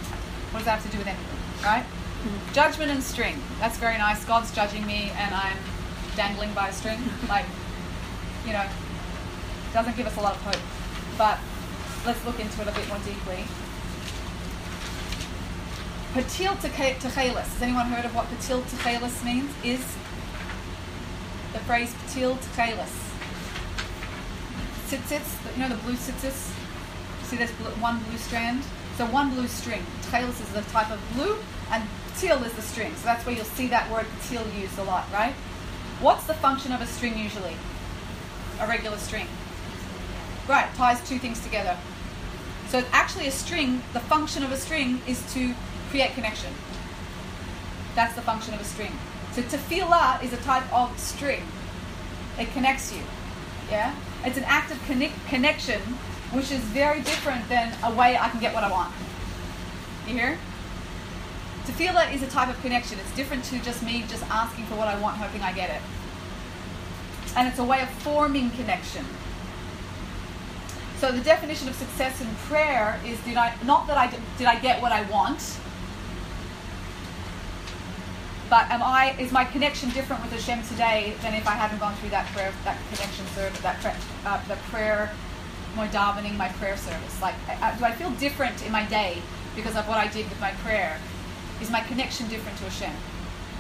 What 0.52 0.60
does 0.60 0.66
that 0.66 0.80
have 0.80 0.86
to 0.86 0.92
do 0.92 1.00
with 1.00 1.08
anything, 1.08 1.26
right? 1.64 1.84
Mm-hmm. 1.84 2.54
Judgment 2.54 2.92
and 2.92 3.04
string. 3.04 3.42
That's 3.60 3.78
very 3.78 3.98
nice. 3.98 4.24
God's 4.24 4.54
judging 4.56 4.86
me 4.86 5.12
and 5.18 5.36
I'm 5.36 5.58
dangling 6.16 6.54
by 6.54 6.70
a 6.70 6.74
string. 6.74 7.00
Like, 7.28 7.46
you 8.46 8.54
know, 8.54 8.66
doesn't 9.74 9.98
give 9.98 10.08
us 10.08 10.16
a 10.16 10.22
lot 10.22 10.36
of 10.36 10.42
hope. 10.44 10.62
But 11.18 11.40
let's 12.06 12.24
look 12.26 12.40
into 12.40 12.62
it 12.62 12.68
a 12.70 12.72
bit 12.72 12.88
more 12.88 13.00
deeply. 13.00 13.44
Patil 16.14 16.56
Techelis. 16.56 17.36
Has 17.36 17.62
anyone 17.62 17.88
heard 17.88 18.06
of 18.06 18.16
what 18.16 18.26
Patil 18.28 18.62
Techelis 18.64 19.24
means? 19.24 19.52
Is 19.64 19.80
the 21.54 21.60
phrase 21.60 21.94
Patil 22.06 22.38
Techelis. 22.38 22.94
Tzitzits, 24.88 25.56
you 25.56 25.64
know 25.64 25.70
the 25.70 25.76
blue 25.84 25.96
tzitzis? 25.96 26.54
See 27.24 27.36
this 27.36 27.52
blue, 27.52 27.72
one 27.82 28.00
blue 28.04 28.18
strand? 28.18 28.64
So 28.98 29.06
one 29.06 29.32
blue 29.32 29.48
string. 29.48 29.86
Techelis 30.04 30.42
is 30.42 30.50
the 30.54 30.62
type 30.72 30.90
of 30.90 31.00
blue, 31.14 31.38
and 31.72 31.84
Patil 32.14 32.44
is 32.46 32.54
the 32.54 32.62
string. 32.62 32.96
So 32.96 33.04
that's 33.04 33.26
where 33.26 33.36
you'll 33.36 33.46
see 33.46 33.68
that 33.68 33.92
word 33.92 34.06
Patil 34.22 34.46
used 34.60 34.80
a 34.80 34.84
lot, 34.84 35.06
right? 35.12 35.34
What's 36.00 36.26
the 36.26 36.36
function 36.36 36.72
of 36.72 36.82
a 36.82 36.88
string 36.88 37.18
usually? 37.18 37.56
A 38.62 38.68
regular 38.68 38.98
string. 38.98 39.28
Right, 40.48 40.74
ties 40.76 41.06
two 41.08 41.20
things 41.20 41.42
together. 41.42 41.78
So 42.70 42.84
actually 42.92 43.28
a 43.28 43.32
string, 43.32 43.84
the 43.94 44.00
function 44.00 44.44
of 44.44 44.52
a 44.52 44.58
string 44.58 45.02
is 45.06 45.22
to 45.34 45.54
create 45.90 46.14
connection. 46.14 46.52
That's 47.96 48.16
the 48.16 48.22
function 48.22 48.54
of 48.54 48.62
a 48.62 48.64
string. 48.64 48.92
So 49.32 49.42
tefillah 49.42 50.24
is 50.24 50.34
a 50.34 50.38
type 50.38 50.72
of 50.74 50.98
string. 51.00 51.44
It 52.40 52.52
connects 52.54 52.94
you. 52.94 53.02
Yeah? 53.70 53.96
It's 54.24 54.38
an 54.38 54.44
active 54.46 54.82
connect- 54.86 55.28
connection, 55.28 55.82
which 56.32 56.52
is 56.52 56.60
very 56.60 57.02
different 57.02 57.48
than 57.50 57.74
a 57.84 57.94
way 57.94 58.18
I 58.18 58.30
can 58.30 58.40
get 58.40 58.54
what 58.54 58.64
I 58.64 58.72
want. 58.72 58.94
You 60.08 60.14
hear? 60.14 60.38
Tefillah 61.66 62.14
is 62.14 62.24
a 62.24 62.28
type 62.28 62.50
of 62.50 62.60
connection. 62.62 62.98
It's 63.00 63.16
different 63.16 63.44
to 63.46 63.60
just 63.60 63.84
me 63.84 64.06
just 64.08 64.24
asking 64.30 64.66
for 64.66 64.76
what 64.76 64.88
I 64.88 65.00
want, 65.00 65.18
hoping 65.18 65.42
I 65.42 65.52
get 65.52 65.70
it. 65.70 65.82
And 67.36 67.48
it's 67.48 67.60
a 67.60 67.64
way 67.64 67.82
of 67.82 67.90
forming 67.90 68.50
connection. 68.52 69.06
So 71.00 71.12
the 71.12 71.22
definition 71.22 71.68
of 71.68 71.76
success 71.76 72.22
in 72.22 72.28
prayer 72.48 73.00
is 73.06 73.20
did 73.20 73.38
I 73.38 73.54
not 73.66 73.86
that 73.88 73.98
I 73.98 74.08
did, 74.08 74.20
did 74.38 74.48
I 74.48 74.60
get 74.60 74.82
what 74.82 74.92
I 74.92 75.04
want, 75.04 75.60
but 78.50 78.70
am 78.72 78.82
I 78.82 79.16
is 79.20 79.32
my 79.32 79.46
connection 79.46 79.90
different 79.90 80.22
with 80.22 80.32
Hashem 80.32 80.64
today 80.68 81.16
than 81.22 81.34
if 81.34 81.48
I 81.48 81.52
haven't 81.52 81.80
gone 81.80 81.96
through 81.96 82.10
that 82.10 82.28
prayer 82.34 82.54
that 82.64 82.78
connection 82.94 83.26
service 83.28 83.60
that 83.62 83.80
prayer, 83.82 83.96
uh, 84.26 84.42
the 84.48 84.56
prayer 84.70 85.12
my 85.76 85.88
davening 85.88 86.38
my 86.38 86.50
prayer 86.50 86.78
service? 86.78 87.22
Like 87.22 87.36
uh, 87.50 87.78
do 87.78 87.86
I 87.86 87.92
feel 87.92 88.12
different 88.12 88.66
in 88.66 88.72
my 88.72 88.86
day 88.86 89.22
because 89.56 89.76
of 89.76 89.88
what 89.88 89.98
I 89.98 90.08
did 90.08 90.30
with 90.30 90.40
my 90.40 90.52
prayer? 90.64 90.98
Is 91.62 91.70
my 91.70 91.82
connection 91.82 92.28
different 92.28 92.58
to 92.60 92.66
Hashem? 92.66 92.94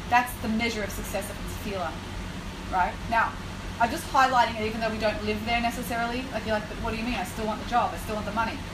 That's 0.09 0.31
the 0.41 0.49
measure 0.49 0.83
of 0.83 0.89
success 0.91 1.29
of 1.29 1.35
tefillah 1.35 1.91
right? 2.71 2.93
Now 3.09 3.31
I'm 3.79 3.91
just 3.91 4.05
highlighting 4.11 4.59
it 4.59 4.65
even 4.67 4.81
though 4.81 4.89
we 4.89 4.97
don't 4.97 5.23
live 5.25 5.43
there 5.45 5.61
necessarily. 5.61 6.23
Like 6.31 6.45
you're 6.45 6.55
like 6.55 6.67
but 6.69 6.77
what 6.83 6.91
do 6.91 6.97
you 6.97 7.03
mean? 7.03 7.15
I 7.15 7.25
still 7.25 7.45
want 7.45 7.63
the 7.63 7.69
job. 7.69 7.91
I 7.93 7.97
still 7.97 8.15
want 8.15 8.25
the 8.25 8.33
money. 8.33 8.57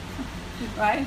Right 0.78 1.04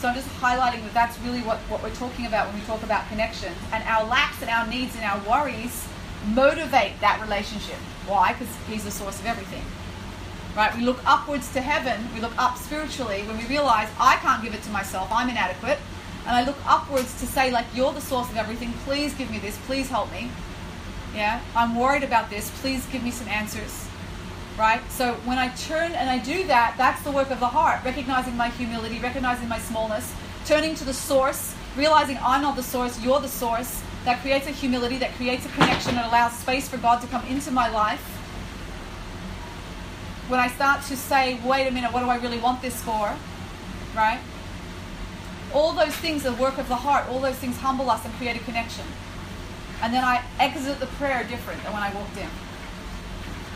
so 0.00 0.08
I'm 0.08 0.14
just 0.14 0.28
highlighting 0.40 0.82
that 0.82 0.94
that's 0.94 1.18
really 1.20 1.40
what, 1.42 1.58
what 1.68 1.82
we're 1.82 1.94
talking 1.94 2.24
about 2.24 2.46
when 2.46 2.58
we 2.58 2.64
talk 2.64 2.82
about 2.82 3.06
connections. 3.08 3.56
And 3.70 3.84
our 3.84 4.06
lacks 4.06 4.40
and 4.40 4.50
our 4.50 4.66
needs 4.66 4.96
and 4.96 5.04
our 5.04 5.20
worries 5.28 5.86
motivate 6.32 6.98
that 7.00 7.20
relationship. 7.20 7.76
Why? 8.06 8.32
Because 8.32 8.48
He's 8.66 8.84
the 8.84 8.90
source 8.90 9.20
of 9.20 9.26
everything. 9.26 9.62
Right? 10.56 10.74
We 10.74 10.84
look 10.84 11.00
upwards 11.06 11.52
to 11.52 11.60
heaven, 11.60 12.08
we 12.14 12.20
look 12.20 12.36
up 12.38 12.56
spiritually 12.56 13.22
when 13.24 13.36
we 13.36 13.46
realize 13.46 13.88
I 14.00 14.16
can't 14.16 14.42
give 14.42 14.54
it 14.54 14.62
to 14.62 14.70
myself, 14.70 15.08
I'm 15.12 15.28
inadequate. 15.28 15.78
And 16.26 16.34
I 16.34 16.44
look 16.44 16.56
upwards 16.66 17.18
to 17.20 17.26
say, 17.26 17.50
like, 17.50 17.66
you're 17.74 17.92
the 17.92 18.00
source 18.00 18.28
of 18.30 18.36
everything, 18.36 18.72
please 18.84 19.14
give 19.14 19.30
me 19.30 19.38
this, 19.38 19.58
please 19.66 19.88
help 19.88 20.10
me. 20.12 20.30
Yeah? 21.14 21.40
I'm 21.54 21.76
worried 21.76 22.04
about 22.04 22.30
this, 22.30 22.50
please 22.62 22.84
give 22.86 23.04
me 23.04 23.10
some 23.10 23.28
answers 23.28 23.89
right? 24.58 24.80
So 24.90 25.14
when 25.24 25.38
I 25.38 25.48
turn 25.48 25.92
and 25.92 26.10
I 26.10 26.18
do 26.18 26.46
that, 26.46 26.74
that's 26.76 27.02
the 27.02 27.10
work 27.10 27.30
of 27.30 27.40
the 27.40 27.46
heart, 27.46 27.84
recognizing 27.84 28.36
my 28.36 28.48
humility, 28.50 28.98
recognizing 28.98 29.48
my 29.48 29.58
smallness, 29.58 30.12
turning 30.46 30.74
to 30.76 30.84
the 30.84 30.94
source, 30.94 31.54
realizing 31.76 32.18
I'm 32.22 32.42
not 32.42 32.56
the 32.56 32.62
source, 32.62 33.00
you're 33.00 33.20
the 33.20 33.28
source. 33.28 33.82
That 34.04 34.20
creates 34.22 34.46
a 34.46 34.50
humility, 34.50 34.96
that 34.98 35.14
creates 35.16 35.44
a 35.44 35.50
connection, 35.50 35.94
that 35.94 36.06
allows 36.06 36.32
space 36.32 36.68
for 36.68 36.78
God 36.78 37.02
to 37.02 37.06
come 37.06 37.24
into 37.26 37.50
my 37.50 37.68
life. 37.68 38.00
When 40.28 40.40
I 40.40 40.48
start 40.48 40.82
to 40.86 40.96
say, 40.96 41.38
wait 41.44 41.66
a 41.66 41.70
minute, 41.70 41.92
what 41.92 42.00
do 42.00 42.08
I 42.08 42.16
really 42.16 42.38
want 42.38 42.62
this 42.62 42.80
for? 42.82 43.14
Right? 43.94 44.20
All 45.52 45.72
those 45.72 45.94
things 45.96 46.24
are 46.24 46.32
work 46.34 46.56
of 46.58 46.68
the 46.68 46.76
heart. 46.76 47.08
All 47.08 47.20
those 47.20 47.34
things 47.36 47.56
humble 47.58 47.90
us 47.90 48.04
and 48.04 48.14
create 48.14 48.36
a 48.36 48.44
connection. 48.44 48.84
And 49.82 49.92
then 49.92 50.04
I 50.04 50.22
exit 50.38 50.78
the 50.80 50.86
prayer 50.86 51.24
different 51.24 51.62
than 51.64 51.72
when 51.72 51.82
I 51.82 51.92
walked 51.92 52.16
in. 52.16 52.28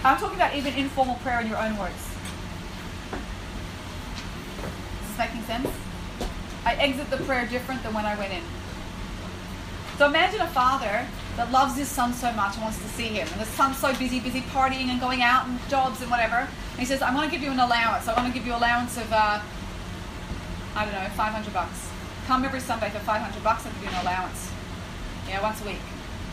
I'm 0.04 0.18
talking 0.18 0.36
about 0.36 0.54
even 0.54 0.74
informal 0.74 1.14
prayer 1.16 1.40
in 1.40 1.48
your 1.48 1.56
own 1.56 1.78
words. 1.78 1.96
Is 5.00 5.08
this 5.08 5.18
making 5.18 5.42
sense? 5.44 5.70
I 6.66 6.74
exit 6.74 7.08
the 7.08 7.16
prayer 7.24 7.46
different 7.46 7.82
than 7.82 7.94
when 7.94 8.04
I 8.04 8.14
went 8.14 8.34
in. 8.34 8.42
So 9.96 10.06
imagine 10.06 10.42
a 10.42 10.46
father 10.48 11.06
that 11.36 11.50
loves 11.50 11.78
his 11.78 11.88
son 11.88 12.12
so 12.12 12.30
much 12.32 12.54
and 12.54 12.62
wants 12.62 12.82
to 12.82 12.88
see 12.88 13.06
him. 13.06 13.26
And 13.32 13.40
the 13.40 13.46
son's 13.46 13.78
so 13.78 13.94
busy, 13.94 14.20
busy 14.20 14.42
partying 14.42 14.88
and 14.88 15.00
going 15.00 15.22
out 15.22 15.46
and 15.46 15.58
jobs 15.70 16.02
and 16.02 16.10
whatever. 16.10 16.36
And 16.36 16.78
he 16.78 16.84
says, 16.84 17.00
I'm 17.00 17.14
going 17.14 17.30
to 17.30 17.34
give 17.34 17.42
you 17.42 17.52
an 17.52 17.60
allowance. 17.60 18.06
I 18.06 18.12
want 18.14 18.26
to 18.26 18.34
give 18.34 18.46
you 18.46 18.52
an 18.52 18.58
allowance 18.58 18.98
of, 18.98 19.10
uh, 19.10 19.40
I 20.74 20.84
don't 20.84 20.92
know, 20.92 21.08
500 21.16 21.54
bucks. 21.54 21.90
Come 22.26 22.44
every 22.44 22.60
Sunday 22.60 22.90
for 22.90 22.98
500 22.98 23.42
bucks 23.42 23.64
and 23.64 23.74
give 23.76 23.84
you 23.84 23.96
an 23.96 24.02
allowance. 24.02 24.50
Yeah, 25.28 25.40
once 25.40 25.62
a 25.62 25.66
week. 25.66 25.80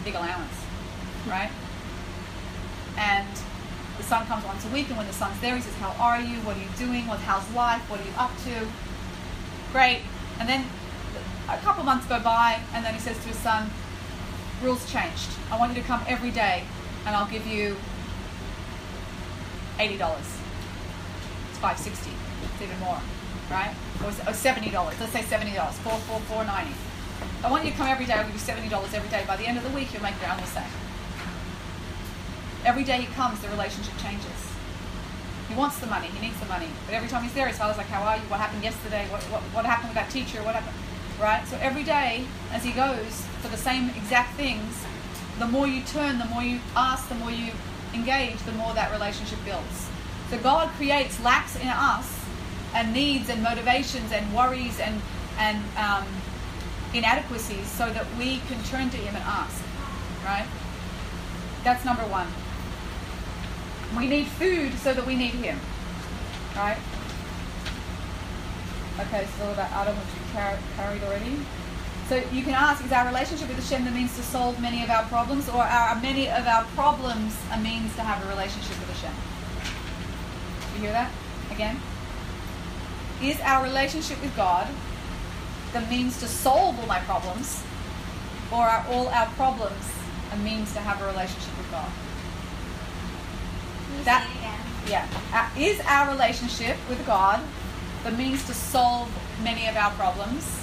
Big 0.03 0.15
allowance. 0.15 0.53
Right? 1.25 1.51
And 2.97 3.27
the 3.97 4.03
son 4.03 4.25
comes 4.27 4.45
once 4.45 4.65
a 4.65 4.69
week, 4.69 4.87
and 4.89 4.97
when 4.97 5.07
the 5.07 5.13
son's 5.13 5.39
there, 5.41 5.55
he 5.55 5.61
says, 5.61 5.75
How 5.75 5.95
are 6.01 6.19
you? 6.19 6.37
What 6.41 6.57
are 6.57 6.59
you 6.59 6.69
doing? 6.77 7.07
What, 7.07 7.19
how's 7.19 7.49
life? 7.53 7.81
What 7.89 7.99
are 7.99 8.03
you 8.03 8.13
up 8.17 8.31
to? 8.45 8.67
Great. 9.71 10.01
And 10.39 10.47
then 10.49 10.65
a 11.49 11.57
couple 11.57 11.83
months 11.83 12.07
go 12.07 12.19
by, 12.19 12.59
and 12.73 12.85
then 12.85 12.93
he 12.93 12.99
says 12.99 13.17
to 13.17 13.27
his 13.27 13.37
son, 13.37 13.69
Rules 14.61 14.89
changed. 14.91 15.29
I 15.51 15.57
want 15.57 15.75
you 15.75 15.81
to 15.81 15.87
come 15.87 16.03
every 16.07 16.31
day, 16.31 16.63
and 17.05 17.15
I'll 17.15 17.29
give 17.29 17.45
you 17.47 17.75
$80. 19.79 19.97
It's 19.99 21.57
560 21.57 22.11
It's 22.43 22.61
even 22.61 22.79
more, 22.79 22.99
right? 23.49 23.73
Or, 24.03 24.09
or 24.09 24.33
$70. 24.33 24.71
Let's 24.73 25.11
say 25.11 25.21
$70. 25.21 25.57
Four, 25.81 25.97
four, 25.99 26.19
four 26.21 26.45
ninety. 26.45 26.73
I 27.43 27.49
want 27.49 27.65
you 27.65 27.71
to 27.71 27.77
come 27.77 27.87
every 27.87 28.05
day. 28.05 28.13
I'll 28.13 28.25
give 28.25 28.33
you 28.33 28.39
$70 28.39 28.93
every 28.93 29.09
day. 29.09 29.23
By 29.27 29.35
the 29.37 29.47
end 29.47 29.57
of 29.57 29.63
the 29.63 29.71
week, 29.71 29.93
you'll 29.93 30.03
make 30.03 30.19
your 30.21 30.29
the 30.35 30.41
mistake. 30.41 30.63
Every 32.63 32.83
day 32.83 33.01
he 33.01 33.07
comes, 33.13 33.39
the 33.41 33.49
relationship 33.49 33.97
changes. 33.97 34.51
He 35.49 35.55
wants 35.55 35.79
the 35.79 35.87
money, 35.87 36.07
he 36.07 36.25
needs 36.25 36.39
the 36.39 36.45
money. 36.45 36.67
But 36.85 36.95
every 36.95 37.09
time 37.09 37.23
he's 37.23 37.33
there, 37.33 37.47
his 37.47 37.57
father's 37.57 37.77
like, 37.77 37.87
How 37.87 38.03
are 38.03 38.15
you? 38.15 38.23
What 38.23 38.39
happened 38.39 38.63
yesterday? 38.63 39.05
What, 39.09 39.23
what, 39.23 39.41
what 39.53 39.65
happened 39.65 39.89
with 39.89 39.95
that 39.95 40.09
teacher? 40.09 40.41
What 40.43 40.55
happened? 40.55 40.75
Right? 41.19 41.45
So 41.47 41.57
every 41.61 41.83
day, 41.83 42.25
as 42.51 42.63
he 42.63 42.71
goes 42.71 43.25
for 43.41 43.49
the 43.49 43.57
same 43.57 43.89
exact 43.89 44.35
things, 44.35 44.85
the 45.39 45.47
more 45.47 45.67
you 45.67 45.81
turn, 45.83 46.19
the 46.19 46.25
more 46.25 46.43
you 46.43 46.59
ask, 46.75 47.09
the 47.09 47.15
more 47.15 47.31
you 47.31 47.51
engage, 47.93 48.37
the 48.43 48.51
more 48.53 48.73
that 48.73 48.91
relationship 48.91 49.39
builds. 49.43 49.89
So 50.29 50.37
God 50.37 50.69
creates 50.77 51.21
lacks 51.23 51.55
in 51.57 51.67
us 51.67 52.23
and 52.73 52.93
needs 52.93 53.29
and 53.29 53.43
motivations 53.43 54.11
and 54.11 54.33
worries 54.33 54.79
and, 54.79 55.01
and 55.37 55.57
um, 55.77 56.05
inadequacies 56.93 57.67
so 57.67 57.89
that 57.89 58.05
we 58.17 58.37
can 58.47 58.63
turn 58.63 58.89
to 58.89 58.97
Him 58.97 59.15
and 59.15 59.23
ask. 59.25 59.61
Right? 60.23 60.47
That's 61.63 61.83
number 61.83 62.03
one. 62.03 62.27
We 63.97 64.07
need 64.07 64.27
food 64.27 64.73
so 64.79 64.93
that 64.93 65.05
we 65.05 65.15
need 65.15 65.33
Him. 65.33 65.59
Right? 66.55 66.77
Okay, 68.99 69.27
so 69.37 69.51
about 69.51 69.71
Adam, 69.71 69.95
which 69.95 70.31
carried 70.75 71.03
already. 71.03 71.37
So 72.07 72.17
you 72.31 72.43
can 72.43 72.53
ask, 72.53 72.83
is 72.83 72.91
our 72.91 73.05
relationship 73.05 73.47
with 73.47 73.57
Hashem 73.57 73.85
the 73.85 73.91
means 73.91 74.15
to 74.17 74.23
solve 74.23 74.59
many 74.61 74.83
of 74.83 74.89
our 74.89 75.03
problems, 75.03 75.47
or 75.47 75.63
are 75.63 75.95
many 76.01 76.29
of 76.29 76.45
our 76.45 76.65
problems 76.75 77.37
a 77.53 77.57
means 77.59 77.95
to 77.95 78.01
have 78.01 78.23
a 78.25 78.29
relationship 78.29 78.77
with 78.79 78.89
Hashem? 78.99 79.15
You 80.75 80.81
hear 80.81 80.91
that? 80.91 81.11
Again? 81.51 81.79
Is 83.23 83.39
our 83.41 83.63
relationship 83.63 84.21
with 84.21 84.35
God 84.35 84.67
the 85.73 85.81
means 85.81 86.19
to 86.19 86.27
solve 86.27 86.77
all 86.79 86.87
my 86.87 86.99
problems, 86.99 87.63
or 88.51 88.63
are 88.63 88.85
all 88.89 89.07
our 89.07 89.27
problems 89.37 89.89
a 90.33 90.37
means 90.37 90.73
to 90.73 90.79
have 90.79 91.01
a 91.01 91.05
relationship 91.05 91.57
with 91.57 91.71
God? 91.71 91.89
That-? 94.03 94.27
Yeah. 94.87 95.07
Uh, 95.31 95.47
Is 95.57 95.79
our 95.87 96.11
relationship 96.11 96.77
with 96.89 97.05
God 97.05 97.41
the 98.03 98.11
means 98.11 98.45
to 98.47 98.53
solve 98.53 99.09
many 99.43 99.67
of 99.67 99.75
our 99.75 99.91
problems? 99.91 100.57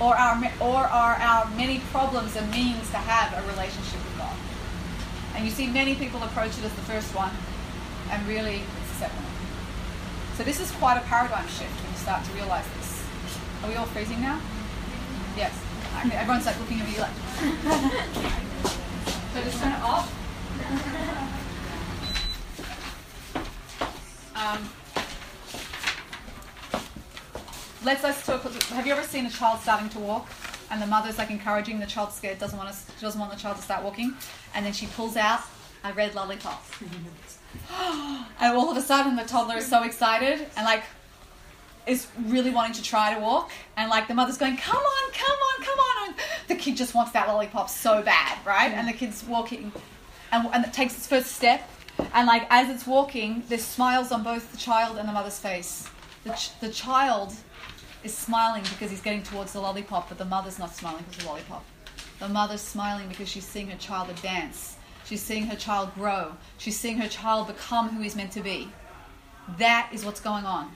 Or 0.00 0.16
are, 0.16 0.36
or 0.60 0.86
are 0.86 1.14
our 1.14 1.48
many 1.56 1.80
problems 1.90 2.36
a 2.36 2.42
means 2.46 2.90
to 2.90 2.98
have 2.98 3.32
a 3.32 3.42
relationship 3.48 4.04
with 4.04 4.18
God? 4.18 4.36
And 5.34 5.44
you 5.44 5.50
see 5.50 5.66
many 5.66 5.94
people 5.94 6.22
approach 6.22 6.58
it 6.58 6.64
as 6.64 6.72
the 6.74 6.82
first 6.82 7.14
one, 7.14 7.30
and 8.10 8.26
really 8.26 8.56
it's 8.56 8.88
the 8.90 8.94
second 9.06 9.16
one. 9.16 10.36
So 10.36 10.44
this 10.44 10.60
is 10.60 10.70
quite 10.72 10.98
a 10.98 11.02
paradigm 11.02 11.46
shift 11.46 11.72
when 11.82 11.92
you 11.92 11.98
start 11.98 12.24
to 12.24 12.32
realize 12.32 12.66
this. 12.76 13.02
Are 13.62 13.68
we 13.68 13.76
all 13.76 13.86
freezing 13.86 14.20
now? 14.20 14.40
Yes. 15.36 15.52
Okay, 16.04 16.16
everyone's 16.16 16.46
like 16.46 16.58
looking 16.58 16.80
at 16.80 16.88
me 16.88 16.98
like. 16.98 17.10
so 19.32 19.42
just 19.42 19.62
turn 19.62 19.72
it 19.72 19.82
off. 19.82 20.10
Um, 24.42 24.68
let's 27.84 28.26
talk. 28.26 28.42
Have 28.42 28.86
you 28.86 28.92
ever 28.92 29.04
seen 29.04 29.26
a 29.26 29.30
child 29.30 29.60
starting 29.60 29.88
to 29.90 30.00
walk, 30.00 30.28
and 30.70 30.82
the 30.82 30.86
mother's 30.86 31.16
like 31.16 31.30
encouraging 31.30 31.78
the 31.78 31.86
child, 31.86 32.12
scared, 32.12 32.40
doesn't 32.40 32.58
want 32.58 32.74
to, 32.74 33.00
doesn't 33.00 33.20
want 33.20 33.30
the 33.30 33.38
child 33.38 33.56
to 33.56 33.62
start 33.62 33.84
walking, 33.84 34.14
and 34.54 34.66
then 34.66 34.72
she 34.72 34.86
pulls 34.86 35.16
out 35.16 35.42
a 35.84 35.92
red 35.92 36.16
lollipop, 36.16 36.64
and 38.40 38.56
all 38.56 38.68
of 38.68 38.76
a 38.76 38.80
sudden 38.80 39.14
the 39.14 39.22
toddler 39.22 39.58
is 39.58 39.66
so 39.66 39.84
excited 39.84 40.46
and 40.56 40.64
like 40.64 40.84
is 41.86 42.08
really 42.26 42.50
wanting 42.50 42.72
to 42.72 42.82
try 42.82 43.14
to 43.14 43.20
walk, 43.20 43.52
and 43.76 43.90
like 43.90 44.08
the 44.08 44.14
mother's 44.14 44.38
going, 44.38 44.56
"Come 44.56 44.76
on, 44.76 45.12
come 45.12 45.38
on, 45.38 45.64
come 45.64 45.78
on!" 45.78 46.08
And 46.08 46.16
the 46.48 46.56
kid 46.56 46.76
just 46.76 46.96
wants 46.96 47.12
that 47.12 47.28
lollipop 47.28 47.70
so 47.70 48.02
bad, 48.02 48.44
right? 48.44 48.72
And 48.72 48.88
the 48.88 48.92
kid's 48.92 49.22
walking, 49.22 49.70
and 50.32 50.64
it 50.64 50.72
takes 50.72 50.96
its 50.96 51.06
first 51.06 51.30
step, 51.32 51.68
and 52.14 52.26
like 52.26 52.46
as 52.50 52.68
it's 52.70 52.86
walking, 52.86 53.42
there's 53.48 53.64
smiles 53.64 54.12
on 54.12 54.22
both 54.22 54.50
the 54.52 54.58
child 54.58 54.98
and 54.98 55.08
the 55.08 55.12
mother's 55.12 55.38
face. 55.38 55.88
The, 56.24 56.32
ch- 56.32 56.58
the 56.60 56.70
child 56.70 57.34
is 58.04 58.14
smiling 58.16 58.62
because 58.62 58.90
he's 58.90 59.00
getting 59.00 59.22
towards 59.22 59.52
the 59.52 59.60
lollipop, 59.60 60.08
but 60.08 60.18
the 60.18 60.24
mother's 60.24 60.58
not 60.58 60.74
smiling 60.74 61.04
because 61.08 61.18
of 61.18 61.22
the 61.22 61.28
lollipop. 61.28 61.64
The 62.18 62.28
mother's 62.28 62.60
smiling 62.60 63.08
because 63.08 63.28
she's 63.28 63.46
seeing 63.46 63.68
her 63.68 63.78
child 63.78 64.10
advance. 64.10 64.76
She's 65.04 65.22
seeing 65.22 65.46
her 65.46 65.56
child 65.56 65.94
grow. 65.94 66.32
She's 66.58 66.78
seeing 66.78 66.98
her 66.98 67.08
child 67.08 67.48
become 67.48 67.88
who 67.90 68.02
he's 68.02 68.16
meant 68.16 68.32
to 68.32 68.40
be. 68.40 68.70
That 69.58 69.90
is 69.92 70.04
what's 70.04 70.20
going 70.20 70.44
on. 70.44 70.74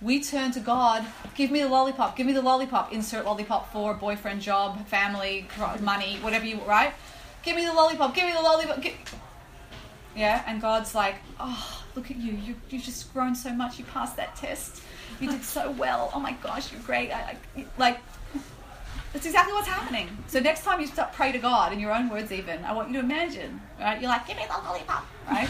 We 0.00 0.22
turn 0.22 0.50
to 0.52 0.60
God, 0.60 1.06
give 1.36 1.50
me 1.50 1.60
the 1.60 1.68
lollipop, 1.68 2.16
give 2.16 2.26
me 2.26 2.32
the 2.32 2.42
lollipop, 2.42 2.92
insert 2.92 3.24
lollipop 3.24 3.72
for 3.72 3.94
boyfriend, 3.94 4.42
job, 4.42 4.84
family, 4.88 5.46
money, 5.80 6.18
whatever 6.20 6.44
you, 6.44 6.60
right? 6.66 6.92
Give 7.44 7.54
me 7.56 7.64
the 7.64 7.72
lollipop, 7.72 8.14
give 8.14 8.26
me 8.26 8.32
the 8.32 8.42
lollipop. 8.42 8.82
Give... 8.82 8.94
Yeah, 10.14 10.42
and 10.46 10.60
God's 10.60 10.94
like, 10.94 11.16
oh, 11.40 11.82
look 11.94 12.10
at 12.10 12.16
you. 12.16 12.32
you. 12.32 12.54
You've 12.68 12.82
just 12.82 13.12
grown 13.12 13.34
so 13.34 13.52
much. 13.52 13.78
You 13.78 13.84
passed 13.86 14.16
that 14.16 14.36
test. 14.36 14.82
You 15.20 15.30
did 15.30 15.44
so 15.44 15.70
well. 15.72 16.10
Oh 16.14 16.20
my 16.20 16.32
gosh, 16.42 16.72
you're 16.72 16.82
great. 16.82 17.10
I, 17.10 17.36
I, 17.56 17.66
like, 17.78 17.98
that's 19.12 19.26
exactly 19.26 19.52
what's 19.52 19.68
happening. 19.68 20.08
So 20.26 20.40
next 20.40 20.64
time 20.64 20.80
you 20.80 20.86
start 20.86 21.12
pray 21.12 21.32
to 21.32 21.38
God 21.38 21.72
in 21.72 21.80
your 21.80 21.94
own 21.94 22.08
words, 22.08 22.32
even 22.32 22.64
I 22.64 22.72
want 22.72 22.88
you 22.88 22.94
to 22.94 23.00
imagine, 23.00 23.60
right? 23.78 24.00
You're 24.00 24.10
like, 24.10 24.26
give 24.26 24.36
me 24.36 24.44
the 24.46 24.66
lollipop, 24.66 25.06
right? 25.30 25.48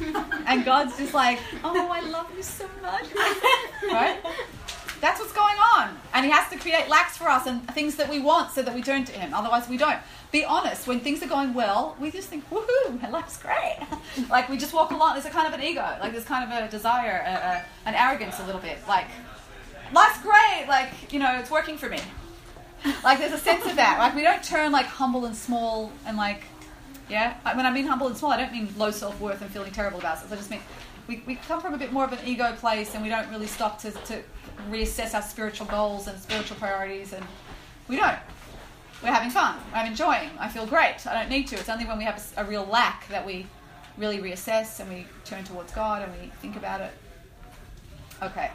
and 0.46 0.64
God's 0.64 0.96
just 0.96 1.12
like, 1.12 1.40
oh, 1.64 1.88
I 1.90 2.08
love 2.08 2.28
you 2.36 2.42
so 2.42 2.68
much, 2.82 3.06
right? 3.92 4.18
That's 5.00 5.18
what's 5.18 5.32
going 5.32 5.56
on, 5.76 5.96
and 6.12 6.26
He 6.26 6.30
has 6.30 6.50
to 6.50 6.58
create 6.58 6.88
lacks 6.88 7.16
for 7.16 7.28
us 7.28 7.46
and 7.46 7.66
things 7.70 7.96
that 7.96 8.10
we 8.10 8.20
want 8.20 8.52
so 8.52 8.62
that 8.62 8.74
we 8.74 8.82
turn 8.82 9.04
to 9.04 9.12
Him. 9.12 9.32
Otherwise, 9.34 9.68
we 9.68 9.76
don't. 9.76 9.98
Be 10.30 10.44
honest. 10.44 10.86
When 10.86 11.00
things 11.00 11.22
are 11.22 11.28
going 11.28 11.54
well, 11.54 11.96
we 11.98 12.10
just 12.10 12.28
think, 12.28 12.48
woohoo, 12.50 13.00
my 13.02 13.08
life's 13.08 13.36
great. 13.42 13.78
like 14.30 14.48
we 14.48 14.56
just 14.56 14.72
walk 14.72 14.90
along. 14.92 15.14
There's 15.14 15.26
a 15.26 15.30
kind 15.30 15.46
of 15.46 15.58
an 15.58 15.64
ego, 15.64 15.96
like 16.00 16.12
there's 16.12 16.24
kind 16.24 16.50
of 16.50 16.56
a 16.56 16.70
desire, 16.70 17.24
a, 17.26 17.30
a, 17.30 17.88
an 17.88 17.94
arrogance, 17.94 18.38
a 18.38 18.46
little 18.46 18.60
bit. 18.60 18.78
Like 18.86 19.06
life's 19.92 20.22
great. 20.22 20.66
Like 20.68 21.12
you 21.12 21.18
know, 21.18 21.38
it's 21.38 21.50
working 21.50 21.76
for 21.76 21.88
me 21.88 22.00
like 23.04 23.18
there's 23.18 23.32
a 23.32 23.38
sense 23.38 23.64
of 23.66 23.76
that. 23.76 23.98
Like 23.98 24.14
we 24.14 24.22
don't 24.22 24.42
turn 24.42 24.72
like 24.72 24.86
humble 24.86 25.26
and 25.26 25.36
small 25.36 25.92
and 26.06 26.16
like 26.16 26.44
yeah. 27.08 27.34
When 27.56 27.66
I 27.66 27.70
mean 27.70 27.86
humble 27.86 28.06
and 28.06 28.16
small, 28.16 28.30
I 28.30 28.36
don't 28.36 28.52
mean 28.52 28.68
low 28.76 28.90
self 28.90 29.20
worth 29.20 29.42
and 29.42 29.50
feeling 29.50 29.72
terrible 29.72 29.98
about 29.98 30.24
it. 30.24 30.32
I 30.32 30.36
just 30.36 30.50
mean 30.50 30.60
we, 31.06 31.22
we 31.26 31.34
come 31.34 31.60
from 31.60 31.74
a 31.74 31.78
bit 31.78 31.92
more 31.92 32.04
of 32.04 32.12
an 32.12 32.20
ego 32.24 32.54
place 32.56 32.94
and 32.94 33.02
we 33.02 33.08
don't 33.08 33.28
really 33.30 33.46
stop 33.46 33.80
to, 33.80 33.90
to 33.90 34.22
reassess 34.70 35.14
our 35.14 35.22
spiritual 35.22 35.66
goals 35.66 36.06
and 36.06 36.18
spiritual 36.20 36.56
priorities 36.56 37.12
and 37.12 37.24
we 37.88 37.96
don't. 37.96 38.18
We're 39.02 39.12
having 39.12 39.30
fun. 39.30 39.56
I'm 39.72 39.86
enjoying. 39.86 40.30
I 40.38 40.48
feel 40.48 40.66
great. 40.66 41.06
I 41.06 41.14
don't 41.18 41.30
need 41.30 41.46
to. 41.48 41.56
It's 41.56 41.68
only 41.68 41.86
when 41.86 41.96
we 41.96 42.04
have 42.04 42.22
a, 42.36 42.44
real 42.44 42.66
lack 42.66 43.08
that 43.08 43.24
we 43.24 43.46
really 43.96 44.18
reassess 44.18 44.78
and 44.78 44.90
we 44.90 45.06
turn 45.24 45.42
towards 45.44 45.72
God 45.72 46.02
and 46.02 46.12
we 46.20 46.28
think 46.42 46.56
about 46.56 46.82
it. 46.82 46.92
Okay. 48.22 48.50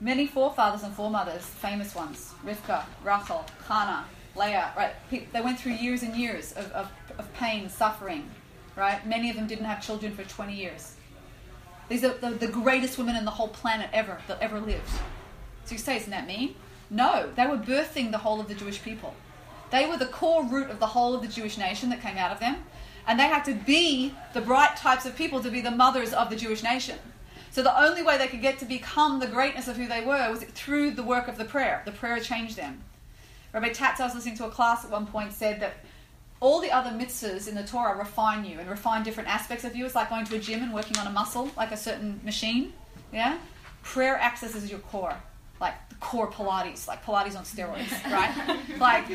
Many 0.00 0.26
forefathers 0.26 0.82
and 0.82 0.94
foremothers, 0.94 1.42
famous 1.42 1.94
ones, 1.94 2.32
Rivka, 2.44 2.84
Rachel, 3.02 3.44
Hannah, 3.66 4.04
Leah, 4.36 4.72
right? 4.76 4.92
They 5.10 5.40
went 5.40 5.58
through 5.58 5.72
years 5.72 6.02
and 6.02 6.14
years 6.14 6.52
of, 6.52 6.70
of, 6.72 6.92
of 7.18 7.32
pain, 7.34 7.68
suffering, 7.68 8.30
right? 8.76 9.04
Many 9.06 9.30
of 9.30 9.36
them 9.36 9.48
didn't 9.48 9.64
have 9.64 9.84
children 9.84 10.14
for 10.14 10.22
20 10.22 10.54
years. 10.54 10.94
These 11.88 12.04
are 12.04 12.14
the, 12.14 12.30
the 12.30 12.48
greatest 12.48 12.98
women 12.98 13.16
in 13.16 13.24
the 13.24 13.30
whole 13.30 13.48
planet 13.48 13.90
ever 13.92 14.18
that 14.28 14.40
ever 14.40 14.60
lived. 14.60 14.88
So 15.64 15.72
you 15.72 15.78
say, 15.78 15.96
isn't 15.96 16.10
that 16.10 16.26
mean? 16.26 16.54
No, 16.90 17.30
they 17.34 17.46
were 17.46 17.56
birthing 17.56 18.10
the 18.10 18.18
whole 18.18 18.40
of 18.40 18.48
the 18.48 18.54
Jewish 18.54 18.82
people. 18.82 19.14
They 19.70 19.86
were 19.86 19.96
the 19.96 20.06
core 20.06 20.44
root 20.44 20.70
of 20.70 20.80
the 20.80 20.86
whole 20.86 21.14
of 21.14 21.22
the 21.22 21.28
Jewish 21.28 21.58
nation 21.58 21.90
that 21.90 22.00
came 22.00 22.16
out 22.16 22.32
of 22.32 22.40
them. 22.40 22.64
And 23.06 23.18
they 23.18 23.24
had 23.24 23.44
to 23.44 23.54
be 23.54 24.14
the 24.34 24.40
bright 24.40 24.76
types 24.76 25.06
of 25.06 25.16
people 25.16 25.42
to 25.42 25.50
be 25.50 25.60
the 25.60 25.70
mothers 25.70 26.12
of 26.12 26.30
the 26.30 26.36
Jewish 26.36 26.62
nation. 26.62 26.98
So 27.50 27.62
the 27.62 27.78
only 27.80 28.02
way 28.02 28.18
they 28.18 28.28
could 28.28 28.42
get 28.42 28.58
to 28.58 28.66
become 28.66 29.18
the 29.18 29.26
greatness 29.26 29.68
of 29.68 29.76
who 29.76 29.86
they 29.86 30.04
were 30.04 30.30
was 30.30 30.44
through 30.44 30.92
the 30.92 31.02
work 31.02 31.28
of 31.28 31.38
the 31.38 31.44
prayer. 31.44 31.82
The 31.84 31.92
prayer 31.92 32.20
changed 32.20 32.56
them. 32.56 32.82
Rabbi 33.52 33.70
Tatz, 33.70 34.00
I 34.00 34.04
was 34.04 34.14
listening 34.14 34.36
to 34.36 34.44
a 34.44 34.50
class 34.50 34.84
at 34.84 34.90
one 34.90 35.06
point, 35.06 35.32
said 35.32 35.60
that 35.60 35.74
all 36.40 36.60
the 36.60 36.70
other 36.70 36.90
mitzvahs 36.90 37.48
in 37.48 37.54
the 37.54 37.64
Torah 37.64 37.96
refine 37.96 38.44
you 38.44 38.58
and 38.60 38.70
refine 38.70 39.02
different 39.02 39.28
aspects 39.28 39.64
of 39.64 39.74
you. 39.74 39.84
It's 39.84 39.94
like 39.94 40.10
going 40.10 40.24
to 40.26 40.36
a 40.36 40.38
gym 40.38 40.62
and 40.62 40.72
working 40.72 40.96
on 40.98 41.06
a 41.06 41.10
muscle, 41.10 41.50
like 41.56 41.72
a 41.72 41.76
certain 41.76 42.20
machine. 42.24 42.72
Yeah? 43.12 43.38
Prayer 43.82 44.16
accesses 44.16 44.70
your 44.70 44.80
core, 44.80 45.14
like 45.60 45.74
the 45.88 45.96
core 45.96 46.30
Pilates, 46.30 46.86
like 46.86 47.04
Pilates 47.04 47.36
on 47.36 47.44
steroids, 47.44 47.90
right? 48.12 48.58
like, 48.78 49.08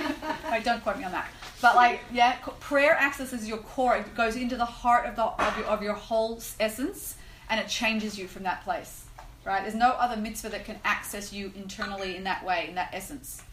like, 0.49 0.63
don't 0.63 0.84
quote 0.84 0.97
me 0.97 1.03
on 1.05 1.11
that. 1.11 1.28
But 1.61 1.76
like, 1.76 2.01
yeah, 2.11 2.38
prayer 2.59 2.93
accesses 2.93 3.47
your 3.47 3.59
core. 3.59 3.95
It 3.97 4.15
goes 4.15 4.36
into 4.36 4.57
the 4.57 4.65
heart 4.65 5.05
of, 5.05 5.15
the, 5.15 5.24
of, 5.24 5.57
your, 5.57 5.67
of 5.67 5.82
your 5.82 5.93
whole 5.93 6.41
essence 6.59 7.15
and 7.49 7.59
it 7.59 7.67
changes 7.67 8.17
you 8.17 8.28
from 8.28 8.43
that 8.43 8.63
place. 8.63 9.05
Right? 9.45 9.61
There's 9.61 9.76
no 9.76 9.89
other 9.91 10.19
mitzvah 10.19 10.49
that 10.49 10.65
can 10.65 10.80
access 10.84 11.32
you 11.32 11.51
internally 11.55 12.15
in 12.15 12.24
that 12.26 12.45
way, 12.45 12.67
in 12.67 12.76
that 12.76 12.89
essence. 12.93 13.43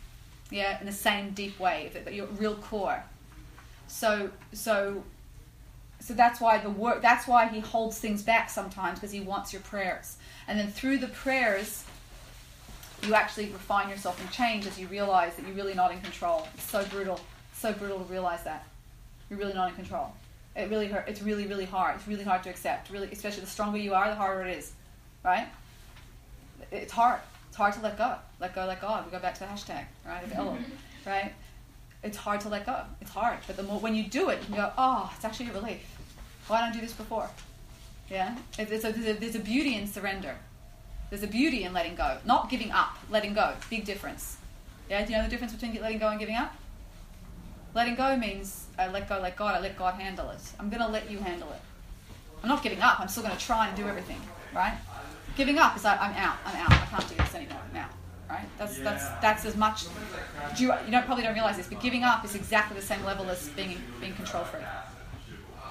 Yeah, 0.51 0.81
in 0.81 0.87
the 0.87 0.93
same 0.93 1.31
deep 1.31 1.61
way, 1.61 1.91
that 1.95 2.13
your 2.13 2.27
real 2.27 2.57
core. 2.57 3.05
So, 3.91 4.31
so, 4.53 5.03
so 6.01 6.15
that's 6.15 6.41
why 6.41 6.59
the 6.59 6.71
work. 6.71 7.03
That's 7.03 7.27
why 7.27 7.49
he 7.49 7.61
holds 7.61 7.99
things 7.99 8.23
back 8.23 8.49
sometimes 8.49 8.99
because 8.99 9.13
he 9.13 9.21
wants 9.21 9.53
your 9.53 9.63
prayers. 9.63 10.17
And 10.49 10.59
then 10.59 10.71
through 10.71 10.99
the 10.99 11.09
prayers, 11.09 11.85
you 13.03 13.15
actually 13.15 13.47
refine 13.47 13.89
yourself 13.89 14.21
and 14.21 14.31
change 14.31 14.67
as 14.67 14.79
you 14.79 14.87
realize 14.89 15.35
that 15.37 15.47
you're 15.47 15.57
really 15.57 15.75
not 15.75 15.93
in 15.93 16.01
control. 16.01 16.47
It's 16.55 16.71
so 16.71 16.85
brutal, 16.87 17.21
so 17.55 17.73
brutal 17.73 17.99
to 17.99 18.05
realize 18.05 18.45
that 18.45 18.67
you're 19.29 19.39
really 19.39 19.55
not 19.55 19.69
in 19.69 19.75
control 19.75 20.13
it 20.57 20.71
really 20.71 20.89
hurt. 20.89 21.05
It's 21.09 21.23
really, 21.23 21.47
really 21.47 21.65
hard. 21.65 21.97
It's 21.97 22.09
really 22.09 22.25
hard 22.25 22.43
to 22.45 22.51
accept. 22.51 22.91
Really, 22.91 23.09
especially 23.11 23.43
the 23.43 23.47
stronger 23.47 23.79
you 23.79 23.95
are, 23.95 24.09
the 24.09 24.15
harder 24.15 24.43
it 24.49 24.59
is, 24.59 24.73
right? 25.25 25.49
It's 26.71 26.93
hard. 26.93 27.21
It's 27.49 27.57
hard 27.57 27.75
to 27.75 27.81
let 27.81 27.99
go. 27.99 28.15
Let 28.41 28.55
go, 28.55 28.67
let 28.67 28.81
God. 28.81 29.05
We 29.05 29.13
go 29.13 29.19
back 29.19 29.35
to 29.35 29.41
the 29.41 29.47
hashtag, 29.47 29.85
right? 30.07 30.25
Of 30.25 30.33
right? 31.07 31.33
It's 32.03 32.17
hard 32.17 32.41
to 32.43 32.49
let 32.49 32.67
go. 32.67 32.83
It's 33.01 33.11
hard, 33.11 33.39
but 33.47 33.57
the 33.57 33.63
more 33.63 33.79
when 33.79 33.95
you 33.95 34.05
do 34.05 34.31
it, 34.31 34.39
you 34.49 34.57
go, 34.57 34.73
oh, 34.79 35.13
it's 35.15 35.25
actually 35.25 35.51
a 35.51 35.53
relief. 35.53 35.83
Why 36.47 36.61
don't 36.61 36.71
I 36.71 36.73
do 36.73 36.81
this 36.81 36.93
before? 36.93 37.29
Yeah, 38.11 38.37
there's 38.57 38.85
a, 38.85 38.93
there's 38.93 39.17
a, 39.17 39.21
there's 39.21 39.35
a 39.35 39.41
beauty 39.41 39.77
in 39.77 39.87
surrender. 39.87 40.37
There's 41.11 41.23
a 41.23 41.29
beauty 41.29 41.65
in 41.65 41.73
letting 41.73 41.97
go, 41.97 42.19
not 42.25 42.49
giving 42.49 42.71
up. 42.71 42.97
Letting 43.11 43.35
go, 43.35 43.53
big 43.69 43.85
difference. 43.85 44.39
Yeah, 44.89 45.05
do 45.05 45.13
you 45.13 45.19
know 45.19 45.25
the 45.25 45.31
difference 45.31 45.53
between 45.53 45.81
letting 45.81 45.99
go 45.99 46.09
and 46.09 46.19
giving 46.19 46.37
up? 46.37 46.55
Letting 47.75 47.95
go 47.95 48.17
means 48.17 48.67
I 48.79 48.89
let 48.89 49.09
go, 49.09 49.21
let 49.21 49.37
God, 49.37 49.55
I 49.55 49.61
let 49.61 49.77
God 49.79 49.95
handle 49.95 50.31
it. 50.31 50.41
I'm 50.59 50.71
going 50.71 50.83
to 50.83 50.89
let 50.89 51.11
you 51.11 51.19
handle 51.19 51.49
it. 51.53 51.61
I'm 52.43 52.49
not 52.49 52.63
giving 52.63 52.81
up. 52.81 52.99
I'm 52.99 53.09
still 53.09 53.23
going 53.23 53.37
to 53.37 53.45
try 53.45 53.69
and 53.69 53.77
do 53.77 53.87
everything, 53.87 54.21
right? 54.55 54.77
Giving 55.37 55.59
up 55.59 55.77
is 55.77 55.85
like 55.85 56.01
I'm 56.01 56.15
out. 56.15 56.37
I'm 56.45 56.57
out. 56.57 56.73
I 56.73 56.87
can't 56.87 57.09
do 57.09 57.15
this 57.15 57.35
anymore. 57.35 57.61
I'm 57.71 57.77
out. 57.77 57.91
Right? 58.31 58.47
That's 58.59 58.79
that's 58.79 59.09
that's 59.21 59.45
as 59.45 59.57
much. 59.57 59.87
Do 60.57 60.63
you, 60.63 60.73
you 60.87 60.93
don't 60.93 61.05
probably 61.05 61.25
don't 61.25 61.35
realize 61.35 61.57
this, 61.57 61.67
but 61.67 61.81
giving 61.81 62.05
up 62.05 62.25
is 62.25 62.37
exactly 62.37 62.79
the 62.79 62.87
same 62.87 63.05
level 63.05 63.29
as 63.29 63.49
being 63.51 63.77
being 64.01 64.15
control 64.15 64.45
freak. 64.45 64.63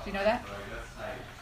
Do 0.04 0.12
you 0.12 0.14
know 0.14 0.24
that? 0.24 0.46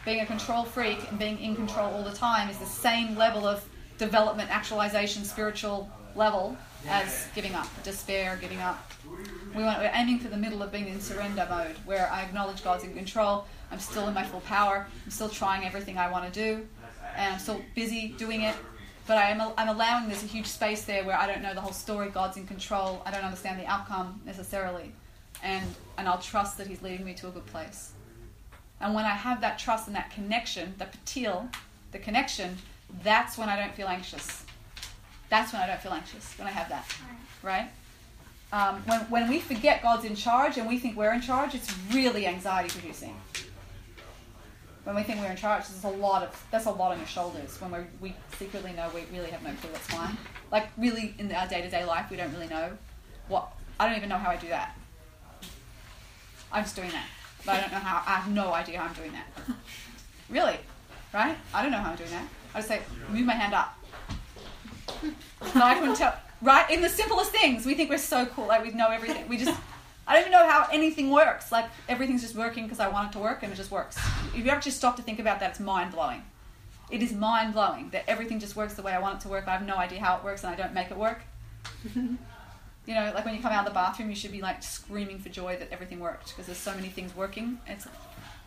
Being 0.06 0.22
a 0.22 0.26
control 0.26 0.64
freak 0.64 1.10
and 1.10 1.18
being 1.18 1.40
in 1.40 1.56
control 1.56 1.92
all 1.94 2.04
the 2.04 2.16
time 2.16 2.50
is 2.50 2.58
the 2.60 2.66
same 2.66 3.16
level 3.18 3.48
of 3.48 3.68
development, 3.98 4.50
actualization, 4.52 5.24
spiritual 5.24 5.90
level 6.16 6.56
as 6.88 7.28
giving 7.36 7.54
up, 7.56 7.68
despair, 7.84 8.38
giving 8.40 8.60
up. 8.60 8.92
We 9.56 9.64
want, 9.64 9.80
we're 9.80 9.92
aiming 9.94 10.20
for 10.20 10.28
the 10.28 10.38
middle 10.38 10.62
of 10.62 10.72
being 10.72 10.88
in 10.88 11.02
surrender 11.02 11.48
mode, 11.50 11.76
where 11.86 12.10
I 12.12 12.22
acknowledge 12.22 12.64
God's 12.64 12.84
in 12.84 12.94
control. 12.94 13.46
I'm 13.72 13.80
still 13.80 14.08
in 14.08 14.14
my 14.14 14.24
full 14.24 14.42
power. 14.42 14.88
I'm 15.06 15.12
still 15.12 15.30
trying 15.30 15.66
everything 15.66 15.98
I 15.98 16.10
want 16.12 16.32
to 16.32 16.40
do, 16.40 16.68
and 17.16 17.34
I'm 17.34 17.40
still 17.40 17.62
busy 17.76 18.10
doing 18.18 18.44
it. 18.44 18.56
But 19.08 19.18
I 19.18 19.30
am, 19.30 19.42
I'm 19.58 19.70
allowing 19.70 20.10
there's 20.10 20.24
a 20.24 20.28
huge 20.28 20.48
space 20.48 20.84
there 20.84 21.06
where 21.06 21.18
I 21.18 21.26
don't 21.26 21.42
know 21.42 21.54
the 21.54 21.62
whole 21.62 21.72
story. 21.72 22.10
God's 22.10 22.36
in 22.36 22.46
control. 22.46 23.02
I 23.06 23.12
don't 23.12 23.24
understand 23.24 23.60
the 23.60 23.66
outcome 23.66 24.22
necessarily, 24.26 24.92
and 25.42 25.66
and 25.98 26.08
I'll 26.08 26.20
trust 26.20 26.58
that 26.58 26.68
He's 26.68 26.82
leading 26.82 27.06
me 27.06 27.14
to 27.16 27.28
a 27.28 27.32
good 27.32 27.46
place. 27.46 27.94
And 28.82 28.94
when 28.94 29.06
I 29.06 29.16
have 29.16 29.42
that 29.42 29.58
trust 29.58 29.88
and 29.88 29.96
that 29.96 30.12
connection, 30.12 30.76
the 30.78 30.86
patil, 30.86 31.52
the 31.92 32.00
connection, 32.00 32.58
that's 33.02 33.38
when 33.38 33.50
I 33.50 33.56
don't 33.56 33.74
feel 33.74 33.88
anxious. 33.88 34.46
That's 35.30 35.52
when 35.52 35.62
I 35.62 35.68
don't 35.68 35.82
feel 35.82 35.94
anxious, 35.94 36.34
when 36.38 36.48
I 36.48 36.52
have 36.52 36.70
that. 36.70 36.86
Right? 37.42 37.70
Um, 38.52 38.82
when, 38.86 39.00
when 39.10 39.30
we 39.30 39.40
forget 39.40 39.82
God's 39.82 40.06
in 40.06 40.16
charge 40.16 40.58
and 40.58 40.68
we 40.68 40.78
think 40.80 40.96
we're 40.96 41.14
in 41.14 41.22
charge, 41.22 41.56
it's 41.56 41.74
really 41.92 42.28
anxiety 42.28 42.70
producing. 42.70 43.16
When 44.88 44.96
we 44.96 45.04
think 45.04 45.20
we're 45.20 45.30
in 45.30 45.36
charge, 45.36 45.68
there's 45.68 45.84
a 45.84 45.98
lot 45.98 46.24
of 46.24 46.48
that's 46.50 46.66
a 46.66 46.72
lot 46.72 46.94
on 46.94 46.98
your 46.98 47.08
shoulders. 47.08 47.60
When 47.60 47.72
we 47.72 47.80
we 48.00 48.16
secretly 48.40 48.72
know 48.72 48.90
we 48.96 49.04
really 49.12 49.30
have 49.32 49.44
no 49.44 49.52
clue 49.60 49.70
what's 49.74 49.86
going 49.90 50.04
on. 50.04 50.18
Like 50.50 50.70
really 50.78 51.14
in 51.20 51.30
our 51.34 51.46
day 51.46 51.62
to 51.62 51.70
day 51.70 51.84
life, 51.84 52.10
we 52.10 52.16
don't 52.16 52.32
really 52.32 52.48
know 52.48 52.72
what. 53.28 53.52
I 53.82 53.86
don't 53.86 53.98
even 53.98 54.08
know 54.08 54.18
how 54.18 54.30
I 54.30 54.38
do 54.38 54.48
that. 54.48 54.78
I'm 56.54 56.64
just 56.64 56.78
doing 56.78 56.90
that, 56.92 57.06
but 57.46 57.56
I 57.56 57.60
don't 57.60 57.74
know 57.74 57.80
how. 57.80 58.02
I 58.08 58.16
have 58.16 58.32
no 58.32 58.54
idea 58.54 58.80
how 58.80 58.88
I'm 58.88 58.94
doing 58.94 59.12
that. 59.12 59.28
really, 60.30 60.58
right? 61.14 61.36
I 61.54 61.62
don't 61.64 61.74
know 61.74 61.80
how 61.80 61.92
I'm 61.92 61.98
doing 61.98 62.12
that. 62.12 62.28
I 62.56 62.60
just 62.60 62.70
say 62.70 62.80
move 63.10 63.26
my 63.26 63.34
hand 63.34 63.54
up. 63.54 63.78
No, 65.54 65.64
I 65.64 65.78
couldn't 65.80 65.96
tell. 65.96 66.16
Right? 66.42 66.70
In 66.72 66.82
the 66.82 66.90
simplest 66.90 67.32
things, 67.32 67.66
we 67.66 67.74
think 67.76 67.90
we're 67.90 67.98
so 67.98 68.26
cool, 68.26 68.48
like 68.48 68.64
we 68.64 68.72
know 68.72 68.90
everything. 68.90 69.28
We 69.28 69.38
just, 69.38 69.60
I 70.08 70.14
don't 70.14 70.22
even 70.22 70.32
know 70.32 70.48
how 70.48 70.68
anything 70.72 71.12
works. 71.12 71.52
Like 71.52 71.66
everything's 71.90 72.22
just 72.22 72.36
working 72.36 72.64
because 72.64 72.80
I 72.80 72.88
want 72.88 73.10
it 73.10 73.14
to 73.14 73.20
work 73.20 73.44
and 73.44 73.52
it 73.52 73.56
just 73.56 73.72
works. 73.72 73.98
If 74.34 74.46
you 74.46 74.50
actually 74.50 74.72
stop 74.72 74.96
to 74.96 75.02
think 75.02 75.20
about 75.20 75.40
that, 75.42 75.52
it's 75.52 75.60
mind 75.60 75.92
blowing. 75.92 76.24
It 76.90 77.04
is 77.04 77.12
mind 77.12 77.54
blowing 77.54 77.90
that 77.90 78.06
everything 78.08 78.40
just 78.40 78.56
works 78.56 78.76
the 78.76 78.82
way 78.82 78.94
I 78.94 79.00
want 79.00 79.20
it 79.20 79.22
to 79.24 79.28
work. 79.28 79.46
I 79.48 79.52
have 79.52 79.66
no 79.66 79.76
idea 79.76 80.00
how 80.00 80.18
it 80.18 80.24
works, 80.24 80.44
and 80.46 80.54
I 80.54 80.56
don't 80.56 80.74
make 80.74 80.90
it 80.90 80.98
work. 80.98 81.22
you 81.96 82.18
know, 82.88 83.12
like 83.14 83.26
when 83.26 83.36
you 83.36 83.42
come 83.42 83.52
out 83.52 83.68
of 83.68 83.74
the 83.74 83.74
bathroom, 83.74 84.10
you 84.10 84.16
should 84.16 84.32
be 84.32 84.42
like 84.42 84.64
screaming 84.64 85.20
for 85.20 85.28
joy 85.28 85.58
that 85.58 85.68
everything 85.72 86.00
worked 86.00 86.30
because 86.30 86.46
there's 86.46 86.58
so 86.58 86.74
many 86.74 86.88
things 86.88 87.14
working. 87.14 87.60
It's 87.68 87.88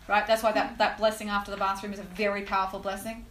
right. 0.08 0.26
That's 0.26 0.42
why 0.42 0.52
that, 0.52 0.78
that 0.78 0.96
blessing 0.96 1.28
after 1.28 1.50
the 1.50 1.58
bathroom 1.58 1.92
is 1.92 1.98
a 1.98 2.04
very 2.04 2.42
powerful 2.42 2.78
blessing. 2.78 3.26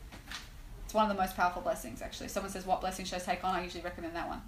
It's 0.86 0.94
one 0.94 1.10
of 1.10 1.16
the 1.16 1.20
most 1.20 1.36
powerful 1.36 1.64
blessings, 1.64 2.04
actually. 2.04 2.28
Someone 2.28 2.52
says, 2.52 2.68
"What 2.68 2.82
blessing 2.82 3.06
should 3.06 3.16
I 3.16 3.24
take 3.24 3.44
on?" 3.44 3.56
I 3.56 3.64
usually 3.64 3.84
recommend 3.84 4.16
that 4.16 4.28
one. 4.28 4.42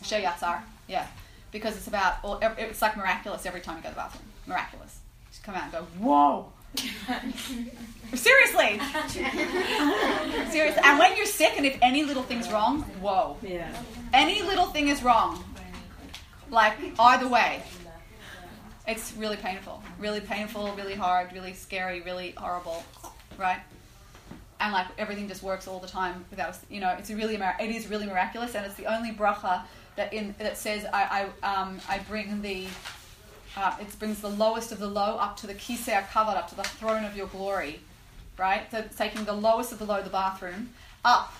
Asher 0.00 0.16
Yatzar. 0.16 0.62
Yeah, 0.88 1.06
because 1.52 1.76
it's 1.76 1.86
about. 1.86 2.16
All, 2.22 2.40
it's 2.58 2.82
like 2.82 2.96
miraculous 2.96 3.46
every 3.46 3.60
time 3.60 3.76
you 3.76 3.82
go 3.82 3.88
to 3.88 3.94
the 3.94 4.00
bathroom. 4.00 4.24
Miraculous. 4.46 4.98
Just 5.30 5.42
come 5.42 5.54
out 5.54 5.64
and 5.64 5.72
go, 5.72 5.86
"Whoa." 5.98 6.52
Seriously. 8.14 8.80
Seriously. 10.50 10.82
And 10.84 10.98
when 10.98 11.16
you're 11.16 11.26
sick, 11.26 11.54
and 11.56 11.66
if 11.66 11.78
any 11.82 12.04
little 12.04 12.22
thing's 12.22 12.50
wrong, 12.50 12.82
whoa. 13.00 13.36
Yeah. 13.42 13.72
Any 14.12 14.42
little 14.42 14.66
thing 14.66 14.88
is 14.88 15.02
wrong. 15.02 15.44
Like 16.50 16.76
either 16.98 17.28
way, 17.28 17.62
it's 18.86 19.14
really 19.16 19.36
painful. 19.36 19.82
Really 19.98 20.20
painful. 20.20 20.72
Really 20.76 20.94
hard. 20.94 21.32
Really 21.32 21.54
scary. 21.54 22.00
Really 22.00 22.32
horrible. 22.36 22.82
Right. 23.38 23.60
And 24.60 24.72
like 24.72 24.86
everything 24.98 25.28
just 25.28 25.42
works 25.42 25.66
all 25.66 25.78
the 25.78 25.88
time 25.88 26.24
without, 26.30 26.58
you 26.68 26.80
know, 26.80 26.94
it's 26.98 27.10
really, 27.10 27.36
it 27.36 27.70
is 27.70 27.88
really 27.88 28.06
miraculous, 28.06 28.54
and 28.54 28.66
it's 28.66 28.74
the 28.74 28.86
only 28.86 29.12
bracha 29.12 29.62
that 30.00 30.14
in 30.14 30.34
that 30.38 30.56
says 30.56 30.86
I 30.92 31.28
I 31.44 31.60
um 31.60 31.78
I 31.88 31.98
bring 31.98 32.40
the 32.40 32.66
uh, 33.56 33.76
it 33.80 33.98
brings 33.98 34.20
the 34.20 34.30
lowest 34.30 34.72
of 34.72 34.78
the 34.78 34.88
low 34.88 35.16
up 35.16 35.36
to 35.38 35.46
the 35.46 35.54
kisei 35.54 36.02
kavod 36.06 36.36
up 36.36 36.48
to 36.48 36.54
the 36.54 36.62
throne 36.62 37.04
of 37.04 37.16
your 37.16 37.26
glory, 37.26 37.80
right? 38.38 38.70
So 38.70 38.84
taking 38.96 39.24
the 39.24 39.34
lowest 39.34 39.72
of 39.72 39.78
the 39.78 39.84
low, 39.84 40.00
the 40.02 40.08
bathroom, 40.08 40.70
up 41.04 41.34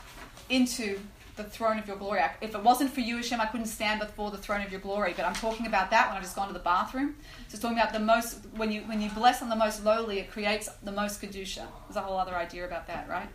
into 0.49 0.99
the 1.37 1.45
throne 1.45 1.79
of 1.79 1.87
your 1.87 1.97
glory. 1.97 2.21
If 2.43 2.55
it 2.55 2.63
wasn't 2.63 2.93
for 2.93 3.01
you, 3.01 3.17
Hashem, 3.17 3.41
I 3.41 3.47
couldn't 3.47 3.67
stand 3.67 4.01
before 4.01 4.31
the 4.31 4.37
throne 4.37 4.61
of 4.61 4.71
your 4.71 4.81
glory. 4.81 5.15
But 5.17 5.25
I'm 5.25 5.35
talking 5.35 5.67
about 5.67 5.91
that 5.91 6.09
when 6.09 6.17
I've 6.17 6.23
just 6.23 6.37
gone 6.37 6.49
to 6.49 6.53
the 6.53 6.59
bathroom. 6.59 7.15
So 7.49 7.55
it's 7.55 7.61
talking 7.61 7.79
about 7.79 7.95
the 7.95 8.01
most 8.01 8.41
when 8.57 8.71
you 8.71 8.83
when 8.83 9.01
you 9.01 9.09
bless 9.11 9.41
on 9.41 9.49
the 9.49 9.57
most 9.57 9.85
lowly, 9.85 10.19
it 10.19 10.31
creates 10.31 10.69
the 10.83 10.93
most 10.93 11.23
kedusha. 11.23 11.67
There's 11.87 11.97
a 11.97 12.03
whole 12.03 12.19
other 12.19 12.35
idea 12.35 12.67
about 12.67 12.87
that, 12.89 13.09
right? 13.09 13.29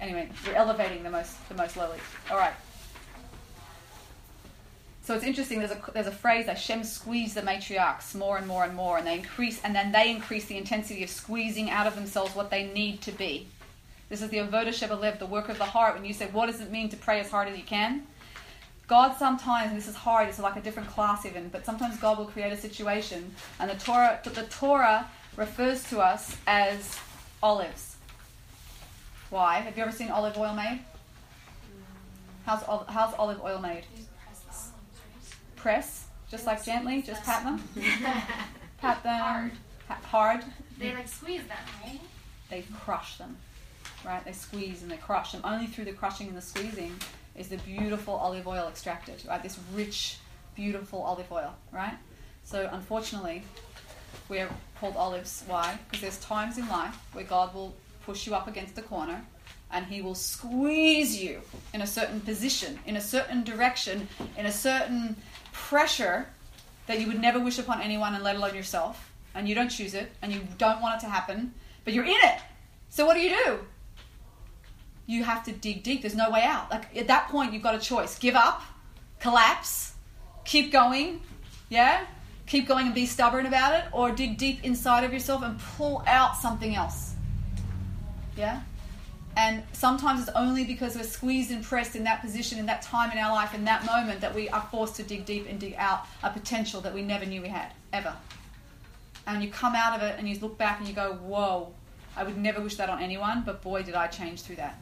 Anyway, 0.00 0.28
you're 0.44 0.54
elevating 0.54 1.02
the 1.02 1.10
most 1.10 1.48
the 1.48 1.54
most 1.54 1.76
lowly. 1.76 1.98
All 2.30 2.36
right. 2.36 2.54
So 5.04 5.14
it's 5.14 5.24
interesting. 5.24 5.58
There's 5.58 5.70
a 5.70 5.80
there's 5.92 6.06
a 6.06 6.10
phrase 6.10 6.46
that 6.46 6.58
Shem 6.58 6.82
squeezed 6.82 7.34
the 7.34 7.42
matriarchs 7.42 8.14
more 8.14 8.38
and 8.38 8.46
more 8.46 8.64
and 8.64 8.74
more, 8.74 8.96
and 8.96 9.06
they 9.06 9.18
increase, 9.18 9.60
and 9.62 9.74
then 9.74 9.92
they 9.92 10.10
increase 10.10 10.46
the 10.46 10.56
intensity 10.56 11.04
of 11.04 11.10
squeezing 11.10 11.68
out 11.68 11.86
of 11.86 11.94
themselves 11.94 12.34
what 12.34 12.50
they 12.50 12.68
need 12.68 13.02
to 13.02 13.12
be. 13.12 13.46
This 14.08 14.22
is 14.22 14.30
the 14.30 14.38
avoda 14.38 14.68
shebalev, 14.68 15.18
the 15.18 15.26
work 15.26 15.50
of 15.50 15.58
the 15.58 15.66
heart. 15.66 15.94
When 15.94 16.06
you 16.06 16.14
say, 16.14 16.28
what 16.28 16.46
does 16.46 16.62
it 16.62 16.70
mean 16.70 16.88
to 16.88 16.96
pray 16.96 17.20
as 17.20 17.30
hard 17.30 17.48
as 17.48 17.58
you 17.58 17.64
can? 17.64 18.06
God 18.86 19.14
sometimes, 19.18 19.68
and 19.68 19.78
this 19.78 19.88
is 19.88 19.94
hard, 19.94 20.28
it's 20.28 20.38
like 20.38 20.56
a 20.56 20.60
different 20.62 20.88
class 20.88 21.26
even, 21.26 21.48
but 21.48 21.66
sometimes 21.66 21.98
God 21.98 22.16
will 22.16 22.26
create 22.26 22.52
a 22.52 22.56
situation, 22.56 23.34
and 23.60 23.70
the 23.70 23.74
Torah, 23.74 24.20
the 24.24 24.42
Torah 24.44 25.10
refers 25.36 25.82
to 25.90 26.00
us 26.00 26.36
as 26.46 26.98
olives. 27.42 27.96
Why? 29.28 29.56
Have 29.60 29.76
you 29.76 29.82
ever 29.82 29.92
seen 29.92 30.10
olive 30.10 30.38
oil 30.38 30.54
made? 30.54 30.80
How's, 32.46 32.62
how's 32.88 33.14
olive 33.14 33.42
oil 33.42 33.58
made? 33.58 33.84
Press, 35.64 36.08
just 36.30 36.46
like 36.46 36.62
gently, 36.62 37.00
just 37.00 37.22
pat 37.24 37.42
them. 37.42 37.58
pat 38.82 39.02
them. 39.02 39.18
Hard. 39.18 39.52
hard. 39.88 40.44
They 40.78 40.92
like 40.92 41.08
squeeze 41.08 41.40
them, 41.44 41.56
right? 41.82 42.00
They 42.50 42.64
crush 42.84 43.16
them, 43.16 43.38
right? 44.04 44.22
They 44.26 44.32
squeeze 44.32 44.82
and 44.82 44.90
they 44.90 44.98
crush 44.98 45.32
them. 45.32 45.40
Only 45.42 45.66
through 45.66 45.86
the 45.86 45.92
crushing 45.92 46.28
and 46.28 46.36
the 46.36 46.42
squeezing 46.42 46.92
is 47.34 47.48
the 47.48 47.56
beautiful 47.56 48.12
olive 48.12 48.46
oil 48.46 48.68
extracted, 48.68 49.24
right? 49.26 49.42
This 49.42 49.58
rich, 49.74 50.18
beautiful 50.54 51.00
olive 51.00 51.32
oil, 51.32 51.54
right? 51.72 51.96
So 52.42 52.68
unfortunately, 52.70 53.42
we're 54.28 54.50
called 54.78 54.96
olives. 54.96 55.44
Why? 55.46 55.78
Because 55.86 56.02
there's 56.02 56.18
times 56.18 56.58
in 56.58 56.68
life 56.68 56.94
where 57.14 57.24
God 57.24 57.54
will 57.54 57.74
push 58.04 58.26
you 58.26 58.34
up 58.34 58.48
against 58.48 58.76
the 58.76 58.82
corner 58.82 59.24
and 59.72 59.86
he 59.86 60.02
will 60.02 60.14
squeeze 60.14 61.20
you 61.20 61.40
in 61.72 61.80
a 61.80 61.86
certain 61.86 62.20
position, 62.20 62.78
in 62.84 62.96
a 62.96 63.00
certain 63.00 63.42
direction, 63.42 64.06
in 64.36 64.44
a 64.44 64.52
certain 64.52 65.16
pressure 65.54 66.26
that 66.86 67.00
you 67.00 67.06
would 67.06 67.20
never 67.20 67.40
wish 67.40 67.58
upon 67.58 67.80
anyone 67.80 68.14
and 68.14 68.22
let 68.22 68.36
alone 68.36 68.54
yourself, 68.54 69.12
and 69.34 69.48
you 69.48 69.54
don't 69.54 69.70
choose 69.70 69.94
it, 69.94 70.10
and 70.20 70.32
you 70.32 70.40
don't 70.58 70.82
want 70.82 70.96
it 70.96 71.00
to 71.06 71.10
happen, 71.10 71.54
but 71.84 71.94
you're 71.94 72.04
in 72.04 72.10
it. 72.10 72.38
So 72.90 73.06
what 73.06 73.14
do 73.14 73.20
you 73.20 73.30
do? 73.44 73.58
You 75.06 75.24
have 75.24 75.44
to 75.44 75.52
dig 75.52 75.82
deep. 75.82 76.02
There's 76.02 76.14
no 76.14 76.30
way 76.30 76.42
out. 76.42 76.70
Like 76.70 76.94
at 76.96 77.06
that 77.06 77.28
point, 77.28 77.52
you've 77.52 77.62
got 77.62 77.74
a 77.74 77.78
choice: 77.78 78.18
give 78.18 78.34
up, 78.34 78.62
collapse, 79.20 79.94
keep 80.44 80.72
going, 80.72 81.20
yeah, 81.68 82.04
keep 82.46 82.66
going 82.66 82.86
and 82.86 82.94
be 82.94 83.06
stubborn 83.06 83.46
about 83.46 83.74
it, 83.74 83.84
or 83.92 84.10
dig 84.10 84.36
deep 84.36 84.64
inside 84.64 85.04
of 85.04 85.12
yourself 85.12 85.42
and 85.42 85.58
pull 85.76 86.02
out 86.06 86.36
something 86.36 86.74
else. 86.74 87.14
Yeah. 88.36 88.60
And 89.36 89.64
sometimes 89.72 90.20
it's 90.20 90.36
only 90.36 90.64
because 90.64 90.94
we're 90.94 91.02
squeezed 91.02 91.50
and 91.50 91.62
pressed 91.62 91.96
in 91.96 92.04
that 92.04 92.20
position, 92.20 92.58
in 92.58 92.66
that 92.66 92.82
time 92.82 93.10
in 93.10 93.18
our 93.18 93.32
life, 93.32 93.52
in 93.52 93.64
that 93.64 93.84
moment, 93.84 94.20
that 94.20 94.34
we 94.34 94.48
are 94.48 94.66
forced 94.70 94.96
to 94.96 95.02
dig 95.02 95.26
deep 95.26 95.46
and 95.48 95.58
dig 95.58 95.74
out 95.76 96.06
a 96.22 96.30
potential 96.30 96.80
that 96.82 96.94
we 96.94 97.02
never 97.02 97.26
knew 97.26 97.42
we 97.42 97.48
had, 97.48 97.72
ever. 97.92 98.14
And 99.26 99.42
you 99.42 99.50
come 99.50 99.74
out 99.74 99.96
of 99.96 100.02
it 100.02 100.16
and 100.18 100.28
you 100.28 100.38
look 100.38 100.56
back 100.56 100.78
and 100.78 100.86
you 100.86 100.94
go, 100.94 101.14
whoa, 101.14 101.72
I 102.16 102.22
would 102.22 102.36
never 102.36 102.60
wish 102.60 102.76
that 102.76 102.88
on 102.88 103.02
anyone, 103.02 103.42
but 103.44 103.60
boy, 103.62 103.82
did 103.82 103.94
I 103.94 104.06
change 104.06 104.42
through 104.42 104.56
that. 104.56 104.78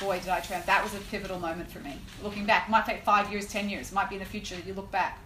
Boy, 0.00 0.18
did 0.18 0.30
I 0.30 0.40
change. 0.40 0.66
That 0.66 0.82
was 0.82 0.94
a 0.94 0.98
pivotal 1.04 1.38
moment 1.38 1.70
for 1.70 1.78
me. 1.80 1.96
Looking 2.24 2.46
back, 2.46 2.68
it 2.68 2.70
might 2.70 2.86
take 2.86 3.04
five 3.04 3.30
years, 3.30 3.46
ten 3.46 3.68
years, 3.68 3.92
it 3.92 3.94
might 3.94 4.08
be 4.08 4.16
in 4.16 4.20
the 4.20 4.26
future, 4.26 4.56
that 4.56 4.66
you 4.66 4.74
look 4.74 4.90
back. 4.90 5.18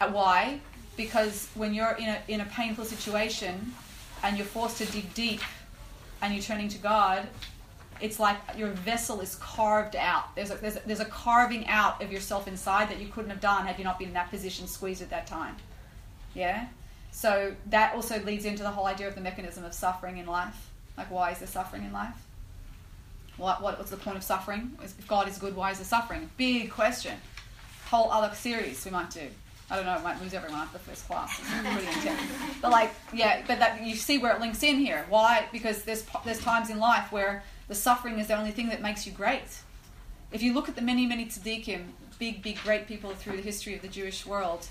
At 0.00 0.12
why? 0.12 0.60
Because 0.96 1.48
when 1.54 1.72
you're 1.72 1.92
in 1.92 2.08
a, 2.08 2.18
in 2.26 2.40
a 2.40 2.46
painful 2.46 2.84
situation 2.84 3.72
and 4.24 4.36
you're 4.36 4.46
forced 4.46 4.78
to 4.78 4.86
dig 4.86 5.14
deep 5.14 5.40
and 6.22 6.34
you're 6.34 6.42
turning 6.42 6.68
to 6.68 6.78
God, 6.78 7.28
it's 8.00 8.20
like 8.20 8.36
your 8.56 8.68
vessel 8.68 9.20
is 9.20 9.34
carved 9.36 9.96
out. 9.96 10.34
There's 10.36 10.50
a, 10.50 10.54
there's 10.56 10.76
a, 10.76 10.82
there's 10.86 11.00
a 11.00 11.04
carving 11.04 11.66
out 11.66 12.02
of 12.02 12.12
yourself 12.12 12.46
inside 12.46 12.88
that 12.90 13.00
you 13.00 13.08
couldn't 13.08 13.30
have 13.30 13.40
done 13.40 13.66
had 13.66 13.78
you 13.78 13.84
not 13.84 13.98
been 13.98 14.08
in 14.08 14.14
that 14.14 14.30
position, 14.30 14.66
squeezed 14.66 15.02
at 15.02 15.10
that 15.10 15.26
time. 15.26 15.56
Yeah? 16.34 16.68
So 17.10 17.54
that 17.66 17.94
also 17.94 18.22
leads 18.22 18.44
into 18.44 18.62
the 18.62 18.70
whole 18.70 18.86
idea 18.86 19.08
of 19.08 19.14
the 19.14 19.20
mechanism 19.20 19.64
of 19.64 19.74
suffering 19.74 20.18
in 20.18 20.26
life. 20.26 20.70
Like, 20.96 21.10
why 21.10 21.32
is 21.32 21.38
there 21.38 21.48
suffering 21.48 21.84
in 21.84 21.92
life? 21.92 22.14
What, 23.36 23.62
what, 23.62 23.78
what's 23.78 23.90
the 23.90 23.96
point 23.96 24.16
of 24.16 24.22
suffering? 24.22 24.76
If 24.82 25.06
God 25.06 25.28
is 25.28 25.38
good, 25.38 25.54
why 25.54 25.70
is 25.70 25.78
there 25.78 25.84
suffering? 25.84 26.28
Big 26.36 26.70
question. 26.70 27.16
Whole 27.86 28.10
other 28.10 28.34
series 28.34 28.84
we 28.84 28.90
might 28.90 29.10
do. 29.10 29.28
I 29.70 29.76
don't 29.76 29.84
know, 29.84 29.96
it 29.96 30.02
might 30.02 30.20
lose 30.22 30.32
everyone 30.32 30.60
after 30.60 30.78
the 30.78 30.84
first 30.84 31.06
class. 31.06 31.38
It's 31.38 31.50
pretty 31.50 31.86
intense. 31.86 32.22
But 32.62 32.70
like, 32.70 32.90
yeah, 33.12 33.42
but 33.46 33.58
that 33.58 33.84
you 33.84 33.96
see 33.96 34.16
where 34.16 34.34
it 34.34 34.40
links 34.40 34.62
in 34.62 34.76
here. 34.76 35.04
Why? 35.10 35.46
Because 35.52 35.82
there's 35.82 36.04
there's 36.24 36.40
times 36.40 36.70
in 36.70 36.78
life 36.78 37.12
where 37.12 37.42
the 37.68 37.74
suffering 37.74 38.18
is 38.18 38.28
the 38.28 38.36
only 38.36 38.50
thing 38.50 38.68
that 38.70 38.80
makes 38.80 39.06
you 39.06 39.12
great. 39.12 39.60
If 40.32 40.42
you 40.42 40.54
look 40.54 40.68
at 40.68 40.76
the 40.76 40.82
many 40.82 41.04
many 41.06 41.26
tzaddikim, 41.26 41.84
big 42.18 42.42
big 42.42 42.58
great 42.62 42.86
people 42.86 43.10
through 43.10 43.36
the 43.36 43.42
history 43.42 43.74
of 43.74 43.82
the 43.82 43.88
Jewish 43.88 44.24
world, 44.24 44.66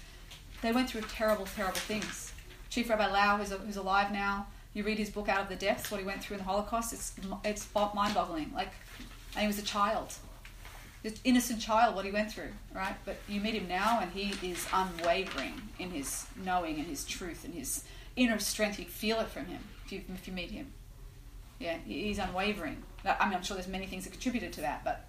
they 0.63 0.71
went 0.71 0.89
through 0.89 1.01
terrible 1.01 1.45
terrible 1.45 1.77
things. 1.77 2.33
Chief 2.69 2.89
Rabbi 2.89 3.07
Lau, 3.07 3.37
who's, 3.37 3.51
who's 3.51 3.77
alive 3.77 4.11
now, 4.11 4.47
you 4.73 4.83
read 4.83 4.97
his 4.97 5.09
book 5.09 5.29
Out 5.29 5.41
of 5.41 5.49
the 5.49 5.55
Depths, 5.55 5.89
what 5.89 5.99
he 5.99 6.05
went 6.05 6.21
through 6.23 6.35
in 6.35 6.39
the 6.39 6.49
Holocaust. 6.49 6.91
It's 6.93 7.13
it's 7.45 7.67
mind 7.73 8.15
boggling. 8.15 8.51
Like, 8.55 8.71
and 9.35 9.41
he 9.41 9.47
was 9.47 9.59
a 9.59 9.63
child 9.63 10.15
this 11.09 11.19
innocent 11.23 11.61
child 11.61 11.95
what 11.95 12.05
he 12.05 12.11
went 12.11 12.31
through, 12.31 12.51
right? 12.73 12.95
But 13.05 13.17
you 13.27 13.39
meet 13.39 13.53
him 13.53 13.67
now, 13.67 13.99
and 14.01 14.11
he 14.11 14.33
is 14.47 14.65
unwavering 14.73 15.53
in 15.79 15.91
his 15.91 16.25
knowing 16.43 16.77
and 16.77 16.87
his 16.87 17.05
truth 17.05 17.45
and 17.45 17.53
his 17.53 17.83
inner 18.15 18.39
strength. 18.39 18.79
You 18.79 18.85
feel 18.85 19.19
it 19.19 19.29
from 19.29 19.45
him 19.45 19.61
if 19.85 19.91
you 19.91 20.01
if 20.13 20.27
you 20.27 20.33
meet 20.33 20.51
him. 20.51 20.67
Yeah, 21.59 21.77
he's 21.85 22.19
unwavering. 22.19 22.83
I 23.05 23.25
mean, 23.25 23.35
I'm 23.35 23.43
sure 23.43 23.55
there's 23.55 23.67
many 23.67 23.87
things 23.87 24.03
that 24.03 24.11
contributed 24.11 24.53
to 24.53 24.61
that, 24.61 24.83
but 24.83 25.05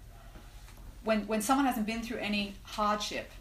when 1.03 1.27
when 1.27 1.41
someone 1.41 1.65
hasn't 1.65 1.85
been 1.85 2.01
through 2.01 2.19
any 2.19 2.55
hardship, 2.63 3.31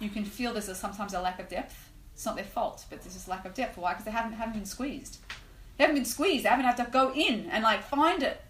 you 0.00 0.10
can 0.10 0.24
feel 0.24 0.52
there's 0.52 0.68
a, 0.68 0.74
sometimes 0.74 1.14
a 1.14 1.20
lack 1.20 1.38
of 1.38 1.48
depth. 1.48 1.90
It's 2.14 2.26
not 2.26 2.36
their 2.36 2.44
fault, 2.44 2.84
but 2.90 3.00
there's 3.02 3.14
this 3.14 3.28
lack 3.28 3.44
of 3.44 3.54
depth. 3.54 3.78
Why? 3.78 3.92
Because 3.92 4.04
they 4.04 4.10
haven't 4.10 4.32
haven't 4.32 4.54
been 4.54 4.66
squeezed. 4.66 5.18
They 5.78 5.84
haven't 5.84 5.96
been 5.96 6.04
squeezed. 6.04 6.44
They 6.44 6.48
haven't 6.48 6.66
had 6.66 6.76
to 6.78 6.88
go 6.90 7.12
in 7.14 7.48
and 7.50 7.62
like 7.62 7.84
find 7.84 8.22
it 8.22 8.42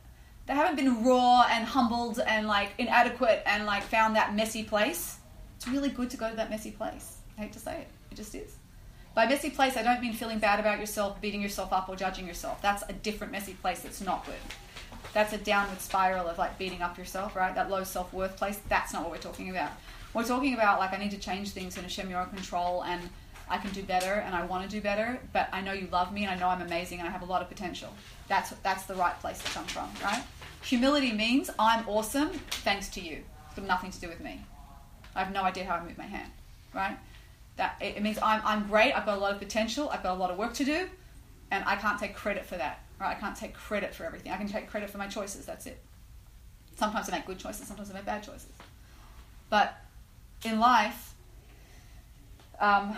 they 0.46 0.54
haven't 0.54 0.76
been 0.76 1.04
raw 1.04 1.46
and 1.50 1.64
humbled 1.64 2.18
and 2.18 2.46
like 2.46 2.70
inadequate 2.78 3.42
and 3.46 3.64
like 3.64 3.82
found 3.82 4.16
that 4.16 4.34
messy 4.34 4.64
place. 4.64 5.18
It's 5.56 5.68
really 5.68 5.90
good 5.90 6.10
to 6.10 6.16
go 6.16 6.28
to 6.28 6.36
that 6.36 6.50
messy 6.50 6.72
place. 6.72 7.18
I 7.38 7.42
hate 7.42 7.52
to 7.52 7.58
say 7.58 7.82
it, 7.82 7.88
it 8.10 8.14
just 8.16 8.34
is. 8.34 8.56
By 9.14 9.26
messy 9.26 9.50
place, 9.50 9.76
I 9.76 9.82
don't 9.82 10.00
mean 10.00 10.14
feeling 10.14 10.38
bad 10.38 10.58
about 10.58 10.80
yourself, 10.80 11.20
beating 11.20 11.42
yourself 11.42 11.72
up, 11.72 11.88
or 11.88 11.96
judging 11.96 12.26
yourself. 12.26 12.62
That's 12.62 12.82
a 12.88 12.94
different 12.94 13.30
messy 13.30 13.52
place 13.54 13.80
that's 13.80 14.00
not 14.00 14.24
good. 14.24 14.34
That's 15.12 15.34
a 15.34 15.38
downward 15.38 15.80
spiral 15.80 16.26
of 16.28 16.38
like 16.38 16.58
beating 16.58 16.80
up 16.80 16.96
yourself, 16.96 17.36
right? 17.36 17.54
That 17.54 17.70
low 17.70 17.84
self 17.84 18.12
worth 18.12 18.36
place. 18.36 18.58
That's 18.68 18.92
not 18.92 19.02
what 19.02 19.12
we're 19.12 19.18
talking 19.18 19.50
about. 19.50 19.72
We're 20.14 20.24
talking 20.24 20.54
about 20.54 20.78
like 20.78 20.92
I 20.92 20.96
need 20.96 21.10
to 21.10 21.18
change 21.18 21.50
things 21.50 21.76
and 21.76 21.84
Hashem, 21.84 22.08
you're 22.08 22.22
in 22.22 22.30
control, 22.30 22.82
and 22.84 23.02
I 23.52 23.58
can 23.58 23.70
do 23.72 23.82
better 23.82 24.14
and 24.14 24.34
I 24.34 24.46
want 24.46 24.64
to 24.64 24.74
do 24.74 24.80
better, 24.80 25.20
but 25.34 25.50
I 25.52 25.60
know 25.60 25.74
you 25.74 25.86
love 25.92 26.10
me 26.10 26.24
and 26.24 26.30
I 26.30 26.36
know 26.36 26.48
I'm 26.48 26.62
amazing 26.62 27.00
and 27.00 27.06
I 27.06 27.10
have 27.10 27.20
a 27.20 27.26
lot 27.26 27.42
of 27.42 27.50
potential. 27.50 27.90
That's 28.26 28.48
that's 28.62 28.84
the 28.84 28.94
right 28.94 29.18
place 29.20 29.38
to 29.42 29.50
come 29.50 29.66
from, 29.66 29.90
right? 30.02 30.22
Humility 30.62 31.12
means 31.12 31.50
I'm 31.58 31.86
awesome 31.86 32.30
thanks 32.64 32.88
to 32.90 33.00
you. 33.02 33.22
It's 33.46 33.56
got 33.56 33.66
nothing 33.66 33.90
to 33.90 34.00
do 34.00 34.08
with 34.08 34.20
me. 34.20 34.40
I 35.14 35.22
have 35.22 35.34
no 35.34 35.42
idea 35.42 35.66
how 35.66 35.74
I 35.74 35.84
move 35.84 35.98
my 35.98 36.06
hand, 36.06 36.32
right? 36.74 36.96
That 37.56 37.76
it 37.82 37.98
it 37.98 38.02
means 38.02 38.18
I'm 38.22 38.40
I'm 38.42 38.66
great. 38.68 38.94
I've 38.94 39.04
got 39.04 39.18
a 39.18 39.20
lot 39.20 39.34
of 39.34 39.38
potential. 39.38 39.90
I've 39.90 40.02
got 40.02 40.16
a 40.16 40.18
lot 40.18 40.30
of 40.30 40.38
work 40.38 40.54
to 40.54 40.64
do, 40.64 40.88
and 41.50 41.62
I 41.66 41.76
can't 41.76 42.00
take 42.00 42.14
credit 42.14 42.46
for 42.46 42.56
that. 42.56 42.80
Right? 42.98 43.14
I 43.14 43.20
can't 43.20 43.36
take 43.36 43.52
credit 43.52 43.94
for 43.94 44.06
everything. 44.06 44.32
I 44.32 44.38
can 44.38 44.48
take 44.48 44.70
credit 44.70 44.88
for 44.88 44.96
my 44.96 45.08
choices. 45.08 45.44
That's 45.44 45.66
it. 45.66 45.78
Sometimes 46.76 47.10
I 47.10 47.12
make 47.16 47.26
good 47.26 47.38
choices. 47.38 47.66
Sometimes 47.66 47.90
I 47.90 47.94
make 47.94 48.06
bad 48.06 48.22
choices. 48.22 48.54
But 49.50 49.74
in 50.42 50.58
life, 50.58 51.12
um, 52.58 52.96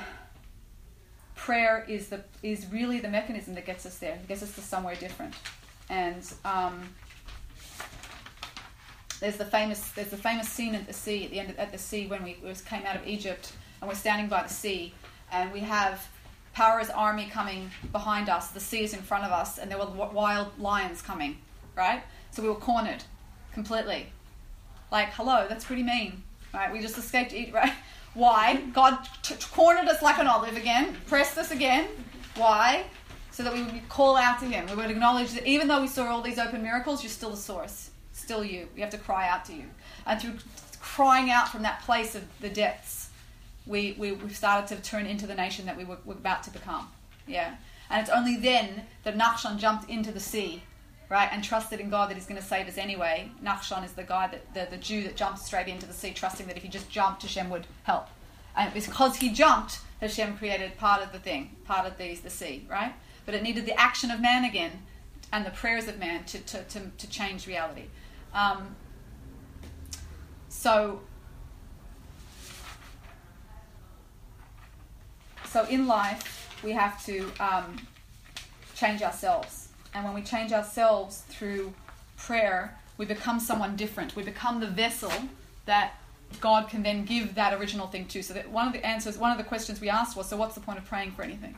prayer 1.34 1.84
is 1.88 2.08
the 2.08 2.22
is 2.42 2.66
really 2.70 3.00
the 3.00 3.08
mechanism 3.08 3.54
that 3.54 3.66
gets 3.66 3.86
us 3.86 3.98
there. 3.98 4.18
Gets 4.28 4.42
us 4.42 4.54
to 4.54 4.60
somewhere 4.60 4.94
different. 4.94 5.34
And 5.90 6.24
um, 6.44 6.88
there's 9.20 9.36
the 9.36 9.44
famous 9.44 9.90
there's 9.92 10.10
the 10.10 10.16
famous 10.16 10.48
scene 10.48 10.74
at 10.74 10.86
the 10.86 10.92
sea 10.92 11.24
at 11.24 11.30
the 11.30 11.40
end 11.40 11.50
of, 11.50 11.58
at 11.58 11.72
the 11.72 11.78
sea 11.78 12.06
when 12.06 12.22
we, 12.22 12.38
we 12.42 12.52
came 12.66 12.86
out 12.86 12.96
of 12.96 13.06
Egypt 13.06 13.52
and 13.80 13.88
we're 13.88 13.96
standing 13.96 14.28
by 14.28 14.42
the 14.42 14.48
sea 14.48 14.94
and 15.32 15.52
we 15.52 15.60
have 15.60 16.08
Pharaoh's 16.54 16.90
army 16.90 17.26
coming 17.26 17.70
behind 17.90 18.28
us. 18.28 18.48
The 18.48 18.60
sea 18.60 18.84
is 18.84 18.94
in 18.94 19.00
front 19.00 19.24
of 19.24 19.32
us, 19.32 19.58
and 19.58 19.68
there 19.70 19.78
were 19.78 19.86
wild 19.86 20.58
lions 20.58 21.02
coming. 21.02 21.38
Right, 21.76 22.02
so 22.30 22.42
we 22.42 22.48
were 22.48 22.54
cornered 22.54 23.02
completely. 23.52 24.06
Like, 24.92 25.12
hello, 25.14 25.46
that's 25.48 25.64
pretty 25.64 25.82
mean. 25.82 26.22
Right, 26.52 26.72
we 26.72 26.80
just 26.80 26.96
escaped. 26.96 27.34
Right? 27.52 27.72
Why? 28.14 28.56
God 28.72 28.98
t- 29.22 29.34
cornered 29.52 29.88
us 29.88 30.00
like 30.00 30.18
an 30.18 30.26
olive 30.26 30.56
again, 30.56 30.96
pressed 31.06 31.36
us 31.36 31.50
again. 31.50 31.88
Why? 32.36 32.84
So 33.32 33.42
that 33.42 33.52
we 33.52 33.62
would 33.62 33.88
call 33.88 34.16
out 34.16 34.38
to 34.40 34.46
Him. 34.46 34.66
We 34.68 34.76
would 34.76 34.90
acknowledge 34.90 35.32
that 35.32 35.46
even 35.46 35.68
though 35.68 35.80
we 35.80 35.88
saw 35.88 36.06
all 36.06 36.22
these 36.22 36.38
open 36.38 36.62
miracles, 36.62 37.02
you're 37.02 37.10
still 37.10 37.30
the 37.30 37.36
source, 37.36 37.90
still 38.12 38.44
you. 38.44 38.68
We 38.74 38.80
have 38.80 38.90
to 38.90 38.98
cry 38.98 39.28
out 39.28 39.44
to 39.46 39.52
you, 39.52 39.64
and 40.06 40.20
through 40.20 40.34
crying 40.80 41.30
out 41.30 41.48
from 41.48 41.62
that 41.62 41.80
place 41.80 42.14
of 42.14 42.22
the 42.40 42.48
depths, 42.48 43.10
we, 43.66 43.96
we, 43.98 44.12
we 44.12 44.30
started 44.30 44.74
to 44.76 44.82
turn 44.82 45.06
into 45.06 45.26
the 45.26 45.34
nation 45.34 45.66
that 45.66 45.76
we 45.76 45.84
were, 45.84 45.98
were 46.04 46.14
about 46.14 46.42
to 46.44 46.50
become. 46.50 46.88
Yeah. 47.26 47.54
And 47.90 48.00
it's 48.00 48.10
only 48.10 48.36
then 48.36 48.82
that 49.02 49.16
Nachshon 49.16 49.58
jumped 49.58 49.88
into 49.88 50.12
the 50.12 50.20
sea, 50.20 50.62
right, 51.08 51.28
and 51.32 51.44
trusted 51.44 51.80
in 51.80 51.90
God 51.90 52.10
that 52.10 52.14
He's 52.14 52.26
going 52.26 52.40
to 52.40 52.46
save 52.46 52.66
us 52.68 52.78
anyway. 52.78 53.30
Nachshon 53.42 53.84
is 53.84 53.92
the 53.92 54.02
guy, 54.02 54.28
that, 54.28 54.54
the, 54.54 54.76
the 54.76 54.82
Jew 54.82 55.02
that 55.04 55.16
jumped 55.16 55.38
straight 55.40 55.68
into 55.68 55.86
the 55.86 55.92
sea, 55.92 56.12
trusting 56.12 56.46
that 56.46 56.56
if 56.56 56.62
he 56.62 56.68
just 56.68 56.90
jumped, 56.90 57.22
Hashem 57.22 57.50
would 57.50 57.66
help. 57.84 58.08
And 58.56 58.68
it 58.68 58.74
was 58.74 58.86
because 58.86 59.16
he 59.16 59.30
jumped, 59.30 59.80
Hashem 60.00 60.38
created 60.38 60.76
part 60.78 61.02
of 61.02 61.12
the 61.12 61.18
thing, 61.18 61.56
part 61.64 61.86
of 61.86 61.98
these, 61.98 62.20
the 62.20 62.30
sea, 62.30 62.66
right? 62.70 62.94
But 63.26 63.34
it 63.34 63.42
needed 63.42 63.66
the 63.66 63.78
action 63.78 64.10
of 64.10 64.20
man 64.20 64.44
again 64.44 64.82
and 65.32 65.44
the 65.44 65.50
prayers 65.50 65.88
of 65.88 65.98
man 65.98 66.24
to, 66.24 66.38
to, 66.38 66.62
to, 66.62 66.80
to 66.96 67.08
change 67.08 67.46
reality. 67.46 67.86
Um, 68.32 68.76
so 70.48 71.00
so 75.46 75.64
in 75.66 75.86
life 75.86 76.60
we 76.62 76.72
have 76.72 77.04
to 77.04 77.30
um, 77.40 77.76
change 78.74 79.02
ourselves 79.02 79.63
and 79.94 80.04
when 80.04 80.14
we 80.14 80.22
change 80.22 80.52
ourselves 80.52 81.22
through 81.28 81.72
prayer 82.16 82.78
we 82.96 83.04
become 83.04 83.40
someone 83.40 83.74
different. 83.76 84.14
We 84.14 84.22
become 84.22 84.60
the 84.60 84.66
vessel 84.66 85.12
that 85.66 85.94
god 86.40 86.68
can 86.68 86.82
then 86.82 87.04
give 87.04 87.34
that 87.34 87.52
original 87.54 87.86
thing 87.86 88.06
to. 88.06 88.22
So 88.22 88.34
that 88.34 88.50
one 88.50 88.66
of 88.66 88.72
the 88.72 88.84
answers 88.84 89.18
one 89.18 89.30
of 89.30 89.38
the 89.38 89.44
questions 89.44 89.80
we 89.80 89.88
asked 89.88 90.16
was 90.16 90.28
so 90.28 90.36
what's 90.36 90.54
the 90.54 90.60
point 90.60 90.78
of 90.78 90.84
praying 90.84 91.12
for 91.12 91.22
anything? 91.22 91.56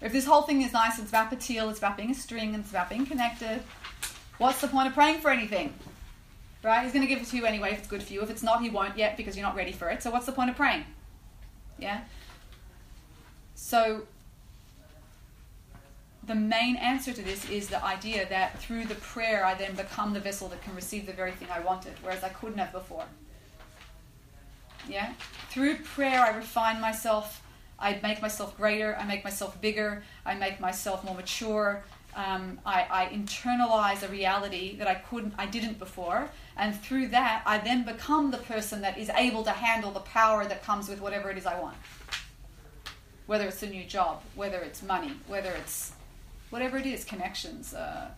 If 0.00 0.12
this 0.12 0.26
whole 0.26 0.42
thing 0.42 0.62
is 0.62 0.72
nice 0.72 0.98
it's 0.98 1.10
about 1.10 1.30
patil 1.30 1.70
it's 1.70 1.78
about 1.78 1.96
being 1.96 2.10
a 2.10 2.14
string 2.14 2.54
and 2.54 2.62
it's 2.62 2.70
about 2.70 2.88
being 2.88 3.06
connected 3.06 3.62
what's 4.38 4.60
the 4.60 4.68
point 4.68 4.88
of 4.88 4.94
praying 4.94 5.20
for 5.20 5.30
anything? 5.30 5.74
Right? 6.62 6.82
He's 6.82 6.92
going 6.92 7.06
to 7.06 7.08
give 7.08 7.20
it 7.20 7.26
to 7.28 7.36
you 7.36 7.44
anyway 7.44 7.72
if 7.72 7.80
it's 7.80 7.88
good 7.88 8.02
for 8.02 8.12
you. 8.12 8.22
If 8.22 8.30
it's 8.30 8.42
not 8.42 8.62
he 8.62 8.70
won't 8.70 8.96
yet 8.96 9.16
because 9.16 9.36
you're 9.36 9.46
not 9.46 9.54
ready 9.54 9.72
for 9.72 9.90
it. 9.90 10.02
So 10.02 10.10
what's 10.10 10.26
the 10.26 10.32
point 10.32 10.50
of 10.50 10.56
praying? 10.56 10.84
Yeah? 11.78 12.00
So, 13.54 14.02
the 16.26 16.34
main 16.34 16.76
answer 16.76 17.12
to 17.12 17.22
this 17.22 17.48
is 17.50 17.68
the 17.68 17.82
idea 17.84 18.28
that 18.28 18.58
through 18.60 18.86
the 18.86 18.94
prayer, 18.96 19.44
I 19.44 19.54
then 19.54 19.74
become 19.74 20.12
the 20.12 20.20
vessel 20.20 20.48
that 20.48 20.62
can 20.62 20.74
receive 20.74 21.06
the 21.06 21.12
very 21.12 21.32
thing 21.32 21.48
I 21.50 21.60
wanted, 21.60 21.94
whereas 22.02 22.22
I 22.22 22.28
couldn't 22.30 22.58
have 22.58 22.72
before. 22.72 23.04
Yeah? 24.88 25.12
Through 25.50 25.76
prayer, 25.78 26.20
I 26.20 26.36
refine 26.36 26.80
myself. 26.80 27.42
I 27.78 27.98
make 28.02 28.22
myself 28.22 28.56
greater. 28.56 28.96
I 28.96 29.04
make 29.04 29.24
myself 29.24 29.60
bigger. 29.60 30.02
I 30.24 30.34
make 30.34 30.60
myself 30.60 31.04
more 31.04 31.14
mature. 31.14 31.82
Um, 32.14 32.60
I, 32.64 32.86
I 32.90 33.06
internalize 33.06 34.02
a 34.02 34.08
reality 34.08 34.76
that 34.76 34.86
I 34.86 34.94
couldn't, 34.94 35.34
I 35.36 35.46
didn't 35.46 35.80
before, 35.80 36.30
and 36.56 36.72
through 36.80 37.08
that, 37.08 37.42
I 37.44 37.58
then 37.58 37.84
become 37.84 38.30
the 38.30 38.38
person 38.38 38.82
that 38.82 38.96
is 38.98 39.10
able 39.16 39.42
to 39.42 39.50
handle 39.50 39.90
the 39.90 39.98
power 39.98 40.46
that 40.46 40.62
comes 40.62 40.88
with 40.88 41.00
whatever 41.00 41.28
it 41.30 41.38
is 41.38 41.44
I 41.44 41.58
want 41.58 41.74
whether 43.26 43.46
it's 43.46 43.62
a 43.62 43.66
new 43.66 43.84
job, 43.84 44.22
whether 44.34 44.58
it's 44.58 44.82
money, 44.82 45.12
whether 45.26 45.50
it's 45.52 45.92
whatever 46.50 46.76
it 46.78 46.86
is, 46.86 47.04
connections, 47.04 47.74
uh, 47.74 48.08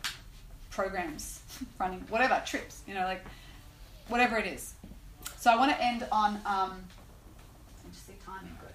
programs, 0.71 1.41
running, 1.81 2.01
whatever, 2.09 2.41
trips, 2.45 2.83
you 2.87 2.95
know, 2.95 3.05
like 3.05 3.25
whatever 4.09 4.37
it 4.37 4.47
is. 4.47 4.75
So 5.39 5.51
I 5.51 5.57
want 5.57 5.73
to 5.73 5.83
end 5.83 6.07
on, 6.13 6.35
um, 6.45 6.83
I 7.85 8.25
timing 8.25 8.57
good. 8.61 8.71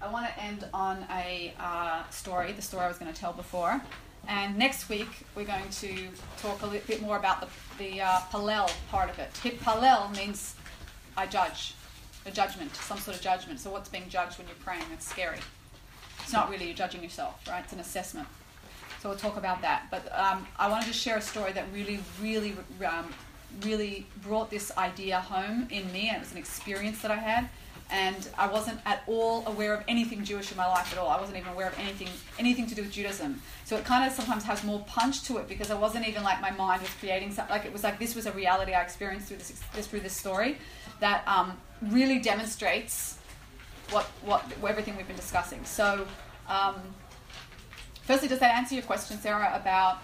I 0.00 0.10
want 0.10 0.26
to 0.26 0.42
end 0.42 0.66
on 0.74 1.06
a 1.10 1.54
uh, 1.58 2.08
story, 2.10 2.52
the 2.52 2.62
story 2.62 2.84
I 2.84 2.88
was 2.88 2.98
going 2.98 3.12
to 3.12 3.18
tell 3.18 3.32
before. 3.32 3.80
And 4.28 4.58
next 4.58 4.88
week 4.88 5.08
we're 5.34 5.44
going 5.44 5.68
to 5.70 6.08
talk 6.38 6.62
a 6.62 6.66
little 6.66 6.86
bit 6.86 7.00
more 7.00 7.16
about 7.16 7.40
the, 7.40 7.48
the 7.78 8.00
uh, 8.00 8.18
palel 8.30 8.70
part 8.90 9.08
of 9.08 9.18
it. 9.18 9.30
Hit 9.42 9.60
palel 9.60 10.10
means 10.16 10.56
I 11.16 11.26
judge, 11.26 11.74
a 12.26 12.30
judgment, 12.30 12.74
some 12.74 12.98
sort 12.98 13.16
of 13.16 13.22
judgment. 13.22 13.60
So 13.60 13.70
what's 13.70 13.88
being 13.88 14.08
judged 14.08 14.38
when 14.38 14.48
you're 14.48 14.56
praying? 14.56 14.84
It's 14.92 15.08
scary 15.08 15.38
it's 16.26 16.32
not 16.32 16.50
really 16.50 16.66
you're 16.66 16.74
judging 16.74 17.04
yourself, 17.04 17.40
right? 17.48 17.62
It's 17.62 17.72
an 17.72 17.78
assessment. 17.78 18.26
So 19.06 19.10
we'll 19.10 19.18
talk 19.20 19.36
about 19.36 19.62
that. 19.62 19.86
But 19.88 20.12
um, 20.18 20.44
I 20.58 20.68
wanted 20.68 20.86
to 20.86 20.92
share 20.92 21.16
a 21.16 21.20
story 21.20 21.52
that 21.52 21.66
really, 21.72 22.00
really, 22.20 22.56
um, 22.84 23.14
really 23.62 24.04
brought 24.20 24.50
this 24.50 24.76
idea 24.76 25.20
home 25.20 25.68
in 25.70 25.92
me. 25.92 26.08
And 26.08 26.16
it 26.16 26.18
was 26.18 26.32
an 26.32 26.38
experience 26.38 27.02
that 27.02 27.12
I 27.12 27.14
had, 27.14 27.48
and 27.88 28.28
I 28.36 28.48
wasn't 28.48 28.80
at 28.84 29.04
all 29.06 29.46
aware 29.46 29.74
of 29.74 29.84
anything 29.86 30.24
Jewish 30.24 30.50
in 30.50 30.56
my 30.56 30.66
life 30.66 30.90
at 30.92 30.98
all. 30.98 31.08
I 31.08 31.20
wasn't 31.20 31.38
even 31.38 31.52
aware 31.52 31.68
of 31.68 31.78
anything, 31.78 32.08
anything 32.40 32.66
to 32.66 32.74
do 32.74 32.82
with 32.82 32.90
Judaism. 32.90 33.40
So 33.64 33.76
it 33.76 33.84
kind 33.84 34.04
of 34.04 34.12
sometimes 34.12 34.42
has 34.42 34.64
more 34.64 34.80
punch 34.88 35.22
to 35.28 35.36
it 35.36 35.46
because 35.46 35.70
I 35.70 35.76
wasn't 35.76 36.08
even 36.08 36.24
like 36.24 36.40
my 36.40 36.50
mind 36.50 36.82
was 36.82 36.90
creating 36.98 37.30
something. 37.30 37.54
Like 37.54 37.64
it 37.64 37.72
was 37.72 37.84
like 37.84 38.00
this 38.00 38.16
was 38.16 38.26
a 38.26 38.32
reality 38.32 38.72
I 38.72 38.82
experienced 38.82 39.28
through 39.28 39.36
this, 39.36 39.86
through 39.86 40.00
this 40.00 40.14
story 40.14 40.58
that 40.98 41.22
um, 41.28 41.56
really 41.80 42.18
demonstrates 42.18 43.18
what, 43.90 44.06
what 44.24 44.44
everything 44.68 44.96
we've 44.96 45.06
been 45.06 45.14
discussing. 45.14 45.64
So, 45.64 46.08
um, 46.48 46.74
firstly, 48.06 48.28
does 48.28 48.38
that 48.40 48.54
answer 48.54 48.74
your 48.74 48.84
question, 48.84 49.18
Sarah, 49.18 49.52
about 49.54 49.98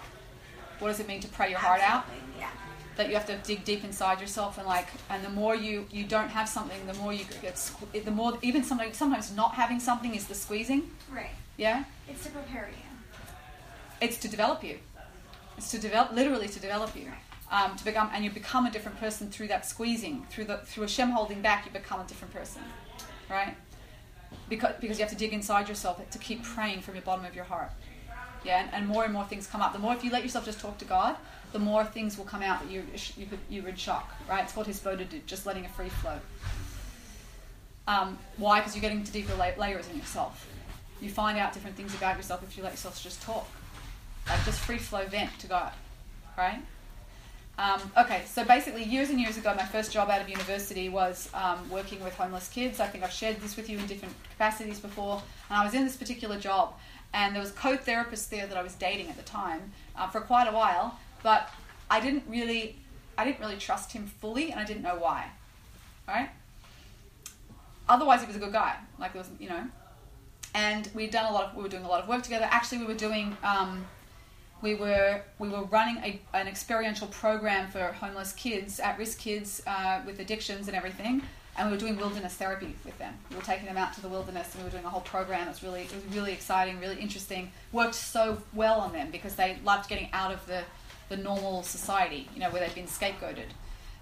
what 0.78 0.88
does 0.88 1.00
it 1.00 1.08
mean 1.08 1.20
to 1.20 1.28
pray 1.28 1.50
your 1.50 1.58
heart 1.58 1.80
out? 1.80 2.04
Yeah. 2.38 2.48
That 2.96 3.08
you 3.08 3.14
have 3.14 3.26
to 3.26 3.36
dig 3.38 3.64
deep 3.64 3.84
inside 3.84 4.20
yourself, 4.20 4.58
and 4.58 4.66
like, 4.66 4.88
and 5.08 5.24
the 5.24 5.30
more 5.30 5.54
you 5.54 5.86
you 5.90 6.04
don't 6.04 6.28
have 6.28 6.48
something, 6.48 6.78
the 6.86 6.94
more 6.94 7.12
you 7.12 7.24
get, 7.40 7.56
the 8.04 8.10
more 8.10 8.36
even 8.42 8.62
sometimes 8.62 8.96
sometimes 8.96 9.34
not 9.34 9.54
having 9.54 9.80
something 9.80 10.14
is 10.14 10.26
the 10.26 10.34
squeezing. 10.34 10.90
Right. 11.10 11.30
Yeah, 11.56 11.84
It's 12.08 12.24
to 12.24 12.30
prepare 12.30 12.68
you. 12.70 13.26
it's 14.00 14.16
to 14.18 14.28
develop 14.28 14.62
you. 14.64 14.78
It's 15.56 15.70
to 15.70 15.78
develop, 15.78 16.12
literally 16.12 16.48
to 16.48 16.58
develop 16.60 16.96
you. 16.96 17.08
Um, 17.50 17.76
to 17.76 17.84
become, 17.84 18.08
and 18.14 18.24
you 18.24 18.30
become 18.30 18.64
a 18.66 18.70
different 18.70 18.98
person 18.98 19.30
through 19.30 19.48
that 19.48 19.66
squeezing, 19.66 20.26
through 20.30 20.46
the 20.46 20.56
through 20.58 20.82
Hashem 20.84 21.10
holding 21.10 21.42
back. 21.42 21.66
You 21.66 21.72
become 21.72 22.00
a 22.00 22.04
different 22.04 22.32
person, 22.34 22.62
right? 23.30 23.54
because, 24.48 24.74
because 24.80 24.98
you 24.98 25.02
have 25.04 25.10
to 25.12 25.18
dig 25.18 25.32
inside 25.34 25.68
yourself 25.68 26.00
to 26.10 26.18
keep 26.18 26.42
praying 26.42 26.80
from 26.80 26.94
your 26.94 27.02
bottom 27.02 27.24
of 27.26 27.34
your 27.34 27.44
heart. 27.44 27.70
Yeah, 28.44 28.62
and, 28.62 28.70
and, 28.72 28.86
more 28.86 29.04
and 29.04 29.12
more 29.12 29.24
things 29.24 29.46
come 29.46 29.60
up. 29.60 29.72
The 29.72 29.78
more 29.78 29.94
if 29.94 30.02
you 30.02 30.10
let 30.10 30.22
yourself 30.22 30.44
just 30.44 30.60
talk 30.60 30.78
to 30.78 30.84
God, 30.84 31.16
the 31.52 31.58
more 31.58 31.84
things 31.84 32.18
will 32.18 32.24
come 32.24 32.42
out 32.42 32.60
that 32.60 32.70
you 32.70 32.84
you 33.16 33.26
you're 33.48 33.68
in 33.68 33.76
shock, 33.76 34.10
right? 34.28 34.42
It's 34.42 34.52
called 34.52 34.66
hisbodedut, 34.66 35.26
just 35.26 35.46
letting 35.46 35.64
a 35.64 35.68
free 35.68 35.88
flow. 35.88 36.18
Um, 37.86 38.18
why? 38.36 38.60
Because 38.60 38.74
you're 38.74 38.80
getting 38.80 38.98
into 38.98 39.12
deeper 39.12 39.34
la- 39.34 39.52
layers 39.58 39.88
in 39.88 39.96
yourself. 39.96 40.48
You 41.00 41.10
find 41.10 41.38
out 41.38 41.52
different 41.52 41.76
things 41.76 41.94
about 41.94 42.16
yourself 42.16 42.42
if 42.42 42.56
you 42.56 42.62
let 42.62 42.72
yourself 42.72 43.02
just 43.02 43.20
talk, 43.22 43.48
like 44.28 44.44
just 44.44 44.60
free 44.60 44.78
flow 44.78 45.04
vent 45.06 45.36
to 45.40 45.46
God, 45.46 45.72
right? 46.38 46.62
Um, 47.58 47.80
okay, 47.98 48.22
so 48.26 48.44
basically, 48.44 48.82
years 48.82 49.10
and 49.10 49.20
years 49.20 49.36
ago, 49.36 49.54
my 49.54 49.64
first 49.64 49.92
job 49.92 50.08
out 50.08 50.20
of 50.20 50.28
university 50.28 50.88
was 50.88 51.28
um, 51.34 51.68
working 51.68 52.02
with 52.02 52.14
homeless 52.14 52.48
kids. 52.48 52.80
I 52.80 52.86
think 52.86 53.04
I've 53.04 53.12
shared 53.12 53.40
this 53.40 53.56
with 53.56 53.68
you 53.68 53.78
in 53.78 53.86
different 53.86 54.14
capacities 54.30 54.80
before. 54.80 55.22
And 55.50 55.58
I 55.58 55.64
was 55.64 55.74
in 55.74 55.84
this 55.84 55.96
particular 55.96 56.38
job, 56.38 56.74
and 57.12 57.34
there 57.34 57.42
was 57.42 57.52
co-therapist 57.52 58.30
there 58.30 58.46
that 58.46 58.56
I 58.56 58.62
was 58.62 58.74
dating 58.74 59.08
at 59.08 59.16
the 59.16 59.22
time 59.22 59.72
uh, 59.96 60.08
for 60.08 60.20
quite 60.20 60.48
a 60.48 60.52
while. 60.52 60.98
But 61.22 61.48
I 61.90 62.00
didn't 62.00 62.24
really, 62.28 62.76
I 63.16 63.24
didn't 63.24 63.40
really 63.40 63.56
trust 63.58 63.92
him 63.92 64.06
fully, 64.06 64.50
and 64.50 64.58
I 64.58 64.64
didn't 64.64 64.82
know 64.82 64.96
why. 64.96 65.30
Right? 66.08 66.30
Otherwise, 67.88 68.20
he 68.20 68.26
was 68.26 68.36
a 68.36 68.38
good 68.38 68.52
guy. 68.52 68.76
Like 68.98 69.12
there 69.12 69.22
was, 69.22 69.30
you 69.38 69.48
know. 69.48 69.64
and 70.54 70.88
we'd 70.94 71.10
done 71.10 71.26
a 71.26 71.32
lot 71.32 71.50
of 71.50 71.56
we 71.56 71.62
were 71.62 71.68
doing 71.68 71.84
a 71.84 71.88
lot 71.88 72.02
of 72.02 72.08
work 72.08 72.22
together. 72.22 72.46
Actually, 72.50 72.78
we 72.78 72.86
were 72.86 72.94
doing 72.94 73.36
um, 73.42 73.84
we 74.60 74.74
were 74.74 75.22
we 75.38 75.48
were 75.48 75.64
running 75.64 75.96
a, 75.98 76.20
an 76.34 76.46
experiential 76.48 77.06
program 77.08 77.70
for 77.70 77.80
homeless 77.92 78.32
kids, 78.32 78.80
at 78.80 78.98
risk 78.98 79.18
kids 79.18 79.62
uh, 79.66 80.00
with 80.06 80.20
addictions 80.20 80.68
and 80.68 80.76
everything. 80.76 81.22
And 81.56 81.68
we 81.68 81.74
were 81.74 81.80
doing 81.80 81.96
wilderness 81.98 82.34
therapy 82.34 82.74
with 82.84 82.98
them. 82.98 83.14
We 83.30 83.36
were 83.36 83.42
taking 83.42 83.66
them 83.66 83.76
out 83.76 83.92
to 83.94 84.00
the 84.00 84.08
wilderness, 84.08 84.54
and 84.54 84.62
we 84.62 84.68
were 84.68 84.70
doing 84.70 84.84
a 84.84 84.88
whole 84.88 85.02
program. 85.02 85.46
It 85.46 85.50
was 85.50 85.62
really, 85.62 85.82
it 85.82 85.94
was 85.94 86.16
really 86.16 86.32
exciting, 86.32 86.80
really 86.80 86.98
interesting. 86.98 87.52
Worked 87.72 87.94
so 87.94 88.38
well 88.54 88.80
on 88.80 88.92
them 88.92 89.10
because 89.10 89.34
they 89.34 89.58
loved 89.62 89.88
getting 89.88 90.08
out 90.14 90.32
of 90.32 90.44
the, 90.46 90.62
the 91.10 91.16
normal 91.18 91.62
society, 91.62 92.28
you 92.32 92.40
know, 92.40 92.50
where 92.50 92.64
they've 92.64 92.74
been 92.74 92.86
scapegoated. 92.86 93.48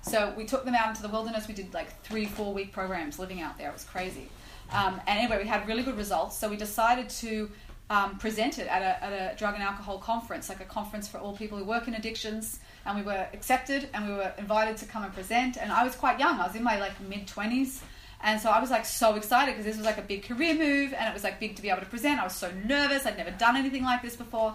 So 0.03 0.33
we 0.37 0.45
took 0.45 0.65
them 0.65 0.75
out 0.75 0.91
into 0.91 1.03
the 1.03 1.09
wilderness. 1.09 1.49
We 1.49 1.55
did 1.55 1.75
like 1.75 2.03
three, 2.03 2.27
four 2.27 2.55
week 2.55 2.73
programs 2.73 3.19
living 3.19 3.41
out 3.41 3.59
there. 3.59 3.69
It 3.69 3.75
was 3.75 3.85
crazy. 3.85 4.29
Um, 4.73 5.01
and 5.07 5.19
anyway, 5.19 5.43
we 5.43 5.49
had 5.49 5.67
really 5.67 5.83
good 5.83 5.97
results. 5.97 6.39
So 6.39 6.49
we 6.49 6.57
decided 6.57 7.09
to 7.11 7.51
um, 7.91 8.17
present 8.19 8.59
it 8.59 8.69
at 8.69 8.83
a, 8.83 9.05
at 9.05 9.13
a 9.13 9.37
drug 9.37 9.55
and 9.55 9.63
alcohol 9.63 9.99
conference, 9.99 10.49
like 10.49 10.61
a 10.61 10.65
conference 10.65 11.09
for 11.09 11.19
all 11.19 11.37
people 11.37 11.59
who 11.59 11.65
work 11.65 11.89
in 11.89 11.95
addictions. 11.95 12.61
And 12.87 12.97
we 12.97 13.03
were 13.03 13.27
accepted 13.35 13.89
and 13.93 14.09
we 14.09 14.15
were 14.15 14.33
invited 14.39 14.77
to 14.79 14.87
come 14.87 15.03
and 15.03 15.13
present. 15.13 15.59
And 15.59 15.73
I 15.73 15.85
was 15.85 15.97
quite 15.97 16.19
young. 16.19 16.39
I 16.39 16.47
was 16.47 16.55
in 16.55 16.63
my 16.63 16.79
like 16.79 16.99
mid 17.01 17.27
20s. 17.27 17.81
And 18.23 18.41
so 18.41 18.51
I 18.51 18.61
was 18.61 18.71
like 18.71 18.87
so 18.87 19.17
excited 19.17 19.53
because 19.53 19.65
this 19.65 19.77
was 19.77 19.85
like 19.85 19.99
a 19.99 20.03
big 20.03 20.23
career 20.23 20.55
move 20.55 20.93
and 20.93 21.09
it 21.09 21.13
was 21.13 21.25
like 21.25 21.41
big 21.41 21.57
to 21.57 21.63
be 21.63 21.69
able 21.69 21.81
to 21.81 21.87
present. 21.87 22.21
I 22.21 22.25
was 22.25 22.35
so 22.35 22.51
nervous. 22.65 23.07
I'd 23.07 23.17
never 23.17 23.33
done 23.33 23.57
anything 23.57 23.83
like 23.83 24.03
this 24.03 24.15
before. 24.15 24.55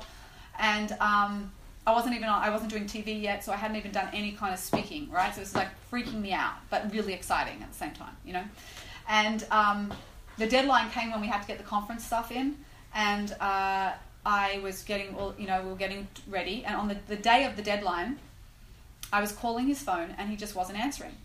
And 0.57 0.93
um, 1.01 1.51
I 1.85 1.91
wasn't 1.91 2.15
even 2.15 2.29
I 2.29 2.49
wasn't 2.49 2.71
doing 2.71 2.85
TV 2.85 3.21
yet, 3.21 3.43
so 3.43 3.51
I 3.51 3.57
hadn't 3.57 3.75
even 3.75 3.91
done 3.91 4.09
any 4.13 4.31
kind 4.31 4.53
of 4.53 4.59
speaking, 4.59 5.09
right? 5.11 5.33
So 5.33 5.41
it 5.41 5.43
was 5.43 5.55
like 5.55 5.69
freaking 5.91 6.21
me 6.21 6.31
out, 6.31 6.53
but 6.69 6.91
really 6.93 7.13
exciting 7.13 7.61
at 7.61 7.71
the 7.71 7.77
same 7.77 7.91
time, 7.91 8.15
you 8.25 8.33
know? 8.33 8.43
And 9.09 9.45
um, 9.51 9.93
the 10.37 10.47
deadline 10.47 10.89
came 10.91 11.11
when 11.11 11.21
we 11.21 11.27
had 11.27 11.41
to 11.41 11.47
get 11.47 11.57
the 11.57 11.63
conference 11.63 12.05
stuff 12.05 12.31
in, 12.31 12.55
and 12.95 13.33
uh, 13.33 13.91
I 14.25 14.59
was 14.63 14.81
getting 14.83 15.13
all, 15.15 15.35
you 15.37 15.45
know, 15.45 15.61
we 15.61 15.69
were 15.69 15.75
getting 15.75 16.07
ready, 16.27 16.63
and 16.65 16.75
on 16.75 16.87
the, 16.87 16.97
the 17.07 17.17
day 17.17 17.43
of 17.43 17.55
the 17.55 17.61
deadline, 17.61 18.17
I 19.13 19.21
was 19.21 19.31
calling 19.31 19.67
his 19.67 19.81
phone, 19.81 20.15
and 20.17 20.29
he 20.29 20.35
just 20.35 20.55
wasn't 20.55 20.79
answering. 20.79 21.15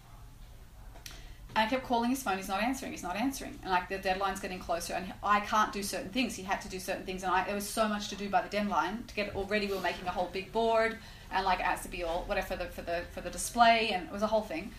And 1.56 1.66
I 1.66 1.66
kept 1.66 1.84
calling 1.84 2.10
his 2.10 2.22
phone, 2.22 2.36
he's 2.36 2.48
not 2.48 2.62
answering, 2.62 2.92
he's 2.92 3.02
not 3.02 3.16
answering. 3.16 3.58
And 3.62 3.70
like 3.70 3.88
the 3.88 3.98
deadline's 3.98 4.40
getting 4.40 4.58
closer, 4.58 4.94
and 4.94 5.12
I 5.22 5.40
can't 5.40 5.72
do 5.72 5.82
certain 5.82 6.10
things. 6.10 6.34
He 6.34 6.42
had 6.42 6.60
to 6.60 6.68
do 6.68 6.78
certain 6.78 7.04
things, 7.04 7.22
and 7.22 7.32
I, 7.32 7.44
there 7.44 7.54
was 7.54 7.68
so 7.68 7.88
much 7.88 8.08
to 8.08 8.16
do 8.16 8.28
by 8.28 8.42
the 8.42 8.48
deadline 8.48 9.04
to 9.06 9.14
get 9.14 9.28
it 9.28 9.36
already. 9.36 9.66
We 9.66 9.74
were 9.74 9.80
making 9.80 10.06
a 10.06 10.10
whole 10.10 10.28
big 10.32 10.52
board, 10.52 10.98
and 11.32 11.44
like 11.44 11.60
it 11.60 11.66
has 11.66 11.82
to 11.82 11.88
be 11.88 12.02
all 12.02 12.24
whatever 12.26 12.48
for 12.48 12.56
the 12.56 12.66
for 12.66 12.82
the 12.82 13.02
for 13.12 13.20
the 13.20 13.30
display, 13.30 13.90
and 13.92 14.06
it 14.06 14.12
was 14.12 14.22
a 14.22 14.26
whole 14.26 14.42
thing. 14.42 14.72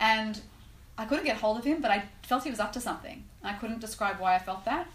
And 0.00 0.40
I 0.98 1.04
couldn't 1.06 1.24
get 1.24 1.36
hold 1.36 1.58
of 1.58 1.64
him, 1.64 1.80
but 1.80 1.90
I 1.90 2.04
felt 2.22 2.44
he 2.44 2.50
was 2.50 2.60
up 2.60 2.72
to 2.72 2.80
something. 2.80 3.24
I 3.42 3.54
couldn't 3.54 3.80
describe 3.80 4.20
why 4.20 4.34
I 4.34 4.38
felt 4.38 4.64
that, 4.66 4.88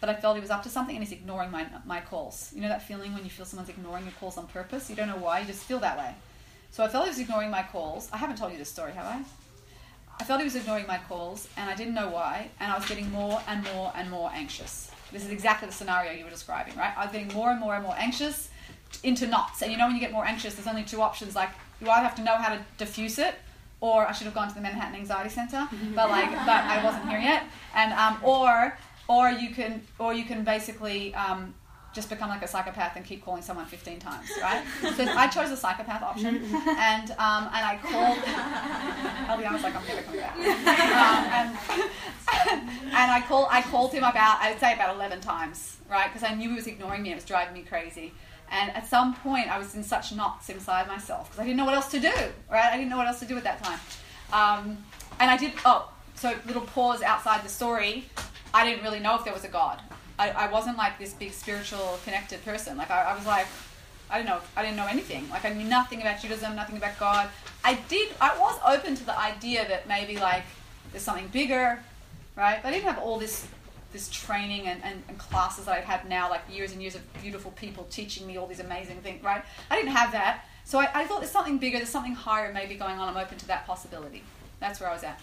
but 0.00 0.08
I 0.08 0.14
felt 0.14 0.36
he 0.36 0.40
was 0.40 0.50
up 0.50 0.62
to 0.64 0.68
something, 0.68 0.94
and 0.96 1.04
he's 1.04 1.12
ignoring 1.12 1.50
my 1.50 1.66
my 1.86 2.00
calls. 2.00 2.52
You 2.54 2.62
know 2.62 2.68
that 2.68 2.82
feeling 2.82 3.14
when 3.14 3.24
you 3.24 3.30
feel 3.30 3.46
someone's 3.46 3.68
ignoring 3.68 4.04
your 4.04 4.14
calls 4.20 4.36
on 4.36 4.46
purpose? 4.46 4.90
You 4.90 4.96
don't 4.96 5.08
know 5.08 5.16
why, 5.16 5.40
you 5.40 5.46
just 5.46 5.64
feel 5.64 5.78
that 5.80 5.96
way. 5.96 6.14
So 6.70 6.82
I 6.82 6.88
felt 6.88 7.04
he 7.04 7.10
was 7.10 7.20
ignoring 7.20 7.50
my 7.50 7.62
calls. 7.62 8.08
I 8.12 8.16
haven't 8.16 8.36
told 8.36 8.52
you 8.52 8.58
this 8.58 8.68
story, 8.68 8.92
have 8.92 9.06
I? 9.06 9.22
I 10.20 10.24
felt 10.24 10.40
he 10.40 10.44
was 10.44 10.54
ignoring 10.54 10.86
my 10.86 10.98
calls, 11.08 11.48
and 11.56 11.68
I 11.68 11.74
didn't 11.74 11.94
know 11.94 12.08
why, 12.08 12.50
and 12.60 12.72
I 12.72 12.76
was 12.76 12.86
getting 12.88 13.10
more 13.10 13.40
and 13.48 13.64
more 13.64 13.92
and 13.96 14.10
more 14.10 14.30
anxious. 14.32 14.90
This 15.12 15.24
is 15.24 15.30
exactly 15.30 15.66
the 15.68 15.74
scenario 15.74 16.12
you 16.12 16.24
were 16.24 16.30
describing, 16.30 16.76
right? 16.76 16.92
I 16.96 17.04
was 17.04 17.12
getting 17.12 17.32
more 17.34 17.50
and 17.50 17.60
more 17.60 17.74
and 17.74 17.84
more 17.84 17.94
anxious 17.96 18.48
into 19.02 19.26
knots. 19.26 19.62
And 19.62 19.72
you 19.72 19.78
know, 19.78 19.86
when 19.86 19.94
you 19.94 20.00
get 20.00 20.12
more 20.12 20.24
anxious, 20.24 20.54
there's 20.54 20.66
only 20.68 20.84
two 20.84 21.00
options. 21.02 21.34
Like, 21.34 21.50
you 21.80 21.88
either 21.88 22.04
have 22.04 22.14
to 22.16 22.22
know 22.22 22.36
how 22.36 22.54
to 22.54 22.60
diffuse 22.78 23.18
it, 23.18 23.34
or 23.80 24.06
I 24.06 24.12
should 24.12 24.26
have 24.26 24.34
gone 24.34 24.48
to 24.48 24.54
the 24.54 24.60
Manhattan 24.60 24.94
Anxiety 24.96 25.30
Center, 25.30 25.68
but 25.94 26.08
like, 26.10 26.30
but 26.30 26.64
I 26.64 26.82
wasn't 26.84 27.08
here 27.08 27.18
yet. 27.18 27.44
And 27.74 27.92
um, 27.92 28.18
or 28.22 28.76
or 29.08 29.30
you 29.30 29.50
can 29.50 29.82
or 29.98 30.14
you 30.14 30.24
can 30.24 30.44
basically 30.44 31.14
um, 31.14 31.54
just 31.94 32.10
become 32.10 32.28
like 32.28 32.42
a 32.42 32.48
psychopath 32.48 32.96
and 32.96 33.04
keep 33.04 33.24
calling 33.24 33.40
someone 33.42 33.66
15 33.66 34.00
times, 34.00 34.28
right? 34.42 34.64
So 34.96 35.04
I 35.04 35.28
chose 35.28 35.50
the 35.50 35.56
psychopath 35.56 36.02
option, 36.02 36.36
and 36.36 37.10
um, 37.12 37.48
and 37.52 37.64
I 37.64 37.78
called. 37.82 38.18
I'll 39.28 39.38
be 39.38 39.46
honest, 39.46 39.64
like 39.64 39.74
I'm 39.76 39.86
never 39.86 40.02
coming 40.02 40.20
back. 40.20 40.36
Um, 40.36 41.24
and, 41.32 42.70
and 42.84 43.10
I 43.10 43.24
called 43.26 43.48
I 43.50 43.62
called 43.62 43.92
him 43.92 44.04
about 44.04 44.40
I'd 44.40 44.58
say 44.60 44.74
about 44.74 44.94
11 44.94 45.20
times, 45.20 45.76
right? 45.90 46.12
Because 46.12 46.28
I 46.28 46.34
knew 46.34 46.50
he 46.50 46.56
was 46.56 46.66
ignoring 46.66 47.02
me. 47.02 47.12
It 47.12 47.16
was 47.16 47.24
driving 47.24 47.54
me 47.54 47.62
crazy. 47.62 48.12
And 48.50 48.70
at 48.72 48.86
some 48.86 49.14
point, 49.16 49.48
I 49.48 49.58
was 49.58 49.74
in 49.74 49.82
such 49.82 50.12
knots 50.12 50.48
inside 50.50 50.86
myself 50.86 51.30
because 51.30 51.40
I 51.40 51.44
didn't 51.44 51.56
know 51.56 51.64
what 51.64 51.74
else 51.74 51.90
to 51.92 52.00
do, 52.00 52.12
right? 52.50 52.72
I 52.72 52.76
didn't 52.76 52.90
know 52.90 52.98
what 52.98 53.06
else 53.06 53.20
to 53.20 53.26
do 53.26 53.36
at 53.36 53.44
that 53.44 53.62
time. 53.64 53.80
Um, 54.32 54.78
and 55.18 55.30
I 55.30 55.36
did. 55.36 55.52
Oh, 55.64 55.90
so 56.14 56.34
little 56.46 56.62
pause 56.62 57.02
outside 57.02 57.44
the 57.44 57.48
story. 57.48 58.04
I 58.54 58.64
didn't 58.64 58.84
really 58.84 59.00
know 59.00 59.16
if 59.16 59.24
there 59.24 59.34
was 59.34 59.44
a 59.44 59.48
God. 59.48 59.80
I, 60.18 60.30
I 60.30 60.50
wasn't 60.50 60.78
like 60.78 60.98
this 60.98 61.12
big 61.12 61.32
spiritual 61.32 61.98
connected 62.04 62.42
person. 62.44 62.76
Like 62.76 62.90
I, 62.90 63.02
I 63.02 63.16
was 63.16 63.26
like, 63.26 63.46
I 64.08 64.18
didn't 64.18 64.30
know, 64.30 64.40
I 64.56 64.62
didn't 64.62 64.76
know 64.76 64.86
anything. 64.86 65.28
Like 65.28 65.44
I 65.44 65.52
knew 65.52 65.68
nothing 65.68 66.00
about 66.00 66.22
Judaism, 66.22 66.54
nothing 66.54 66.76
about 66.76 66.98
God. 66.98 67.28
I 67.64 67.74
did, 67.88 68.10
I 68.20 68.38
was 68.38 68.58
open 68.64 68.94
to 68.94 69.04
the 69.04 69.18
idea 69.18 69.66
that 69.68 69.88
maybe 69.88 70.16
like 70.16 70.44
there's 70.92 71.02
something 71.02 71.26
bigger, 71.28 71.80
right? 72.36 72.60
But 72.62 72.68
I 72.68 72.72
didn't 72.72 72.84
have 72.84 72.98
all 72.98 73.18
this 73.18 73.46
this 73.92 74.08
training 74.08 74.66
and, 74.66 74.82
and, 74.82 75.04
and 75.08 75.16
classes 75.18 75.66
that 75.66 75.78
I've 75.78 75.84
had 75.84 76.08
now, 76.08 76.28
like 76.28 76.42
years 76.50 76.72
and 76.72 76.82
years 76.82 76.96
of 76.96 77.22
beautiful 77.22 77.52
people 77.52 77.86
teaching 77.90 78.26
me 78.26 78.36
all 78.36 78.48
these 78.48 78.58
amazing 78.58 78.96
things, 79.02 79.22
right? 79.22 79.42
I 79.70 79.76
didn't 79.76 79.92
have 79.92 80.10
that. 80.10 80.46
So 80.64 80.80
I, 80.80 80.88
I 80.92 81.04
thought 81.04 81.20
there's 81.20 81.30
something 81.30 81.58
bigger, 81.58 81.78
there's 81.78 81.90
something 81.90 82.14
higher 82.14 82.52
maybe 82.52 82.74
going 82.74 82.98
on. 82.98 83.08
I'm 83.08 83.16
open 83.16 83.38
to 83.38 83.46
that 83.46 83.68
possibility. 83.68 84.24
That's 84.58 84.80
where 84.80 84.90
I 84.90 84.92
was 84.92 85.04
at. 85.04 85.20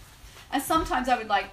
And 0.53 0.63
sometimes 0.63 1.09
I 1.09 1.17
would 1.17 1.27
like 1.27 1.47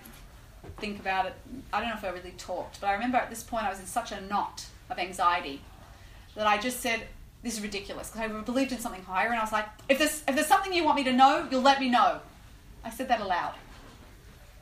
think 0.78 0.98
about 1.00 1.26
it. 1.26 1.34
I 1.72 1.80
don't 1.80 1.88
know 1.88 1.96
if 1.96 2.04
I 2.04 2.11
really 2.11 2.34
talked, 2.38 2.80
but 2.80 2.88
I 2.88 2.92
remember 2.92 3.16
at 3.18 3.30
this 3.30 3.42
point 3.42 3.64
I 3.64 3.70
was 3.70 3.80
in 3.80 3.86
such 3.86 4.12
a 4.12 4.20
knot 4.20 4.66
of 4.90 4.98
anxiety 4.98 5.61
that 6.34 6.46
I 6.46 6.59
just 6.59 6.80
said, 6.80 7.06
"This 7.42 7.56
is 7.56 7.62
ridiculous," 7.62 8.11
because 8.11 8.30
I 8.30 8.40
believed 8.42 8.72
in 8.72 8.78
something 8.78 9.04
higher, 9.04 9.28
and 9.28 9.38
I 9.38 9.42
was 9.42 9.52
like, 9.52 9.66
"If 9.88 9.98
there's 9.98 10.22
if 10.28 10.34
there's 10.34 10.46
something 10.46 10.72
you 10.72 10.84
want 10.84 10.96
me 10.96 11.04
to 11.04 11.12
know, 11.12 11.46
you'll 11.50 11.62
let 11.62 11.80
me 11.80 11.88
know." 11.88 12.20
I 12.84 12.90
said 12.90 13.09
that 13.09 13.20
aloud. 13.20 13.54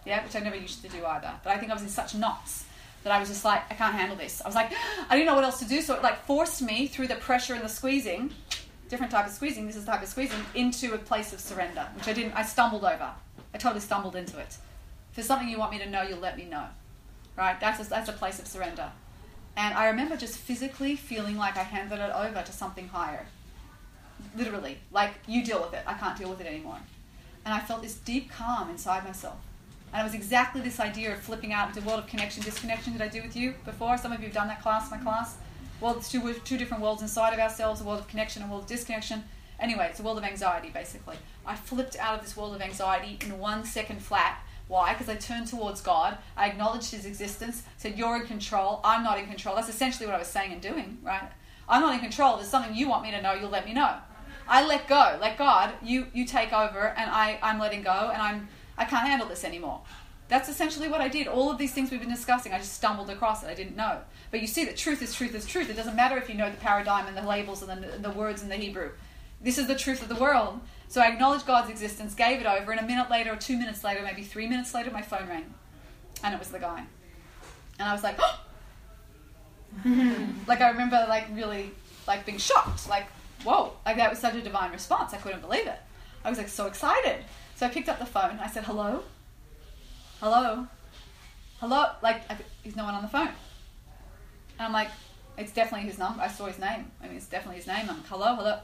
Yeah, 0.05 0.23
which 0.23 0.37
I 0.37 0.41
never 0.41 0.57
used 0.57 0.83
to 0.83 0.89
do 0.89 1.05
either. 1.05 1.33
But 1.43 1.53
I 1.53 1.59
think 1.59 1.71
I 1.71 1.75
was 1.75 1.83
in 1.83 1.89
such 1.89 2.15
knots 2.15 2.65
that 3.03 3.13
I 3.13 3.21
was 3.21 3.29
just 3.29 3.45
like, 3.45 3.63
I 3.71 3.75
can't 3.75 3.95
handle 3.95 4.17
this. 4.17 4.41
I 4.41 4.49
was 4.49 4.55
like, 4.55 4.73
I 5.09 5.15
didn't 5.15 5.27
know 5.27 5.35
what 5.35 5.45
else 5.45 5.59
to 5.61 5.65
do, 5.65 5.81
so 5.81 5.95
it 5.95 6.03
like 6.03 6.25
forced 6.25 6.63
me 6.63 6.87
through 6.87 7.09
the 7.09 7.17
pressure 7.17 7.55
and 7.55 7.63
the 7.63 7.69
squeezing, 7.69 8.33
different 8.89 9.13
type 9.13 9.27
of 9.27 9.33
squeezing. 9.33 9.67
This 9.67 9.77
is 9.77 9.85
the 9.85 9.93
type 9.93 10.03
of 10.03 10.09
squeezing 10.09 10.41
into 10.55 10.95
a 10.95 10.99
place 10.99 11.33
of 11.33 11.41
surrender, 11.41 11.87
which 11.95 12.09
I 12.09 12.13
didn't. 12.13 12.33
I 12.35 12.43
stumbled 12.43 12.85
over. 12.85 13.11
I 13.55 13.59
totally 13.59 13.81
stumbled 13.81 14.17
into 14.17 14.39
it. 14.39 14.57
If 15.17 15.21
there's 15.21 15.29
something 15.29 15.49
you 15.49 15.59
want 15.59 15.73
me 15.73 15.79
to 15.79 15.89
know, 15.89 16.03
you'll 16.03 16.19
let 16.19 16.37
me 16.37 16.45
know. 16.45 16.67
Right? 17.39 17.59
That's 17.59 17.81
a, 17.81 17.89
that's 17.89 18.11
a 18.11 18.13
place 18.13 18.39
of 18.39 18.47
surrender. 18.47 18.93
And 19.57 19.75
I 19.75 19.87
remember 19.87 20.15
just 20.15 20.37
physically 20.37 20.95
feeling 20.95 21.39
like 21.39 21.57
I 21.57 21.63
handed 21.63 22.01
it 22.01 22.13
over 22.15 22.43
to 22.43 22.53
something 22.53 22.89
higher. 22.89 23.25
Literally. 24.37 24.77
Like, 24.93 25.15
you 25.27 25.43
deal 25.43 25.63
with 25.63 25.73
it. 25.73 25.85
I 25.87 25.95
can't 25.95 26.19
deal 26.19 26.29
with 26.29 26.43
it 26.43 26.47
anymore. 26.47 26.81
And 27.47 27.55
I 27.55 27.61
felt 27.61 27.81
this 27.81 27.95
deep 27.95 28.31
calm 28.31 28.69
inside 28.69 29.05
myself. 29.05 29.39
And 29.91 30.03
it 30.03 30.05
was 30.05 30.13
exactly 30.13 30.61
this 30.61 30.81
idea 30.81 31.15
of 31.15 31.21
flipping 31.21 31.51
out 31.51 31.69
into 31.69 31.81
a 31.81 31.85
world 31.85 32.01
of 32.01 32.11
connection, 32.11 32.43
disconnection. 32.43 32.93
Did 32.93 33.01
I 33.01 33.09
do 33.09 33.23
with 33.23 33.35
you 33.35 33.55
before? 33.65 33.97
Some 33.97 34.13
of 34.13 34.21
you 34.21 34.27
have 34.27 34.35
done 34.35 34.49
that 34.49 34.61
class, 34.61 34.91
my 34.91 34.99
class. 34.99 35.39
Well, 35.81 35.97
it's 35.97 36.13
two, 36.13 36.35
two 36.45 36.59
different 36.59 36.83
worlds 36.83 37.01
inside 37.01 37.33
of 37.33 37.39
ourselves 37.39 37.81
a 37.81 37.85
world 37.85 38.01
of 38.01 38.09
connection 38.09 38.43
and 38.43 38.51
a 38.51 38.53
world 38.53 38.65
of 38.65 38.69
disconnection. 38.69 39.25
Anyway, 39.59 39.87
it's 39.89 39.99
a 39.99 40.03
world 40.03 40.19
of 40.19 40.25
anxiety, 40.25 40.69
basically. 40.69 41.17
I 41.47 41.57
flipped 41.57 41.97
out 41.97 42.19
of 42.19 42.23
this 42.23 42.37
world 42.37 42.55
of 42.55 42.61
anxiety 42.61 43.17
in 43.25 43.39
one 43.39 43.65
second 43.65 44.03
flat 44.03 44.43
why? 44.69 44.93
Because 44.93 45.09
I 45.09 45.17
turned 45.17 45.47
towards 45.47 45.81
God. 45.81 46.19
I 46.37 46.49
acknowledged 46.49 46.91
His 46.91 47.07
existence. 47.07 47.63
Said, 47.77 47.97
"You're 47.97 48.17
in 48.17 48.27
control. 48.27 48.81
I'm 48.85 49.05
not 49.05 49.19
in 49.19 49.27
control." 49.27 49.55
That's 49.55 49.69
essentially 49.69 50.07
what 50.07 50.15
I 50.15 50.19
was 50.19 50.29
saying 50.29 50.53
and 50.53 50.61
doing, 50.61 50.99
right? 51.03 51.31
I'm 51.69 51.81
not 51.81 51.95
in 51.95 52.01
control. 52.01 52.35
If 52.35 52.41
there's 52.41 52.51
something 52.51 52.75
you 52.75 52.89
want 52.89 53.03
me 53.03 53.11
to 53.13 53.23
know. 53.23 53.33
You'll 53.33 53.51
let 53.51 53.67
me 53.67 53.73
know. 53.73 53.97
I 54.49 54.65
let 54.65 54.87
go. 54.89 55.19
Let 55.21 55.39
God. 55.39 55.75
You 55.83 56.07
you 56.13 56.25
take 56.25 56.53
over, 56.53 56.95
and 56.97 57.11
I 57.11 57.39
I'm 57.43 57.59
letting 57.59 57.83
go, 57.83 58.11
and 58.13 58.21
I'm 58.21 58.49
I 58.77 58.85
can't 58.85 59.07
handle 59.09 59.29
this 59.29 59.45
anymore. 59.45 59.83
That's 60.29 60.49
essentially 60.49 60.89
what 60.89 61.01
I 61.01 61.09
did. 61.09 61.29
All 61.29 61.53
of 61.53 61.59
these 61.59 61.73
things 61.73 61.91
we've 61.91 62.01
been 62.01 62.11
discussing, 62.11 62.53
I 62.53 62.59
just 62.59 62.73
stumbled 62.73 63.11
across 63.11 63.45
it. 63.45 63.49
I 63.49 63.55
didn't 63.55 63.77
know. 63.77 64.01
But 64.33 64.41
you 64.41 64.49
see 64.49 64.65
that 64.65 64.77
truth 64.77 65.01
is 65.01 65.15
truth 65.15 65.35
is 65.35 65.47
truth. 65.47 65.71
It 65.71 65.77
doesn't 65.77 65.95
matter 65.95 66.17
if 66.17 66.29
you 66.29 66.35
know 66.35 66.51
the 66.51 66.57
paradigm 66.57 67.07
and 67.07 67.17
the 67.17 67.23
labels 67.23 67.63
and 67.63 67.85
the, 67.85 67.99
the 67.99 68.11
words 68.11 68.43
in 68.43 68.49
the 68.49 68.57
Hebrew. 68.57 68.91
This 69.41 69.59
is 69.59 69.67
the 69.67 69.75
truth 69.75 70.03
of 70.03 70.09
the 70.09 70.17
world. 70.17 70.61
So 70.89 71.01
I 71.01 71.09
acknowledged 71.09 71.47
God's 71.47 71.71
existence, 71.71 72.15
gave 72.15 72.41
it 72.41 72.47
over, 72.47 72.71
and 72.71 72.81
a 72.81 72.87
minute 72.87 73.11
later, 73.11 73.33
or 73.33 73.37
two 73.37 73.57
minutes 73.57 73.83
later, 73.83 74.03
maybe 74.03 74.23
three 74.23 74.47
minutes 74.47 74.73
later, 74.73 74.91
my 74.91 75.03
phone 75.03 75.29
rang. 75.29 75.53
And 76.23 76.33
it 76.35 76.39
was 76.39 76.49
the 76.49 76.59
guy. 76.59 76.85
And 77.79 77.89
I 77.89 77.93
was 77.93 78.03
like, 78.03 78.17
oh! 78.19 78.41
like 80.47 80.61
I 80.61 80.71
remember 80.71 81.05
like 81.09 81.27
really 81.33 81.71
like 82.07 82.25
being 82.25 82.39
shocked. 82.39 82.89
Like, 82.89 83.07
whoa, 83.43 83.73
like 83.85 83.97
that 83.97 84.11
was 84.11 84.19
such 84.19 84.35
a 84.35 84.41
divine 84.41 84.73
response. 84.73 85.13
I 85.13 85.19
couldn't 85.19 85.43
believe 85.43 85.67
it. 85.67 85.79
I 86.25 86.31
was 86.31 86.39
like 86.39 86.49
so 86.49 86.67
excited. 86.67 87.25
So 87.57 87.67
I 87.67 87.69
picked 87.69 87.89
up 87.89 87.99
the 87.99 88.07
phone 88.07 88.31
and 88.31 88.41
I 88.41 88.49
said, 88.49 88.65
hello? 88.65 89.03
Hello? 90.21 90.67
Hello? 91.61 91.87
Like, 92.03 92.31
I, 92.31 92.37
he's 92.63 92.77
no 92.77 92.85
one 92.85 92.95
on 92.95 93.03
the 93.03 93.09
phone. 93.09 93.29
And 94.59 94.67
I'm 94.67 94.73
like, 94.73 94.89
it's 95.37 95.53
definitely 95.53 95.89
his 95.89 95.99
number. 95.99 96.23
I 96.23 96.29
saw 96.29 96.47
his 96.47 96.59
name. 96.59 96.91
I 97.03 97.09
mean, 97.09 97.17
it's 97.17 97.27
definitely 97.27 97.57
his 97.57 97.67
name. 97.67 97.87
I'm 97.89 97.97
like, 97.97 98.07
hello, 98.07 98.35
hello 98.35 98.59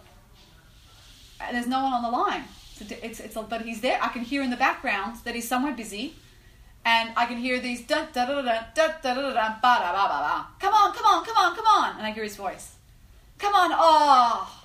there's 1.50 1.66
no 1.66 1.82
one 1.82 1.92
on 1.92 2.02
the 2.02 2.10
line. 2.10 2.44
It's, 2.80 2.90
it's, 2.90 3.20
it's, 3.20 3.34
but 3.48 3.62
he's 3.62 3.80
there. 3.80 3.98
I 4.02 4.08
can 4.08 4.22
hear 4.22 4.42
in 4.42 4.50
the 4.50 4.56
background 4.56 5.18
that 5.24 5.34
he's 5.34 5.48
somewhere 5.48 5.72
busy, 5.72 6.14
and 6.84 7.10
I 7.16 7.26
can 7.26 7.38
hear 7.38 7.60
these 7.60 7.86
da 7.86 8.06
da 8.12 8.26
da 8.26 8.42
da 8.42 8.42
da 8.74 8.88
da 9.02 9.14
da 9.14 9.14
da 9.14 9.32
da 9.32 9.48
ba 9.62 9.74
da 9.78 9.92
ba 9.92 10.04
ba 10.08 10.18
ba. 10.26 10.46
Come 10.58 10.74
on, 10.74 10.92
come 10.92 11.06
on, 11.06 11.24
come 11.24 11.36
on, 11.36 11.56
come 11.56 11.66
on, 11.66 11.96
and 11.98 12.06
I 12.06 12.10
hear 12.12 12.24
his 12.24 12.36
voice. 12.36 12.74
Come 13.38 13.54
on, 13.54 13.70
oh. 13.74 14.62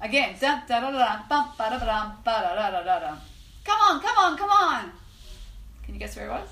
Again, 0.00 0.36
da 0.40 0.62
da 0.66 0.80
da 0.80 0.90
da 0.90 1.22
ba 1.28 1.54
da 1.58 1.78
ba 1.78 1.86
da 1.86 2.12
ba 2.24 2.42
da 2.42 2.54
da 2.54 2.70
da 2.70 2.82
da 2.82 2.98
da. 3.00 3.16
Come 3.64 3.80
on, 3.80 4.00
come 4.00 4.18
on, 4.18 4.36
come 4.36 4.50
on. 4.50 4.92
Can 5.84 5.94
you 5.94 6.00
guess 6.00 6.16
where 6.16 6.26
he 6.26 6.30
was? 6.30 6.48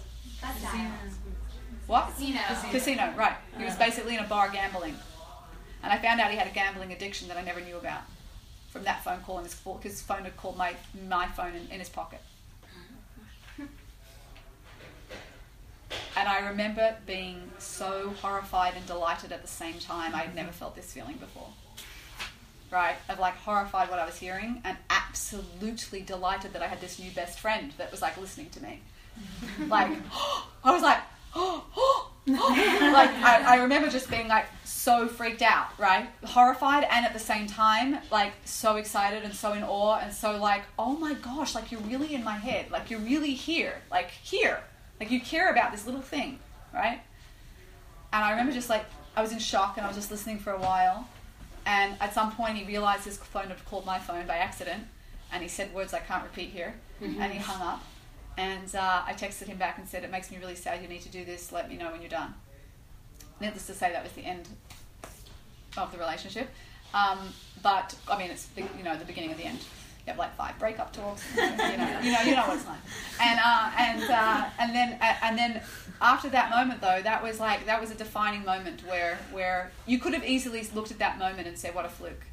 What? 1.86 2.10
Casino. 2.12 2.40
Casino, 2.70 3.14
right. 3.16 3.36
He 3.58 3.64
was 3.64 3.76
basically 3.76 4.14
in 4.14 4.24
a 4.24 4.26
bar 4.26 4.48
gambling. 4.48 4.96
And 5.82 5.92
I 5.92 5.98
found 5.98 6.20
out 6.20 6.30
he 6.30 6.36
had 6.36 6.46
a 6.46 6.54
gambling 6.54 6.92
addiction 6.92 7.28
that 7.28 7.36
I 7.36 7.42
never 7.42 7.60
knew 7.60 7.76
about 7.76 8.02
from 8.74 8.82
that 8.82 9.04
phone 9.04 9.20
call 9.20 9.38
in 9.38 9.44
his, 9.44 9.56
his 9.82 10.02
phone 10.02 10.24
had 10.24 10.36
called 10.36 10.58
my, 10.58 10.74
my 11.08 11.28
phone 11.28 11.54
in, 11.54 11.70
in 11.70 11.78
his 11.78 11.88
pocket. 11.88 12.20
And 16.16 16.28
I 16.28 16.48
remember 16.48 16.96
being 17.06 17.50
so 17.58 18.12
horrified 18.20 18.74
and 18.76 18.84
delighted 18.86 19.30
at 19.30 19.42
the 19.42 19.48
same 19.48 19.78
time. 19.78 20.12
I'd 20.14 20.34
never 20.34 20.50
felt 20.50 20.74
this 20.74 20.92
feeling 20.92 21.16
before. 21.16 21.48
Right? 22.70 22.96
Of 23.08 23.20
like 23.20 23.36
horrified 23.36 23.90
what 23.90 24.00
I 24.00 24.06
was 24.06 24.16
hearing 24.16 24.60
and 24.64 24.76
absolutely 24.90 26.00
delighted 26.02 26.52
that 26.52 26.62
I 26.62 26.66
had 26.66 26.80
this 26.80 26.98
new 26.98 27.12
best 27.12 27.38
friend 27.38 27.72
that 27.78 27.92
was 27.92 28.02
like 28.02 28.16
listening 28.16 28.50
to 28.50 28.62
me. 28.62 28.80
like, 29.68 29.90
I 30.64 30.72
was 30.72 30.82
like, 30.82 30.98
like 32.26 33.10
I, 33.10 33.44
I 33.46 33.56
remember 33.62 33.88
just 33.88 34.08
being 34.10 34.28
like 34.28 34.46
so 34.64 35.08
freaked 35.08 35.42
out, 35.42 35.68
right? 35.78 36.08
Horrified 36.24 36.84
and 36.84 37.04
at 37.04 37.12
the 37.12 37.18
same 37.18 37.46
time, 37.46 37.98
like 38.12 38.32
so 38.44 38.76
excited 38.76 39.24
and 39.24 39.34
so 39.34 39.52
in 39.52 39.62
awe 39.62 39.98
and 39.98 40.12
so 40.12 40.36
like, 40.36 40.62
oh 40.78 40.96
my 40.96 41.14
gosh, 41.14 41.54
like 41.54 41.72
you're 41.72 41.80
really 41.80 42.14
in 42.14 42.22
my 42.22 42.36
head. 42.36 42.70
Like 42.70 42.90
you're 42.90 43.00
really 43.00 43.34
here. 43.34 43.82
Like 43.90 44.10
here. 44.10 44.60
Like 45.00 45.10
you 45.10 45.20
care 45.20 45.50
about 45.50 45.72
this 45.72 45.86
little 45.86 46.00
thing, 46.00 46.38
right? 46.72 47.00
And 48.12 48.24
I 48.24 48.30
remember 48.30 48.52
just 48.52 48.70
like 48.70 48.84
I 49.16 49.22
was 49.22 49.32
in 49.32 49.38
shock 49.38 49.76
and 49.76 49.84
I 49.84 49.88
was 49.88 49.96
just 49.96 50.10
listening 50.10 50.38
for 50.38 50.52
a 50.52 50.58
while. 50.58 51.08
And 51.66 51.96
at 52.00 52.14
some 52.14 52.30
point 52.32 52.56
he 52.56 52.64
realized 52.64 53.04
his 53.04 53.16
phone 53.16 53.48
had 53.48 53.64
called 53.64 53.86
my 53.86 53.98
phone 53.98 54.26
by 54.26 54.36
accident 54.36 54.84
and 55.32 55.42
he 55.42 55.48
said 55.48 55.74
words 55.74 55.92
I 55.92 55.98
can't 55.98 56.22
repeat 56.22 56.50
here. 56.50 56.74
Mm-hmm. 57.02 57.20
And 57.20 57.32
he 57.32 57.38
hung 57.38 57.60
up. 57.60 57.82
And 58.36 58.74
uh, 58.74 59.02
I 59.06 59.12
texted 59.14 59.46
him 59.46 59.58
back 59.58 59.78
and 59.78 59.88
said, 59.88 60.02
It 60.04 60.10
makes 60.10 60.30
me 60.30 60.38
really 60.38 60.56
sad. 60.56 60.82
You 60.82 60.88
need 60.88 61.02
to 61.02 61.08
do 61.08 61.24
this. 61.24 61.52
Let 61.52 61.68
me 61.68 61.76
know 61.76 61.90
when 61.92 62.00
you're 62.00 62.10
done. 62.10 62.34
Needless 63.40 63.66
to 63.66 63.74
say, 63.74 63.92
that 63.92 64.02
was 64.02 64.12
the 64.12 64.22
end 64.24 64.48
of 65.76 65.92
the 65.92 65.98
relationship. 65.98 66.48
Um, 66.92 67.18
but 67.62 67.94
I 68.10 68.18
mean, 68.18 68.30
it's 68.30 68.46
the- 68.46 68.62
you 68.76 68.84
know 68.84 68.96
the 68.96 69.04
beginning 69.04 69.32
of 69.32 69.38
the 69.38 69.44
end. 69.44 69.58
You 69.58 70.10
have 70.12 70.18
like 70.18 70.36
five 70.36 70.58
breakup 70.58 70.92
talks. 70.92 71.24
You 71.34 71.40
know, 71.42 72.00
you 72.02 72.12
know, 72.12 72.20
you 72.22 72.36
know, 72.36 72.46
what 72.46 72.56
it's 72.56 72.66
like. 72.66 72.78
And 73.20 73.40
uh, 73.42 73.70
and 73.78 74.02
uh, 74.10 74.44
and 74.60 74.74
then 74.74 74.98
and 75.22 75.38
then 75.38 75.62
after 76.00 76.28
that 76.28 76.50
moment 76.50 76.80
though, 76.80 77.00
that 77.02 77.22
was 77.22 77.40
like 77.40 77.66
that 77.66 77.80
was 77.80 77.90
a 77.90 77.94
defining 77.94 78.44
moment 78.44 78.84
where 78.86 79.18
where 79.32 79.72
you 79.86 79.98
could 79.98 80.12
have 80.14 80.24
easily 80.24 80.66
looked 80.74 80.90
at 80.90 80.98
that 80.98 81.18
moment 81.18 81.48
and 81.48 81.58
said, 81.58 81.74
"What 81.74 81.84
a 81.84 81.88
fluke! 81.88 82.24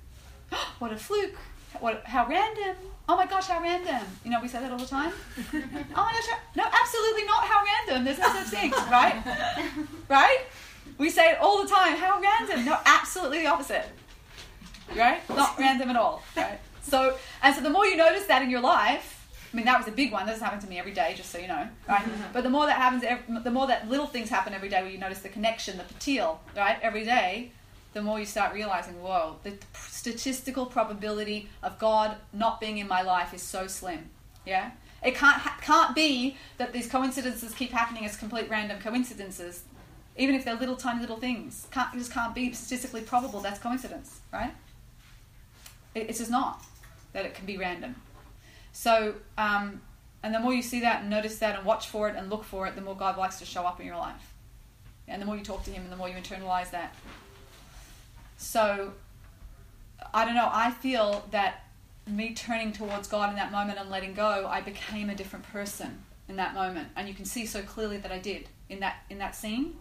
what 0.80 0.91
a 0.91 0.97
fluke! 0.97 1.38
What 1.80 2.03
how 2.05 2.28
random! 2.28 2.76
Oh 3.07 3.15
my 3.15 3.26
gosh, 3.26 3.47
how 3.47 3.61
random!" 3.61 4.05
You 4.24 4.32
know, 4.32 4.41
we 4.41 4.47
say 4.47 4.59
that 4.59 4.72
all 4.72 4.78
the 4.78 4.86
time. 4.86 5.11
oh 5.53 5.57
my 5.74 6.11
gosh, 6.13 6.28
how- 6.28 6.39
no, 6.55 6.63
absolutely 6.63 7.24
not. 7.26 7.43
How 7.43 7.63
random! 7.63 8.05
There's 8.05 8.19
no 8.19 8.30
such 8.34 8.47
thing, 8.47 8.72
right? 8.89 9.24
Right? 10.09 10.39
We 10.97 11.09
say 11.09 11.32
it 11.32 11.39
all 11.39 11.63
the 11.63 11.69
time. 11.69 11.97
How 11.97 12.19
random! 12.22 12.65
No, 12.65 12.78
absolutely 12.86 13.39
the 13.39 13.47
opposite. 13.47 13.86
Right? 14.95 15.28
Not 15.30 15.57
random 15.57 15.89
at 15.89 15.95
all. 15.95 16.22
Right? 16.36 16.59
So, 16.84 17.17
and 17.41 17.55
so 17.55 17.61
the 17.61 17.69
more 17.69 17.86
you 17.86 17.95
notice 17.95 18.26
that 18.26 18.41
in 18.41 18.49
your 18.49 18.61
life, 18.61 19.28
I 19.51 19.55
mean, 19.55 19.65
that 19.65 19.78
was 19.78 19.88
a 19.88 19.91
big 19.91 20.11
one. 20.11 20.26
That 20.26 20.34
doesn't 20.34 20.45
happen 20.45 20.61
to 20.61 20.67
me 20.67 20.80
every 20.80 20.93
day, 20.93 21.13
just 21.15 21.30
so 21.30 21.38
you 21.38 21.47
know, 21.47 21.67
right? 21.88 22.01
Mm-hmm. 22.01 22.34
But 22.34 22.43
the 22.43 22.49
more 22.49 22.65
that 22.67 22.78
happens, 22.78 23.03
the 23.43 23.51
more 23.51 23.67
that 23.67 23.89
little 23.89 24.07
things 24.07 24.30
happen 24.30 24.53
every 24.53 24.69
day 24.69 24.82
where 24.82 24.91
you 24.91 24.97
notice 24.97 25.19
the 25.19 25.30
connection, 25.30 25.78
the 25.78 25.84
patil, 25.84 26.38
right, 26.55 26.78
every 26.82 27.03
day, 27.03 27.51
the 27.94 28.02
more 28.02 28.20
you 28.20 28.26
start 28.26 28.54
realizing, 28.54 29.02
whoa, 29.02 29.36
the 29.44 29.54
statistical 29.74 30.66
probability 30.66 31.50
of 31.62 31.78
God 31.78 32.16
not 32.34 32.60
being 32.60 32.78
in 32.78 32.88
my 32.88 33.02
life 33.02 33.34
is 33.34 33.42
so 33.42 33.68
slim. 33.68 34.10
Yeah, 34.46 34.72
it 35.04 35.16
can't 35.16 35.42
can't 35.62 35.96
be 35.96 36.38
that 36.58 36.74
these 36.74 36.88
coincidences 36.88 37.54
keep 37.54 37.72
happening 37.72 38.06
as 38.06 38.16
complete 38.16 38.50
random 38.50 38.80
coincidences, 38.80 39.64
even 40.18 40.36
if 40.36 40.46
they're 40.46 40.56
little 40.56 40.76
tiny 40.76 41.02
little 41.02 41.18
things. 41.18 41.68
Can't 41.72 41.94
just 41.94 42.12
can't 42.12 42.34
be 42.34 42.54
statistically 42.54 43.02
probable. 43.02 43.39
That's 43.39 43.60
coincidence, 43.60 44.22
right? 44.32 44.54
It, 45.94 46.10
it's 46.10 46.20
just 46.20 46.32
not 46.32 46.64
that 47.14 47.26
it 47.26 47.34
can 47.34 47.46
be 47.46 47.58
random. 47.58 47.96
So, 48.72 49.16
um, 49.38 49.82
and 50.24 50.34
the 50.34 50.39
more 50.39 50.54
you 50.54 50.62
see 50.62 50.80
that 50.82 51.02
and 51.02 51.10
notice 51.10 51.39
that 51.39 51.58
and 51.58 51.66
watch 51.66 51.88
for 51.88 52.08
it 52.08 52.16
and 52.16 52.30
look 52.30 52.44
for 52.44 52.68
it, 52.68 52.76
the 52.76 52.82
more 52.82 52.96
God 52.96 53.18
likes 53.18 53.38
to 53.39 53.46
show 53.46 53.64
up 53.64 53.80
in 53.80 53.86
your 53.86 53.98
life. 53.98 54.34
And 55.08 55.22
the 55.22 55.26
more 55.26 55.36
you 55.36 55.44
talk 55.44 55.64
to 55.66 55.72
Him 55.72 55.84
and 55.84 55.92
the 55.92 55.98
more 55.98 56.08
you 56.08 56.16
internalize 56.16 56.72
that. 56.72 56.96
So, 58.42 58.92
I 60.14 60.26
don't 60.26 60.34
know, 60.34 60.50
I 60.52 60.72
feel 60.72 61.24
that 61.30 61.66
me 62.08 62.34
turning 62.34 62.74
towards 62.74 63.08
God 63.08 63.30
in 63.30 63.36
that 63.36 63.52
moment 63.52 63.78
and 63.80 63.89
letting 63.89 64.16
go, 64.16 64.48
I 64.50 64.62
became 64.62 65.12
a 65.12 65.16
different 65.16 65.46
person 65.52 66.04
in 66.28 66.38
that 66.38 66.56
moment. 66.56 66.88
And 66.96 67.08
you 67.08 67.14
can 67.14 67.24
see 67.24 67.46
so 67.46 67.62
clearly 67.62 67.98
that 67.98 68.12
I 68.12 68.18
did 68.18 68.50
in 68.68 68.80
that 68.80 69.04
in 69.12 69.20
that 69.20 69.36
scene. 69.36 69.76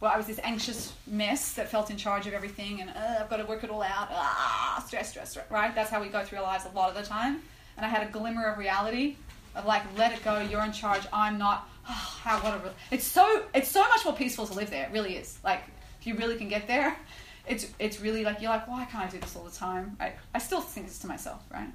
Well, 0.00 0.10
I 0.10 0.16
was 0.16 0.26
this 0.26 0.40
anxious 0.42 0.94
mess 1.06 1.52
that 1.54 1.68
felt 1.68 1.90
in 1.90 1.98
charge 1.98 2.26
of 2.26 2.32
everything, 2.32 2.80
and 2.80 2.90
uh, 2.90 3.18
I've 3.20 3.30
got 3.30 3.38
to 3.38 3.44
work 3.44 3.62
it 3.62 3.70
all 3.70 3.82
out. 3.82 4.08
Ah, 4.10 4.82
stress, 4.86 5.10
stress, 5.10 5.30
stress. 5.30 5.50
Right? 5.50 5.74
That's 5.74 5.90
how 5.90 6.00
we 6.00 6.08
go 6.08 6.24
through 6.24 6.38
our 6.38 6.44
lives 6.44 6.64
a 6.64 6.74
lot 6.74 6.88
of 6.88 6.96
the 6.96 7.02
time. 7.02 7.42
And 7.76 7.84
I 7.84 7.90
had 7.90 8.06
a 8.06 8.10
glimmer 8.10 8.46
of 8.46 8.58
reality 8.58 9.16
of 9.54 9.66
like, 9.66 9.82
let 9.98 10.12
it 10.12 10.24
go. 10.24 10.40
You're 10.40 10.64
in 10.64 10.72
charge. 10.72 11.02
I'm 11.12 11.36
not. 11.36 11.68
Oh, 11.86 11.92
how 12.22 12.38
what 12.40 12.54
a. 12.54 12.72
It's 12.90 13.06
so 13.06 13.44
it's 13.54 13.70
so 13.70 13.80
much 13.80 14.02
more 14.02 14.14
peaceful 14.14 14.46
to 14.46 14.54
live 14.54 14.70
there. 14.70 14.86
It 14.86 14.92
really 14.92 15.16
is. 15.16 15.38
Like, 15.44 15.62
if 16.00 16.06
you 16.06 16.14
really 16.14 16.36
can 16.36 16.48
get 16.48 16.66
there, 16.66 16.96
it's 17.46 17.66
it's 17.78 18.00
really 18.00 18.24
like 18.24 18.40
you're 18.40 18.50
like, 18.50 18.68
why 18.68 18.84
can't 18.84 19.06
I 19.06 19.08
do 19.08 19.18
this 19.18 19.36
all 19.36 19.44
the 19.44 19.50
time? 19.50 19.96
I 20.00 20.12
I 20.34 20.38
still 20.38 20.60
think 20.60 20.86
this 20.86 20.98
to 21.00 21.06
myself, 21.06 21.42
right? 21.52 21.68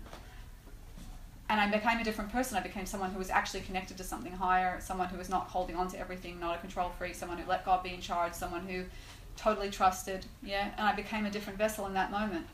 and 1.52 1.60
I 1.60 1.70
became 1.70 2.00
a 2.00 2.04
different 2.06 2.32
person. 2.32 2.58
I 2.58 2.62
became 2.62 2.86
someone 2.86 3.12
who 3.12 3.20
was 3.20 3.30
actually 3.30 3.60
connected 3.60 3.98
to 3.98 4.06
something 4.06 4.32
higher, 4.32 4.80
someone 4.80 5.10
who 5.10 5.18
was 5.18 5.28
not 5.28 5.48
holding 5.48 5.76
on 5.76 5.90
to 5.90 6.00
everything, 6.00 6.40
not 6.40 6.56
a 6.56 6.60
control 6.60 6.90
freak, 6.98 7.14
someone 7.14 7.38
who 7.38 7.50
let 7.50 7.66
God 7.66 7.84
be 7.84 7.94
in 7.94 8.00
charge, 8.00 8.32
someone 8.32 8.66
who 8.66 8.86
totally 9.36 9.70
trusted. 9.70 10.26
Yeah, 10.42 10.70
and 10.78 10.88
I 10.88 10.96
became 10.96 11.26
a 11.26 11.30
different 11.30 11.60
vessel 11.60 11.88
in 11.88 11.94
that 11.96 12.10
moment. 12.10 12.46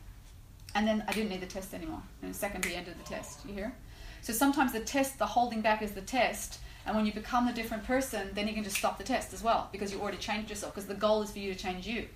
And 0.74 0.84
then 0.84 1.04
I 1.06 1.12
didn't 1.12 1.30
need 1.30 1.40
the 1.40 1.46
test 1.46 1.74
anymore. 1.74 2.02
In 2.24 2.30
a 2.30 2.34
second, 2.34 2.64
he 2.64 2.74
ended 2.74 2.96
the 2.98 3.08
test. 3.08 3.46
You 3.46 3.54
hear? 3.54 3.72
So 4.20 4.32
sometimes 4.32 4.72
the 4.72 4.80
test, 4.80 5.16
the 5.20 5.26
holding 5.26 5.60
back 5.60 5.80
is 5.80 5.92
the 5.92 6.00
test. 6.00 6.58
And 6.84 6.96
when 6.96 7.06
you 7.06 7.12
become 7.12 7.46
a 7.46 7.52
different 7.52 7.84
person, 7.84 8.30
then 8.34 8.48
you 8.48 8.54
can 8.54 8.64
just 8.64 8.78
stop 8.78 8.98
the 8.98 9.04
test 9.04 9.32
as 9.32 9.44
well 9.44 9.68
because 9.70 9.92
you 9.92 10.00
already 10.00 10.18
changed 10.18 10.50
yourself. 10.50 10.74
Because 10.74 10.88
the 10.88 10.94
goal 10.94 11.22
is 11.22 11.30
for 11.30 11.38
you 11.38 11.54
to 11.54 11.58
change 11.58 11.86
you, 11.86 12.08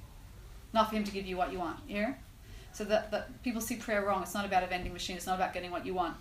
not 0.72 0.88
for 0.88 0.96
him 0.96 1.04
to 1.04 1.12
give 1.12 1.26
you 1.26 1.36
what 1.36 1.52
you 1.52 1.58
want. 1.58 1.78
You? 1.88 2.14
So 2.72 2.84
that, 2.84 3.10
that 3.10 3.42
people 3.42 3.60
see 3.60 3.76
prayer 3.76 4.04
wrong. 4.04 4.22
It's 4.22 4.34
not 4.34 4.46
about 4.46 4.62
a 4.62 4.66
vending 4.66 4.92
machine. 4.92 5.16
It's 5.16 5.26
not 5.26 5.36
about 5.36 5.52
getting 5.52 5.70
what 5.70 5.84
you 5.84 5.94
want. 5.94 6.16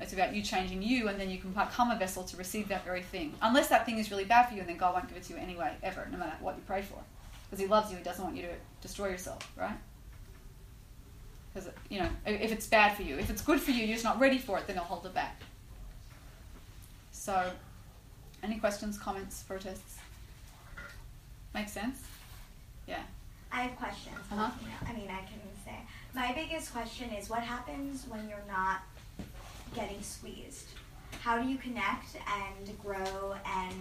It's 0.00 0.14
about 0.14 0.34
you 0.34 0.42
changing 0.42 0.82
you, 0.82 1.08
and 1.08 1.20
then 1.20 1.28
you 1.28 1.38
can 1.38 1.50
become 1.50 1.90
a 1.90 1.98
vessel 1.98 2.24
to 2.24 2.36
receive 2.36 2.68
that 2.68 2.84
very 2.84 3.02
thing. 3.02 3.34
Unless 3.42 3.68
that 3.68 3.84
thing 3.84 3.98
is 3.98 4.10
really 4.10 4.24
bad 4.24 4.48
for 4.48 4.54
you, 4.54 4.60
and 4.60 4.68
then 4.68 4.78
God 4.78 4.94
won't 4.94 5.08
give 5.08 5.16
it 5.18 5.24
to 5.24 5.34
you 5.34 5.38
anyway, 5.38 5.72
ever, 5.82 6.08
no 6.10 6.16
matter 6.16 6.36
what 6.40 6.56
you 6.56 6.62
pray 6.66 6.80
for, 6.80 6.98
because 7.44 7.60
He 7.62 7.68
loves 7.68 7.90
you. 7.90 7.98
He 7.98 8.02
doesn't 8.02 8.24
want 8.24 8.34
you 8.34 8.42
to 8.42 8.54
destroy 8.80 9.08
yourself, 9.08 9.52
right? 9.58 9.76
Because 11.52 11.68
you 11.90 12.00
know, 12.00 12.08
if 12.24 12.40
if 12.40 12.52
it's 12.52 12.66
bad 12.66 12.96
for 12.96 13.02
you, 13.02 13.18
if 13.18 13.28
it's 13.28 13.42
good 13.42 13.60
for 13.60 13.72
you, 13.72 13.84
you're 13.84 13.96
just 13.96 14.04
not 14.04 14.18
ready 14.18 14.38
for 14.38 14.56
it, 14.58 14.66
then 14.66 14.76
He'll 14.76 14.86
hold 14.86 15.04
it 15.04 15.12
back. 15.12 15.42
So, 17.12 17.50
any 18.42 18.58
questions, 18.58 18.98
comments, 18.98 19.42
protests? 19.42 19.98
Make 21.52 21.68
sense? 21.68 22.02
Yeah. 22.88 23.02
I 23.52 23.62
have 23.62 23.76
questions. 23.76 24.16
Uh-huh. 24.32 24.50
I 24.86 24.92
mean, 24.92 25.08
I 25.10 25.20
can 25.20 25.40
say. 25.64 25.76
My 26.14 26.32
biggest 26.32 26.72
question 26.72 27.10
is 27.10 27.28
what 27.28 27.40
happens 27.40 28.06
when 28.08 28.28
you're 28.28 28.38
not 28.48 28.82
getting 29.74 30.00
squeezed? 30.02 30.66
How 31.20 31.40
do 31.40 31.48
you 31.48 31.58
connect 31.58 32.16
and 32.16 32.78
grow 32.78 33.34
and 33.44 33.74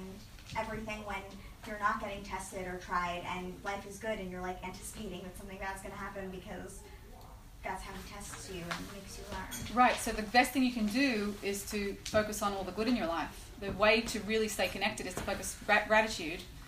everything 0.57 0.99
when 1.05 1.21
you're 1.67 1.79
not 1.79 1.99
getting 1.99 2.23
tested 2.23 2.67
or 2.67 2.77
tried 2.77 3.23
and 3.35 3.53
life 3.63 3.85
is 3.87 3.97
good 3.97 4.19
and 4.19 4.31
you're 4.31 4.41
like 4.41 4.63
anticipating 4.65 5.21
that 5.21 5.37
something 5.37 5.57
bad's 5.59 5.81
going 5.81 5.93
to 5.93 5.97
happen 5.99 6.29
because 6.31 6.79
that's 7.63 7.83
how 7.83 7.91
having 7.91 8.11
tests 8.11 8.49
you 8.49 8.61
and 8.61 8.87
makes 8.93 9.17
you 9.17 9.23
learn? 9.31 9.77
Right, 9.77 9.95
so 9.97 10.11
the 10.11 10.23
best 10.23 10.51
thing 10.51 10.63
you 10.63 10.71
can 10.71 10.87
do 10.87 11.35
is 11.43 11.69
to 11.71 11.95
focus 12.05 12.41
on 12.41 12.53
all 12.53 12.63
the 12.63 12.71
good 12.71 12.87
in 12.87 12.95
your 12.95 13.07
life. 13.07 13.49
The 13.59 13.71
way 13.73 14.01
to 14.01 14.19
really 14.21 14.47
stay 14.47 14.69
connected 14.69 15.05
is 15.05 15.13
to 15.15 15.21
focus 15.21 15.57
gra- 15.65 15.85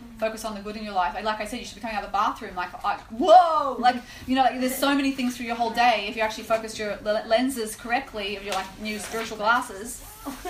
gratitude, 0.02 0.20
focus 0.20 0.46
on 0.46 0.56
the 0.56 0.62
good 0.62 0.76
in 0.76 0.84
your 0.84 0.94
life. 0.94 1.16
Like 1.24 1.40
I 1.40 1.46
said, 1.46 1.60
you 1.60 1.66
should 1.66 1.76
be 1.76 1.82
coming 1.82 1.96
out 1.96 2.04
of 2.04 2.10
the 2.10 2.14
bathroom 2.14 2.56
like, 2.56 2.84
like 2.84 3.00
whoa, 3.10 3.76
like 3.80 3.96
you 4.28 4.36
know, 4.36 4.44
like 4.44 4.60
there's 4.60 4.76
so 4.76 4.96
many 4.96 5.12
things 5.12 5.36
through 5.36 5.48
your 5.48 5.56
whole 5.56 5.72
day. 5.72 6.06
If 6.10 6.16
you 6.16 6.22
actually 6.22 6.44
focus 6.44 6.78
your 6.78 6.98
le- 7.04 7.24
lenses 7.28 7.76
correctly, 7.76 8.36
if 8.36 8.46
you 8.46 8.52
like 8.52 8.68
new 8.80 9.00
spiritual 9.00 9.38
glasses 9.38 10.04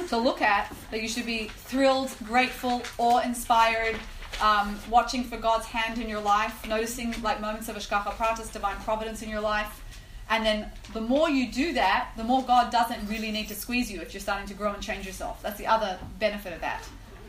to 0.10 0.18
look 0.18 0.42
at, 0.42 0.74
that 0.92 1.02
you 1.02 1.08
should 1.08 1.26
be 1.26 1.48
thrilled, 1.48 2.12
grateful, 2.24 2.82
awe-inspired. 2.98 3.96
Um, 4.42 4.80
watching 4.90 5.24
for 5.24 5.38
God's 5.38 5.68
hand 5.68 6.02
in 6.02 6.10
your 6.10 6.22
life, 6.22 6.66
noticing 6.68 7.14
like 7.22 7.42
moments 7.42 7.70
of 7.70 7.76
Hashgacha 7.76 8.14
Pratis, 8.14 8.52
divine 8.52 8.76
providence 8.78 9.22
in 9.22 9.30
your 9.30 9.42
life, 9.42 9.84
and 10.32 10.44
then 10.44 10.72
the 10.94 11.02
more 11.02 11.30
you 11.30 11.52
do 11.52 11.74
that, 11.74 12.12
the 12.18 12.24
more 12.24 12.42
God 12.42 12.72
doesn't 12.72 13.08
really 13.08 13.32
need 13.32 13.50
to 13.50 13.56
squeeze 13.56 13.92
you 13.92 14.02
if 14.02 14.14
you're 14.14 14.22
starting 14.22 14.48
to 14.48 14.56
grow 14.56 14.74
and 14.74 14.82
change 14.82 15.06
yourself. 15.06 15.44
That's 15.44 15.60
the 15.60 15.68
other 15.68 16.00
benefit 16.18 16.54
of 16.54 16.62
that. 16.62 16.82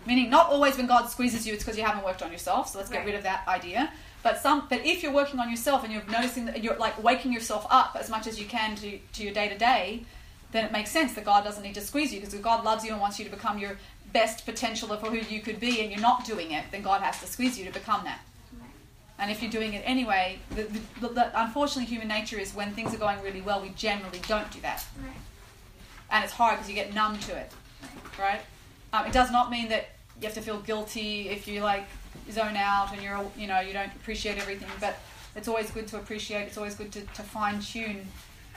Meaning, 0.07 0.31
not 0.31 0.51
always 0.51 0.77
when 0.77 0.87
God 0.87 1.07
squeezes 1.09 1.47
you, 1.47 1.55
it's 1.55 1.63
because 1.63 1.79
you 1.79 1.85
haven't 1.85 2.05
worked 2.05 2.23
on 2.23 2.33
yourself. 2.33 2.69
So 2.69 2.79
let's 2.79 2.91
get 2.91 2.99
Right. 2.99 3.07
rid 3.07 3.15
of 3.15 3.23
that 3.23 3.47
idea. 3.47 3.93
But 4.23 4.41
some, 4.41 4.67
but 4.69 4.85
if 4.87 5.03
you're 5.03 5.13
working 5.13 5.41
on 5.41 5.51
yourself 5.51 5.85
and 5.85 5.93
you're 5.93 6.05
noticing 6.05 6.47
that 6.47 6.63
you're 6.63 6.77
like 6.77 7.03
waking 7.03 7.33
yourself 7.33 7.67
up 7.71 7.97
as 7.99 8.09
much 8.09 8.27
as 8.27 8.39
you 8.39 8.47
can 8.47 8.77
to, 8.77 8.99
to 8.99 9.23
your 9.23 9.33
day 9.33 9.49
to 9.49 9.59
day, 9.59 10.05
then 10.53 10.65
it 10.65 10.73
makes 10.73 10.91
sense 10.91 11.15
that 11.15 11.25
God 11.25 11.45
doesn't 11.45 11.63
need 11.63 11.75
to 11.75 11.81
squeeze 11.81 12.13
you 12.13 12.21
because 12.21 12.35
if 12.35 12.43
God 12.43 12.63
loves 12.65 12.85
you 12.85 12.93
and 12.93 13.01
wants 13.01 13.19
you 13.19 13.25
to 13.25 13.31
become 13.31 13.59
your 13.59 13.79
best 14.13 14.45
potential 14.45 14.89
for 14.89 15.07
who 15.11 15.17
you 15.35 15.41
could 15.41 15.59
be, 15.59 15.81
and 15.81 15.91
you're 15.91 16.01
not 16.01 16.25
doing 16.27 16.51
it, 16.53 16.65
then 16.71 16.83
God 16.83 17.01
has 17.01 17.19
to 17.21 17.27
squeeze 17.27 17.59
you 17.59 17.65
to 17.65 17.73
become 17.73 18.05
that. 18.05 18.21
And 19.19 19.31
if 19.31 19.41
you're 19.41 19.51
doing 19.51 19.73
it 19.75 19.83
anyway, 19.87 20.39
the, 20.51 20.65
the, 21.01 21.09
the, 21.09 21.41
unfortunately, 21.41 21.85
human 21.87 22.09
nature 22.09 22.39
is 22.39 22.55
when 22.55 22.73
things 22.73 22.93
are 22.95 22.99
going 22.99 23.23
really 23.23 23.41
well, 23.41 23.63
we 23.63 23.71
generally 23.71 24.21
don't 24.29 24.51
do 24.51 24.61
that. 24.61 24.85
Right. 25.01 25.13
And 26.11 26.25
it's 26.25 26.33
hard 26.33 26.57
because 26.57 26.69
you 26.69 26.75
get 26.75 26.93
numb 26.93 27.19
to 27.21 27.37
it, 27.37 27.51
right? 28.19 28.41
Um, 28.93 29.07
it 29.07 29.13
does 29.13 29.31
not 29.31 29.51
mean 29.51 29.69
that 29.69 29.91
you 30.21 30.27
have 30.27 30.35
to 30.35 30.43
feel 30.43 30.61
guilty 30.61 31.29
if 31.29 31.49
you 31.49 31.61
like 31.61 31.87
zone 32.31 32.57
out 32.57 32.93
and 32.93 33.03
you're, 33.03 33.25
you 33.37 33.47
know, 33.47 33.61
you 33.61 33.73
don't 33.73 33.95
appreciate 33.97 34.39
everything. 34.39 34.69
But 34.81 34.97
it's 35.35 35.49
always 35.49 35.71
good 35.71 35.87
to 35.89 35.97
appreciate. 35.97 36.43
It's 36.43 36.59
always 36.59 36.75
good 36.75 36.93
to, 36.93 37.01
to 37.01 37.23
fine 37.23 37.61
tune 37.61 38.07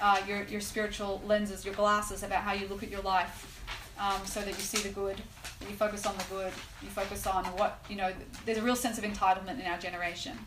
uh, 0.01 0.21
your 0.27 0.43
your 0.43 0.61
spiritual 0.61 1.21
lenses, 1.25 1.65
your 1.65 1.73
glasses 1.73 2.23
about 2.23 2.41
how 2.41 2.53
you 2.53 2.67
look 2.67 2.83
at 2.83 2.89
your 2.89 3.01
life, 3.01 3.61
um, 3.99 4.25
so 4.25 4.41
that 4.41 4.49
you 4.49 4.53
see 4.53 4.87
the 4.87 4.93
good. 4.93 5.21
You 5.61 5.75
focus 5.75 6.05
on 6.05 6.17
the 6.17 6.25
good. 6.29 6.51
You 6.81 6.89
focus 6.89 7.25
on 7.27 7.45
what 7.57 7.83
you 7.89 7.95
know. 7.95 8.11
There's 8.45 8.57
a 8.57 8.61
real 8.61 8.75
sense 8.75 8.97
of 8.97 9.03
entitlement 9.03 9.59
in 9.59 9.65
our 9.65 9.77
generation 9.77 10.37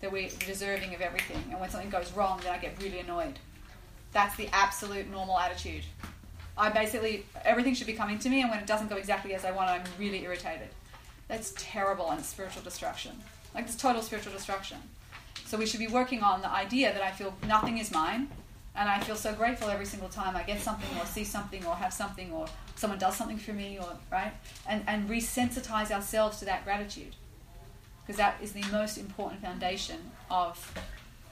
that 0.00 0.10
we're 0.10 0.28
deserving 0.46 0.94
of 0.94 1.00
everything, 1.00 1.42
and 1.50 1.60
when 1.60 1.70
something 1.70 1.90
goes 1.90 2.12
wrong, 2.12 2.40
then 2.42 2.52
I 2.52 2.58
get 2.58 2.80
really 2.82 3.00
annoyed. 3.00 3.38
That's 4.12 4.36
the 4.36 4.48
absolute 4.52 5.10
normal 5.10 5.38
attitude. 5.38 5.84
I 6.56 6.68
basically 6.68 7.24
everything 7.44 7.74
should 7.74 7.86
be 7.86 7.94
coming 7.94 8.18
to 8.20 8.28
me, 8.28 8.42
and 8.42 8.50
when 8.50 8.60
it 8.60 8.66
doesn't 8.66 8.88
go 8.88 8.96
exactly 8.96 9.34
as 9.34 9.44
I 9.44 9.52
want, 9.52 9.70
I'm 9.70 9.84
really 9.98 10.22
irritated. 10.22 10.68
That's 11.28 11.54
terrible 11.56 12.10
and 12.10 12.22
spiritual 12.24 12.62
destruction. 12.62 13.12
Like 13.54 13.64
it's 13.64 13.76
total 13.76 14.02
spiritual 14.02 14.32
destruction. 14.32 14.78
So 15.46 15.56
we 15.58 15.66
should 15.66 15.80
be 15.80 15.88
working 15.88 16.22
on 16.22 16.40
the 16.42 16.50
idea 16.50 16.92
that 16.92 17.02
I 17.02 17.10
feel 17.10 17.34
nothing 17.46 17.78
is 17.78 17.90
mine, 17.90 18.28
and 18.74 18.88
I 18.88 19.00
feel 19.00 19.16
so 19.16 19.34
grateful 19.34 19.68
every 19.68 19.86
single 19.86 20.08
time 20.08 20.36
I 20.36 20.42
get 20.42 20.60
something 20.60 20.98
or 20.98 21.06
see 21.06 21.24
something 21.24 21.64
or 21.64 21.74
have 21.74 21.92
something 21.92 22.32
or 22.32 22.46
someone 22.76 22.98
does 22.98 23.16
something 23.16 23.38
for 23.38 23.52
me 23.52 23.78
or 23.78 23.88
right, 24.10 24.32
and 24.68 24.82
and 24.86 25.08
resensitize 25.08 25.90
ourselves 25.90 26.38
to 26.40 26.44
that 26.46 26.64
gratitude, 26.64 27.14
because 28.02 28.18
that 28.18 28.36
is 28.42 28.52
the 28.52 28.64
most 28.70 28.98
important 28.98 29.40
foundation 29.42 29.98
of 30.30 30.74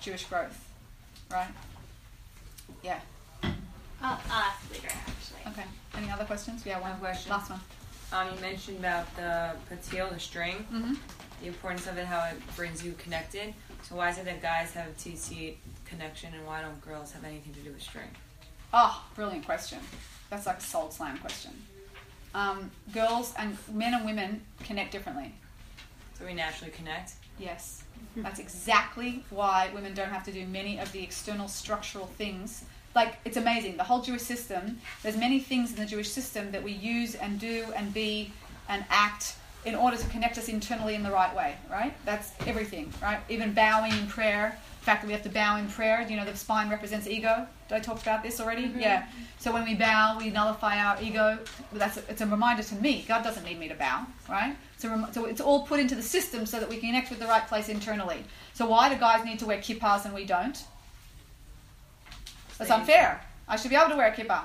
Jewish 0.00 0.24
growth, 0.24 0.66
right? 1.30 1.48
Yeah. 2.82 3.00
I'll, 4.02 4.20
I'll 4.30 4.42
ask 4.42 4.70
later, 4.72 4.88
actually. 4.88 5.52
Okay. 5.52 5.68
Any 5.96 6.10
other 6.10 6.24
questions? 6.24 6.64
Yeah, 6.64 6.80
one 6.80 6.90
One 6.92 7.00
question. 7.00 7.30
Last 7.30 7.50
one. 7.50 7.60
Um, 8.12 8.34
you 8.34 8.40
mentioned 8.40 8.78
about 8.78 9.14
the 9.16 9.52
patil, 9.70 10.10
the 10.12 10.18
string, 10.18 10.66
Mm-hmm. 10.72 10.94
the 11.42 11.46
importance 11.46 11.86
of 11.86 11.96
it, 11.98 12.06
how 12.06 12.28
it 12.28 12.40
brings 12.56 12.84
you 12.84 12.92
connected. 12.98 13.54
So 13.82 13.96
why 13.96 14.10
is 14.10 14.18
it 14.18 14.24
that 14.24 14.42
guys 14.42 14.72
have 14.72 14.88
a 14.88 14.92
TC 14.92 15.54
connection 15.84 16.34
and 16.34 16.46
why 16.46 16.60
don't 16.62 16.80
girls 16.84 17.12
have 17.12 17.24
anything 17.24 17.52
to 17.54 17.60
do 17.60 17.70
with 17.72 17.82
string? 17.82 18.08
Oh, 18.74 19.04
brilliant 19.14 19.44
question. 19.44 19.78
That's 20.28 20.46
like 20.46 20.58
a 20.58 20.62
soul 20.62 20.90
slam 20.90 21.18
question. 21.18 21.50
Um, 22.34 22.70
girls 22.92 23.34
and 23.38 23.56
men 23.72 23.94
and 23.94 24.04
women 24.04 24.42
connect 24.64 24.92
differently. 24.92 25.32
So 26.18 26.24
we 26.26 26.34
naturally 26.34 26.70
connect. 26.72 27.12
Yes. 27.38 27.84
That's 28.16 28.38
exactly 28.38 29.24
why 29.30 29.70
women 29.74 29.94
don't 29.94 30.10
have 30.10 30.24
to 30.24 30.32
do 30.32 30.46
many 30.46 30.78
of 30.78 30.90
the 30.92 31.02
external 31.02 31.48
structural 31.48 32.06
things. 32.06 32.64
Like, 32.94 33.18
it's 33.24 33.36
amazing. 33.36 33.76
The 33.76 33.84
whole 33.84 34.02
Jewish 34.02 34.22
system, 34.22 34.80
there's 35.02 35.16
many 35.16 35.38
things 35.38 35.70
in 35.70 35.76
the 35.76 35.86
Jewish 35.86 36.10
system 36.10 36.50
that 36.52 36.62
we 36.62 36.72
use 36.72 37.14
and 37.14 37.38
do 37.38 37.66
and 37.76 37.94
be 37.94 38.32
and 38.68 38.84
act 38.90 39.34
in 39.64 39.74
order 39.74 39.96
to 39.96 40.06
connect 40.08 40.38
us 40.38 40.48
internally 40.48 40.94
in 40.94 41.02
the 41.02 41.10
right 41.10 41.34
way, 41.36 41.56
right? 41.70 41.94
That's 42.04 42.32
everything, 42.46 42.92
right? 43.02 43.20
Even 43.28 43.52
bowing 43.52 43.92
in 43.92 44.06
prayer, 44.06 44.58
the 44.80 44.84
fact 44.84 45.02
that 45.02 45.06
we 45.06 45.12
have 45.12 45.22
to 45.24 45.28
bow 45.28 45.56
in 45.58 45.68
prayer, 45.68 46.06
you 46.08 46.16
know, 46.16 46.24
the 46.24 46.34
spine 46.34 46.70
represents 46.70 47.06
ego. 47.06 47.46
Did 47.68 47.74
I 47.74 47.80
talk 47.80 48.00
about 48.00 48.22
this 48.22 48.40
already? 48.40 48.64
Mm-hmm. 48.64 48.80
Yeah. 48.80 49.06
So 49.38 49.52
when 49.52 49.64
we 49.64 49.74
bow, 49.74 50.16
we 50.18 50.30
nullify 50.30 50.78
our 50.78 51.00
ego. 51.02 51.38
That's 51.74 51.98
a, 51.98 52.02
it's 52.08 52.22
a 52.22 52.26
reminder 52.26 52.62
to 52.62 52.74
me. 52.76 53.04
God 53.06 53.22
doesn't 53.22 53.44
need 53.44 53.58
me 53.58 53.68
to 53.68 53.74
bow, 53.74 54.06
right? 54.28 54.56
So, 54.78 54.88
rem- 54.88 55.08
so 55.12 55.26
it's 55.26 55.42
all 55.42 55.66
put 55.66 55.78
into 55.78 55.94
the 55.94 56.02
system 56.02 56.46
so 56.46 56.58
that 56.58 56.68
we 56.68 56.78
connect 56.78 57.10
with 57.10 57.18
the 57.18 57.26
right 57.26 57.46
place 57.46 57.68
internally. 57.68 58.24
So 58.54 58.66
why 58.66 58.88
do 58.88 58.98
guys 58.98 59.24
need 59.26 59.38
to 59.40 59.46
wear 59.46 59.58
kippas 59.58 60.06
and 60.06 60.14
we 60.14 60.24
don't? 60.24 60.64
That's 62.60 62.70
unfair. 62.70 63.20
I 63.48 63.56
should 63.56 63.70
be 63.70 63.76
able 63.76 63.90
to 63.90 63.96
wear 63.96 64.08
a 64.08 64.14
kippah, 64.14 64.44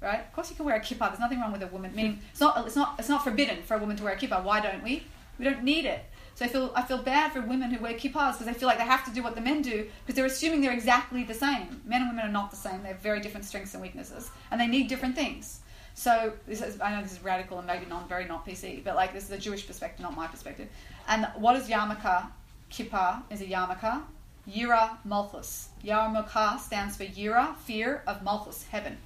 right? 0.00 0.20
Of 0.20 0.32
course 0.32 0.50
you 0.50 0.56
can 0.56 0.64
wear 0.64 0.76
a 0.76 0.80
kippah. 0.80 1.08
There's 1.08 1.18
nothing 1.18 1.40
wrong 1.40 1.52
with 1.52 1.62
a 1.62 1.66
woman. 1.66 1.94
Meaning 1.94 2.20
it's 2.30 2.40
not 2.40 2.66
it's 2.66 2.76
not 2.76 2.94
it's 2.98 3.08
not 3.08 3.24
forbidden 3.24 3.62
for 3.62 3.74
a 3.74 3.78
woman 3.78 3.96
to 3.96 4.04
wear 4.04 4.14
a 4.14 4.16
kippah. 4.16 4.44
Why 4.44 4.60
don't 4.60 4.82
we? 4.82 5.04
We 5.38 5.44
don't 5.44 5.64
need 5.64 5.86
it. 5.86 6.04
So 6.34 6.44
I 6.44 6.48
feel 6.48 6.72
I 6.76 6.82
feel 6.82 7.02
bad 7.02 7.32
for 7.32 7.40
women 7.40 7.70
who 7.70 7.82
wear 7.82 7.94
kippahs 7.94 8.32
because 8.32 8.46
they 8.46 8.54
feel 8.54 8.68
like 8.68 8.78
they 8.78 8.84
have 8.84 9.04
to 9.06 9.10
do 9.10 9.22
what 9.22 9.34
the 9.34 9.40
men 9.40 9.62
do 9.62 9.88
because 10.04 10.14
they're 10.16 10.26
assuming 10.26 10.60
they're 10.60 10.72
exactly 10.72 11.24
the 11.24 11.34
same. 11.34 11.80
Men 11.84 12.02
and 12.02 12.10
women 12.10 12.26
are 12.26 12.32
not 12.32 12.50
the 12.50 12.56
same. 12.56 12.82
They 12.82 12.88
have 12.88 13.00
very 13.00 13.20
different 13.20 13.46
strengths 13.46 13.74
and 13.74 13.82
weaknesses, 13.82 14.30
and 14.50 14.60
they 14.60 14.66
need 14.66 14.88
different 14.88 15.16
things. 15.16 15.60
So 15.94 16.32
this 16.46 16.62
is, 16.62 16.80
I 16.80 16.94
know 16.94 17.02
this 17.02 17.12
is 17.12 17.22
radical 17.22 17.58
and 17.58 17.66
maybe 17.66 17.84
not 17.86 18.08
very 18.08 18.24
not 18.24 18.46
PC, 18.46 18.82
but 18.84 18.94
like 18.94 19.12
this 19.12 19.24
is 19.24 19.30
a 19.32 19.38
Jewish 19.38 19.66
perspective, 19.66 20.02
not 20.02 20.16
my 20.16 20.26
perspective. 20.28 20.68
And 21.08 21.26
what 21.36 21.56
is 21.56 21.68
yarmulke? 21.68 22.26
Kippah 22.70 23.22
is 23.30 23.40
a 23.40 23.44
yarmulke. 23.44 24.02
Yira 24.48 24.98
Malchus. 25.04 25.68
Yarmulke 25.84 26.58
stands 26.58 26.96
for 26.96 27.04
Yira, 27.04 27.56
fear 27.56 28.02
of 28.06 28.22
Malchus, 28.22 28.64
heaven. 28.70 28.98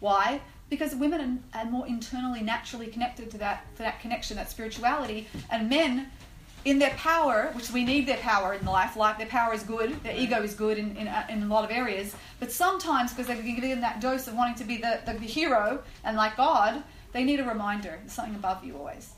Why? 0.00 0.40
Because 0.68 0.94
women 0.94 1.44
are, 1.54 1.64
more 1.64 1.86
internally, 1.86 2.42
naturally 2.42 2.88
connected 2.88 3.30
to 3.30 3.38
that, 3.38 3.64
to 3.76 3.82
that 3.82 4.00
connection, 4.00 4.36
that 4.36 4.50
spirituality, 4.50 5.28
and 5.50 5.68
men, 5.68 6.10
in 6.66 6.80
their 6.80 6.90
power, 6.90 7.50
which 7.52 7.70
we 7.70 7.84
need 7.84 8.08
their 8.08 8.16
power 8.16 8.52
in 8.52 8.66
life, 8.66 8.96
like 8.96 9.18
their 9.18 9.28
power 9.28 9.54
is 9.54 9.62
good, 9.62 10.02
their 10.02 10.16
ego 10.16 10.42
is 10.42 10.52
good 10.54 10.78
in, 10.78 10.96
in, 10.96 11.06
uh, 11.06 11.24
in 11.30 11.44
a 11.44 11.46
lot 11.46 11.64
of 11.64 11.70
areas, 11.70 12.16
but 12.40 12.50
sometimes 12.50 13.12
because 13.12 13.28
they're 13.28 13.40
given 13.40 13.80
that 13.80 14.00
dose 14.00 14.26
of 14.26 14.34
wanting 14.34 14.56
to 14.56 14.64
be 14.64 14.76
the, 14.78 15.00
the, 15.06 15.12
the 15.12 15.26
hero 15.26 15.80
and 16.02 16.16
like 16.16 16.36
God, 16.36 16.82
they 17.12 17.22
need 17.22 17.38
a 17.38 17.44
reminder. 17.44 17.98
There's 18.00 18.12
something 18.12 18.34
above 18.34 18.64
you 18.64 18.76
always. 18.76 19.12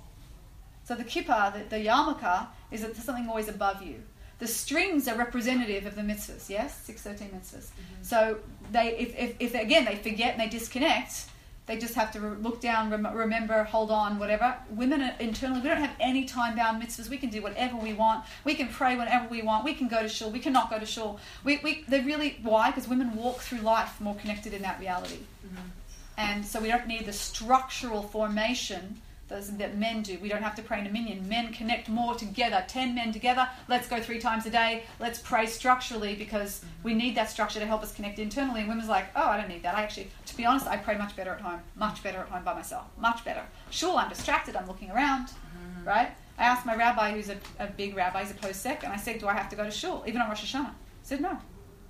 So 0.85 0.95
the 0.95 1.05
kippah, 1.05 1.55
the, 1.55 1.77
the 1.77 1.85
yarmulke, 1.85 2.47
is 2.71 2.83
that 2.83 2.93
there's 2.93 3.05
something 3.05 3.29
always 3.29 3.49
above 3.49 3.83
you. 3.83 4.03
The 4.39 4.47
strings 4.47 5.09
are 5.09 5.17
representative 5.17 5.85
of 5.87 5.97
the 5.97 6.03
mitzvahs, 6.03 6.49
yes? 6.49 6.81
613 6.85 7.39
mitzvahs. 7.39 7.67
Mm-hmm. 7.67 8.03
So 8.03 8.39
they, 8.71 8.97
if, 8.97 9.17
if, 9.19 9.37
if 9.41 9.55
again 9.55 9.85
they 9.85 9.97
forget 9.97 10.33
and 10.33 10.41
they 10.41 10.49
disconnect, 10.49 11.27
they 11.69 11.77
just 11.77 11.95
have 11.95 12.11
to 12.13 12.21
re- 12.21 12.37
look 12.41 12.61
down, 12.61 12.91
rem- 12.91 13.15
remember, 13.15 13.63
hold 13.65 13.91
on, 13.91 14.19
whatever. 14.19 14.57
Women 14.71 15.03
are 15.03 15.15
internally, 15.21 15.61
we 15.61 15.69
don't 15.69 15.79
have 15.79 15.95
any 16.01 16.25
time 16.25 16.57
bound 16.57 16.83
mitzvahs. 16.83 17.11
We 17.11 17.19
can 17.19 17.29
do 17.29 17.43
whatever 17.43 17.77
we 17.77 17.93
want. 17.93 18.25
We 18.45 18.55
can 18.55 18.69
pray 18.69 18.97
whenever 18.97 19.29
we 19.29 19.43
want. 19.43 19.65
We 19.65 19.75
can 19.75 19.87
go 19.87 20.03
to 20.03 20.09
shul. 20.09 20.31
We 20.31 20.39
cannot 20.39 20.71
go 20.71 20.79
to 20.79 20.87
shul. 20.87 21.21
We, 21.45 21.59
we, 21.63 21.85
they 21.87 22.01
really, 22.01 22.39
why? 22.43 22.71
Because 22.71 22.89
women 22.89 23.15
walk 23.15 23.41
through 23.41 23.59
life 23.59 24.01
more 24.01 24.15
connected 24.15 24.55
in 24.55 24.63
that 24.63 24.81
reality. 24.81 25.19
Mm-hmm. 25.47 25.69
And 26.17 26.45
so 26.45 26.61
we 26.61 26.69
don't 26.69 26.87
need 26.87 27.07
the 27.07 27.13
structural 27.13 28.03
formation 28.03 29.03
those 29.29 29.55
that 29.57 29.77
men 29.77 30.03
do. 30.03 30.19
We 30.21 30.29
don't 30.29 30.43
have 30.43 30.55
to 30.57 30.63
pray 30.63 30.81
in 30.81 30.87
a 30.87 30.91
minyan. 30.91 31.29
Men 31.29 31.53
connect 31.53 31.89
more 31.89 32.15
together. 32.15 32.65
Ten 32.67 32.95
men 32.95 33.13
together. 33.13 33.49
Let's 33.69 33.89
go 33.89 34.01
three 34.01 34.19
times 34.19 34.47
a 34.47 34.51
day. 34.51 34.85
Let's 34.99 35.19
pray 35.19 35.47
structurally 35.47 36.15
because 36.15 36.65
we 36.83 36.95
need 36.95 37.15
that 37.17 37.31
structure 37.31 37.61
to 37.61 37.67
help 37.67 37.83
us 37.83 37.93
connect 37.95 38.19
internally. 38.19 38.61
And 38.61 38.69
women's 38.69 38.89
like, 38.89 39.07
oh, 39.15 39.29
I 39.29 39.37
don't 39.37 39.49
need 39.49 39.63
that. 39.63 39.75
I 39.75 39.83
actually, 39.83 40.11
to 40.27 40.37
be 40.37 40.47
honest, 40.47 40.67
I 40.67 40.77
pray 40.77 40.97
much 40.97 41.15
better 41.15 41.33
at 41.33 41.41
home. 41.41 41.61
Much 41.77 42.03
better 42.03 42.19
at 42.19 42.29
home 42.29 42.45
by 42.45 42.55
myself. 42.55 42.87
Much 42.99 43.25
better. 43.25 43.43
Sure, 43.71 43.97
I'm 43.97 44.09
distracted. 44.09 44.57
I'm 44.57 44.67
looking 44.67 44.91
around, 44.91 45.29
mm-hmm. 45.29 45.87
right? 45.87 46.11
I 46.39 46.45
asked 46.45 46.65
my 46.65 46.77
rabbi, 46.77 47.13
who's 47.13 47.29
a, 47.29 47.37
a 47.59 47.67
big 47.67 47.97
rabbi, 47.97 48.23
he's 48.23 48.31
a 48.31 48.35
posek, 48.35 48.85
and 48.85 48.93
I 48.93 48.97
said, 48.97 49.19
do 49.19 49.27
I 49.27 49.33
have 49.33 49.49
to 49.51 49.57
go 49.57 49.65
to 49.65 49.71
shul, 49.71 50.05
even 50.07 50.21
on 50.21 50.29
Rosh 50.29 50.55
Hashanah? 50.55 50.71
He 50.71 50.75
said, 51.03 51.21
no, 51.21 51.37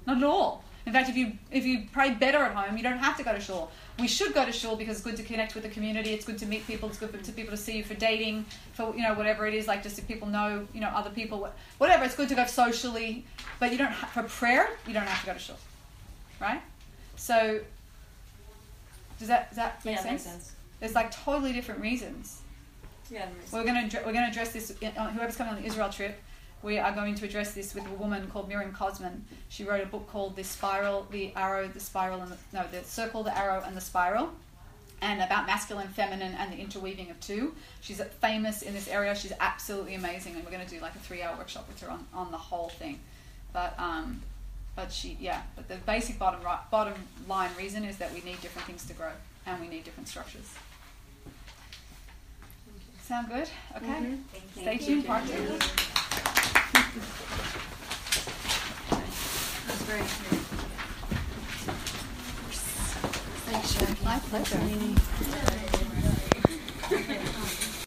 not 0.07 0.17
at 0.17 0.25
all. 0.25 0.65
In 0.89 0.94
fact, 0.94 1.10
if 1.10 1.19
you 1.19 1.32
if 1.51 1.66
you 1.66 1.82
pray 1.93 2.15
better 2.15 2.39
at 2.39 2.55
home, 2.55 2.78
you 2.78 2.82
don't 2.82 2.97
have 2.97 3.15
to 3.19 3.23
go 3.23 3.35
to 3.35 3.40
shul. 3.40 3.70
We 3.98 4.09
should 4.09 4.32
go 4.32 4.47
to 4.47 4.52
shul 4.52 4.74
because 4.74 4.97
it's 4.97 5.05
good 5.05 5.19
to 5.19 5.23
connect 5.23 5.55
with 5.55 5.65
the 5.65 5.69
community. 5.69 6.15
It's 6.15 6.24
good 6.24 6.39
to 6.39 6.47
meet 6.47 6.66
people. 6.66 6.89
It's 6.89 6.97
good 6.97 7.10
for 7.10 7.19
to 7.19 7.32
people 7.32 7.51
to 7.51 7.59
see 7.59 7.77
you 7.77 7.85
for 7.85 7.93
dating, 7.93 8.47
for 8.73 8.97
you 8.97 9.02
know 9.02 9.12
whatever 9.12 9.47
it 9.47 9.52
is. 9.52 9.69
Like 9.69 9.82
just 9.82 9.98
if 9.98 10.09
people 10.09 10.28
know 10.28 10.66
you 10.73 10.81
know 10.81 10.89
other 10.89 11.10
people, 11.10 11.47
whatever. 11.77 12.05
It's 12.05 12.16
good 12.16 12.31
to 12.31 12.35
go 12.35 12.47
socially, 12.47 13.27
but 13.60 13.70
you 13.70 13.77
don't 13.77 13.93
ha- 13.93 14.06
for 14.06 14.23
prayer. 14.23 14.70
You 14.86 14.94
don't 14.94 15.02
have 15.02 15.20
to 15.20 15.27
go 15.27 15.35
to 15.35 15.39
shul, 15.39 15.56
right? 16.40 16.62
So 17.16 17.60
does 19.19 19.28
that 19.28 19.51
does 19.51 19.56
that 19.56 19.85
make 19.85 19.97
yeah, 19.97 20.02
sense? 20.02 20.10
makes 20.10 20.23
sense. 20.23 20.52
There's 20.81 20.94
like 20.94 21.10
totally 21.10 21.52
different 21.52 21.82
reasons. 21.82 22.40
Yeah, 23.10 23.27
We're 23.52 23.65
going 23.65 23.90
to 23.90 24.02
we're 24.06 24.12
to 24.12 24.27
address 24.27 24.55
this. 24.55 24.74
Uh, 24.82 25.10
whoever's 25.10 25.36
coming 25.36 25.55
on 25.55 25.60
the 25.60 25.66
Israel 25.66 25.90
trip, 25.90 26.19
we 26.63 26.79
are 26.79 26.93
going 26.93 27.15
to 27.15 27.25
address 27.25 27.55
this 27.55 27.75
with 27.75 27.87
a 27.87 27.95
woman 27.95 28.27
called 28.29 28.49
Miriam 28.49 28.73
Kosman. 28.73 29.21
She 29.49 29.65
wrote 29.65 29.83
a 29.83 29.87
book 29.87 30.09
called 30.09 30.37
"The 30.37 30.45
Spiral, 30.45 31.07
the 31.11 31.33
Arrow, 31.37 31.69
the 31.69 31.81
Spiral, 31.81 32.21
and 32.21 32.33
the, 32.33 32.37
no, 32.53 32.65
the 32.71 32.85
Circle, 32.85 33.23
the 33.23 33.37
Arrow, 33.37 33.63
and 33.65 33.77
the 33.77 33.81
Spiral." 33.81 34.31
And 35.01 35.23
about 35.23 35.47
masculine, 35.47 35.87
feminine, 35.89 36.35
and 36.35 36.53
the 36.53 36.57
interweaving 36.57 37.09
of 37.11 37.21
two. 37.21 37.55
She's 37.81 38.01
famous 38.21 38.63
in 38.63 38.75
this 38.75 38.89
area. 38.89 39.15
She's 39.15 39.33
absolutely 39.39 39.95
amazing, 39.95 40.35
and 40.35 40.45
we're 40.45 40.51
going 40.51 40.65
to 40.65 40.69
do 40.69 40.81
like 40.81 40.97
a 40.97 40.99
three-hour 40.99 41.37
workshop 41.37 41.69
with 41.69 41.81
her 41.83 41.91
on, 41.91 42.05
on 42.13 42.33
the 42.33 42.37
whole 42.37 42.69
thing. 42.71 42.99
But 43.53 43.79
um, 43.79 44.21
but 44.75 44.93
she 44.93 45.17
yeah. 45.21 45.43
But 45.55 45.69
the 45.69 45.77
basic 45.77 46.19
bottom 46.19 46.43
right, 46.43 46.59
bottom 46.73 46.95
line 47.29 47.51
reason 47.57 47.85
is 47.85 47.99
that 47.99 48.13
we 48.13 48.23
need 48.23 48.41
different 48.41 48.67
things 48.67 48.85
to 48.87 48.93
grow, 48.95 49.13
and 49.47 49.61
we 49.61 49.69
need 49.69 49.85
different 49.85 50.09
structures. 50.09 50.53
Sound 53.09 53.29
good? 53.29 53.49
Okay. 53.77 54.15
Stay 54.53 54.65
Thank 54.65 54.85
tuned. 54.85 55.03
you, 55.03 55.09
Part 55.09 55.27
two. 55.27 56.38
That's 59.66 59.83
very. 59.83 60.03
Thanks, 63.47 64.03
My 64.03 64.19
pleasure. 64.31 64.59